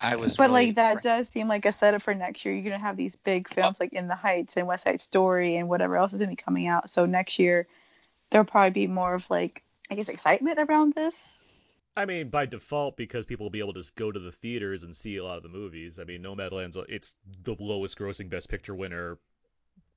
I 0.00 0.16
was. 0.16 0.36
but 0.36 0.50
really 0.50 0.66
like 0.66 0.76
that 0.76 1.02
does 1.02 1.28
seem 1.28 1.48
like 1.48 1.64
a 1.64 1.72
setup 1.72 2.02
for 2.02 2.14
next 2.14 2.44
year. 2.44 2.54
You're 2.54 2.64
gonna 2.64 2.78
have 2.78 2.96
these 2.96 3.16
big 3.16 3.48
films 3.48 3.80
like 3.80 3.92
In 3.92 4.08
the 4.08 4.14
Heights 4.14 4.56
and 4.56 4.66
West 4.66 4.84
Side 4.84 5.00
Story 5.00 5.56
and 5.56 5.68
whatever 5.68 5.96
else 5.96 6.12
is 6.12 6.18
gonna 6.18 6.30
be 6.30 6.36
coming 6.36 6.66
out. 6.66 6.90
So 6.90 7.06
next 7.06 7.38
year 7.38 7.66
there'll 8.30 8.44
probably 8.44 8.70
be 8.70 8.86
more 8.86 9.14
of 9.14 9.28
like 9.30 9.62
I 9.90 9.94
guess 9.94 10.08
excitement 10.08 10.58
around 10.58 10.94
this. 10.94 11.38
I 11.96 12.06
mean, 12.06 12.28
by 12.28 12.46
default, 12.46 12.96
because 12.96 13.24
people 13.24 13.44
will 13.44 13.50
be 13.50 13.60
able 13.60 13.74
to 13.74 13.80
just 13.80 13.94
go 13.94 14.10
to 14.10 14.18
the 14.18 14.32
theaters 14.32 14.82
and 14.82 14.94
see 14.94 15.16
a 15.16 15.24
lot 15.24 15.36
of 15.36 15.44
the 15.44 15.48
movies. 15.48 15.98
I 16.00 16.04
mean, 16.04 16.22
Nomadland's 16.22 16.76
it's 16.88 17.14
the 17.44 17.54
lowest 17.60 17.98
grossing 17.98 18.28
Best 18.28 18.48
Picture 18.48 18.74
winner 18.74 19.18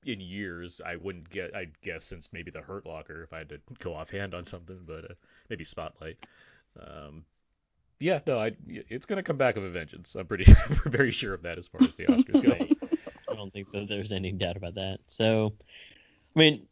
in 0.05 0.21
years. 0.21 0.79
I 0.85 0.95
wouldn't 0.95 1.29
get, 1.29 1.55
I 1.55 1.67
guess, 1.83 2.03
since 2.03 2.29
maybe 2.31 2.51
The 2.51 2.61
Hurt 2.61 2.85
Locker, 2.85 3.23
if 3.23 3.33
I 3.33 3.39
had 3.39 3.49
to 3.49 3.59
go 3.79 3.95
offhand 3.95 4.35
on 4.35 4.45
something, 4.45 4.79
but 4.85 5.05
uh, 5.05 5.13
maybe 5.49 5.63
Spotlight. 5.63 6.17
Um, 6.79 7.25
yeah, 7.99 8.19
no, 8.27 8.39
I, 8.39 8.51
it's 8.67 9.05
gonna 9.05 9.23
come 9.23 9.37
back 9.37 9.57
of 9.57 9.63
a 9.63 9.69
vengeance. 9.69 10.15
I'm 10.15 10.25
pretty, 10.27 10.45
very 10.85 11.11
sure 11.11 11.33
of 11.33 11.41
that 11.43 11.57
as 11.57 11.67
far 11.67 11.83
as 11.83 11.95
the 11.95 12.05
Oscars 12.05 12.43
go. 12.43 12.97
I 13.29 13.35
don't 13.35 13.51
think 13.51 13.71
that 13.71 13.87
there's 13.89 14.11
any 14.11 14.31
doubt 14.31 14.57
about 14.57 14.75
that. 14.75 14.99
So, 15.07 15.53
I 16.35 16.39
mean, 16.39 16.67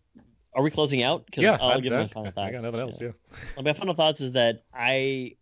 are 0.53 0.63
we 0.63 0.71
closing 0.71 1.03
out? 1.03 1.29
'Cause 1.31 1.43
yeah, 1.43 1.57
I'll 1.59 1.77
I, 1.77 1.79
give 1.79 1.93
I, 1.93 1.97
my 1.97 2.07
final 2.07 2.31
thoughts. 2.31 2.37
I 2.47 2.51
got 2.51 2.63
nothing 2.63 2.79
else. 2.79 3.01
Yeah. 3.01 3.11
Well, 3.55 3.63
my 3.63 3.73
final 3.73 3.93
thoughts 3.93 4.21
is 4.21 4.31
that 4.33 4.63
I, 4.73 5.35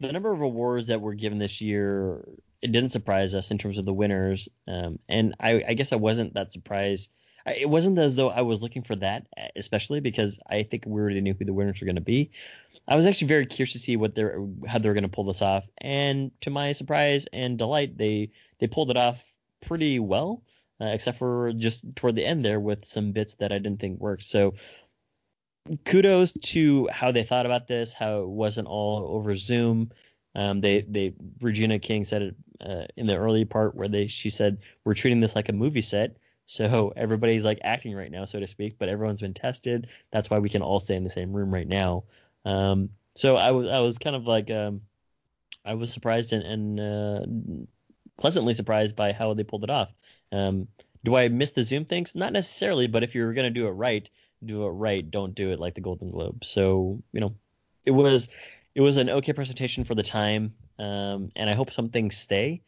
the 0.00 0.12
number 0.12 0.30
of 0.32 0.40
awards 0.42 0.88
that 0.88 1.00
were 1.00 1.14
given 1.14 1.38
this 1.38 1.60
year, 1.60 2.24
it 2.60 2.72
didn't 2.72 2.90
surprise 2.90 3.34
us 3.34 3.50
in 3.50 3.58
terms 3.58 3.78
of 3.78 3.84
the 3.86 3.94
winners. 3.94 4.48
Um, 4.66 4.98
and 5.08 5.34
I, 5.40 5.64
I 5.68 5.74
guess 5.74 5.92
I 5.92 5.96
wasn't 5.96 6.34
that 6.34 6.52
surprised. 6.52 7.10
I, 7.46 7.54
it 7.54 7.68
wasn't 7.70 7.98
as 7.98 8.14
though 8.16 8.28
I 8.28 8.42
was 8.42 8.62
looking 8.62 8.82
for 8.82 8.96
that, 8.96 9.26
especially 9.56 10.00
because 10.00 10.38
I 10.46 10.64
think 10.64 10.84
we 10.86 11.00
already 11.00 11.20
knew 11.22 11.34
who 11.34 11.44
the 11.46 11.54
winners 11.54 11.80
were 11.80 11.86
going 11.86 11.94
to 11.96 12.02
be. 12.02 12.30
I 12.88 12.96
was 12.96 13.06
actually 13.06 13.28
very 13.28 13.46
curious 13.46 13.74
to 13.74 13.78
see 13.78 13.96
what 13.96 14.14
they're 14.14 14.40
how 14.66 14.78
they're 14.78 14.94
going 14.94 15.02
to 15.02 15.08
pull 15.08 15.24
this 15.24 15.42
off, 15.42 15.68
and 15.76 16.30
to 16.40 16.50
my 16.50 16.72
surprise 16.72 17.26
and 17.32 17.58
delight, 17.58 17.98
they 17.98 18.30
they 18.58 18.66
pulled 18.66 18.90
it 18.90 18.96
off 18.96 19.22
pretty 19.60 19.98
well, 19.98 20.42
uh, 20.80 20.86
except 20.86 21.18
for 21.18 21.52
just 21.52 21.84
toward 21.94 22.16
the 22.16 22.24
end 22.24 22.44
there 22.44 22.58
with 22.58 22.86
some 22.86 23.12
bits 23.12 23.34
that 23.34 23.52
I 23.52 23.58
didn't 23.58 23.80
think 23.80 24.00
worked. 24.00 24.24
So 24.24 24.54
kudos 25.84 26.32
to 26.32 26.88
how 26.90 27.12
they 27.12 27.24
thought 27.24 27.46
about 27.46 27.68
this, 27.68 27.92
how 27.92 28.22
it 28.22 28.28
wasn't 28.28 28.68
all 28.68 29.06
over 29.16 29.36
Zoom. 29.36 29.90
Um, 30.34 30.60
they 30.60 30.82
they 30.82 31.14
Regina 31.40 31.78
King 31.78 32.04
said 32.04 32.22
it 32.22 32.36
uh, 32.60 32.86
in 32.96 33.06
the 33.06 33.16
early 33.16 33.44
part 33.44 33.74
where 33.74 33.88
they 33.88 34.06
she 34.06 34.30
said 34.30 34.60
we're 34.84 34.94
treating 34.94 35.20
this 35.20 35.36
like 35.36 35.48
a 35.48 35.52
movie 35.52 35.82
set. 35.82 36.16
So 36.46 36.94
everybody's 36.96 37.44
like 37.44 37.58
acting 37.62 37.94
right 37.94 38.10
now, 38.10 38.24
so 38.24 38.40
to 38.40 38.46
speak, 38.46 38.78
but 38.78 38.88
everyone's 38.88 39.20
been 39.20 39.34
tested. 39.34 39.88
That's 40.10 40.30
why 40.30 40.38
we 40.38 40.48
can 40.48 40.62
all 40.62 40.80
stay 40.80 40.96
in 40.96 41.04
the 41.04 41.10
same 41.10 41.34
room 41.34 41.52
right 41.52 41.68
now. 41.68 42.04
Um, 42.44 42.90
so 43.14 43.36
I 43.36 43.50
was 43.50 43.68
I 43.68 43.80
was 43.80 43.98
kind 43.98 44.16
of 44.16 44.26
like 44.26 44.50
um, 44.50 44.82
I 45.64 45.74
was 45.74 45.92
surprised 45.92 46.32
and, 46.32 46.42
and 46.42 46.80
uh, 46.80 47.66
pleasantly 48.20 48.54
surprised 48.54 48.96
by 48.96 49.12
how 49.12 49.34
they 49.34 49.44
pulled 49.44 49.64
it 49.64 49.70
off. 49.70 49.92
Um, 50.32 50.68
do 51.04 51.16
I 51.16 51.28
miss 51.28 51.52
the 51.52 51.62
Zoom 51.62 51.84
things? 51.84 52.14
Not 52.14 52.32
necessarily, 52.32 52.86
but 52.86 53.02
if 53.02 53.14
you're 53.14 53.32
gonna 53.32 53.50
do 53.50 53.66
it 53.66 53.72
right, 53.72 54.08
do 54.44 54.64
it 54.66 54.70
right. 54.70 55.08
Don't 55.08 55.34
do 55.34 55.52
it 55.52 55.58
like 55.58 55.74
the 55.74 55.80
Golden 55.80 56.10
Globe. 56.10 56.44
So 56.44 57.02
you 57.12 57.20
know, 57.20 57.34
it 57.84 57.90
was 57.90 58.28
it 58.74 58.80
was 58.80 58.96
an 58.96 59.10
okay 59.10 59.32
presentation 59.32 59.84
for 59.84 59.94
the 59.94 60.02
time, 60.02 60.54
um, 60.78 61.30
and 61.34 61.50
I 61.50 61.54
hope 61.54 61.70
some 61.70 61.88
things 61.88 62.16
stay. 62.16 62.62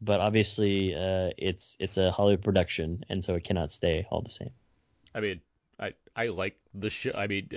But 0.00 0.20
obviously, 0.20 0.94
uh, 0.94 1.30
it's 1.38 1.76
it's 1.78 1.96
a 1.96 2.10
Hollywood 2.10 2.42
production, 2.42 3.04
and 3.08 3.24
so 3.24 3.34
it 3.34 3.44
cannot 3.44 3.72
stay 3.72 4.06
all 4.10 4.20
the 4.20 4.30
same. 4.30 4.50
I 5.14 5.20
mean, 5.20 5.40
I 5.78 5.94
I 6.14 6.26
like 6.28 6.56
the 6.74 6.90
show. 6.90 7.12
I 7.14 7.26
mean, 7.26 7.48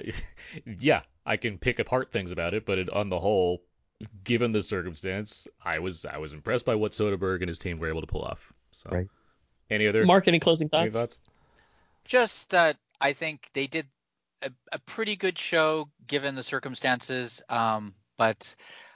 yeah, 0.79 1.01
I 1.25 1.37
can 1.37 1.57
pick 1.57 1.79
apart 1.79 2.11
things 2.11 2.31
about 2.31 2.53
it, 2.53 2.65
but 2.65 2.77
it, 2.77 2.89
on 2.89 3.09
the 3.09 3.19
whole, 3.19 3.61
given 4.23 4.51
the 4.51 4.63
circumstance, 4.63 5.47
I 5.63 5.79
was 5.79 6.05
I 6.05 6.17
was 6.17 6.33
impressed 6.33 6.65
by 6.65 6.75
what 6.75 6.93
Soderbergh 6.93 7.41
and 7.41 7.49
his 7.49 7.59
team 7.59 7.79
were 7.79 7.89
able 7.89 8.01
to 8.01 8.07
pull 8.07 8.23
off. 8.23 8.53
So, 8.71 8.89
Right. 8.91 9.07
any 9.69 9.87
other 9.87 10.05
Mark, 10.05 10.27
any 10.27 10.39
closing 10.39 10.69
any 10.69 10.89
thoughts? 10.89 10.97
thoughts? 10.97 11.19
just 12.05 12.49
that 12.49 12.77
I 12.99 13.13
think 13.13 13.49
they 13.53 13.67
did 13.67 13.85
a, 14.41 14.51
a 14.71 14.79
pretty 14.79 15.15
good 15.15 15.37
show 15.37 15.89
given 16.07 16.35
the 16.35 16.43
circumstances. 16.43 17.41
Um, 17.49 17.93
but 18.17 18.55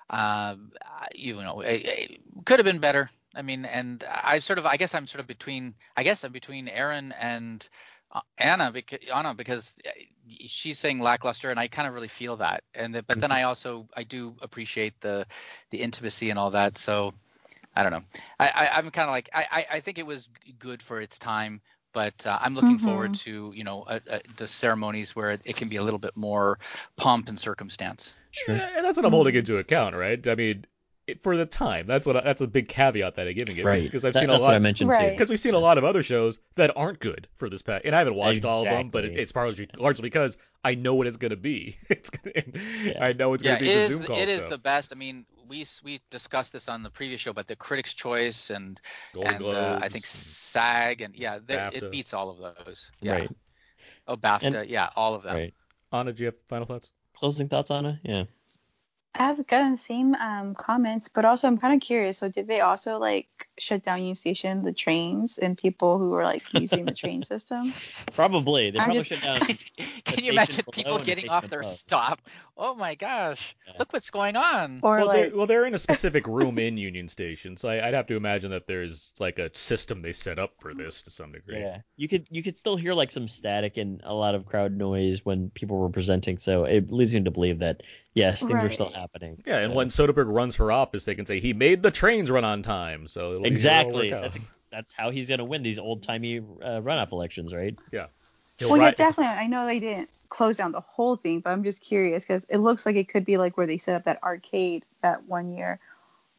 um, 0.09 0.71
you 1.13 1.35
know, 1.35 1.61
it, 1.61 1.85
it 1.85 2.45
could 2.45 2.59
have 2.59 2.65
been 2.65 2.79
better. 2.79 3.09
I 3.35 3.41
mean, 3.41 3.65
and 3.65 4.03
I 4.09 4.39
sort 4.39 4.59
of, 4.59 4.65
I 4.65 4.77
guess 4.77 4.93
I'm 4.93 5.07
sort 5.07 5.21
of 5.21 5.27
between, 5.27 5.75
I 5.95 6.03
guess 6.03 6.23
I'm 6.23 6.31
between 6.31 6.67
Aaron 6.67 7.13
and 7.13 7.67
uh, 8.11 8.21
Anna 8.37 8.71
because 8.71 8.99
Anna 9.13 9.33
because 9.33 9.75
uh, 9.85 9.91
she's 10.47 10.79
saying 10.79 10.99
lackluster, 10.99 11.49
and 11.49 11.59
I 11.59 11.67
kind 11.67 11.87
of 11.87 11.93
really 11.93 12.07
feel 12.09 12.37
that. 12.37 12.63
And 12.73 12.93
the, 12.95 13.03
but 13.03 13.19
then 13.19 13.31
I 13.31 13.43
also 13.43 13.87
I 13.95 14.03
do 14.03 14.35
appreciate 14.41 14.99
the 15.01 15.25
the 15.69 15.81
intimacy 15.81 16.29
and 16.29 16.37
all 16.39 16.51
that. 16.51 16.77
So 16.77 17.13
I 17.75 17.83
don't 17.83 17.91
know. 17.91 18.03
I, 18.39 18.47
I 18.49 18.77
I'm 18.77 18.91
kind 18.91 19.07
of 19.09 19.11
like 19.11 19.29
I, 19.33 19.45
I 19.51 19.77
I 19.77 19.79
think 19.81 19.97
it 19.97 20.05
was 20.05 20.29
good 20.59 20.81
for 20.81 20.99
its 21.01 21.17
time, 21.19 21.61
but 21.93 22.25
uh, 22.25 22.37
I'm 22.41 22.55
looking 22.55 22.77
Mhm. 22.77 22.79
forward 22.79 23.13
to 23.25 23.53
you 23.55 23.63
know 23.63 23.83
uh, 23.83 23.99
uh, 24.09 24.19
the 24.37 24.47
ceremonies 24.47 25.15
where 25.15 25.31
it, 25.31 25.41
it 25.45 25.55
can 25.57 25.69
be 25.69 25.77
a 25.77 25.83
little 25.83 25.99
bit 25.99 26.15
more 26.17 26.59
pomp 26.97 27.29
and 27.29 27.39
circumstance. 27.39 28.15
Sure. 28.31 28.55
And 28.55 28.85
that's 28.85 28.97
what 28.97 29.05
I'm 29.05 29.11
holding 29.11 29.35
into 29.35 29.57
account, 29.57 29.95
right? 29.95 30.25
I 30.27 30.35
mean, 30.35 30.65
it, 31.07 31.23
for 31.23 31.35
the 31.35 31.45
time, 31.45 31.87
that's 31.87 32.05
what 32.05 32.15
I, 32.15 32.21
that's 32.21 32.41
a 32.41 32.47
big 32.47 32.67
caveat 32.69 33.15
that 33.15 33.27
I'm 33.27 33.33
giving 33.33 33.57
it, 33.57 33.65
Right. 33.65 33.83
Because 33.83 34.05
I've 34.05 34.13
That- 34.13 34.19
seen 34.21 34.29
a 34.29 34.33
that's 34.33 34.41
what 34.43 34.51
I 34.51 34.53
lot. 34.53 34.61
mentioned 34.61 34.89
Right. 34.89 35.05
too. 35.07 35.11
Because 35.11 35.29
we've 35.29 35.39
seen 35.39 35.53
a 35.55 35.59
lot 35.59 35.77
of 35.77 35.83
other 35.83 36.03
shows 36.03 36.39
that 36.55 36.71
aren't 36.77 36.99
good 36.99 37.27
for 37.37 37.49
this 37.49 37.61
pack, 37.61 37.83
and 37.85 37.95
I 37.95 37.99
haven't 37.99 38.15
watched 38.15 38.45
all 38.45 38.59
of 38.59 38.65
them, 38.65 38.89
but 38.89 39.05
it, 39.05 39.17
it's 39.17 39.35
largely 39.35 39.67
largely 39.77 40.03
because 40.03 40.37
I 40.63 40.75
know 40.75 40.95
what 40.95 41.07
it's 41.07 41.17
gonna 41.17 41.35
be. 41.35 41.77
It's 41.89 42.09
gonna, 42.09 42.95
I 42.99 43.13
know 43.13 43.33
it's 43.33 43.43
Yeah, 43.43 43.55
gonna 43.59 43.65
it 43.65 43.67
be 43.69 43.73
the 43.73 43.79
is 43.81 43.89
Zoom 43.93 44.03
call 44.03 44.17
it 44.19 44.29
is 44.29 44.39
stuff. 44.41 44.49
the 44.51 44.57
best. 44.59 44.91
I 44.93 44.95
mean, 44.95 45.25
we 45.47 45.65
we 45.83 45.99
discussed 46.11 46.53
this 46.53 46.69
on 46.69 46.83
the 46.83 46.89
previous 46.91 47.19
show, 47.19 47.33
but 47.33 47.47
the 47.47 47.55
Critics' 47.55 47.93
Choice 47.93 48.49
and 48.51 48.79
Golden 49.13 49.33
and 49.35 49.45
uh, 49.45 49.79
I 49.81 49.89
think 49.89 50.05
SAG 50.05 51.01
and 51.01 51.15
yeah, 51.15 51.39
it 51.47 51.91
beats 51.91 52.13
all 52.13 52.29
of 52.29 52.37
those. 52.65 52.89
Yeah. 53.01 53.11
Right. 53.13 53.29
Oh, 54.07 54.15
BAFTA, 54.15 54.61
And- 54.61 54.69
yeah, 54.69 54.89
all 54.95 55.15
of 55.15 55.23
them. 55.23 55.35
Right. 55.35 55.53
Anna, 55.91 56.13
do 56.13 56.21
you 56.23 56.27
have 56.27 56.35
final 56.47 56.65
thoughts? 56.67 56.91
Closing 57.15 57.49
thoughts, 57.49 57.69
Anna? 57.71 57.99
Yeah. 58.03 58.23
I've 59.13 59.45
gotten 59.45 59.73
the 59.73 59.77
same 59.77 60.15
um, 60.15 60.55
comments, 60.55 61.09
but 61.09 61.25
also 61.25 61.47
I'm 61.47 61.57
kind 61.57 61.75
of 61.75 61.85
curious. 61.85 62.17
So 62.19 62.29
did 62.29 62.47
they 62.47 62.61
also 62.61 62.97
like 62.97 63.27
shut 63.57 63.83
down 63.83 63.97
Union 63.99 64.15
Station, 64.15 64.63
the 64.63 64.71
trains, 64.71 65.37
and 65.37 65.57
people 65.57 65.97
who 65.99 66.11
were 66.11 66.23
like 66.23 66.43
using 66.53 66.85
the 66.85 66.93
train 66.93 67.21
system? 67.33 67.73
Probably. 68.15 68.71
They 68.71 68.79
I'm 68.79 68.85
probably 68.85 69.03
just- 69.03 69.21
shut 69.21 69.39
down. 69.39 69.47
Can 70.05 70.23
you 70.23 70.31
imagine 70.31 70.63
people 70.71 70.97
getting 70.99 71.29
off 71.29 71.49
their 71.49 71.59
above. 71.61 71.73
stop? 71.73 72.21
Oh 72.57 72.75
my 72.75 72.95
gosh! 72.95 73.55
Yeah. 73.67 73.73
Look 73.79 73.91
what's 73.93 74.09
going 74.09 74.35
on. 74.35 74.79
Or 74.83 74.97
well, 74.97 75.07
like 75.07 75.19
they're, 75.29 75.37
well, 75.37 75.47
they're 75.47 75.65
in 75.65 75.73
a 75.73 75.79
specific 75.87 76.27
room 76.27 76.57
in 76.59 76.77
Union 76.77 77.09
Station, 77.09 77.57
so 77.57 77.69
I, 77.69 77.87
I'd 77.87 77.93
have 77.93 78.07
to 78.07 78.15
imagine 78.15 78.51
that 78.51 78.67
there's 78.67 79.13
like 79.19 79.39
a 79.39 79.53
system 79.55 80.01
they 80.01 80.13
set 80.13 80.39
up 80.39 80.53
for 80.59 80.73
this 80.73 81.01
to 81.03 81.11
some 81.11 81.31
degree. 81.31 81.59
Yeah, 81.59 81.79
you 81.97 82.07
could 82.07 82.27
you 82.29 82.43
could 82.43 82.57
still 82.57 82.77
hear 82.77 82.93
like 82.93 83.11
some 83.11 83.27
static 83.27 83.77
and 83.77 84.01
a 84.03 84.13
lot 84.13 84.35
of 84.35 84.45
crowd 84.45 84.75
noise 84.77 85.25
when 85.25 85.49
people 85.49 85.77
were 85.77 85.89
presenting, 85.89 86.37
so 86.37 86.63
it 86.63 86.91
leads 86.91 87.13
me 87.13 87.23
to 87.23 87.31
believe 87.31 87.59
that 87.59 87.81
yes, 88.13 88.43
things 88.43 88.63
are 88.63 88.69
still 88.71 88.91
happening. 88.91 89.43
Yeah, 89.45 89.57
and 89.59 89.71
Uh, 89.71 89.75
when 89.75 89.89
Soderbergh 89.89 90.33
runs 90.33 90.55
for 90.55 90.71
office, 90.71 91.05
they 91.05 91.15
can 91.15 91.25
say 91.25 91.39
he 91.39 91.53
made 91.53 91.81
the 91.81 91.91
trains 91.91 92.29
run 92.31 92.43
on 92.43 92.63
time. 92.63 93.07
So 93.07 93.33
it'll, 93.33 93.45
it'll 93.45 93.51
exactly, 93.51 94.11
work 94.11 94.23
out. 94.23 94.31
that's 94.33 94.45
that's 94.71 94.93
how 94.93 95.11
he's 95.11 95.29
gonna 95.29 95.45
win 95.45 95.63
these 95.63 95.79
old 95.79 96.03
timey 96.03 96.39
uh, 96.39 96.81
runoff 96.81 97.11
elections, 97.11 97.53
right? 97.53 97.77
He'll 98.57 98.69
well, 98.69 98.81
yeah, 98.81 98.91
definitely. 98.91 99.35
I 99.35 99.47
know 99.47 99.65
they 99.65 99.79
didn't 99.79 100.09
close 100.29 100.55
down 100.57 100.71
the 100.71 100.79
whole 100.79 101.15
thing, 101.15 101.39
but 101.39 101.49
I'm 101.49 101.63
just 101.63 101.81
curious 101.81 102.23
because 102.23 102.45
it 102.47 102.57
looks 102.57 102.85
like 102.85 102.95
it 102.95 103.09
could 103.09 103.25
be 103.25 103.37
like 103.37 103.57
where 103.57 103.67
they 103.67 103.77
set 103.79 103.95
up 103.95 104.03
that 104.05 104.23
arcade 104.23 104.85
that 105.01 105.25
one 105.25 105.51
year. 105.51 105.79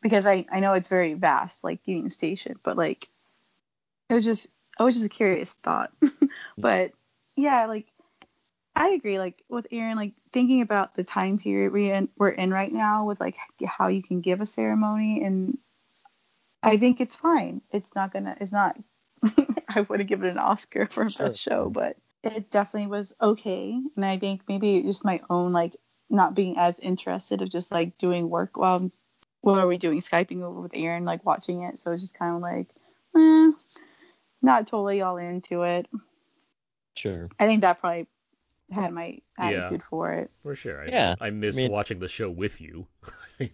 Because 0.01 0.27
I, 0.27 0.47
I 0.51 0.61
know 0.61 0.75
it's 0.75 0.89
very 0.89 1.15
vast, 1.15 1.63
like 1.63 1.87
Union 1.87 2.11
Station, 2.11 2.59
but 2.63 2.77
like 2.77 3.09
it 4.09 4.15
was 4.15 4.25
just 4.25 4.47
it 4.47 4.83
was 4.83 4.95
just 4.95 5.07
a 5.07 5.11
curious 5.11 5.53
thought. 5.63 5.93
but 6.59 6.93
yeah, 7.37 7.67
like 7.67 7.87
I 8.75 8.91
agree. 8.91 9.19
Like 9.19 9.43
with 9.49 9.67
Aaron, 9.71 9.97
like 9.97 10.15
thinking 10.33 10.63
about 10.63 10.95
the 10.95 11.05
time 11.05 11.39
period 11.39 11.73
we're 11.73 11.95
in, 11.95 12.09
we're 12.17 12.31
in 12.31 12.51
right 12.51 12.73
now, 12.73 13.07
with 13.07 13.21
like 13.21 13.37
how 13.67 13.89
you 13.89 14.03
can 14.03 14.21
give 14.21 14.41
a 14.41 14.47
ceremony, 14.47 15.23
and 15.25 15.59
I 16.63 16.77
think 16.77 17.01
it's 17.01 17.17
fine. 17.17 17.61
It's 17.71 17.95
not 17.95 18.13
gonna. 18.13 18.37
It's 18.41 18.53
not. 18.53 18.77
I 19.69 19.83
would 19.83 20.01
have 20.01 20.09
given 20.09 20.27
it 20.27 20.33
an 20.33 20.39
Oscar 20.39 20.87
for 20.87 21.09
Sure. 21.09 21.29
best 21.29 21.41
show, 21.41 21.71
but 21.71 21.97
it 22.23 22.51
definitely 22.51 22.89
was 22.89 23.15
okay. 23.21 23.81
And 23.97 24.05
I 24.05 24.19
think 24.19 24.43
maybe 24.49 24.83
just 24.83 25.05
my 25.05 25.21
own 25.29 25.53
like 25.53 25.77
not 26.11 26.35
being 26.35 26.57
as 26.59 26.79
interested 26.79 27.43
of 27.43 27.51
just 27.51 27.71
like 27.73 27.97
doing 27.97 28.29
work 28.29 28.57
while 28.57 28.91
what 29.41 29.59
are 29.59 29.67
we 29.67 29.79
doing? 29.79 30.01
Skyping 30.01 30.43
over 30.43 30.61
with 30.61 30.73
Aaron, 30.75 31.05
like 31.05 31.25
watching 31.27 31.63
it. 31.63 31.79
So 31.79 31.91
it's 31.93 32.03
just 32.03 32.19
kind 32.19 32.37
of 32.37 32.43
like, 32.43 32.69
eh, 33.17 33.51
not 34.41 34.67
totally 34.67 35.03
all 35.03 35.17
into 35.17 35.63
it. 35.63 35.87
Sure. 36.97 37.29
I 37.41 37.47
think 37.47 37.63
that 37.63 37.81
probably 37.81 38.07
had 38.73 38.93
my 38.93 39.19
Yeah. 39.39 39.51
attitude 39.67 39.83
for 39.89 40.13
it. 40.13 40.31
For 40.43 40.55
sure. 40.57 40.83
I, 40.83 40.87
Yeah, 40.87 41.15
I 41.21 41.31
miss 41.31 41.57
I 41.57 41.63
mean- 41.63 41.73
watching 41.73 41.99
the 41.99 42.09
show 42.09 42.31
with 42.31 42.61
you. 42.61 42.87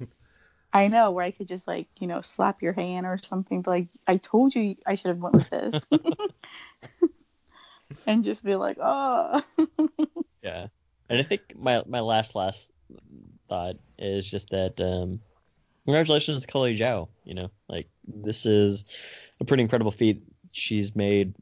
I 0.72 0.88
know 0.88 1.10
where 1.12 1.24
I 1.24 1.30
could 1.30 1.48
just 1.48 1.66
like 1.66 1.88
you 1.98 2.06
know 2.06 2.20
slap 2.20 2.60
your 2.62 2.74
hand 2.74 3.06
or 3.06 3.18
something, 3.22 3.62
but 3.62 3.70
like 3.70 3.88
I 4.06 4.18
told 4.18 4.54
you 4.54 4.76
I 4.86 4.94
should 4.96 5.08
have 5.08 5.18
went 5.18 5.34
with 5.34 5.48
this, 5.50 5.86
and 8.06 8.24
just 8.24 8.44
be 8.44 8.54
like, 8.54 8.78
oh. 8.80 9.42
Yeah. 10.42 10.68
And 11.08 11.18
I 11.18 11.22
think 11.22 11.56
my 11.56 11.82
my 11.86 12.00
last 12.00 12.34
last 12.34 12.70
thought 13.48 13.76
is 13.98 14.30
just 14.30 14.50
that 14.50 14.80
um 14.80 15.20
congratulations 15.84 16.42
to 16.42 16.48
Chloe 16.48 16.76
Zhao, 16.76 17.08
you 17.24 17.34
know, 17.34 17.50
like 17.68 17.88
this 18.06 18.46
is 18.46 18.84
a 19.40 19.44
pretty 19.44 19.62
incredible 19.62 19.90
feat. 19.90 20.22
She's 20.52 20.94
made 20.94 21.34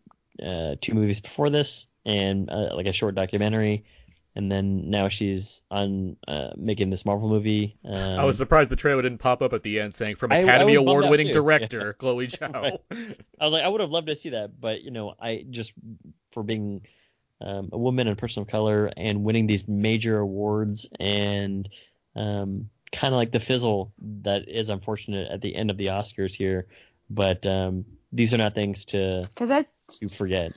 uh 0.43 0.77
two 0.81 0.95
movies 0.95 1.21
before 1.21 1.51
this 1.51 1.89
and 2.07 2.49
uh, 2.49 2.71
like 2.75 2.87
a 2.87 2.93
short 2.93 3.15
documentary 3.15 3.85
and 4.37 4.53
then 4.53 4.91
now 4.91 5.09
she's 5.09 5.63
on 5.71 6.19
uh, 6.29 6.51
making 6.57 6.91
this 6.91 7.07
Marvel 7.07 7.29
movie. 7.29 7.79
Um, 7.87 8.21
I 8.21 8.25
was 8.25 8.37
surprised 8.37 8.71
the 8.71 8.77
trailer 8.77 9.01
didn't 9.01 9.19
pop 9.19 9.41
up 9.41 9.55
at 9.55 9.63
the 9.63 9.81
end 9.81 9.95
saying 9.95 10.17
from 10.17 10.31
I- 10.31 10.37
I 10.37 10.39
Academy 10.41 10.73
was 10.73 10.81
bummed 10.81 10.89
out 10.89 10.91
Award 10.91 11.11
winning 11.11 11.27
too. 11.29 11.33
director 11.41 11.95
Chloe 11.95 12.27
Zhao. 12.29 12.53
Right. 12.53 12.81
I 13.41 13.45
was 13.45 13.55
like, 13.55 13.65
I 13.65 13.69
would 13.69 13.81
have 13.81 13.91
loved 13.91 14.09
to 14.09 14.15
see 14.15 14.31
that, 14.31 14.61
but 14.61 14.83
you 14.83 14.91
know, 14.91 15.15
I 15.19 15.47
just 15.49 15.73
for 16.33 16.43
being 16.43 16.83
um, 17.41 17.71
a 17.73 17.79
woman 17.79 18.09
and 18.09 18.17
a 18.17 18.21
person 18.21 18.43
of 18.43 18.49
color 18.49 18.91
and 18.95 19.25
winning 19.25 19.47
these 19.47 19.67
major 19.67 20.19
awards 20.19 20.87
and 21.01 21.67
um, 22.15 22.69
kind 22.93 23.15
of 23.15 23.19
like 23.19 23.33
the 23.33 23.41
fizzle 23.41 23.93
that 24.23 24.51
is 24.51 24.69
unfortunate 24.69 25.31
at 25.31 25.41
the 25.41 25.57
end 25.57 25.71
of 25.71 25.79
the 25.79 25.87
Oscars 25.87 26.35
here, 26.35 26.67
but 27.09 27.47
um, 27.47 27.87
these 28.13 28.35
are 28.35 28.39
not 28.39 28.55
things 28.55 28.85
to 28.87 29.31
to 29.95 30.09
forget. 30.11 30.53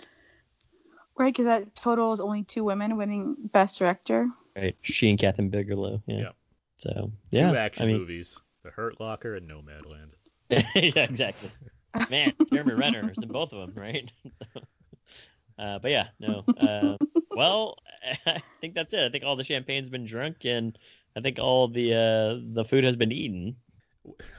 Right, 1.20 1.34
because 1.34 1.48
that 1.48 1.76
total 1.76 2.14
is 2.14 2.22
only 2.22 2.44
two 2.44 2.64
women 2.64 2.96
winning 2.96 3.36
Best 3.52 3.78
Director. 3.78 4.30
Right? 4.56 4.78
She 4.82 5.10
and 5.10 5.20
Kathryn 5.20 5.52
Bigelow. 5.52 6.02
Yeah. 6.08 6.18
Yeah. 6.18 6.30
So 6.78 7.12
Two 7.30 7.38
yeah, 7.38 7.52
action 7.52 7.84
I 7.84 7.88
mean, 7.88 7.98
movies: 7.98 8.40
The 8.64 8.72
Hurt 8.72 9.02
Locker 9.02 9.36
and 9.36 9.46
Nomadland. 9.50 10.14
yeah, 10.50 11.04
exactly. 11.04 11.50
Man, 12.10 12.32
Jeremy 12.54 12.76
Renner 12.76 13.12
is 13.12 13.22
in 13.22 13.28
both 13.28 13.52
of 13.52 13.60
them, 13.60 13.74
right? 13.76 14.10
so, 14.34 14.62
uh, 15.60 15.80
but 15.80 15.92
yeah, 15.92 16.08
no. 16.22 16.46
Uh, 16.58 16.96
well, 17.32 17.76
I 18.26 18.42
think 18.62 18.74
that's 18.74 18.94
it. 18.94 19.04
I 19.04 19.10
think 19.10 19.26
all 19.26 19.36
the 19.36 19.44
champagne's 19.44 19.90
been 19.90 20.06
drunk, 20.06 20.46
and 20.46 20.80
I 21.18 21.20
think 21.20 21.38
all 21.38 21.68
the 21.68 21.96
uh, 21.96 22.40
the 22.54 22.64
food 22.64 22.86
has 22.86 22.96
been 22.96 23.12
eaten. 23.12 23.58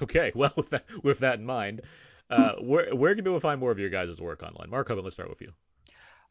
Okay, 0.01 0.33
well 0.35 0.53
with 0.57 0.71
that 0.71 0.87
with 1.05 1.19
that 1.19 1.39
in 1.41 1.45
mind, 1.45 1.83
uh, 2.31 2.55
where 2.55 2.95
where 2.95 3.15
can 3.15 3.23
people 3.23 3.39
find 3.39 3.61
more 3.61 3.71
of 3.71 3.79
your 3.79 3.91
guys' 3.91 4.19
work 4.19 4.43
online? 4.43 4.71
Mark, 4.71 4.89
let's 4.89 5.15
start 5.15 5.29
with 5.29 5.43
you. 5.43 5.53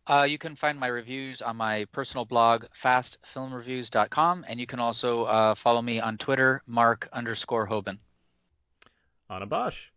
Uh, 0.07 0.23
you 0.23 0.37
can 0.37 0.55
find 0.55 0.79
my 0.79 0.87
reviews 0.87 1.41
on 1.41 1.55
my 1.55 1.85
personal 1.91 2.25
blog, 2.25 2.65
fastfilmreviews.com, 2.81 4.45
and 4.47 4.59
you 4.59 4.65
can 4.65 4.79
also 4.79 5.23
uh, 5.25 5.55
follow 5.55 5.81
me 5.81 5.99
on 5.99 6.17
Twitter, 6.17 6.63
mark 6.65 7.07
underscore 7.13 7.67
Hobin. 7.67 7.99
Anna 9.29 9.45
Bosch. 9.45 9.89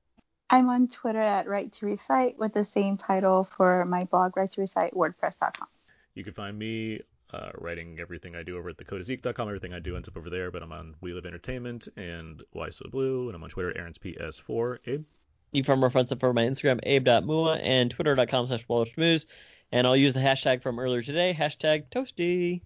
I'm 0.50 0.68
on 0.68 0.88
Twitter 0.88 1.20
at 1.20 1.48
Right 1.48 1.72
to 1.72 1.86
Recite 1.86 2.38
with 2.38 2.52
the 2.52 2.64
same 2.64 2.98
title 2.98 3.44
for 3.44 3.86
my 3.86 4.04
blog, 4.04 4.36
Right 4.36 4.52
to 4.52 4.60
Recite, 4.60 4.92
WordPress.com. 4.92 5.66
You 6.14 6.24
can 6.24 6.34
find 6.34 6.58
me 6.58 7.00
uh, 7.32 7.50
writing 7.58 7.98
everything 7.98 8.36
I 8.36 8.42
do 8.42 8.58
over 8.58 8.68
at 8.68 8.76
thecodezeek.com. 8.76 9.48
Everything 9.48 9.72
I 9.72 9.78
do 9.78 9.96
ends 9.96 10.08
up 10.08 10.16
over 10.18 10.28
there, 10.28 10.50
but 10.50 10.62
I'm 10.62 10.72
on 10.72 10.94
We 11.00 11.14
Live 11.14 11.24
Entertainment 11.24 11.88
and 11.96 12.42
Why 12.52 12.68
So 12.68 12.86
Blu, 12.90 13.28
and 13.28 13.34
I'm 13.34 13.42
on 13.42 13.48
Twitter 13.48 13.70
at 13.70 13.78
Aaron's 13.78 13.98
PS4. 13.98 14.78
Abe. 14.86 15.04
You 15.52 15.62
can 15.62 15.66
find 15.66 15.80
more 15.80 15.90
fun 15.90 16.06
stuff 16.06 16.24
over 16.24 16.32
my 16.32 16.44
Instagram, 16.44 16.80
abe.mua, 16.82 17.56
and 17.56 17.90
twitter.com 17.90 18.46
slash 18.46 18.64
Moose. 18.96 19.26
And 19.70 19.86
I'll 19.86 19.96
use 19.96 20.12
the 20.12 20.20
hashtag 20.20 20.62
from 20.62 20.78
earlier 20.78 21.02
today, 21.02 21.36
hashtag 21.38 21.84
toasty. 21.90 22.62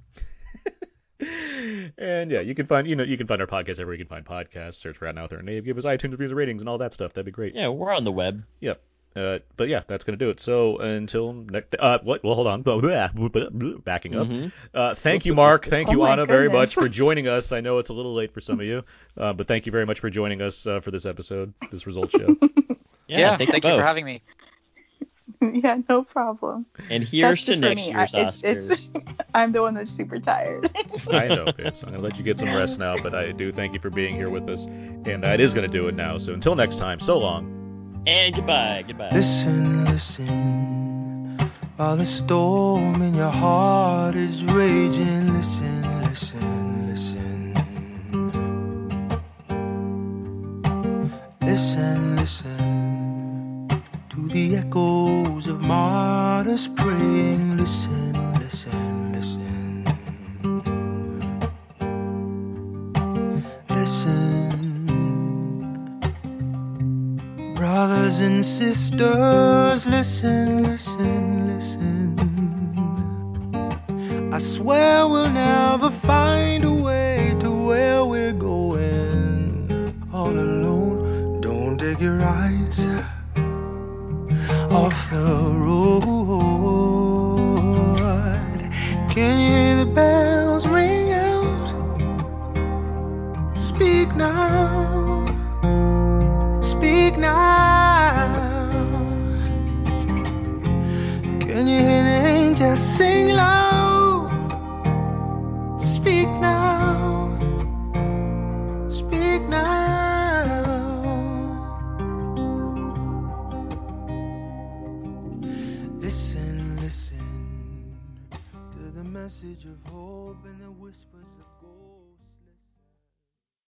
and 1.98 2.30
yeah, 2.30 2.40
you 2.40 2.54
can 2.54 2.66
find 2.66 2.86
you 2.86 2.96
know 2.96 3.04
you 3.04 3.16
can 3.16 3.26
find 3.26 3.40
our 3.40 3.46
podcast 3.46 3.72
everywhere 3.72 3.94
you 3.94 4.04
can 4.04 4.08
find 4.08 4.24
podcasts. 4.24 4.74
Search 4.74 4.96
for 4.96 5.06
Out 5.06 5.14
Now 5.14 5.26
there 5.26 5.38
and 5.38 5.48
Abe. 5.48 5.64
Give 5.64 5.78
us 5.78 5.84
iTunes 5.84 6.12
reviews 6.12 6.30
and 6.30 6.38
ratings 6.38 6.62
and 6.62 6.68
all 6.68 6.78
that 6.78 6.92
stuff. 6.92 7.12
That'd 7.14 7.26
be 7.26 7.32
great. 7.32 7.54
Yeah, 7.54 7.68
we're 7.68 7.92
on 7.92 8.04
the 8.04 8.12
web. 8.12 8.44
Yep. 8.60 8.82
Uh, 9.14 9.38
but 9.56 9.68
yeah, 9.68 9.80
that's 9.86 10.04
gonna 10.04 10.18
do 10.18 10.28
it. 10.28 10.40
So 10.40 10.76
until 10.76 11.32
next, 11.32 11.74
uh, 11.78 12.00
what? 12.02 12.22
Well, 12.22 12.34
hold 12.34 12.46
on. 12.46 12.62
Backing 12.62 14.14
up. 14.14 14.26
Mhm. 14.26 14.52
Uh, 14.74 14.94
thank 14.94 15.24
you, 15.24 15.34
Mark. 15.34 15.66
Thank 15.66 15.88
Oh 15.88 15.92
you, 15.92 15.98
my 15.98 16.12
Anna, 16.12 16.26
very 16.26 16.50
much 16.50 16.74
for 16.74 16.88
joining 16.88 17.26
us. 17.26 17.50
I 17.52 17.62
know 17.62 17.78
it's 17.78 17.88
a 17.88 17.94
little 17.94 18.12
late 18.12 18.34
for 18.34 18.42
some 18.42 18.60
of 18.60 18.66
you, 18.66 18.82
uh, 19.16 19.32
but 19.32 19.48
thank 19.48 19.64
you 19.64 19.72
very 19.72 19.86
much 19.86 20.00
for 20.00 20.10
joining 20.10 20.42
us 20.42 20.66
uh, 20.66 20.80
for 20.80 20.90
this 20.90 21.06
episode, 21.06 21.54
this 21.70 21.86
results 21.86 22.12
show. 22.12 22.36
Yeah, 23.08 23.36
thank 23.36 23.64
you 23.64 23.76
for 23.76 23.82
having 23.82 24.04
me. 24.04 24.20
yeah, 25.40 25.78
no 25.88 26.02
problem. 26.02 26.66
And 26.90 27.02
here's 27.04 27.44
to 27.46 27.56
next 27.56 27.86
me. 27.86 27.92
year's 27.92 28.14
I- 28.14 28.20
it's- 28.20 28.42
Oscars. 28.42 28.70
it's- 28.70 29.16
I'm 29.34 29.52
the 29.52 29.60
one 29.62 29.74
that's 29.74 29.90
super 29.90 30.18
tired. 30.18 30.70
I 31.10 31.28
know, 31.28 31.52
babe. 31.52 31.76
So 31.76 31.86
I'm 31.86 31.92
gonna 31.92 32.02
let 32.02 32.16
you 32.16 32.24
get 32.24 32.38
some 32.38 32.48
rest 32.54 32.78
now, 32.78 32.96
but 33.02 33.14
I 33.14 33.32
do 33.32 33.52
thank 33.52 33.74
you 33.74 33.80
for 33.80 33.90
being 33.90 34.14
here 34.14 34.30
with 34.30 34.48
us, 34.48 34.64
and 34.64 35.22
that 35.24 35.40
is 35.40 35.52
gonna 35.52 35.68
do 35.68 35.88
it 35.88 35.94
now. 35.94 36.16
So 36.18 36.32
until 36.32 36.54
next 36.54 36.78
time, 36.78 37.00
so 37.00 37.18
long. 37.18 38.02
and 38.06 38.34
goodbye, 38.34 38.84
goodbye. 38.86 39.10
Listen, 39.12 39.84
listen, 39.84 41.38
while 41.76 41.96
the 41.96 42.04
storm 42.04 43.02
in 43.02 43.14
your 43.14 43.30
heart 43.30 44.14
is 44.14 44.42
raging. 44.44 45.34
Listen, 45.34 45.34
listen, 45.34 45.55
the 54.48 54.56
echoes 54.58 55.46
of 55.48 55.60
martyrs 55.60 56.68
praying. 56.68 57.56
Listen, 57.56 58.34
listen, 58.34 59.12
listen. 59.12 59.84
Listen. 63.70 64.84
Brothers 67.54 68.20
and 68.20 68.44
sisters, 68.44 69.86
listen, 69.86 70.62
listen, 70.62 71.46
listen. 71.48 72.14
I 74.32 74.38
swear 74.38 75.08
we'll 75.08 75.30
never 75.30 75.75